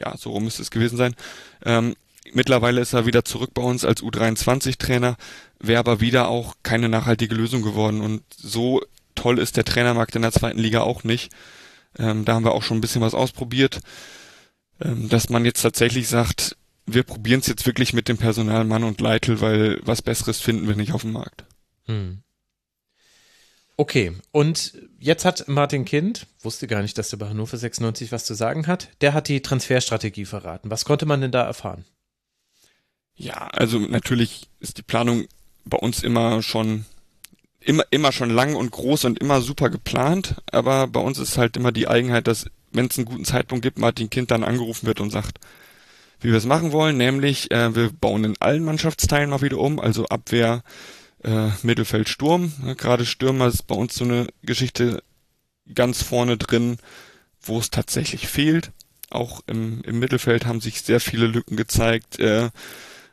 Ja, 0.00 0.16
so 0.16 0.30
rum 0.30 0.44
müsste 0.44 0.62
es 0.62 0.70
gewesen 0.70 0.96
sein. 0.96 1.14
Ähm, 1.64 1.94
mittlerweile 2.32 2.80
ist 2.80 2.92
er 2.92 3.06
wieder 3.06 3.24
zurück 3.24 3.50
bei 3.54 3.62
uns 3.62 3.84
als 3.84 4.02
U23-Trainer, 4.02 5.16
wäre 5.60 5.78
aber 5.78 6.00
wieder 6.00 6.28
auch 6.28 6.54
keine 6.62 6.88
nachhaltige 6.88 7.34
Lösung 7.34 7.62
geworden. 7.62 8.00
Und 8.00 8.22
so 8.36 8.82
toll 9.14 9.38
ist 9.38 9.56
der 9.56 9.64
Trainermarkt 9.64 10.16
in 10.16 10.22
der 10.22 10.32
zweiten 10.32 10.58
Liga 10.58 10.80
auch 10.80 11.04
nicht. 11.04 11.32
Ähm, 11.98 12.24
da 12.24 12.34
haben 12.34 12.44
wir 12.44 12.52
auch 12.52 12.62
schon 12.62 12.78
ein 12.78 12.82
bisschen 12.82 13.02
was 13.02 13.14
ausprobiert, 13.14 13.80
ähm, 14.80 15.08
dass 15.08 15.30
man 15.30 15.44
jetzt 15.44 15.62
tatsächlich 15.62 16.08
sagt, 16.08 16.56
wir 16.86 17.02
probieren 17.02 17.40
es 17.40 17.46
jetzt 17.46 17.66
wirklich 17.66 17.92
mit 17.92 18.08
dem 18.08 18.16
Personal 18.16 18.64
Mann 18.64 18.84
und 18.84 19.00
Leitl, 19.00 19.40
weil 19.40 19.80
was 19.82 20.02
Besseres 20.02 20.40
finden 20.40 20.68
wir 20.68 20.76
nicht 20.76 20.92
auf 20.92 21.02
dem 21.02 21.12
Markt. 21.12 21.44
Hm. 21.86 22.22
Okay, 23.80 24.12
und 24.32 24.72
jetzt 24.98 25.24
hat 25.24 25.46
Martin 25.46 25.84
Kind, 25.84 26.26
wusste 26.42 26.66
gar 26.66 26.82
nicht, 26.82 26.98
dass 26.98 27.12
er 27.12 27.18
bei 27.20 27.28
Hannover 27.28 27.56
96 27.56 28.10
was 28.10 28.24
zu 28.24 28.34
sagen 28.34 28.66
hat, 28.66 28.88
der 29.02 29.14
hat 29.14 29.28
die 29.28 29.40
Transferstrategie 29.40 30.24
verraten. 30.24 30.68
Was 30.68 30.84
konnte 30.84 31.06
man 31.06 31.20
denn 31.20 31.30
da 31.30 31.44
erfahren? 31.44 31.84
Ja, 33.14 33.46
also 33.52 33.78
natürlich 33.78 34.48
ist 34.58 34.78
die 34.78 34.82
Planung 34.82 35.26
bei 35.64 35.78
uns 35.78 36.02
immer 36.02 36.42
schon 36.42 36.86
immer 37.60 37.84
immer 37.90 38.10
schon 38.10 38.30
lang 38.30 38.56
und 38.56 38.72
groß 38.72 39.04
und 39.04 39.20
immer 39.20 39.40
super 39.42 39.70
geplant, 39.70 40.42
aber 40.50 40.88
bei 40.88 41.00
uns 41.00 41.20
ist 41.20 41.38
halt 41.38 41.56
immer 41.56 41.70
die 41.70 41.86
Eigenheit, 41.86 42.26
dass 42.26 42.46
wenn 42.72 42.86
es 42.86 42.98
einen 42.98 43.04
guten 43.04 43.24
Zeitpunkt 43.24 43.62
gibt, 43.62 43.78
Martin 43.78 44.10
Kind 44.10 44.32
dann 44.32 44.42
angerufen 44.42 44.88
wird 44.88 44.98
und 44.98 45.10
sagt, 45.10 45.38
wie 46.20 46.30
wir 46.30 46.38
es 46.38 46.46
machen 46.46 46.72
wollen, 46.72 46.96
nämlich 46.96 47.52
äh, 47.52 47.76
wir 47.76 47.92
bauen 47.92 48.24
in 48.24 48.34
allen 48.40 48.64
Mannschaftsteilen 48.64 49.30
mal 49.30 49.40
wieder 49.40 49.58
um, 49.58 49.78
also 49.78 50.06
Abwehr, 50.06 50.64
äh, 51.24 51.48
Mittelfeld 51.62 52.08
Sturm. 52.08 52.52
Gerade 52.76 53.06
Stürmer 53.06 53.48
ist 53.48 53.66
bei 53.66 53.74
uns 53.74 53.94
so 53.94 54.04
eine 54.04 54.28
Geschichte 54.42 55.02
ganz 55.74 56.02
vorne 56.02 56.36
drin, 56.36 56.78
wo 57.40 57.58
es 57.58 57.70
tatsächlich 57.70 58.28
fehlt. 58.28 58.72
Auch 59.10 59.40
im, 59.46 59.82
im 59.82 59.98
Mittelfeld 59.98 60.46
haben 60.46 60.60
sich 60.60 60.82
sehr 60.82 61.00
viele 61.00 61.26
Lücken 61.26 61.56
gezeigt. 61.56 62.18
Äh, 62.18 62.50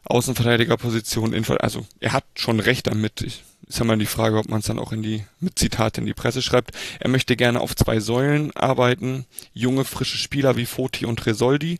Außenverteidigerposition, 0.05 1.33
also 1.59 1.85
er 1.99 2.13
hat 2.13 2.25
schon 2.35 2.59
recht 2.59 2.87
damit. 2.87 3.21
Ich, 3.21 3.43
ist 3.67 3.79
ja 3.79 3.85
mal 3.85 3.97
die 3.97 4.05
Frage, 4.05 4.37
ob 4.37 4.47
man 4.49 4.59
es 4.59 4.67
dann 4.67 4.77
auch 4.77 4.91
in 4.91 5.01
die, 5.01 5.23
mit 5.39 5.57
Zitat 5.57 5.97
in 5.97 6.05
die 6.05 6.13
Presse 6.13 6.43
schreibt. 6.43 6.71
Er 6.99 7.09
möchte 7.09 7.35
gerne 7.35 7.59
auf 7.59 7.75
zwei 7.75 7.99
Säulen 7.99 8.55
arbeiten. 8.55 9.25
Junge, 9.53 9.83
frische 9.83 10.17
Spieler 10.17 10.57
wie 10.57 10.67
Foti 10.67 11.05
und 11.07 11.25
Resoldi, 11.25 11.79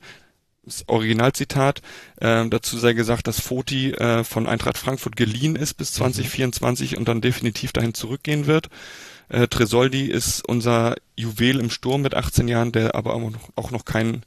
das 0.66 0.88
Originalzitat. 0.88 1.82
Äh, 2.18 2.47
dazu 2.49 2.78
sei 2.78 2.93
gesagt, 2.93 3.28
dass 3.28 3.39
Foti 3.39 3.91
äh, 3.91 4.24
von 4.24 4.47
Eintracht 4.47 4.78
Frankfurt 4.78 5.16
geliehen 5.16 5.55
ist 5.55 5.76
bis 5.76 5.93
2024 5.93 6.91
mhm. 6.91 6.97
und 6.97 7.07
dann 7.07 7.22
definitiv 7.22 7.72
dahin 7.72 7.93
zurückgehen 7.93 8.47
wird. 8.47 8.70
Äh, 9.30 9.47
Tresoldi 9.47 10.05
ist 10.05 10.47
unser 10.47 10.95
Juwel 11.16 11.59
im 11.59 11.70
Sturm 11.70 12.01
mit 12.01 12.16
18 12.16 12.47
Jahren, 12.47 12.72
der 12.72 12.95
aber 12.95 13.13
auch 13.13 13.20
noch, 13.20 13.49
auch 13.55 13.72
noch 13.72 13.86
kein 13.86 14.24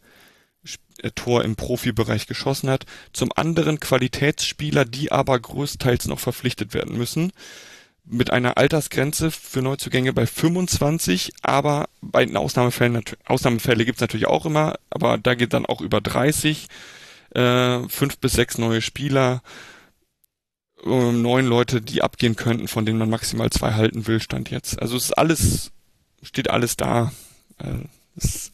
äh, 1.02 1.10
Tor 1.10 1.44
im 1.44 1.56
Profibereich 1.56 2.26
geschossen 2.26 2.70
hat. 2.70 2.86
Zum 3.12 3.30
anderen 3.34 3.80
Qualitätsspieler, 3.80 4.84
die 4.84 5.12
aber 5.12 5.38
größtenteils 5.38 6.06
noch 6.06 6.20
verpflichtet 6.20 6.74
werden 6.74 6.96
müssen 6.96 7.32
mit 8.10 8.30
einer 8.30 8.56
Altersgrenze 8.56 9.30
für 9.30 9.60
Neuzugänge 9.62 10.12
bei 10.12 10.26
25, 10.26 11.32
aber 11.42 11.88
bei 12.00 12.24
den 12.24 12.36
Ausnahmefällen, 12.36 13.02
Ausnahmefälle 13.26 13.84
gibt's 13.84 14.00
natürlich 14.00 14.26
auch 14.26 14.46
immer, 14.46 14.76
aber 14.90 15.18
da 15.18 15.34
geht 15.34 15.52
dann 15.52 15.66
auch 15.66 15.80
über 15.80 16.00
30, 16.00 16.68
äh, 17.34 17.80
fünf 17.88 18.18
bis 18.18 18.32
sechs 18.32 18.58
neue 18.58 18.80
Spieler, 18.80 19.42
äh, 20.84 21.12
neun 21.12 21.46
Leute, 21.46 21.80
die 21.80 22.02
abgehen 22.02 22.36
könnten, 22.36 22.68
von 22.68 22.86
denen 22.86 22.98
man 22.98 23.10
maximal 23.10 23.50
zwei 23.50 23.74
halten 23.74 24.06
will, 24.06 24.20
stand 24.20 24.50
jetzt. 24.50 24.80
Also 24.80 24.96
es 24.96 25.04
ist 25.04 25.18
alles, 25.18 25.70
steht 26.22 26.50
alles 26.50 26.76
da. 26.76 27.12
Äh, 27.58 27.86
es, 28.16 28.52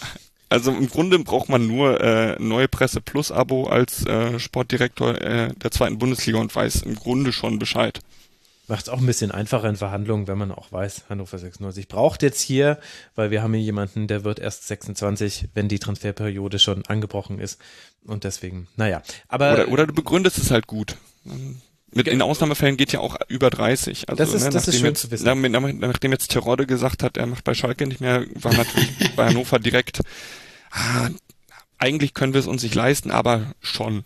also 0.48 0.72
im 0.72 0.88
Grunde 0.88 1.18
braucht 1.20 1.48
man 1.48 1.66
nur 1.66 2.00
äh, 2.00 2.36
neue 2.40 2.68
Presse 2.68 3.00
Plus 3.00 3.30
Abo 3.30 3.68
als 3.68 4.04
äh, 4.06 4.38
Sportdirektor 4.40 5.20
äh, 5.20 5.54
der 5.54 5.70
zweiten 5.70 5.98
Bundesliga 5.98 6.38
und 6.38 6.54
weiß 6.54 6.82
im 6.82 6.96
Grunde 6.96 7.32
schon 7.32 7.58
Bescheid. 7.58 8.00
Macht 8.68 8.86
es 8.86 8.88
auch 8.88 8.98
ein 8.98 9.06
bisschen 9.06 9.30
einfacher 9.30 9.68
in 9.68 9.76
Verhandlungen, 9.76 10.26
wenn 10.26 10.38
man 10.38 10.50
auch 10.50 10.72
weiß, 10.72 11.04
Hannover 11.08 11.38
96 11.38 11.86
braucht 11.86 12.22
jetzt 12.22 12.40
hier, 12.40 12.78
weil 13.14 13.30
wir 13.30 13.42
haben 13.42 13.54
hier 13.54 13.62
jemanden, 13.62 14.08
der 14.08 14.24
wird 14.24 14.40
erst 14.40 14.66
26, 14.66 15.50
wenn 15.54 15.68
die 15.68 15.78
Transferperiode 15.78 16.58
schon 16.58 16.84
angebrochen 16.86 17.38
ist. 17.38 17.60
Und 18.04 18.24
deswegen, 18.24 18.66
naja. 18.76 19.02
Aber 19.28 19.52
oder, 19.52 19.68
oder 19.68 19.86
du 19.86 19.94
begründest 19.94 20.38
es 20.38 20.50
halt 20.50 20.66
gut. 20.66 20.96
Mit 21.92 22.08
in 22.08 22.20
Ausnahmefällen 22.20 22.76
geht 22.76 22.92
ja 22.92 23.00
auch 23.00 23.16
über 23.28 23.50
30. 23.50 24.08
Also, 24.08 24.22
das 24.22 24.34
ist, 24.34 24.44
ne, 24.44 24.50
das 24.50 24.68
ist 24.68 24.76
schön 24.76 24.86
jetzt, 24.86 25.00
zu 25.00 25.10
wissen. 25.10 25.78
Nachdem 25.80 26.12
jetzt 26.12 26.30
Terodde 26.30 26.66
gesagt 26.66 27.02
hat, 27.02 27.16
er 27.16 27.26
macht 27.26 27.44
bei 27.44 27.54
Schalke 27.54 27.86
nicht 27.86 28.00
mehr, 28.00 28.26
war 28.34 28.52
natürlich 28.52 28.90
bei 29.16 29.26
Hannover 29.26 29.58
direkt, 29.60 30.00
ah, 30.72 31.08
eigentlich 31.78 32.14
können 32.14 32.32
wir 32.32 32.40
es 32.40 32.46
uns 32.46 32.62
nicht 32.62 32.74
leisten, 32.74 33.10
aber 33.10 33.54
schon. 33.60 34.04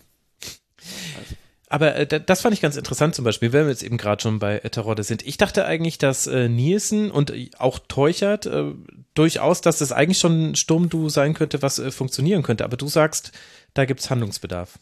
Aber 1.70 1.94
äh, 1.94 2.20
das 2.20 2.42
fand 2.42 2.52
ich 2.52 2.60
ganz 2.60 2.76
interessant 2.76 3.14
zum 3.14 3.24
Beispiel, 3.24 3.52
wenn 3.52 3.64
wir 3.64 3.70
jetzt 3.70 3.84
eben 3.84 3.96
gerade 3.96 4.20
schon 4.20 4.40
bei 4.40 4.58
Terodde 4.58 5.04
sind. 5.04 5.22
Ich 5.24 5.38
dachte 5.38 5.64
eigentlich, 5.64 5.98
dass 5.98 6.26
äh, 6.26 6.48
Nielsen 6.48 7.12
und 7.12 7.32
auch 7.58 7.78
Teuchert 7.78 8.46
äh, 8.46 8.72
durchaus, 9.14 9.60
dass 9.60 9.78
das 9.78 9.92
eigentlich 9.92 10.18
schon 10.18 10.50
ein 10.50 10.54
Sturmduo 10.56 11.08
sein 11.08 11.32
könnte, 11.32 11.62
was 11.62 11.78
äh, 11.78 11.92
funktionieren 11.92 12.42
könnte. 12.42 12.64
Aber 12.64 12.76
du 12.76 12.88
sagst, 12.88 13.30
da 13.72 13.84
gibt's 13.84 14.10
Handlungsbedarf. 14.10 14.80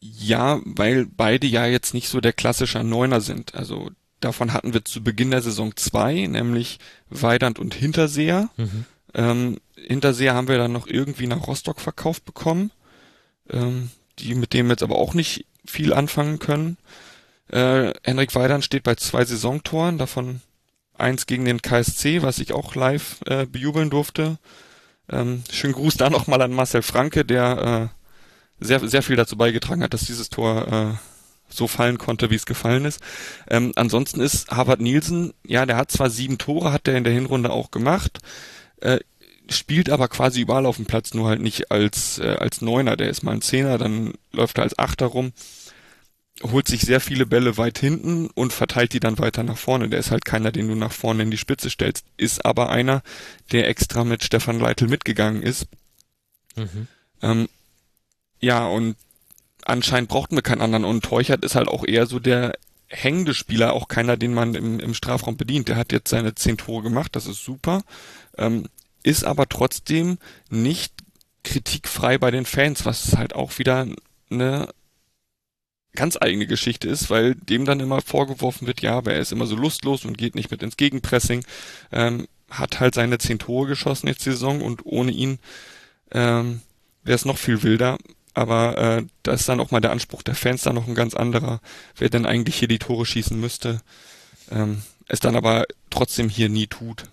Ja, 0.00 0.60
weil 0.64 1.06
beide 1.06 1.48
ja 1.48 1.66
jetzt 1.66 1.92
nicht 1.92 2.08
so 2.08 2.20
der 2.20 2.32
klassische 2.34 2.84
Neuner 2.84 3.20
sind. 3.20 3.56
Also 3.56 3.90
davon 4.20 4.52
hatten 4.52 4.72
wir 4.72 4.84
zu 4.84 5.02
Beginn 5.02 5.32
der 5.32 5.42
Saison 5.42 5.76
zwei, 5.76 6.24
nämlich 6.26 6.78
Weidand 7.08 7.58
und 7.58 7.74
Hinterseher. 7.74 8.48
Mhm. 8.56 8.84
Ähm, 9.12 9.58
Hinterseher 9.74 10.34
haben 10.34 10.46
wir 10.46 10.56
dann 10.56 10.72
noch 10.72 10.86
irgendwie 10.86 11.26
nach 11.26 11.48
Rostock 11.48 11.80
verkauft 11.80 12.24
bekommen. 12.24 12.70
Ähm, 13.50 13.90
die 14.20 14.34
mit 14.34 14.52
dem 14.52 14.70
jetzt 14.70 14.82
aber 14.82 14.96
auch 14.96 15.14
nicht 15.14 15.46
viel 15.64 15.92
anfangen 15.92 16.38
können. 16.38 16.76
Äh, 17.48 17.92
Henrik 18.04 18.34
Weidern 18.34 18.62
steht 18.62 18.84
bei 18.84 18.94
zwei 18.94 19.24
Saisontoren, 19.24 19.98
davon 19.98 20.40
eins 20.96 21.26
gegen 21.26 21.44
den 21.44 21.62
KSC, 21.62 22.22
was 22.22 22.38
ich 22.38 22.52
auch 22.52 22.74
live 22.74 23.20
äh, 23.26 23.46
bejubeln 23.46 23.90
durfte. 23.90 24.38
Ähm, 25.10 25.42
schönen 25.50 25.72
Gruß 25.72 25.96
da 25.96 26.10
nochmal 26.10 26.42
an 26.42 26.52
Marcel 26.52 26.82
Franke, 26.82 27.24
der 27.24 27.90
äh, 28.60 28.64
sehr, 28.64 28.86
sehr 28.86 29.02
viel 29.02 29.16
dazu 29.16 29.36
beigetragen 29.36 29.82
hat, 29.82 29.94
dass 29.94 30.04
dieses 30.04 30.28
Tor 30.28 30.68
äh, 30.68 30.96
so 31.52 31.66
fallen 31.66 31.98
konnte, 31.98 32.30
wie 32.30 32.36
es 32.36 32.46
gefallen 32.46 32.84
ist. 32.84 33.00
Ähm, 33.48 33.72
ansonsten 33.74 34.20
ist 34.20 34.50
Harvard 34.50 34.80
Nielsen, 34.80 35.32
ja, 35.44 35.66
der 35.66 35.76
hat 35.76 35.90
zwar 35.90 36.10
sieben 36.10 36.38
Tore, 36.38 36.72
hat 36.72 36.86
der 36.86 36.96
in 36.96 37.04
der 37.04 37.12
Hinrunde 37.12 37.50
auch 37.50 37.70
gemacht, 37.70 38.20
äh, 38.80 39.00
spielt 39.50 39.90
aber 39.90 40.08
quasi 40.08 40.40
überall 40.40 40.66
auf 40.66 40.76
dem 40.76 40.86
Platz, 40.86 41.14
nur 41.14 41.28
halt 41.28 41.40
nicht 41.40 41.70
als, 41.70 42.18
äh, 42.18 42.36
als 42.38 42.60
Neuner. 42.60 42.96
Der 42.96 43.10
ist 43.10 43.22
mal 43.22 43.32
ein 43.32 43.42
Zehner, 43.42 43.78
dann 43.78 44.14
läuft 44.32 44.58
er 44.58 44.64
als 44.64 44.78
Achter 44.78 45.06
rum, 45.06 45.32
holt 46.42 46.68
sich 46.68 46.82
sehr 46.82 47.00
viele 47.00 47.26
Bälle 47.26 47.56
weit 47.56 47.78
hinten 47.78 48.28
und 48.28 48.52
verteilt 48.52 48.92
die 48.92 49.00
dann 49.00 49.18
weiter 49.18 49.42
nach 49.42 49.58
vorne. 49.58 49.88
Der 49.88 49.98
ist 49.98 50.10
halt 50.10 50.24
keiner, 50.24 50.52
den 50.52 50.68
du 50.68 50.74
nach 50.74 50.92
vorne 50.92 51.22
in 51.22 51.30
die 51.30 51.36
Spitze 51.36 51.70
stellst. 51.70 52.04
Ist 52.16 52.44
aber 52.44 52.70
einer, 52.70 53.02
der 53.52 53.68
extra 53.68 54.04
mit 54.04 54.24
Stefan 54.24 54.58
Leitl 54.58 54.86
mitgegangen 54.86 55.42
ist. 55.42 55.66
Mhm. 56.56 56.86
Ähm, 57.22 57.48
ja, 58.40 58.66
und 58.66 58.96
anscheinend 59.64 60.08
brauchten 60.08 60.36
wir 60.36 60.42
keinen 60.42 60.62
anderen. 60.62 60.84
Und 60.84 61.04
Teuchert 61.04 61.44
ist 61.44 61.56
halt 61.56 61.68
auch 61.68 61.84
eher 61.84 62.06
so 62.06 62.18
der 62.18 62.54
hängende 62.86 63.34
Spieler, 63.34 63.72
auch 63.72 63.88
keiner, 63.88 64.16
den 64.16 64.34
man 64.34 64.54
im, 64.54 64.80
im 64.80 64.94
Strafraum 64.94 65.36
bedient. 65.36 65.68
Der 65.68 65.76
hat 65.76 65.92
jetzt 65.92 66.10
seine 66.10 66.34
zehn 66.34 66.56
Tore 66.56 66.82
gemacht, 66.82 67.14
das 67.14 67.26
ist 67.26 67.44
super. 67.44 67.82
Ähm, 68.36 68.66
ist 69.02 69.24
aber 69.24 69.48
trotzdem 69.48 70.18
nicht 70.48 70.92
kritikfrei 71.42 72.18
bei 72.18 72.30
den 72.30 72.44
Fans, 72.44 72.84
was 72.84 73.16
halt 73.16 73.34
auch 73.34 73.58
wieder 73.58 73.86
eine 74.30 74.68
ganz 75.94 76.16
eigene 76.20 76.46
Geschichte 76.46 76.88
ist, 76.88 77.10
weil 77.10 77.34
dem 77.34 77.64
dann 77.64 77.80
immer 77.80 78.00
vorgeworfen 78.00 78.66
wird, 78.66 78.80
ja, 78.82 78.96
aber 78.96 79.12
er 79.12 79.20
ist 79.20 79.32
immer 79.32 79.46
so 79.46 79.56
lustlos 79.56 80.04
und 80.04 80.18
geht 80.18 80.34
nicht 80.34 80.50
mit 80.50 80.62
ins 80.62 80.76
Gegenpressing, 80.76 81.44
ähm, 81.90 82.28
hat 82.48 82.80
halt 82.80 82.94
seine 82.94 83.18
zehn 83.18 83.38
Tore 83.38 83.68
geschossen 83.68 84.06
jetzt 84.06 84.24
die 84.24 84.30
Saison 84.30 84.60
und 84.60 84.84
ohne 84.84 85.12
ihn 85.12 85.38
ähm, 86.12 86.60
wäre 87.02 87.16
es 87.16 87.24
noch 87.24 87.38
viel 87.38 87.62
wilder. 87.62 87.98
Aber 88.34 88.78
äh, 88.78 89.06
da 89.24 89.32
ist 89.32 89.48
dann 89.48 89.60
auch 89.60 89.72
mal 89.72 89.80
der 89.80 89.90
Anspruch 89.90 90.22
der 90.22 90.36
Fans 90.36 90.62
dann 90.62 90.76
noch 90.76 90.86
ein 90.86 90.94
ganz 90.94 91.14
anderer, 91.14 91.60
wer 91.96 92.08
denn 92.08 92.26
eigentlich 92.26 92.56
hier 92.56 92.68
die 92.68 92.78
Tore 92.78 93.04
schießen 93.04 93.38
müsste, 93.38 93.80
ähm, 94.50 94.82
es 95.08 95.18
dann 95.18 95.34
aber 95.34 95.66
trotzdem 95.90 96.28
hier 96.28 96.48
nie 96.48 96.68
tut, 96.68 97.04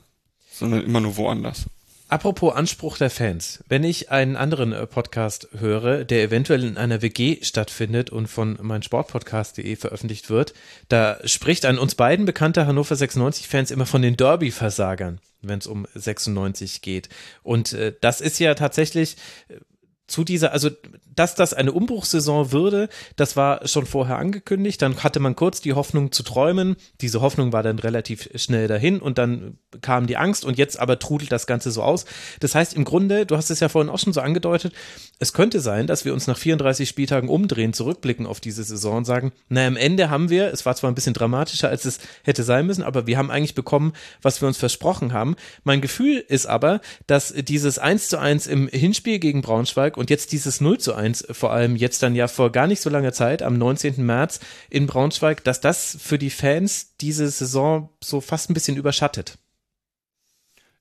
sondern 0.52 0.84
immer 0.84 1.00
nur 1.00 1.18
woanders. 1.18 1.66
Apropos 2.10 2.56
Anspruch 2.56 2.98
der 2.98 3.10
Fans. 3.10 3.62
Wenn 3.68 3.84
ich 3.84 4.12
einen 4.12 4.38
anderen 4.38 4.72
äh, 4.72 4.88
Podcast 4.88 5.50
höre, 5.58 6.06
der 6.06 6.24
eventuell 6.24 6.64
in 6.64 6.78
einer 6.78 7.02
WG 7.02 7.40
stattfindet 7.42 8.12
und 8.12 8.28
von 8.28 8.58
meinsportpodcast.de 8.62 9.76
veröffentlicht 9.76 10.30
wird, 10.30 10.54
da 10.88 11.18
spricht 11.26 11.66
ein 11.66 11.78
uns 11.78 11.96
beiden 11.96 12.26
bekannter 12.26 12.66
Hannover 12.66 12.96
96-Fans 12.96 13.72
immer 13.72 13.86
von 13.86 14.02
den 14.02 14.16
Derby-Versagern, 14.16 15.20
wenn 15.42 15.60
es 15.60 15.68
um 15.68 15.86
96 15.96 16.82
geht. 16.82 17.10
Und 17.44 17.74
äh, 17.74 17.94
das 18.00 18.22
ist 18.22 18.40
ja 18.40 18.54
tatsächlich 18.54 19.18
äh, 19.50 19.56
zu 20.08 20.24
dieser, 20.24 20.54
also 20.54 20.70
dass 21.16 21.36
das 21.36 21.54
eine 21.54 21.72
Umbruchssaison 21.72 22.52
würde, 22.52 22.90
das 23.16 23.36
war 23.36 23.68
schon 23.68 23.86
vorher 23.86 24.18
angekündigt. 24.18 24.82
Dann 24.82 25.04
hatte 25.04 25.20
man 25.20 25.36
kurz 25.36 25.62
die 25.62 25.74
Hoffnung 25.74 26.12
zu 26.12 26.24
träumen. 26.24 26.76
Diese 27.02 27.22
Hoffnung 27.22 27.52
war 27.52 27.64
dann 27.64 27.80
relativ 27.80 28.30
schnell 28.36 28.68
dahin 28.68 29.00
und 29.00 29.18
dann 29.18 29.58
kam 29.82 30.08
die 30.08 30.16
Angst 30.16 30.46
und 30.46 30.58
jetzt 30.58 30.80
aber 30.80 31.00
trudelt 31.00 31.32
das 31.32 31.48
Ganze 31.48 31.72
so 31.72 31.82
aus. 31.84 32.06
Das 32.40 32.56
heißt 32.56 32.74
im 32.74 32.86
Grunde, 32.86 33.26
du 33.26 33.36
hast 33.36 33.50
es 33.50 33.60
ja 33.60 33.68
vorhin 33.68 33.92
auch 33.92 34.00
schon 34.00 34.14
so 34.14 34.22
angedeutet, 34.22 34.74
es 35.20 35.34
könnte 35.34 35.60
sein, 35.60 35.88
dass 35.88 36.06
wir 36.06 36.14
uns 36.14 36.28
nach 36.28 36.38
34 36.38 36.88
Spieltagen 36.88 37.30
umdrehen, 37.30 37.74
zurückblicken 37.74 38.26
auf 38.26 38.40
diese 38.40 38.64
Saison 38.64 38.98
und 38.98 39.06
sagen, 39.06 39.34
na, 39.50 39.66
am 39.66 39.76
Ende 39.76 40.10
haben 40.10 40.30
wir, 40.30 40.54
es 40.54 40.66
war 40.66 40.76
zwar 40.76 40.92
ein 40.92 40.96
bisschen 40.96 41.16
dramatischer, 41.16 41.70
als 41.70 41.86
es 41.86 42.00
hätte 42.24 42.44
sein 42.44 42.66
müssen, 42.66 42.84
aber 42.84 43.08
wir 43.08 43.18
haben 43.18 43.32
eigentlich 43.32 43.56
bekommen, 43.56 43.94
was 44.22 44.40
wir 44.42 44.48
uns 44.48 44.58
versprochen 44.58 45.12
haben. 45.12 45.36
Mein 45.64 45.82
Gefühl 45.82 46.24
ist 46.28 46.46
aber, 46.46 46.80
dass 47.08 47.34
dieses 47.34 47.80
1 47.80 48.10
zu 48.10 48.20
1 48.20 48.48
im 48.48 48.68
Hinspiel 48.68 49.20
gegen 49.20 49.42
Braunschweig 49.42 49.97
und 49.98 50.12
jetzt 50.12 50.32
dieses 50.32 50.62
0 50.62 50.78
zu 50.80 50.94
1, 50.94 51.28
vor 51.32 51.52
allem 51.52 51.76
jetzt 51.76 52.04
dann 52.04 52.16
ja 52.16 52.28
vor 52.28 52.52
gar 52.52 52.68
nicht 52.68 52.82
so 52.82 52.90
langer 52.90 53.14
Zeit, 53.14 53.42
am 53.42 53.58
19. 53.58 54.06
März 54.06 54.40
in 54.70 54.86
Braunschweig, 54.86 55.44
dass 55.44 55.60
das 55.60 55.98
für 56.00 56.20
die 56.20 56.30
Fans 56.30 56.94
diese 57.02 57.28
Saison 57.30 57.90
so 58.02 58.22
fast 58.22 58.50
ein 58.50 58.54
bisschen 58.54 58.78
überschattet. 58.78 59.40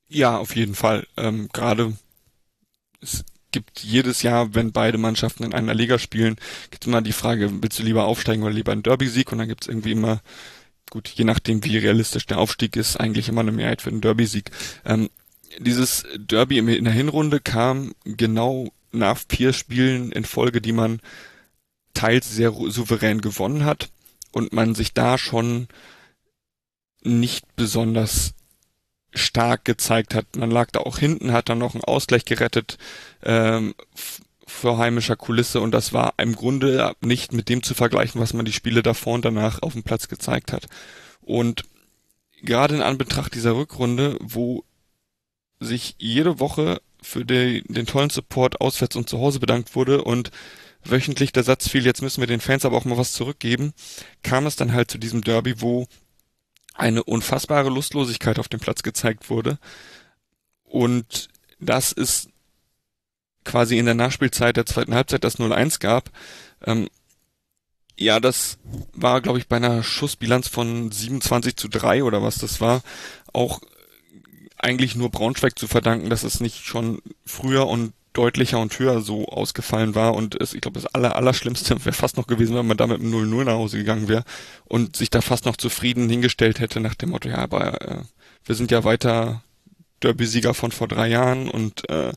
Ja, 0.08 0.36
auf 0.36 0.54
jeden 0.54 0.74
Fall. 0.74 1.06
Ähm, 1.16 1.48
Gerade 1.52 1.96
es 3.00 3.24
gibt 3.52 3.80
jedes 3.80 4.20
Jahr, 4.22 4.54
wenn 4.54 4.72
beide 4.72 4.98
Mannschaften 4.98 5.44
in 5.44 5.54
einer 5.54 5.72
Liga 5.72 5.98
spielen, 5.98 6.36
gibt 6.70 6.86
immer 6.86 7.00
die 7.00 7.12
Frage, 7.12 7.62
willst 7.62 7.78
du 7.78 7.82
lieber 7.82 8.04
aufsteigen 8.04 8.42
oder 8.42 8.52
lieber 8.52 8.72
einen 8.72 8.82
Derby-Sieg? 8.82 9.32
Und 9.32 9.38
dann 9.38 9.48
gibt 9.48 9.62
es 9.62 9.68
irgendwie 9.68 9.92
immer, 9.92 10.20
gut, 10.90 11.08
je 11.08 11.24
nachdem 11.24 11.64
wie 11.64 11.78
realistisch 11.78 12.26
der 12.26 12.38
Aufstieg 12.38 12.76
ist, 12.76 12.98
eigentlich 12.98 13.30
immer 13.30 13.40
eine 13.40 13.52
Mehrheit 13.52 13.80
für 13.80 13.90
den 13.90 14.02
Derby-Sieg. 14.02 14.50
Ähm, 14.84 15.08
dieses 15.58 16.04
Derby 16.18 16.58
in 16.58 16.84
der 16.84 16.92
Hinrunde 16.92 17.40
kam 17.40 17.94
genau 18.04 18.72
nach 18.98 19.20
vier 19.28 19.52
Spielen 19.52 20.12
in 20.12 20.24
Folge, 20.24 20.60
die 20.60 20.72
man 20.72 21.00
teils 21.94 22.30
sehr 22.34 22.52
souverän 22.52 23.20
gewonnen 23.20 23.64
hat 23.64 23.88
und 24.32 24.52
man 24.52 24.74
sich 24.74 24.92
da 24.92 25.18
schon 25.18 25.68
nicht 27.02 27.56
besonders 27.56 28.34
stark 29.14 29.64
gezeigt 29.64 30.14
hat. 30.14 30.36
Man 30.36 30.50
lag 30.50 30.70
da 30.70 30.80
auch 30.80 30.98
hinten, 30.98 31.32
hat 31.32 31.48
dann 31.48 31.58
noch 31.58 31.74
einen 31.74 31.84
Ausgleich 31.84 32.24
gerettet 32.24 32.76
ähm, 33.22 33.74
vor 34.46 34.78
heimischer 34.78 35.16
Kulisse 35.16 35.60
und 35.60 35.72
das 35.72 35.92
war 35.92 36.14
im 36.18 36.36
Grunde 36.36 36.94
nicht 37.00 37.32
mit 37.32 37.48
dem 37.48 37.62
zu 37.62 37.74
vergleichen, 37.74 38.20
was 38.20 38.34
man 38.34 38.44
die 38.44 38.52
Spiele 38.52 38.82
davor 38.82 39.14
und 39.14 39.24
danach 39.24 39.62
auf 39.62 39.72
dem 39.72 39.82
Platz 39.82 40.08
gezeigt 40.08 40.52
hat. 40.52 40.66
Und 41.22 41.64
gerade 42.42 42.76
in 42.76 42.82
Anbetracht 42.82 43.34
dieser 43.34 43.56
Rückrunde, 43.56 44.16
wo 44.20 44.64
sich 45.58 45.96
jede 45.98 46.38
Woche 46.38 46.80
für 47.06 47.24
die, 47.24 47.62
den 47.68 47.86
tollen 47.86 48.10
Support 48.10 48.60
auswärts 48.60 48.96
und 48.96 49.08
zu 49.08 49.18
Hause 49.18 49.38
bedankt 49.38 49.74
wurde 49.76 50.02
und 50.02 50.30
wöchentlich 50.84 51.32
der 51.32 51.44
Satz 51.44 51.68
fiel, 51.68 51.84
jetzt 51.84 52.02
müssen 52.02 52.20
wir 52.20 52.26
den 52.26 52.40
Fans 52.40 52.64
aber 52.64 52.76
auch 52.76 52.84
mal 52.84 52.98
was 52.98 53.12
zurückgeben, 53.12 53.72
kam 54.22 54.46
es 54.46 54.56
dann 54.56 54.72
halt 54.72 54.90
zu 54.90 54.98
diesem 54.98 55.22
Derby, 55.22 55.60
wo 55.60 55.86
eine 56.74 57.04
unfassbare 57.04 57.70
Lustlosigkeit 57.70 58.38
auf 58.38 58.48
dem 58.48 58.60
Platz 58.60 58.82
gezeigt 58.82 59.30
wurde. 59.30 59.58
Und 60.64 61.28
das 61.58 61.92
ist 61.92 62.28
quasi 63.44 63.78
in 63.78 63.86
der 63.86 63.94
Nachspielzeit 63.94 64.56
der 64.56 64.66
zweiten 64.66 64.94
Halbzeit 64.94 65.24
das 65.24 65.38
0-1 65.38 65.80
gab. 65.80 66.10
Ähm, 66.64 66.88
ja, 67.98 68.20
das 68.20 68.58
war, 68.92 69.22
glaube 69.22 69.38
ich, 69.38 69.48
bei 69.48 69.56
einer 69.56 69.82
Schussbilanz 69.82 70.48
von 70.48 70.90
27 70.90 71.56
zu 71.56 71.68
3 71.68 72.04
oder 72.04 72.22
was 72.22 72.36
das 72.38 72.60
war, 72.60 72.82
auch 73.32 73.60
eigentlich 74.58 74.96
nur 74.96 75.10
Braunschweig 75.10 75.58
zu 75.58 75.66
verdanken, 75.66 76.10
dass 76.10 76.22
es 76.22 76.40
nicht 76.40 76.64
schon 76.64 77.00
früher 77.24 77.66
und 77.66 77.92
deutlicher 78.12 78.58
und 78.58 78.78
höher 78.78 79.02
so 79.02 79.26
ausgefallen 79.26 79.94
war. 79.94 80.14
Und 80.14 80.40
es, 80.40 80.54
ich 80.54 80.62
glaube, 80.62 80.80
das 80.80 80.92
aller, 80.94 81.16
Allerschlimmste 81.16 81.76
wäre 81.84 81.94
fast 81.94 82.16
noch 82.16 82.26
gewesen, 82.26 82.56
wenn 82.56 82.66
man 82.66 82.76
da 82.76 82.86
mit 82.86 83.00
einem 83.00 83.12
0-0 83.12 83.44
nach 83.44 83.54
Hause 83.54 83.78
gegangen 83.78 84.08
wäre 84.08 84.24
und 84.64 84.96
sich 84.96 85.10
da 85.10 85.20
fast 85.20 85.44
noch 85.44 85.56
zufrieden 85.56 86.08
hingestellt 86.08 86.60
hätte 86.60 86.80
nach 86.80 86.94
dem 86.94 87.10
Motto, 87.10 87.28
ja, 87.28 87.38
aber 87.38 87.80
äh, 87.80 87.98
wir 88.44 88.54
sind 88.54 88.70
ja 88.70 88.84
weiter 88.84 89.42
Derby-Sieger 90.02 90.54
von 90.54 90.72
vor 90.72 90.88
drei 90.88 91.08
Jahren 91.08 91.48
und 91.48 91.88
äh, 91.90 92.12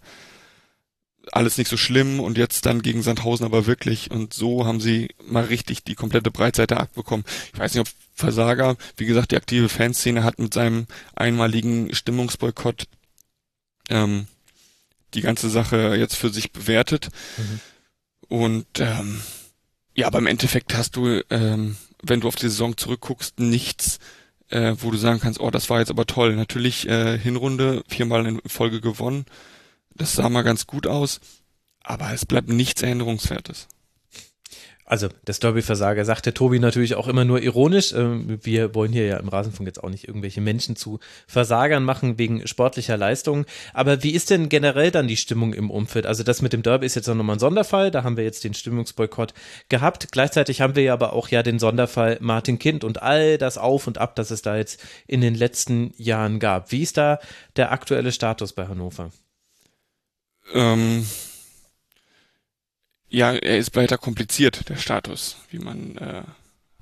alles 1.34 1.58
nicht 1.58 1.70
so 1.70 1.78
schlimm 1.78 2.20
und 2.20 2.38
jetzt 2.38 2.66
dann 2.66 2.82
gegen 2.82 3.02
Sandhausen 3.02 3.46
aber 3.46 3.66
wirklich 3.66 4.12
und 4.12 4.34
so 4.34 4.66
haben 4.66 4.82
sie 4.82 5.10
mal 5.26 5.46
richtig 5.46 5.84
die 5.84 5.96
komplette 5.96 6.32
Breitseite 6.32 6.78
abbekommen. 6.78 7.26
Ich 7.54 7.60
weiß 7.60 7.74
nicht, 7.74 7.82
ob 7.82 7.94
Versager, 8.14 8.76
wie 8.98 9.06
gesagt, 9.06 9.32
die 9.32 9.38
aktive 9.38 9.70
Fanszene 9.70 10.24
hat 10.24 10.40
mit 10.40 10.54
seinem 10.54 10.88
einmaligen 11.16 11.94
Stimmungsboykott 11.96 12.86
ähm, 13.90 14.28
die 15.14 15.22
ganze 15.22 15.50
Sache 15.50 15.96
jetzt 15.96 16.16
für 16.16 16.30
sich 16.30 16.52
bewertet. 16.52 17.10
Mhm. 17.38 17.60
Und 18.28 18.80
ähm, 18.80 19.22
ja, 19.96 20.08
aber 20.08 20.20
im 20.20 20.28
Endeffekt 20.28 20.76
hast 20.76 20.96
du, 20.96 21.22
ähm, 21.30 21.78
wenn 22.04 22.22
du 22.22 22.28
auf 22.28 22.36
die 22.36 22.50
Saison 22.50 22.78
zurückguckst, 22.78 23.40
nichts, 23.40 24.00
äh, 24.50 24.76
wo 24.80 24.92
du 24.92 24.98
sagen 24.98 25.20
kannst, 25.20 25.40
oh, 25.40 25.50
das 25.50 25.70
war 25.70 25.80
jetzt 25.80 25.90
aber 25.90 26.06
toll. 26.06 26.36
Natürlich 26.36 26.88
äh, 26.88 27.18
Hinrunde 27.18 27.84
viermal 27.88 28.26
in 28.26 28.42
Folge 28.46 28.82
gewonnen. 28.82 29.26
Das 30.00 30.14
sah 30.14 30.30
mal 30.30 30.44
ganz 30.44 30.66
gut 30.66 30.88
aus, 30.88 31.20
aber 31.84 32.14
es 32.14 32.26
bleibt 32.26 32.48
nichts 32.48 32.82
Erinnerungswertes. 32.82 33.68
Also 34.86 35.10
das 35.26 35.40
Derby-Versager 35.40 36.06
sagte 36.06 36.34
Tobi 36.34 36.58
natürlich 36.58 36.96
auch 36.96 37.10
immer 37.10 37.26
nur 37.26 37.42
ironisch. 37.44 37.92
Ähm, 37.92 38.40
wir 38.42 38.74
wollen 38.74 38.94
hier 38.94 39.06
ja 39.06 39.18
im 39.18 39.28
Rasenfunk 39.28 39.68
jetzt 39.68 39.84
auch 39.84 39.90
nicht 39.90 40.08
irgendwelche 40.08 40.40
Menschen 40.40 40.78
zu 40.78 41.00
Versagern 41.28 41.84
machen 41.84 42.18
wegen 42.18 42.48
sportlicher 42.48 42.96
Leistungen. 42.96 43.46
Aber 43.74 44.04
wie 44.04 44.12
ist 44.12 44.30
denn 44.30 44.48
generell 44.48 44.90
dann 44.90 45.10
die 45.10 45.18
Stimmung 45.18 45.54
im 45.54 45.70
Umfeld? 45.70 46.08
Also 46.08 46.24
das 46.24 46.42
mit 46.42 46.54
dem 46.54 46.64
Derby 46.64 46.86
ist 46.86 46.96
jetzt 46.96 47.08
nochmal 47.08 47.36
ein 47.36 47.40
Sonderfall. 47.40 47.92
Da 47.92 48.04
haben 48.04 48.16
wir 48.16 48.24
jetzt 48.24 48.46
den 48.46 48.54
Stimmungsboykott 48.54 49.34
gehabt. 49.68 50.14
Gleichzeitig 50.14 50.62
haben 50.62 50.76
wir 50.78 50.84
ja 50.84 50.94
aber 50.94 51.12
auch 51.12 51.28
ja 51.28 51.44
den 51.44 51.60
Sonderfall 51.60 52.18
Martin 52.22 52.58
Kind 52.58 52.86
und 52.86 53.04
all 53.04 53.38
das 53.38 53.58
Auf 53.58 53.86
und 53.86 53.98
Ab, 53.98 54.16
das 54.16 54.32
es 54.32 54.42
da 54.42 54.56
jetzt 54.56 54.82
in 55.08 55.20
den 55.20 55.36
letzten 55.36 55.94
Jahren 55.98 56.40
gab. 56.40 56.72
Wie 56.72 56.82
ist 56.82 56.98
da 56.98 57.20
der 57.58 57.74
aktuelle 57.74 58.14
Status 58.14 58.54
bei 58.54 58.68
Hannover? 58.68 59.12
Ähm 60.54 61.06
ja, 63.10 63.34
er 63.34 63.58
ist 63.58 63.76
weiter 63.76 63.98
kompliziert, 63.98 64.70
der 64.70 64.78
Status, 64.78 65.38
wie 65.50 65.60
man 65.60 65.98
äh, 65.98 66.24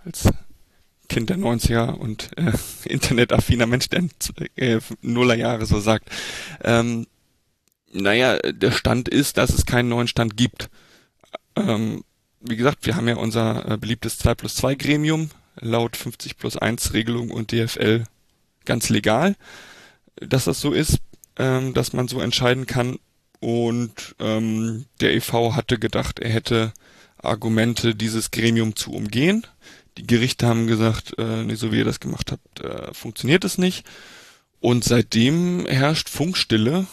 als 0.04 0.30
Kind 1.08 1.30
der 1.30 1.38
90er 1.38 1.92
und 1.94 2.32
äh, 2.38 2.52
internetaffiner 2.86 3.66
Mensch 3.66 3.88
der 3.90 4.04
äh, 4.56 4.80
Nullerjahre 5.02 5.66
so 5.66 5.80
sagt. 5.80 6.10
Ähm, 6.64 7.08
naja, 7.92 8.38
der 8.40 8.72
Stand 8.72 9.08
ist, 9.08 9.38
dass 9.38 9.52
es 9.52 9.66
keinen 9.66 9.90
neuen 9.90 10.10
Stand 10.10 10.36
gibt. 10.36 10.70
Ähm, 11.56 12.04
wie 12.42 12.58
gesagt, 12.58 12.86
wir 12.86 12.96
haben 12.96 13.08
ja 13.08 13.16
unser 13.16 13.72
äh, 13.72 13.78
beliebtes 13.78 14.18
2 14.20 14.36
plus 14.36 14.56
2 14.56 14.76
Gremium, 14.76 15.32
laut 15.60 15.96
50 15.96 16.38
plus 16.38 16.58
1 16.58 16.94
Regelung 16.94 17.32
und 17.32 17.52
DFL 17.52 18.04
ganz 18.66 18.90
legal, 18.90 19.36
dass 20.18 20.46
das 20.46 20.60
so 20.60 20.74
ist, 20.74 21.00
ähm, 21.38 21.74
dass 21.74 21.94
man 21.94 22.10
so 22.10 22.20
entscheiden 22.20 22.66
kann, 22.66 23.00
und 23.40 24.16
ähm, 24.20 24.86
der 25.00 25.14
EV 25.14 25.54
hatte 25.54 25.78
gedacht, 25.78 26.20
er 26.20 26.30
hätte 26.30 26.74
Argumente, 27.18 27.96
dieses 27.96 28.32
Gremium 28.32 28.76
zu 28.76 28.92
umgehen. 28.92 29.46
Die 29.98 30.06
Gerichte 30.08 30.48
haben 30.48 30.68
gesagt, 30.68 31.18
äh, 31.18 31.44
nee, 31.44 31.56
so 31.56 31.72
wie 31.72 31.80
ihr 31.80 31.86
das 31.86 32.00
gemacht 32.00 32.32
habt, 32.32 32.62
äh, 32.62 32.94
funktioniert 32.94 33.44
es 33.44 33.58
nicht. 33.58 33.86
Und 34.60 34.84
seitdem 34.84 35.66
herrscht 35.68 36.10
Funkstille, 36.10 36.88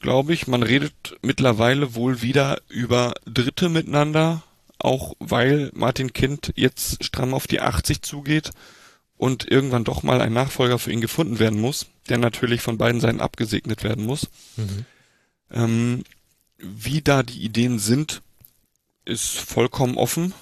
glaube 0.00 0.34
ich. 0.34 0.46
Man 0.46 0.62
redet 0.62 1.16
mittlerweile 1.22 1.94
wohl 1.94 2.22
wieder 2.22 2.60
über 2.68 3.14
Dritte 3.26 3.68
miteinander, 3.68 4.42
auch 4.78 5.14
weil 5.18 5.70
Martin 5.74 6.12
Kind 6.12 6.52
jetzt 6.56 7.02
stramm 7.04 7.34
auf 7.34 7.46
die 7.46 7.60
80 7.60 8.02
zugeht 8.02 8.50
und 9.16 9.50
irgendwann 9.50 9.84
doch 9.84 10.02
mal 10.02 10.20
ein 10.20 10.32
Nachfolger 10.32 10.78
für 10.78 10.92
ihn 10.92 11.00
gefunden 11.00 11.38
werden 11.38 11.60
muss, 11.60 11.86
der 12.08 12.18
natürlich 12.18 12.60
von 12.60 12.78
beiden 12.78 13.00
Seiten 13.00 13.20
abgesegnet 13.20 13.82
werden 13.84 14.04
muss. 14.04 14.28
Mhm. 14.56 14.84
Ähm, 15.54 16.04
wie 16.58 17.00
da 17.00 17.22
die 17.22 17.42
Ideen 17.42 17.78
sind, 17.78 18.22
ist 19.04 19.38
vollkommen 19.38 19.96
offen. 19.96 20.34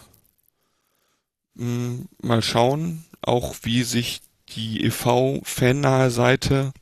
Hm, 1.56 2.08
mal 2.20 2.42
schauen, 2.42 3.04
auch 3.20 3.54
wie 3.62 3.82
sich 3.82 4.22
die 4.48 4.84
EV-fannahe 4.84 6.10
Seite 6.10 6.72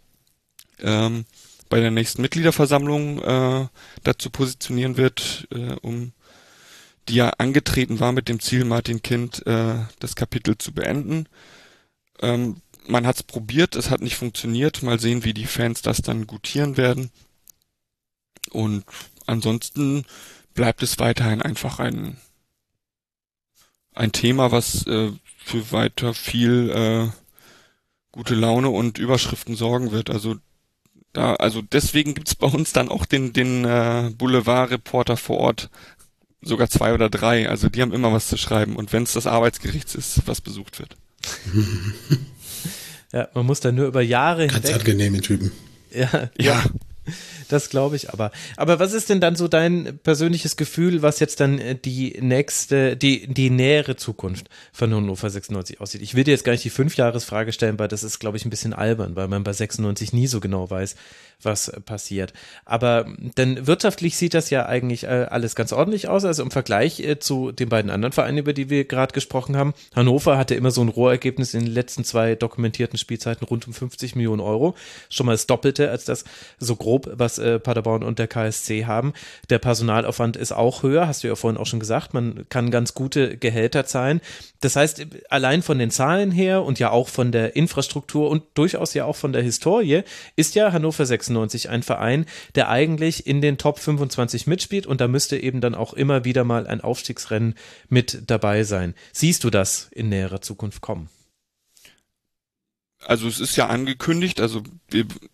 ähm, 0.78 1.24
bei 1.69 1.81
der 1.81 1.90
nächsten 1.90 2.23
Mitgliederversammlung 2.23 3.23
äh, 3.23 3.69
dazu 4.02 4.31
positionieren 4.31 4.97
wird, 4.97 5.48
äh, 5.52 5.74
um 5.82 6.12
die 7.09 7.16
ja 7.16 7.31
angetreten 7.39 8.01
war 8.01 8.12
mit 8.12 8.28
dem 8.28 8.40
Ziel, 8.40 8.65
Martin 8.65 9.02
Kind 9.02 9.47
äh, 9.47 9.74
das 9.98 10.16
Kapitel 10.16 10.59
zu 10.59 10.73
beenden. 10.73 11.27
Ähm, 12.20 12.61
man 12.86 13.07
hat 13.07 13.16
es 13.16 13.23
probiert, 13.23 13.77
es 13.77 13.90
hat 13.90 14.01
nicht 14.01 14.16
funktioniert. 14.16 14.82
Mal 14.82 15.01
sehen, 15.01 15.24
wie 15.24 15.35
die 15.35 15.47
Fans 15.47 15.82
das 15.82 16.02
dann 16.02 16.27
gutieren 16.27 16.77
werden. 16.77 17.11
Und 18.51 18.85
ansonsten 19.27 20.05
bleibt 20.55 20.82
es 20.82 20.98
weiterhin 20.98 21.43
einfach 21.43 21.78
ein, 21.78 22.16
ein 23.94 24.12
Thema, 24.12 24.52
was 24.52 24.86
äh, 24.86 25.12
für 25.44 25.72
weiter 25.72 26.14
viel 26.14 26.70
äh, 26.70 27.09
gute 28.12 28.35
Laune 28.35 28.68
und 28.70 28.98
Überschriften 28.98 29.56
sorgen 29.56 29.93
wird. 29.93 30.10
Also 30.10 30.36
Da, 31.12 31.35
also 31.35 31.60
deswegen 31.60 32.14
gibt's 32.14 32.36
bei 32.36 32.47
uns 32.47 32.72
dann 32.72 32.89
auch 32.89 33.05
den, 33.05 33.32
den 33.32 33.64
äh, 33.64 34.10
Boulevard-Reporter 34.16 35.16
vor 35.16 35.39
Ort, 35.39 35.70
sogar 36.40 36.68
zwei 36.70 36.94
oder 36.94 37.10
drei. 37.10 37.48
Also 37.48 37.68
die 37.68 37.82
haben 37.82 37.93
immer 37.93 38.12
was 38.12 38.28
zu 38.28 38.36
schreiben. 38.36 38.77
Und 38.77 38.93
wenn 38.93 39.02
es 39.02 39.12
das 39.14 39.27
Arbeitsgericht 39.27 39.94
ist, 39.97 40.27
was 40.27 40.40
besucht 40.40 40.78
wird. 40.78 40.97
ja, 43.12 43.28
man 43.35 43.44
muss 43.44 43.60
da 43.60 43.72
nur 43.72 43.86
über 43.86 44.02
Jahre 44.02 44.47
Ganz 44.47 44.66
hinweg. 44.66 44.70
Ganz 44.70 44.81
angenehme 44.81 45.20
Typen. 45.20 45.51
Ja, 45.93 46.31
ja. 46.39 46.62
Das 47.48 47.70
glaube 47.70 47.97
ich 47.97 48.10
aber. 48.10 48.31
Aber 48.56 48.78
was 48.78 48.93
ist 48.93 49.09
denn 49.09 49.20
dann 49.20 49.36
so 49.36 49.48
dein 49.48 49.98
persönliches 50.02 50.56
Gefühl, 50.56 51.02
was 51.02 51.18
jetzt 51.18 51.40
dann 51.40 51.59
äh, 51.59 51.74
die 51.74 52.16
nächste, 52.20 52.97
die, 52.97 53.27
die 53.27 53.51
nähere 53.51 53.97
Zukunft 53.97 54.48
von 54.72 54.94
Hannover 54.94 55.31
96 55.31 55.81
aussieht? 55.81 56.02
Ich 56.02 56.14
will 56.14 56.24
dir 56.24 56.32
jetzt 56.32 56.44
gar 56.44 56.52
nicht 56.52 56.64
die 56.64 56.70
Fünfjahresfrage 56.70 57.52
stellen, 57.52 57.78
weil 57.78 57.89
das 57.89 58.02
ist, 58.02 58.18
glaube 58.18 58.36
ich, 58.36 58.44
ein 58.44 58.51
bisschen 58.51 58.72
albern, 58.72 59.16
weil 59.16 59.28
man 59.28 59.44
bei 59.44 59.52
96 59.52 60.12
nie 60.12 60.27
so 60.27 60.40
genau 60.40 60.70
weiß, 60.70 60.94
was 61.43 61.69
äh, 61.69 61.81
passiert. 61.81 62.33
Aber 62.65 63.07
denn 63.37 63.67
wirtschaftlich 63.67 64.17
sieht 64.17 64.35
das 64.35 64.51
ja 64.51 64.67
eigentlich 64.67 65.05
äh, 65.05 65.27
alles 65.31 65.55
ganz 65.55 65.73
ordentlich 65.73 66.09
aus. 66.09 66.25
Also 66.25 66.43
im 66.43 66.51
Vergleich 66.51 67.01
äh, 67.01 67.19
zu 67.19 67.53
den 67.53 67.69
beiden 67.69 67.91
anderen 67.91 68.12
Vereinen, 68.12 68.39
über 68.39 68.53
die 68.53 68.71
wir 68.71 68.85
gerade 68.85 69.12
gesprochen 69.12 69.57
haben. 69.57 69.75
Hannover 69.95 70.37
hatte 70.37 70.55
immer 70.55 70.71
so 70.71 70.83
ein 70.83 70.89
Rohergebnis 70.89 71.55
in 71.55 71.65
den 71.65 71.73
letzten 71.73 72.05
zwei 72.05 72.35
dokumentierten 72.35 72.99
Spielzeiten 72.99 73.47
rund 73.47 73.67
um 73.67 73.73
50 73.73 74.17
Millionen 74.17 74.41
Euro. 74.41 74.75
Schon 75.09 75.27
mal 75.27 75.33
das 75.33 75.47
Doppelte 75.47 75.91
als 75.91 76.05
das 76.05 76.25
so 76.59 76.77
grob, 76.77 77.11
was 77.15 77.41
Paderborn 77.62 78.03
und 78.03 78.19
der 78.19 78.29
KSC 78.29 78.85
haben. 78.87 79.12
Der 79.49 79.59
Personalaufwand 79.59 80.37
ist 80.37 80.53
auch 80.53 80.83
höher, 80.83 81.07
hast 81.07 81.25
du 81.25 81.29
ja 81.29 81.37
vorhin 81.37 81.59
auch 81.59 81.67
schon 81.67 81.81
gesagt. 81.81 82.15
Man 82.15 82.47
kann 82.49 82.71
ganz 82.71 82.95
gute 82.95 83.37
Gehälter 83.37 83.87
zahlen. 83.87 84.21
Das 84.61 84.77
heißt, 84.77 85.07
allein 85.31 85.62
von 85.62 85.79
den 85.79 85.91
Zahlen 85.91 86.31
her 86.31 86.62
und 86.62 86.79
ja 86.79 86.91
auch 86.91 87.09
von 87.09 87.33
der 87.33 87.57
Infrastruktur 87.57 88.29
und 88.29 88.43
durchaus 88.55 88.95
ja 88.95 89.05
auch 89.05 89.17
von 89.17 89.33
der 89.33 89.43
Historie 89.43 90.03
ist 90.37 90.55
ja 90.55 90.73
Hannover 90.73 91.07
96 91.07 91.30
ein 91.69 91.82
Verein, 91.82 92.27
der 92.55 92.69
eigentlich 92.69 93.27
in 93.27 93.40
den 93.40 93.59
Top 93.59 93.78
25 93.78 94.47
mitspielt 94.47 94.86
und 94.86 95.01
da 95.01 95.09
müsste 95.09 95.36
eben 95.36 95.61
dann 95.61 95.74
auch 95.74 95.93
immer 95.93 96.24
wieder 96.24 96.44
mal 96.44 96.66
ein 96.66 96.81
Aufstiegsrennen 96.81 97.55
mit 97.89 98.23
dabei 98.27 98.65
sein. 98.65 98.94
Siehst 99.12 99.44
du 99.44 99.51
das 99.51 99.89
in 99.93 100.09
näherer 100.09 100.40
Zukunft 100.40 100.81
kommen? 100.81 101.09
Also 103.05 103.28
es 103.28 103.40
ist 103.40 103.57
ja 103.57 103.66
angekündigt, 103.66 104.40
also 104.40 104.62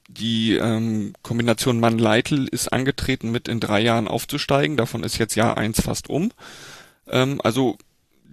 die 0.08 0.56
ähm, 0.56 1.14
Kombination 1.22 1.80
Mann-Leitl 1.80 2.46
ist 2.46 2.68
angetreten, 2.68 3.32
mit 3.32 3.48
in 3.48 3.58
drei 3.58 3.80
Jahren 3.80 4.06
aufzusteigen. 4.06 4.76
Davon 4.76 5.02
ist 5.02 5.18
jetzt 5.18 5.34
Jahr 5.34 5.56
eins 5.56 5.80
fast 5.80 6.08
um. 6.08 6.30
Ähm, 7.08 7.40
also 7.42 7.76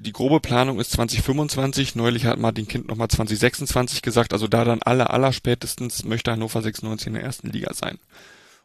die 0.04 0.12
grobe 0.14 0.40
Planung 0.40 0.80
ist 0.80 0.92
2025. 0.92 1.96
Neulich 1.96 2.26
hat 2.26 2.38
Martin 2.38 2.68
Kind 2.68 2.88
nochmal 2.88 3.08
2026 3.08 4.02
gesagt. 4.02 4.34
Also 4.34 4.48
da 4.48 4.64
dann 4.64 4.82
aller, 4.82 5.12
aller 5.12 5.34
spätestens 5.34 6.04
möchte 6.04 6.32
Hannover 6.32 6.62
96 6.62 7.08
in 7.08 7.14
der 7.14 7.24
ersten 7.24 7.50
Liga 7.50 7.74
sein. 7.74 7.98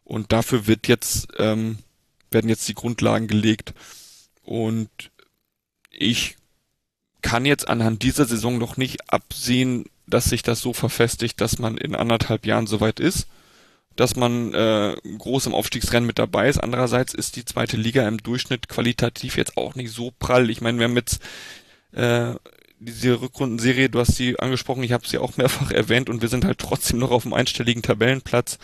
Und 0.05 0.33
dafür 0.33 0.67
wird 0.67 0.89
jetzt, 0.89 1.29
ähm, 1.39 1.79
werden 2.31 2.51
jetzt 2.51 2.69
die 2.69 2.75
Grundlagen 2.75 3.29
gelegt. 3.29 3.73
Und 4.43 4.91
ich 5.91 6.37
kann 7.23 7.47
jetzt 7.47 7.69
anhand 7.69 8.03
dieser 8.03 8.27
Saison 8.27 8.59
noch 8.59 8.77
nicht 8.77 9.13
absehen, 9.13 9.87
dass 10.07 10.27
sich 10.27 10.43
das 10.43 10.61
so 10.61 10.73
verfestigt, 10.73 11.41
dass 11.41 11.59
man 11.59 11.77
in 11.77 11.95
anderthalb 11.95 12.47
Jahren 12.47 12.67
soweit 12.67 13.01
ist 13.01 13.27
dass 13.99 14.15
man 14.15 14.55
äh, 14.55 14.95
groß 15.19 15.47
im 15.47 15.55
Aufstiegsrennen 15.55 16.07
mit 16.07 16.21
dabei 16.21 16.49
ist. 16.49 16.59
Andererseits 16.59 17.15
ist 17.15 17.35
die 17.35 17.45
zweite 17.45 17.77
Liga 17.77 18.07
im 18.07 18.19
Durchschnitt 18.19 18.69
qualitativ 18.69 19.37
jetzt 19.37 19.57
auch 19.57 19.75
nicht 19.75 19.91
so 19.91 20.13
prall. 20.17 20.51
Ich 20.51 20.61
meine, 20.61 20.79
wir 20.79 20.85
haben 20.85 20.97
jetzt 20.97 21.21
äh, 21.91 22.35
diese 22.79 23.21
Rückrundenserie, 23.21 23.89
du 23.89 23.99
hast 23.99 24.15
sie 24.15 24.39
angesprochen, 24.39 24.85
ich 24.85 24.93
habe 24.93 25.09
sie 25.09 25.19
auch 25.19 25.37
mehrfach 25.37 25.73
erwähnt 25.73 26.09
und 26.09 26.23
wir 26.23 26.29
sind 26.29 26.45
halt 26.45 26.59
trotzdem 26.59 27.01
noch 27.01 27.11
auf 27.11 27.25
dem 27.25 27.35
einstelligen 27.35 27.83
Tabellenplatz, 27.83 28.61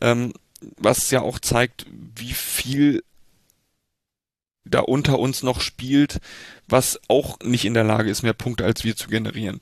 ähm, 0.00 0.32
was 0.78 1.10
ja 1.10 1.20
auch 1.20 1.38
zeigt, 1.38 1.84
wie 2.16 2.32
viel 2.32 3.02
da 4.64 4.80
unter 4.80 5.18
uns 5.18 5.42
noch 5.42 5.60
spielt, 5.60 6.20
was 6.68 6.98
auch 7.08 7.38
nicht 7.40 7.66
in 7.66 7.74
der 7.74 7.84
Lage 7.84 8.08
ist, 8.08 8.22
mehr 8.22 8.32
Punkte 8.32 8.64
als 8.64 8.82
wir 8.82 8.96
zu 8.96 9.08
generieren. 9.08 9.60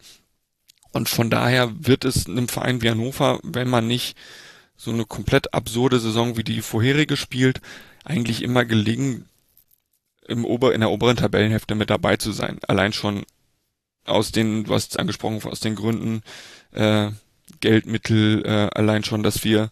Und 0.93 1.09
von 1.09 1.28
daher 1.28 1.73
wird 1.77 2.05
es 2.05 2.27
einem 2.28 2.47
Verein 2.47 2.82
wie 2.82 2.90
Hannover, 2.90 3.40
wenn 3.43 3.69
man 3.69 3.89
nicht 3.89 4.16
so 4.79 4.93
eine 4.93 5.05
komplett 5.05 5.53
absurde 5.53 6.01
Saison 6.01 6.39
wie 6.39 6.45
die 6.45 6.63
vorherige 6.63 7.19
spielt, 7.19 7.61
eigentlich 8.05 8.43
immer 8.43 8.65
gelingen, 8.65 9.29
im 10.27 10.45
Ober, 10.45 10.73
in 10.73 10.81
der 10.81 10.91
oberen 10.91 11.17
Tabellenhälfte 11.17 11.75
mit 11.75 11.91
dabei 11.91 12.17
zu 12.17 12.33
sein. 12.33 12.59
Allein 12.67 12.93
schon 12.93 13.25
aus 14.05 14.31
den, 14.31 14.65
du 14.65 14.75
hast 14.75 14.93
es 14.93 14.97
angesprochen, 14.97 15.43
aus 15.45 15.61
den 15.61 15.75
Gründen 15.75 16.23
äh, 16.73 17.11
Geldmittel, 17.61 18.45
äh, 18.47 18.71
allein 18.75 19.05
schon, 19.05 19.23
dass 19.23 19.43
wir 19.43 19.71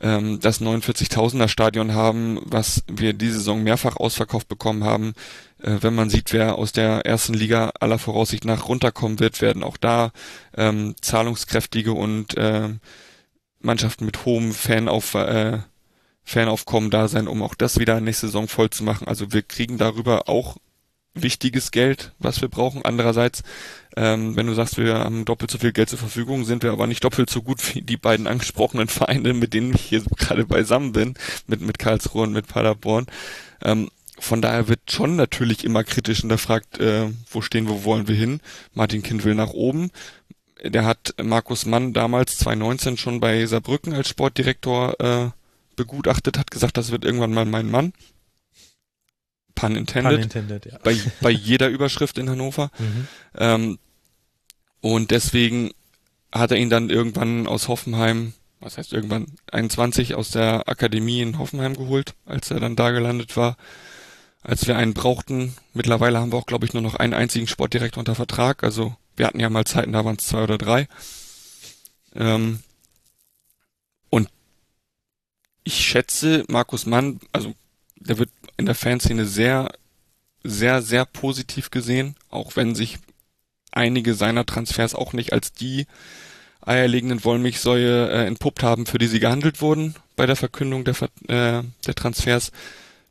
ähm, 0.00 0.40
das 0.40 0.60
49.000er 0.60 1.48
Stadion 1.48 1.94
haben, 1.94 2.40
was 2.44 2.84
wir 2.88 3.14
diese 3.14 3.38
Saison 3.38 3.62
mehrfach 3.62 3.96
ausverkauft 3.96 4.48
bekommen 4.48 4.84
haben. 4.84 5.14
Äh, 5.62 5.78
wenn 5.80 5.94
man 5.94 6.10
sieht, 6.10 6.32
wer 6.32 6.56
aus 6.56 6.72
der 6.72 7.06
ersten 7.06 7.34
Liga 7.34 7.72
aller 7.80 7.98
Voraussicht 7.98 8.44
nach 8.44 8.68
runterkommen 8.68 9.20
wird, 9.20 9.40
werden 9.40 9.62
auch 9.62 9.76
da 9.76 10.12
ähm, 10.56 10.94
zahlungskräftige 11.00 11.92
und 11.92 12.36
äh, 12.36 12.68
Mannschaften 13.64 14.04
mit 14.04 14.24
hohem 14.24 14.52
Fanauf, 14.52 15.14
äh, 15.14 15.58
Fanaufkommen 16.22 16.90
da 16.90 17.08
sein, 17.08 17.28
um 17.28 17.42
auch 17.42 17.54
das 17.54 17.78
wieder 17.78 18.00
nächste 18.00 18.26
Saison 18.26 18.48
voll 18.48 18.70
zu 18.70 18.84
machen. 18.84 19.08
Also 19.08 19.32
wir 19.32 19.42
kriegen 19.42 19.78
darüber 19.78 20.28
auch 20.28 20.56
wichtiges 21.14 21.70
Geld, 21.70 22.12
was 22.18 22.40
wir 22.40 22.48
brauchen. 22.48 22.84
Andererseits, 22.84 23.42
ähm, 23.96 24.36
wenn 24.36 24.46
du 24.46 24.54
sagst, 24.54 24.76
wir 24.76 24.98
haben 24.98 25.24
doppelt 25.24 25.50
so 25.50 25.58
viel 25.58 25.72
Geld 25.72 25.88
zur 25.88 25.98
Verfügung, 25.98 26.44
sind 26.44 26.62
wir 26.62 26.72
aber 26.72 26.86
nicht 26.86 27.04
doppelt 27.04 27.30
so 27.30 27.42
gut 27.42 27.74
wie 27.74 27.82
die 27.82 27.96
beiden 27.96 28.26
angesprochenen 28.26 28.88
Vereine, 28.88 29.32
mit 29.32 29.54
denen 29.54 29.74
ich 29.74 29.82
hier 29.82 30.02
gerade 30.16 30.44
beisammen 30.44 30.92
bin, 30.92 31.14
mit, 31.46 31.60
mit 31.60 31.78
Karlsruhe 31.78 32.24
und 32.24 32.32
mit 32.32 32.48
Paderborn. 32.48 33.06
Ähm, 33.62 33.90
von 34.18 34.40
daher 34.40 34.68
wird 34.68 34.90
schon 34.90 35.16
natürlich 35.16 35.64
immer 35.64 35.82
kritisch 35.84 36.20
hinterfragt, 36.20 36.78
äh, 36.78 37.10
wo 37.30 37.40
stehen 37.40 37.66
wir, 37.66 37.74
wo 37.74 37.84
wollen 37.84 38.08
wir 38.08 38.14
hin. 38.14 38.40
Martin 38.72 39.02
Kind 39.02 39.24
will 39.24 39.34
nach 39.34 39.50
oben 39.50 39.90
der 40.70 40.84
hat 40.84 41.14
Markus 41.22 41.66
Mann 41.66 41.92
damals 41.92 42.38
2019 42.38 42.96
schon 42.96 43.20
bei 43.20 43.44
Saarbrücken 43.46 43.92
als 43.92 44.08
Sportdirektor 44.08 44.98
äh, 45.00 45.30
begutachtet, 45.76 46.38
hat 46.38 46.50
gesagt, 46.50 46.76
das 46.76 46.90
wird 46.90 47.04
irgendwann 47.04 47.34
mal 47.34 47.44
mein 47.44 47.70
Mann. 47.70 47.92
Pun 49.54 49.76
intended. 49.76 50.12
Pun 50.12 50.22
intended 50.22 50.66
ja. 50.66 50.78
bei, 50.82 50.96
bei 51.20 51.30
jeder 51.30 51.68
Überschrift 51.68 52.18
in 52.18 52.30
Hannover. 52.30 52.70
Mhm. 52.78 53.08
Ähm, 53.36 53.78
und 54.80 55.10
deswegen 55.10 55.70
hat 56.30 56.50
er 56.50 56.58
ihn 56.58 56.68
dann 56.68 56.90
irgendwann 56.90 57.46
aus 57.46 57.68
Hoffenheim, 57.68 58.34
was 58.60 58.76
heißt 58.76 58.92
irgendwann, 58.92 59.26
21 59.50 60.14
aus 60.14 60.30
der 60.30 60.68
Akademie 60.68 61.22
in 61.22 61.38
Hoffenheim 61.38 61.74
geholt, 61.74 62.14
als 62.26 62.50
er 62.50 62.60
dann 62.60 62.76
da 62.76 62.90
gelandet 62.90 63.36
war. 63.36 63.56
Als 64.42 64.66
wir 64.66 64.76
einen 64.76 64.92
brauchten, 64.92 65.54
mittlerweile 65.72 66.18
haben 66.18 66.32
wir 66.32 66.36
auch, 66.36 66.46
glaube 66.46 66.66
ich, 66.66 66.74
nur 66.74 66.82
noch 66.82 66.96
einen 66.96 67.14
einzigen 67.14 67.46
Sportdirektor 67.46 68.00
unter 68.00 68.14
Vertrag, 68.14 68.62
also 68.62 68.94
wir 69.16 69.26
hatten 69.26 69.40
ja 69.40 69.50
mal 69.50 69.64
Zeiten, 69.64 69.92
da 69.92 70.04
waren 70.04 70.16
es 70.18 70.26
zwei 70.26 70.42
oder 70.42 70.58
drei. 70.58 70.88
Ähm, 72.14 72.60
und 74.10 74.28
ich 75.64 75.86
schätze 75.86 76.44
Markus 76.48 76.86
Mann, 76.86 77.20
also 77.32 77.54
der 77.96 78.18
wird 78.18 78.30
in 78.56 78.66
der 78.66 78.74
Fanszene 78.74 79.26
sehr, 79.26 79.72
sehr, 80.42 80.82
sehr 80.82 81.04
positiv 81.04 81.70
gesehen, 81.70 82.16
auch 82.30 82.56
wenn 82.56 82.74
sich 82.74 82.98
einige 83.72 84.14
seiner 84.14 84.46
Transfers 84.46 84.94
auch 84.94 85.12
nicht 85.12 85.32
als 85.32 85.52
die 85.52 85.86
eierlegenden 86.60 87.24
Wollmilchsäue 87.24 88.08
äh, 88.10 88.26
entpuppt 88.26 88.62
haben, 88.62 88.86
für 88.86 88.98
die 88.98 89.06
sie 89.06 89.20
gehandelt 89.20 89.60
wurden 89.60 89.94
bei 90.16 90.26
der 90.26 90.36
Verkündung 90.36 90.84
der, 90.84 90.94
äh, 91.28 91.62
der 91.86 91.94
Transfers. 91.94 92.52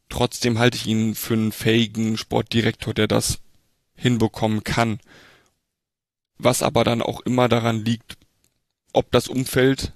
Trotzdem 0.09 0.59
halte 0.59 0.77
ich 0.77 0.87
ihn 0.87 1.15
für 1.15 1.33
einen 1.33 1.51
fähigen 1.51 2.17
Sportdirektor, 2.17 2.93
der 2.93 3.07
das 3.07 3.39
hinbekommen 3.95 4.63
kann 4.63 4.99
was 6.43 6.63
aber 6.63 6.83
dann 6.83 7.01
auch 7.01 7.21
immer 7.21 7.47
daran 7.49 7.83
liegt, 7.83 8.17
ob 8.93 9.11
das 9.11 9.27
Umfeld 9.27 9.93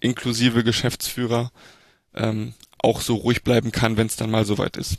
inklusive 0.00 0.64
Geschäftsführer 0.64 1.50
ähm, 2.14 2.54
auch 2.78 3.00
so 3.00 3.16
ruhig 3.16 3.42
bleiben 3.44 3.72
kann, 3.72 3.96
wenn 3.96 4.06
es 4.06 4.16
dann 4.16 4.30
mal 4.30 4.44
soweit 4.44 4.76
ist. 4.76 4.98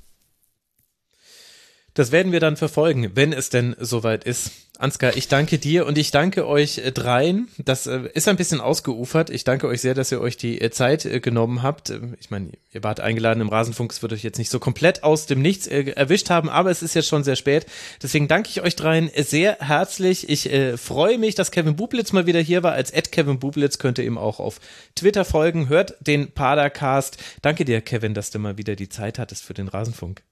Das 1.94 2.12
werden 2.12 2.32
wir 2.32 2.40
dann 2.40 2.58
verfolgen, 2.58 3.12
wenn 3.16 3.34
es 3.34 3.50
denn 3.50 3.76
soweit 3.80 4.24
ist. 4.24 4.52
Ansgar, 4.82 5.16
ich 5.16 5.28
danke 5.28 5.60
dir 5.60 5.86
und 5.86 5.98
ich 5.98 6.10
danke 6.10 6.48
euch 6.48 6.80
äh, 6.80 6.92
dreien. 6.92 7.50
Das 7.60 7.86
äh, 7.86 8.10
ist 8.16 8.28
ein 8.28 8.36
bisschen 8.36 8.60
ausgeufert. 8.60 9.30
Ich 9.30 9.44
danke 9.44 9.68
euch 9.68 9.80
sehr, 9.80 9.94
dass 9.94 10.12
ihr 10.12 10.20
euch 10.20 10.38
die 10.38 10.60
äh, 10.60 10.72
Zeit 10.72 11.08
genommen 11.22 11.62
habt. 11.62 11.94
Ich 12.20 12.32
meine, 12.32 12.54
ihr 12.72 12.84
wart 12.84 13.00
eingeladen 13.00 13.42
im 13.42 13.50
Rasenfunk. 13.50 13.92
Es 13.92 14.02
wird 14.02 14.14
euch 14.14 14.24
jetzt 14.24 14.40
nicht 14.40 14.50
so 14.50 14.60
komplett 14.60 15.04
aus 15.04 15.28
dem 15.28 15.42
Nichts 15.42 15.68
erwischt 15.68 16.32
haben, 16.32 16.50
aber 16.50 16.72
es 16.72 16.82
ist 16.82 16.96
jetzt 16.96 17.10
schon 17.10 17.24
sehr 17.24 17.36
spät. 17.36 17.68
Deswegen 18.02 18.28
danke 18.28 18.50
ich 18.50 18.62
euch 18.62 18.76
dreien 18.76 19.12
sehr 19.16 19.58
herzlich. 19.60 20.30
Ich 20.30 20.50
freue 20.78 21.20
mich, 21.20 21.36
dass 21.36 21.52
Kevin 21.52 21.76
Bublitz 21.76 22.12
mal 22.12 22.26
wieder 22.26 22.40
hier 22.40 22.64
war. 22.64 22.72
Als 22.72 22.90
Ed 22.90 23.12
Kevin 23.12 23.40
Bublitz 23.40 23.78
könnt 23.78 24.00
ihr 24.00 24.06
ihm 24.06 24.18
auch 24.18 24.40
auf 24.40 24.60
Twitter 24.96 25.26
folgen. 25.26 25.70
Hört 25.70 25.96
den 26.00 26.32
Padercast. 26.32 27.18
Danke 27.42 27.66
dir, 27.66 27.82
Kevin, 27.82 28.14
dass 28.14 28.32
du 28.32 28.40
mal 28.40 28.58
wieder 28.58 28.76
die 28.76 28.90
Zeit 28.90 29.20
hattest 29.20 29.44
für 29.44 29.54
den 29.54 29.68
Rasenfunk. 29.68 30.24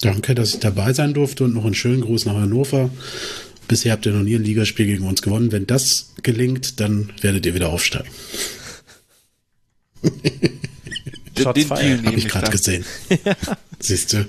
Danke, 0.00 0.34
dass 0.34 0.54
ich 0.54 0.60
dabei 0.60 0.92
sein 0.92 1.14
durfte 1.14 1.44
und 1.44 1.54
noch 1.54 1.64
einen 1.64 1.74
schönen 1.74 2.00
Gruß 2.00 2.26
nach 2.26 2.34
Hannover. 2.34 2.90
Bisher 3.68 3.92
habt 3.92 4.04
ihr 4.06 4.12
noch 4.12 4.22
nie 4.22 4.34
ein 4.34 4.44
Ligaspiel 4.44 4.86
gegen 4.86 5.06
uns 5.06 5.22
gewonnen. 5.22 5.52
Wenn 5.52 5.66
das 5.66 6.12
gelingt, 6.22 6.80
dann 6.80 7.12
werdet 7.20 7.46
ihr 7.46 7.54
wieder 7.54 7.68
aufsteigen. 7.68 8.10
Den, 11.38 11.54
den 11.54 11.68
Deal 11.68 11.96
nehme 11.96 12.06
Habe 12.08 12.18
ich 12.18 12.28
gerade 12.28 12.50
gesehen. 12.50 12.84
Siehst 13.80 14.12
du? 14.12 14.26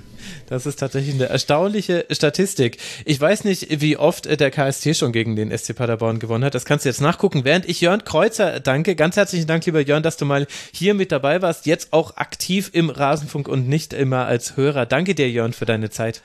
Das 0.53 0.67
ist 0.67 0.75
tatsächlich 0.75 1.15
eine 1.15 1.29
erstaunliche 1.29 2.05
Statistik. 2.11 2.77
Ich 3.05 3.19
weiß 3.19 3.43
nicht, 3.43 3.81
wie 3.81 3.97
oft 3.97 4.27
äh, 4.27 4.37
der 4.37 4.51
KST 4.51 4.95
schon 4.95 5.11
gegen 5.11 5.35
den 5.35 5.49
SC 5.49 5.75
Paderborn 5.75 6.19
gewonnen 6.19 6.43
hat. 6.43 6.53
Das 6.53 6.63
kannst 6.63 6.85
du 6.85 6.89
jetzt 6.89 7.01
nachgucken. 7.01 7.43
Während 7.43 7.67
ich 7.67 7.81
Jörn 7.81 8.03
Kreuzer 8.03 8.59
danke, 8.59 8.95
ganz 8.95 9.15
herzlichen 9.15 9.47
Dank, 9.47 9.65
lieber 9.65 9.81
Jörn, 9.81 10.03
dass 10.03 10.15
du 10.15 10.25
mal 10.25 10.45
hier 10.71 10.93
mit 10.93 11.11
dabei 11.11 11.41
warst. 11.41 11.65
Jetzt 11.65 11.91
auch 11.91 12.17
aktiv 12.17 12.69
im 12.71 12.91
Rasenfunk 12.91 13.47
und 13.47 13.67
nicht 13.67 13.93
immer 13.93 14.27
als 14.27 14.55
Hörer. 14.55 14.85
Danke 14.85 15.15
dir, 15.15 15.27
Jörn, 15.27 15.53
für 15.53 15.65
deine 15.65 15.89
Zeit. 15.89 16.21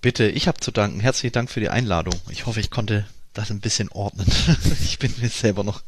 Bitte, 0.00 0.26
ich 0.26 0.48
habe 0.48 0.58
zu 0.58 0.72
danken. 0.72 0.98
Herzlichen 0.98 1.32
Dank 1.32 1.48
für 1.48 1.60
die 1.60 1.68
Einladung. 1.68 2.16
Ich 2.28 2.46
hoffe, 2.46 2.58
ich 2.58 2.70
konnte 2.70 3.06
das 3.34 3.52
ein 3.52 3.60
bisschen 3.60 3.88
ordnen. 3.90 4.26
ich 4.82 4.98
bin 4.98 5.14
mir 5.20 5.28
selber 5.28 5.62
noch. 5.62 5.82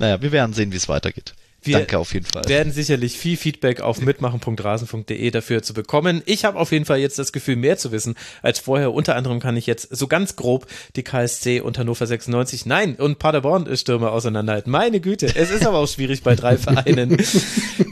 Naja, 0.00 0.20
wir 0.22 0.32
werden 0.32 0.54
sehen, 0.54 0.72
wie 0.72 0.76
es 0.76 0.88
weitergeht. 0.88 1.34
Wir 1.66 1.78
Danke 1.78 1.98
auf 1.98 2.12
jeden 2.14 2.26
Fall. 2.26 2.44
werden 2.48 2.72
sicherlich 2.72 3.18
viel 3.18 3.36
Feedback 3.36 3.80
auf 3.80 4.00
mitmachen.rasen.de 4.00 5.30
dafür 5.30 5.62
zu 5.62 5.74
bekommen. 5.74 6.22
Ich 6.26 6.44
habe 6.44 6.58
auf 6.58 6.72
jeden 6.72 6.84
Fall 6.84 6.98
jetzt 6.98 7.18
das 7.18 7.32
Gefühl, 7.32 7.56
mehr 7.56 7.78
zu 7.78 7.92
wissen 7.92 8.14
als 8.42 8.58
vorher. 8.58 8.92
Unter 8.92 9.16
anderem 9.16 9.40
kann 9.40 9.56
ich 9.56 9.66
jetzt 9.66 9.94
so 9.94 10.06
ganz 10.06 10.36
grob 10.36 10.66
die 10.96 11.02
KSC 11.02 11.60
und 11.60 11.78
Hannover 11.78 12.06
96, 12.06 12.66
nein, 12.66 12.94
und 12.96 13.18
Paderborn 13.18 13.74
Stürmer 13.76 14.12
auseinanderhalten. 14.12 14.70
Meine 14.70 15.00
Güte, 15.00 15.26
es 15.34 15.50
ist 15.50 15.66
aber 15.66 15.78
auch 15.78 15.88
schwierig 15.88 16.22
bei 16.22 16.34
drei 16.34 16.56
Vereinen. 16.58 17.16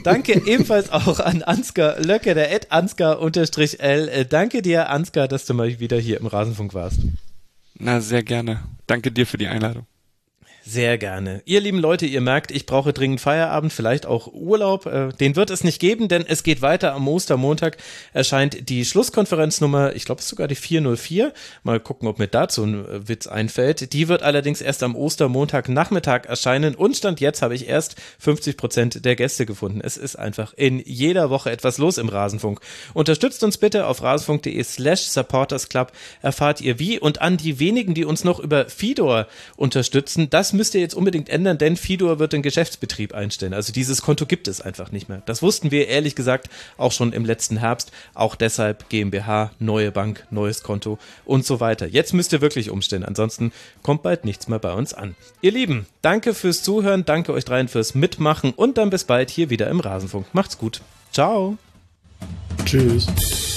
Danke 0.03 0.41
ebenfalls 0.45 0.91
auch 0.91 1.19
an 1.19 1.43
Ansgar 1.43 1.99
Löcke, 1.99 2.33
der 2.33 2.51
Ed 2.51 2.71
Ansgar-L. 2.71 4.09
Äh, 4.09 4.25
Danke 4.25 4.61
dir, 4.61 4.89
Ansgar, 4.89 5.27
dass 5.27 5.45
du 5.45 5.53
mal 5.53 5.79
wieder 5.79 5.97
hier 5.99 6.19
im 6.19 6.27
Rasenfunk 6.27 6.73
warst. 6.73 6.99
Na, 7.77 8.01
sehr 8.01 8.23
gerne. 8.23 8.63
Danke 8.87 9.11
dir 9.11 9.25
für 9.25 9.37
die 9.37 9.47
Einladung. 9.47 9.85
Sehr 10.65 10.97
gerne. 10.97 11.41
Ihr 11.43 11.59
lieben 11.59 11.79
Leute, 11.79 12.05
ihr 12.05 12.21
merkt, 12.21 12.49
ich 12.49 12.65
brauche 12.65 12.93
dringend 12.93 13.19
Feierabend, 13.19 13.73
vielleicht 13.73 14.05
auch 14.05 14.31
Urlaub. 14.31 14.85
Äh, 14.85 15.09
Den 15.09 15.35
wird 15.35 15.49
es 15.49 15.65
nicht 15.65 15.81
geben, 15.81 16.07
denn 16.07 16.23
es 16.25 16.41
geht 16.41 16.61
weiter. 16.61 16.93
Am 16.93 17.05
Ostermontag 17.05 17.75
erscheint 18.13 18.69
die 18.69 18.85
Schlusskonferenznummer, 18.85 19.93
ich 19.93 20.05
glaube 20.05 20.19
es 20.19 20.25
ist 20.25 20.29
sogar 20.29 20.47
die 20.47 20.55
404. 20.55 21.33
Mal 21.63 21.81
gucken, 21.81 22.07
ob 22.07 22.17
mir 22.17 22.29
dazu 22.29 22.63
ein 22.63 22.85
äh, 22.85 23.09
Witz 23.09 23.27
einfällt. 23.27 23.91
Die 23.91 24.07
wird 24.07 24.23
allerdings 24.23 24.61
erst 24.61 24.83
am 24.83 24.95
Ostermontag 24.95 25.67
Nachmittag 25.67 26.27
erscheinen 26.27 26.75
und 26.75 26.95
Stand 26.95 27.19
jetzt 27.19 27.41
habe 27.41 27.55
ich 27.55 27.67
erst 27.67 27.97
50 28.19 28.55
Prozent 28.55 29.03
der 29.03 29.17
Gäste 29.17 29.45
gefunden. 29.45 29.81
Es 29.83 29.97
ist 29.97 30.15
einfach 30.15 30.53
in 30.53 30.79
jeder 30.79 31.29
Woche 31.29 31.51
etwas 31.51 31.77
los 31.77 31.97
im 31.97 32.07
Rasenfunk. 32.07 32.61
Unterstützt 32.93 33.43
uns 33.43 33.57
bitte 33.57 33.85
auf 33.85 34.01
rasenfunk.de 34.01 34.63
slash 34.63 35.01
supportersclub. 35.01 35.91
Erfahrt 36.21 36.61
ihr 36.61 36.79
wie 36.79 36.99
und 36.99 37.21
an 37.21 37.35
die 37.35 37.59
wenigen, 37.59 37.93
die 37.93 38.05
uns 38.05 38.23
noch 38.23 38.39
über 38.39 38.69
Fidor 38.69 39.27
unterstützen, 39.57 40.29
müsst 40.53 40.75
ihr 40.75 40.81
jetzt 40.81 40.93
unbedingt 40.93 41.29
ändern, 41.29 41.57
denn 41.57 41.77
Fidor 41.77 42.19
wird 42.19 42.33
den 42.33 42.41
Geschäftsbetrieb 42.41 43.13
einstellen. 43.13 43.53
Also 43.53 43.73
dieses 43.73 44.01
Konto 44.01 44.25
gibt 44.25 44.47
es 44.47 44.61
einfach 44.61 44.91
nicht 44.91 45.09
mehr. 45.09 45.21
Das 45.25 45.41
wussten 45.41 45.71
wir 45.71 45.87
ehrlich 45.87 46.15
gesagt 46.15 46.49
auch 46.77 46.91
schon 46.91 47.13
im 47.13 47.25
letzten 47.25 47.57
Herbst. 47.57 47.91
Auch 48.13 48.35
deshalb 48.35 48.89
GmbH, 48.89 49.51
neue 49.59 49.91
Bank, 49.91 50.25
neues 50.29 50.63
Konto 50.63 50.99
und 51.25 51.45
so 51.45 51.59
weiter. 51.59 51.87
Jetzt 51.87 52.13
müsst 52.13 52.33
ihr 52.33 52.41
wirklich 52.41 52.69
umstellen. 52.69 53.03
Ansonsten 53.03 53.51
kommt 53.81 54.03
bald 54.03 54.25
nichts 54.25 54.47
mehr 54.47 54.59
bei 54.59 54.73
uns 54.73 54.93
an. 54.93 55.15
Ihr 55.41 55.51
Lieben, 55.51 55.85
danke 56.01 56.33
fürs 56.33 56.63
Zuhören, 56.63 57.05
danke 57.05 57.33
euch 57.33 57.45
dreien 57.45 57.67
fürs 57.67 57.95
Mitmachen 57.95 58.51
und 58.51 58.77
dann 58.77 58.89
bis 58.89 59.03
bald 59.03 59.29
hier 59.29 59.49
wieder 59.49 59.69
im 59.69 59.79
Rasenfunk. 59.79 60.27
Macht's 60.33 60.57
gut. 60.57 60.81
Ciao. 61.11 61.57
Tschüss. 62.65 63.52